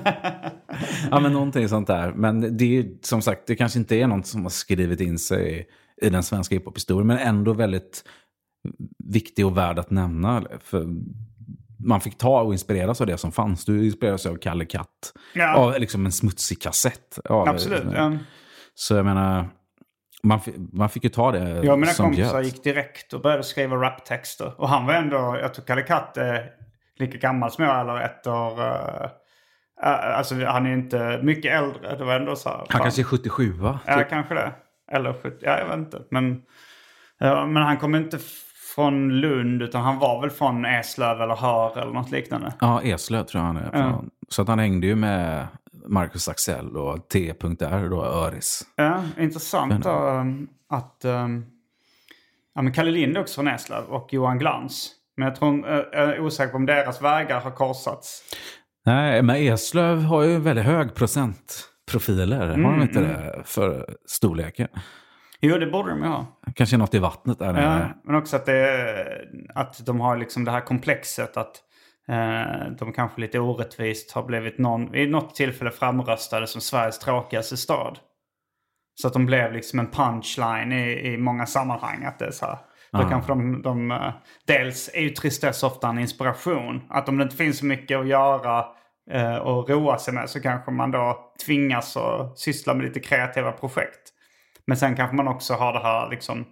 ja, 1.11 1.21
men 1.21 1.33
någonting 1.33 1.69
sånt 1.69 1.87
där. 1.87 2.13
Men 2.13 2.57
det 2.57 2.79
är 2.79 2.87
som 3.03 3.23
sagt, 3.23 3.47
det 3.47 3.57
kanske 3.57 3.79
inte 3.79 3.97
är 3.97 4.07
något 4.07 4.27
som 4.27 4.43
har 4.43 4.51
skrivit 4.51 5.01
in 5.01 5.19
sig 5.19 5.69
i 6.03 6.11
den 6.11 6.23
svenska 6.23 6.55
hiphop-historien. 6.55 7.07
Men 7.07 7.19
ändå 7.19 7.53
väldigt 7.53 8.05
viktig 9.05 9.47
och 9.47 9.57
värd 9.57 9.79
att 9.79 9.91
nämna. 9.91 10.45
För 10.61 10.87
man 11.85 12.01
fick 12.01 12.19
ta 12.19 12.41
och 12.41 12.53
inspireras 12.53 13.01
av 13.01 13.07
det 13.07 13.19
som 13.19 13.33
fanns. 13.33 13.65
Du 13.65 13.87
inspirerades 13.87 14.27
av 14.27 14.37
Kalle 14.37 14.65
Katt. 14.65 15.13
Ja. 15.35 15.55
Av 15.55 15.81
liksom 15.81 16.07
en 16.07 16.13
smutsig 16.13 16.63
kassett. 16.63 17.19
Av, 17.25 17.49
Absolut. 17.49 17.85
Ja. 17.95 18.13
Så 18.75 18.95
jag 18.95 19.05
menar, 19.05 19.49
man, 20.23 20.41
man 20.73 20.89
fick 20.89 21.05
ju 21.05 21.11
ta 21.11 21.33
det 21.33 21.61
Ja, 21.65 21.77
mina 21.77 21.93
kompisar 21.93 22.43
gick 22.43 22.65
direkt 22.65 23.13
och 23.13 23.21
började 23.21 23.43
skriva 23.43 23.77
raptexter. 23.77 24.61
Och 24.61 24.69
han 24.69 24.87
var 24.87 24.95
ändå, 24.95 25.39
jag 25.41 25.55
tror 25.55 25.65
Kalle 25.65 25.83
Katt 25.83 26.17
är 26.17 26.51
lika 26.99 27.19
gammal 27.19 27.51
som 27.51 27.65
jag 27.65 27.81
eller 27.81 28.01
ett 28.01 28.27
år. 28.27 28.61
Uh, 28.61 29.07
alltså 30.17 30.35
han 30.45 30.67
är 30.67 30.73
inte 30.73 31.21
mycket 31.23 31.53
äldre. 31.53 31.97
Det 31.97 32.05
var 32.05 32.15
ändå 32.15 32.37
så 32.37 32.49
här, 32.49 32.57
Han 32.57 32.67
fan. 32.67 32.83
kanske 32.83 33.03
är 33.03 33.05
77 33.05 33.53
va? 33.53 33.81
Ja, 33.87 33.99
typ. 33.99 34.09
kanske 34.09 34.35
det. 34.35 34.53
Eller 34.93 35.13
70, 35.13 35.37
ja 35.41 35.59
jag 35.59 35.67
vet 35.67 35.79
inte. 35.79 36.03
Men, 36.11 36.33
uh, 37.25 37.47
men 37.47 37.57
han 37.57 37.77
kommer 37.77 37.99
inte 37.99 38.19
från 38.75 39.21
Lund 39.21 39.63
utan 39.63 39.83
han 39.83 39.99
var 39.99 40.21
väl 40.21 40.31
från 40.31 40.65
Eslöv 40.65 41.21
eller 41.21 41.37
Hör 41.37 41.79
eller 41.79 41.93
något 41.93 42.11
liknande. 42.11 42.53
Ja, 42.61 42.83
Eslöv 42.83 43.25
tror 43.25 43.41
jag 43.41 43.47
han 43.47 43.57
är 43.57 43.71
från. 43.71 43.81
Ja. 43.81 44.05
Så 44.29 44.43
att 44.43 44.49
han 44.49 44.59
hängde 44.59 44.87
ju 44.87 44.95
med 44.95 45.47
Marcus 45.87 46.29
Axel 46.29 46.77
och 46.77 47.09
T.R. 47.09 47.89
då, 47.91 48.05
Öris. 48.05 48.63
Ja, 48.77 49.03
intressant 49.19 49.85
då, 49.85 49.91
um, 49.91 50.49
att 50.69 51.05
um, 51.05 51.47
ja, 52.55 52.63
men 52.63 52.73
Kalle 52.73 52.91
Lind 52.91 53.17
är 53.17 53.21
också 53.21 53.35
från 53.35 53.49
Eslöv 53.49 53.85
och 53.85 54.13
Johan 54.13 54.39
Glans. 54.39 54.93
Men 55.17 55.29
jag, 55.29 55.37
tror, 55.37 55.69
uh, 55.69 55.77
jag 55.93 56.03
är 56.03 56.21
osäker 56.21 56.51
på 56.51 56.57
om 56.57 56.67
deras 56.67 57.03
vägar 57.03 57.41
har 57.41 57.51
korsats. 57.51 58.23
Nej, 58.87 59.23
men 59.23 59.37
Eslöv 59.37 60.03
har 60.03 60.23
ju 60.23 60.39
väldigt 60.39 60.65
hög 60.65 60.95
procent 60.95 61.71
profiler. 61.91 62.49
Mm, 62.49 62.65
har 62.65 62.73
de 62.73 62.83
inte 62.83 62.99
mm. 62.99 63.13
det 63.13 63.43
för 63.45 63.95
storleken? 64.07 64.69
Jo, 65.41 65.59
det 65.59 65.67
borde 65.67 65.91
de 65.91 66.03
ju 66.03 66.09
ha. 66.09 66.27
Kanske 66.55 66.77
något 66.77 66.95
i 66.95 66.99
vattnet 66.99 67.39
där. 67.39 67.63
Ja, 67.63 67.89
men 68.05 68.15
också 68.15 68.37
att, 68.37 68.47
det, 68.47 69.27
att 69.55 69.87
de 69.87 70.01
har 70.01 70.17
liksom 70.17 70.45
det 70.45 70.51
här 70.51 70.61
komplexet 70.61 71.37
att 71.37 71.57
eh, 72.09 72.73
de 72.79 72.93
kanske 72.93 73.21
lite 73.21 73.39
orättvist 73.39 74.13
har 74.13 74.23
blivit 74.23 74.59
någon, 74.59 74.91
vid 74.91 75.11
något 75.11 75.35
tillfälle 75.35 75.71
framröstade 75.71 76.47
som 76.47 76.61
Sveriges 76.61 76.99
tråkigaste 76.99 77.57
stad. 77.57 77.99
Så 79.01 79.07
att 79.07 79.13
de 79.13 79.27
blev 79.27 79.53
liksom 79.53 79.79
en 79.79 79.91
punchline 79.91 80.73
i, 80.73 81.13
i 81.13 81.19
många 81.19 81.47
sammanhang. 81.47 82.05
Att 82.05 82.19
det 82.19 82.27
är 82.27 82.31
så 82.31 82.47
här. 82.47 82.59
Då 82.93 83.09
kanske 83.09 83.33
de, 83.33 83.63
de, 83.63 83.91
eh, 83.91 84.13
dels 84.47 84.91
är 84.95 85.01
ju 85.01 85.11
tristess 85.11 85.63
ofta 85.63 85.89
en 85.89 85.99
inspiration. 85.99 86.83
Att 86.89 87.09
om 87.09 87.19
det 87.19 87.23
inte 87.23 87.37
finns 87.37 87.59
så 87.59 87.67
mycket 87.67 87.99
att 87.99 88.07
göra 88.07 88.65
eh, 89.11 89.37
och 89.37 89.71
roa 89.71 89.99
sig 89.99 90.15
med 90.15 90.31
så 90.31 90.41
kanske 90.41 90.71
man 90.71 90.91
då 90.91 91.33
tvingas 91.47 91.97
att 91.97 92.39
syssla 92.39 92.75
med 92.75 92.85
lite 92.87 93.01
kreativa 93.01 93.53
projekt. 93.53 94.10
Men 94.67 94.77
sen 94.77 94.97
kanske 94.97 95.17
man 95.17 95.29
också 95.29 95.55
har 95.55 95.73
det 95.73 95.79
här 95.79 96.11
liksom 96.11 96.45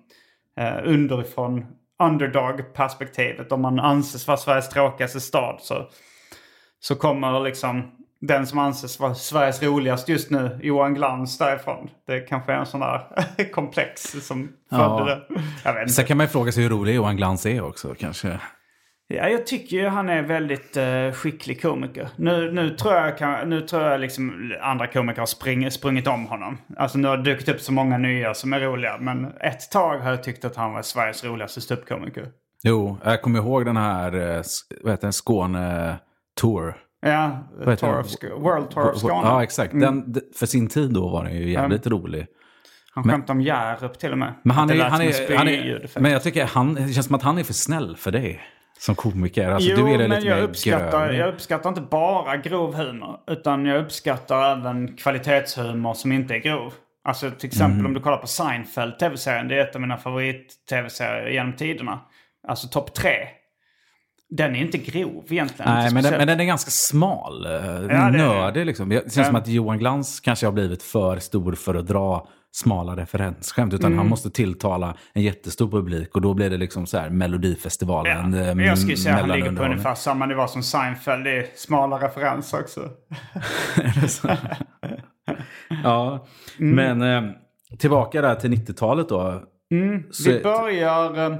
eh, 0.56 0.76
underifrån 0.84 1.66
underdog-perspektivet. 2.02 3.52
Om 3.52 3.62
man 3.62 3.80
anses 3.80 4.26
vara 4.26 4.36
Sveriges 4.36 4.68
tråkigaste 4.68 5.20
stad 5.20 5.58
så, 5.60 5.88
så 6.80 6.94
kommer 6.94 7.40
liksom 7.40 7.90
den 8.20 8.46
som 8.46 8.58
anses 8.58 9.00
vara 9.00 9.14
Sveriges 9.14 9.62
roligaste 9.62 10.12
just 10.12 10.30
nu, 10.30 10.60
Johan 10.62 10.94
Glans 10.94 11.38
därifrån. 11.38 11.90
Det 12.06 12.20
kanske 12.20 12.52
är 12.52 12.56
en 12.56 12.66
sån 12.66 12.80
där 12.80 13.02
komplex 13.52 14.02
som 14.02 14.48
födde 14.70 15.22
ja. 15.64 15.72
det. 15.72 15.88
Sen 15.88 16.04
kan 16.04 16.16
man 16.16 16.26
ju 16.26 16.30
fråga 16.30 16.52
sig 16.52 16.62
hur 16.62 16.70
rolig 16.70 16.94
Johan 16.94 17.16
Glans 17.16 17.46
är 17.46 17.60
också 17.64 17.94
kanske. 17.98 18.40
Ja, 19.10 19.28
jag 19.28 19.46
tycker 19.46 19.76
ju 19.76 19.88
han 19.88 20.08
är 20.08 20.22
väldigt 20.22 20.76
uh, 20.76 21.12
skicklig 21.12 21.62
komiker. 21.62 22.08
Nu, 22.16 22.52
nu 22.52 22.70
tror 22.70 22.94
jag, 22.94 23.18
kan, 23.18 23.50
nu 23.50 23.60
tror 23.60 23.82
jag 23.82 24.00
liksom 24.00 24.52
andra 24.60 24.86
komiker 24.86 25.18
har 25.18 25.26
spring, 25.26 25.70
sprungit 25.70 26.06
om 26.06 26.26
honom. 26.26 26.58
Alltså 26.76 26.98
nu 26.98 27.08
har 27.08 27.16
det 27.16 27.22
dykt 27.22 27.48
upp 27.48 27.60
så 27.60 27.72
många 27.72 27.98
nya 27.98 28.34
som 28.34 28.52
är 28.52 28.60
roliga. 28.60 28.96
Men 29.00 29.24
ett 29.40 29.70
tag 29.70 29.98
har 29.98 30.10
jag 30.10 30.22
tyckt 30.22 30.44
att 30.44 30.56
han 30.56 30.72
var 30.72 30.82
Sveriges 30.82 31.24
roligaste 31.24 31.60
ståuppkomiker. 31.60 32.26
Jo, 32.62 32.98
jag 33.04 33.22
kommer 33.22 33.38
ihåg 33.38 33.64
den 33.64 33.76
här 33.76 34.14
uh, 34.14 34.42
vad 34.82 34.92
heter 34.92 35.06
den, 35.06 35.12
Skåne 35.12 35.96
Tour. 36.40 36.76
Ja, 37.00 37.48
tour 37.64 38.40
World 38.40 38.70
Tour 38.70 38.90
of 38.90 38.98
Skåne. 38.98 39.28
Ja, 39.28 39.42
exakt. 39.42 39.72
Mm. 39.72 40.12
Den, 40.12 40.22
för 40.38 40.46
sin 40.46 40.68
tid 40.68 40.90
då 40.94 41.08
var 41.08 41.24
den 41.24 41.36
ju 41.36 41.50
jävligt 41.50 41.86
mm. 41.86 41.98
rolig. 41.98 42.26
Han 42.94 43.04
skämtade 43.04 43.32
om 43.32 43.40
Hjärup 43.40 43.98
till 43.98 44.12
och 44.12 44.18
med. 44.18 44.34
Men, 44.42 44.56
han 44.56 44.70
är, 44.70 44.84
han 44.84 45.00
är, 45.00 45.36
han 45.36 45.48
är, 45.48 46.00
men 46.00 46.12
jag 46.12 46.22
tycker 46.22 46.44
han, 46.44 46.74
det 46.74 46.92
känns 46.92 47.06
som 47.06 47.14
att 47.14 47.22
han 47.22 47.38
är 47.38 47.44
för 47.44 47.52
snäll 47.52 47.96
för 47.96 48.10
dig. 48.10 48.40
Som 48.78 48.94
komiker? 48.94 49.48
Alltså, 49.50 49.70
jo, 49.70 49.86
du 49.86 49.92
är 49.92 50.08
men 50.08 50.24
jag 50.24 50.42
uppskattar, 50.42 51.12
jag 51.12 51.34
uppskattar 51.34 51.68
inte 51.68 51.80
bara 51.80 52.36
grov 52.36 52.74
humor. 52.74 53.16
Utan 53.26 53.66
jag 53.66 53.84
uppskattar 53.84 54.52
även 54.58 54.96
kvalitetshumor 54.96 55.94
som 55.94 56.12
inte 56.12 56.34
är 56.34 56.38
grov. 56.38 56.72
Alltså 57.04 57.30
till 57.30 57.46
exempel 57.46 57.78
mm. 57.78 57.86
om 57.86 57.94
du 57.94 58.00
kollar 58.00 58.16
på 58.16 58.26
Seinfeld, 58.26 58.98
tv-serien. 58.98 59.48
Det 59.48 59.54
är 59.54 59.60
ett 59.60 59.74
av 59.74 59.80
mina 59.80 59.96
favorit-tv-serier 59.96 61.30
genom 61.30 61.52
tiderna. 61.56 62.00
Alltså 62.48 62.68
topp 62.68 62.94
tre. 62.94 63.12
den 64.30 64.56
är 64.56 64.60
inte 64.60 64.78
grov 64.78 65.24
egentligen. 65.28 65.72
Nej, 65.74 65.92
men 65.94 66.02
den, 66.02 66.18
men 66.18 66.26
den 66.26 66.40
är 66.40 66.44
ganska 66.44 66.70
smal. 66.70 67.46
eh, 67.46 67.52
är 67.52 68.10
nördig 68.10 68.66
liksom. 68.66 68.88
Det 68.88 69.00
känns 69.14 69.26
som 69.26 69.34
Ja. 69.34 69.40
att 69.40 69.48
Johan 69.48 69.78
Glans 69.78 70.20
kanske 70.20 70.46
har 70.46 70.52
blivit 70.52 70.82
för 70.82 71.18
stor 71.18 71.52
för 71.52 71.74
att 71.74 71.86
dra 71.86 72.28
smala 72.52 72.96
referensskämt. 72.96 73.74
Utan 73.74 73.86
Mm. 73.86 73.98
han 73.98 74.08
måste 74.08 74.30
tilltala 74.30 74.94
en 75.12 75.22
jättestor 75.22 75.70
publik 75.70 76.14
och 76.14 76.20
då 76.20 76.34
blir 76.34 76.50
det 76.50 76.56
liksom 76.56 76.86
så 76.86 76.98
här 76.98 77.10
Melodifestivalen. 77.10 78.32
Ja, 78.34 78.54
men 78.54 78.64
jag 78.66 78.78
skulle 78.78 78.96
säga 78.96 79.14
att 79.14 79.20
han 79.20 79.30
ligger 79.30 79.52
på 79.52 79.62
ungefär 79.64 79.94
samma 79.94 80.26
nivå 80.26 80.46
som 80.46 80.62
Seinfeld. 80.62 81.24
Det 81.24 81.36
är 81.38 81.46
smala 81.56 81.96
referenser 81.98 82.60
också. 82.60 82.80
Ja, 85.84 86.26
Mm. 86.60 86.96
men 86.98 87.24
eh, 87.26 87.30
tillbaka 87.78 88.22
där 88.22 88.34
till 88.34 88.50
90-talet 88.50 89.08
då. 89.08 89.42
Så- 90.10 90.30
Vi 90.30 90.40
börjar, 90.42 91.38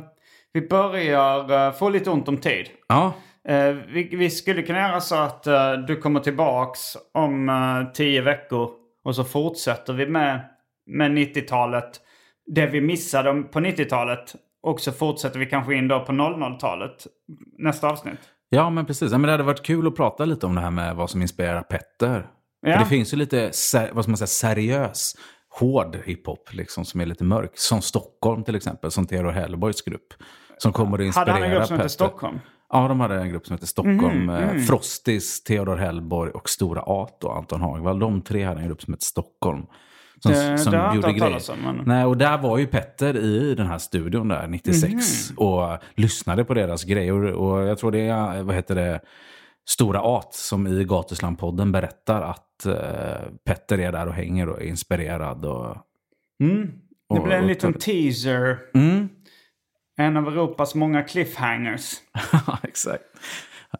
vi 0.52 0.68
börjar 0.68 1.66
eh, 1.66 1.72
få 1.72 1.88
lite 1.88 2.10
ont 2.10 2.28
om 2.28 2.36
tid. 2.36 2.66
Ja, 2.88 3.12
Eh, 3.48 3.74
Vi, 3.88 4.08
vi 4.16 4.30
skulle 4.30 4.62
kunna 4.62 4.78
göra 4.78 5.00
så 5.00 5.14
att 5.16 5.46
eh, 5.46 5.72
du 5.72 5.96
kommer 5.96 6.20
tillbaks 6.20 6.80
om 7.14 7.50
tio 7.94 8.22
veckor 8.22 8.70
och 9.04 9.16
så 9.16 9.24
fortsätter 9.24 9.92
vi 9.92 10.06
med, 10.06 10.40
med 10.88 11.10
90-talet. 11.10 12.00
Det 12.46 12.66
vi 12.66 12.80
missade 12.80 13.42
på 13.42 13.60
90-talet 13.60 14.34
och 14.62 14.80
så 14.80 14.92
fortsätter 14.92 15.38
vi 15.38 15.46
kanske 15.46 15.74
in 15.74 15.88
då 15.88 16.00
på 16.00 16.12
00-talet 16.12 17.06
nästa 17.58 17.88
avsnitt. 17.88 18.18
ja 18.48 18.70
men 18.70 18.86
precis. 18.86 19.12
Ja, 19.12 19.18
men 19.18 19.26
det 19.26 19.32
hade 19.32 19.42
varit 19.44 19.62
kul 19.62 19.86
att 19.86 19.96
prata 19.96 20.24
lite 20.24 20.46
om 20.46 20.54
det 20.54 20.60
här 20.60 20.70
med 20.70 20.96
vad 20.96 21.10
som 21.10 21.22
inspirerar 21.22 21.62
Petter. 21.62 22.26
Ja. 22.60 22.72
För 22.72 22.78
det 22.78 22.86
finns 22.86 23.12
ju 23.12 23.16
lite 23.16 23.42
vad 23.92 24.04
ska 24.04 24.10
man 24.10 24.16
säga, 24.16 24.26
seriös, 24.26 25.14
hård 25.58 25.96
hiphop 26.04 26.52
liksom, 26.52 26.84
som 26.84 27.00
är 27.00 27.06
lite 27.06 27.24
mörk. 27.24 27.50
Som 27.54 27.80
Stockholm 27.82 28.44
till 28.44 28.54
exempel, 28.54 28.90
som 28.90 29.06
Theodor 29.06 29.30
Hellborgs 29.30 29.82
grupp. 29.82 30.14
Som 30.58 30.72
kommer 30.72 30.98
att 30.98 31.04
inspirera 31.04 31.32
Hade 31.32 31.44
han 31.44 31.50
en 31.50 31.56
grupp 31.56 31.66
som 31.66 31.76
Petter. 31.76 31.82
heter 31.84 31.88
Stockholm? 31.88 32.38
Ja, 32.72 32.88
de 32.88 33.00
hade 33.00 33.14
en 33.14 33.28
grupp 33.28 33.46
som 33.46 33.54
heter 33.54 33.66
Stockholm. 33.66 34.24
Mhm, 34.24 34.30
eh, 34.30 34.56
Frostis, 34.62 35.42
Theodor 35.44 35.76
Hellborg 35.76 36.30
och 36.32 36.48
Stora 36.48 36.82
At 36.86 37.24
och 37.24 37.36
Anton 37.36 37.60
Hagvall. 37.60 37.98
De 37.98 38.22
tre 38.22 38.44
hade 38.44 38.60
en 38.60 38.66
grupp 38.66 38.82
som 38.82 38.92
hette 38.94 39.04
Stockholm. 39.04 39.66
Som, 40.20 40.32
Det- 40.32 40.58
som 40.58 40.72
det 40.72 40.78
har 40.78 40.94
gjorde 40.94 41.12
grejer. 41.12 41.50
om, 41.50 41.58
men- 41.76 41.82
Nej, 41.86 42.04
och 42.04 42.16
där 42.16 42.38
var 42.38 42.58
ju 42.58 42.66
Petter 42.66 43.16
i 43.16 43.54
den 43.54 43.66
här 43.66 43.78
studion 43.78 44.28
där, 44.28 44.46
96. 44.48 45.30
Mhm. 45.30 45.38
Och 45.38 45.78
lyssnade 45.94 46.44
på 46.44 46.54
deras 46.54 46.84
grejer. 46.84 47.12
Och 47.32 47.62
jag 47.68 47.78
tror 47.78 47.92
det 47.92 48.00
är, 48.08 48.42
vad 48.42 48.54
heter 48.54 48.74
det, 48.74 49.00
Stora 49.68 50.00
At 50.02 50.34
som 50.34 50.66
i 50.66 50.84
Gatuslandpodden 50.84 51.72
berättar 51.72 52.22
att 52.22 52.66
eh, 52.66 53.28
Petter 53.44 53.78
är 53.80 53.92
där 53.92 54.06
och 54.06 54.14
hänger 54.14 54.48
och 54.48 54.62
är 54.62 54.66
inspirerad. 54.66 55.44
Och, 55.44 55.76
Mm. 56.42 56.66
Det 57.10 57.18
Och- 57.18 57.24
blir 57.24 57.34
en 57.34 57.42
och- 57.42 57.48
liten 57.48 57.72
teaser. 57.72 58.58
mm. 58.74 59.08
En 59.96 60.16
av 60.16 60.28
Europas 60.28 60.74
många 60.74 61.02
cliffhangers. 61.02 61.92
Exakt. 62.62 63.02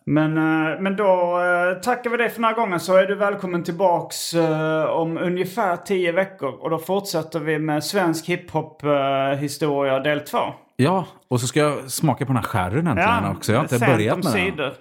Men, 0.05 0.37
eh, 0.39 0.81
men 0.81 0.97
då 0.97 1.41
eh, 1.41 1.81
tackar 1.81 2.11
vi 2.11 2.17
dig 2.17 2.29
för 2.29 2.37
den 2.37 2.45
här 2.45 2.55
gången 2.55 2.81
så 2.81 2.97
är 2.97 3.07
du 3.07 3.15
välkommen 3.15 3.65
tillbaks 3.65 4.35
eh, 4.35 4.85
om 4.85 5.19
ungefär 5.19 5.77
tio 5.77 6.13
veckor. 6.13 6.51
Och 6.51 6.71
då 6.71 6.79
fortsätter 6.79 7.41
vi 7.41 7.59
med 7.59 7.85
svensk 7.85 8.27
hiphop-historia 8.29 9.99
del 10.01 10.21
två. 10.21 10.39
Ja, 10.77 11.07
och 11.29 11.41
så 11.41 11.47
ska 11.47 11.61
jag 11.61 11.91
smaka 11.91 12.27
på 12.27 12.33
den 12.33 12.37
här 12.43 12.49
sherryn 12.49 12.87
äntligen 12.87 13.25
också. 13.37 13.53
Jag 13.53 13.59
har 13.59 13.65
inte 13.65 13.79
börjat 13.79 14.17
med 14.25 14.33
den. 14.35 14.43
omsider. 14.47 14.75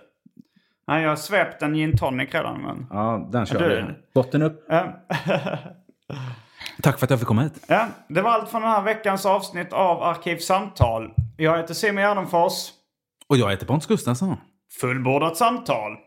Nej, 0.88 1.02
jag 1.04 1.10
har 1.10 1.16
svept 1.16 1.62
en 1.62 1.74
gin 1.74 1.98
tonic 1.98 2.30
redan. 2.34 2.62
Men... 2.62 2.88
Ja, 2.90 3.30
den 3.32 3.46
kör 3.46 3.60
du- 3.60 3.76
vi. 3.76 3.84
Botten 4.14 4.42
upp. 4.42 4.66
Ja. 4.70 4.86
Tack 6.82 7.00
för 7.00 7.06
att 7.06 7.10
jag 7.10 7.20
fick 7.20 7.28
komma 7.28 7.42
hit. 7.42 7.66
ja, 7.68 7.88
det 8.08 8.22
var 8.22 8.32
allt 8.32 8.50
från 8.50 8.62
den 8.62 8.72
här 8.72 8.82
veckans 8.82 9.26
avsnitt 9.26 9.74
av 9.74 10.04
Arkivsamtal. 10.04 11.14
Jag 11.38 11.58
heter 11.58 11.74
Simon 11.74 12.04
Gärdenfors. 12.04 12.70
Och 13.28 13.38
jag 13.38 13.50
heter 13.50 13.66
Pontus 13.66 13.88
Gustafsson. 13.88 14.38
Fullbordat 14.70 15.38
samtal. 15.38 16.07